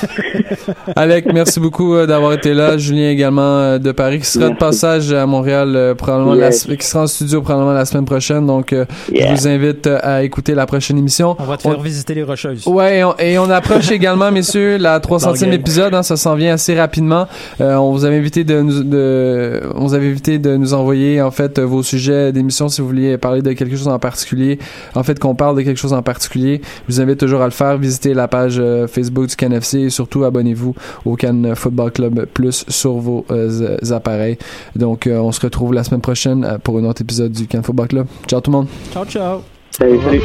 Alec, 0.96 1.26
merci 1.32 1.60
beaucoup 1.60 1.94
d'avoir 2.06 2.32
été 2.32 2.54
là. 2.54 2.78
Julien 2.78 3.10
également 3.10 3.78
de 3.78 3.92
Paris 3.92 4.20
qui 4.20 4.26
sera 4.26 4.48
de 4.50 4.56
Merci. 4.60 5.01
À 5.10 5.26
Montréal 5.26 5.72
euh, 5.74 5.94
probablement 5.94 6.34
la 6.34 6.46
Yes. 6.46 6.66
qui 6.78 6.86
sera 6.86 7.04
en 7.04 7.06
studio 7.06 7.40
probablement 7.42 7.72
la 7.72 7.84
semaine 7.84 8.04
prochaine. 8.04 8.46
Donc 8.46 8.72
euh, 8.72 8.84
Yeah. 9.12 9.34
je 9.34 9.40
vous 9.40 9.48
invite 9.48 9.86
euh, 9.86 9.98
à 10.02 10.22
écouter 10.22 10.54
la 10.54 10.66
prochaine 10.66 10.98
émission. 10.98 11.34
On 11.38 11.44
va 11.44 11.56
te 11.56 11.66
On- 11.66 11.72
faire 11.72 11.80
visiter 11.80 12.14
les 12.14 12.22
Rocheuses. 12.22 12.66
Ouais, 12.66 12.98
et 12.98 13.04
on, 13.04 13.16
et 13.18 13.38
on 13.38 13.50
approche 13.50 13.90
également, 13.90 14.30
messieurs, 14.30 14.76
la 14.76 15.00
300e 15.00 15.24
Bargain. 15.40 15.50
épisode. 15.52 15.94
Hein, 15.94 16.02
ça 16.02 16.16
s'en 16.16 16.34
vient 16.34 16.54
assez 16.54 16.78
rapidement. 16.78 17.26
Euh, 17.60 17.74
on 17.76 17.92
vous 17.92 18.04
avait 18.04 18.16
invité 18.18 18.44
de 18.44 18.60
nous, 18.60 18.82
de, 18.84 19.60
on 19.74 19.86
vous 19.86 19.94
avait 19.94 20.08
invité 20.08 20.38
de 20.38 20.56
nous 20.56 20.74
envoyer 20.74 21.20
en 21.22 21.30
fait 21.30 21.58
vos 21.58 21.82
sujets 21.82 22.32
d'émission 22.32 22.68
si 22.68 22.80
vous 22.80 22.86
vouliez 22.88 23.18
parler 23.18 23.42
de 23.42 23.52
quelque 23.52 23.76
chose 23.76 23.88
en 23.88 23.98
particulier. 23.98 24.58
En 24.94 25.02
fait, 25.02 25.18
qu'on 25.18 25.34
parle 25.34 25.56
de 25.56 25.62
quelque 25.62 25.78
chose 25.78 25.92
en 25.92 26.02
particulier. 26.02 26.60
Je 26.88 26.94
vous 26.94 27.00
invite 27.00 27.18
toujours 27.18 27.40
à 27.42 27.46
le 27.46 27.50
faire. 27.50 27.78
Visitez 27.78 28.14
la 28.14 28.28
page 28.28 28.56
euh, 28.58 28.86
Facebook 28.86 29.26
du 29.28 29.36
CanFC 29.36 29.78
et 29.80 29.90
surtout 29.90 30.24
abonnez-vous 30.24 30.74
au 31.04 31.16
Can 31.16 31.54
Football 31.54 31.90
Club 31.92 32.26
Plus 32.32 32.64
sur 32.68 32.94
vos 32.94 33.24
euh, 33.30 33.76
appareils. 33.90 34.38
Donc, 34.76 34.91
euh, 35.06 35.20
on 35.20 35.32
se 35.32 35.40
retrouve 35.40 35.72
la 35.72 35.84
semaine 35.84 36.00
prochaine 36.00 36.44
euh, 36.44 36.58
pour 36.58 36.78
un 36.78 36.84
autre 36.84 37.02
épisode 37.02 37.32
du 37.32 37.46
Can 37.46 37.62
Football 37.62 37.88
Club. 37.88 38.06
Ciao 38.26 38.40
tout 38.40 38.50
le 38.50 38.58
monde. 38.58 38.68
Ciao, 38.92 39.04
ciao. 39.04 39.40
Salut, 39.70 40.00
salut. 40.02 40.22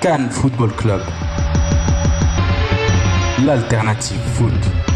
Cannes 0.00 0.30
Football 0.30 0.72
Club. 0.72 1.00
L'alternative 3.46 4.18
foot. 4.34 4.91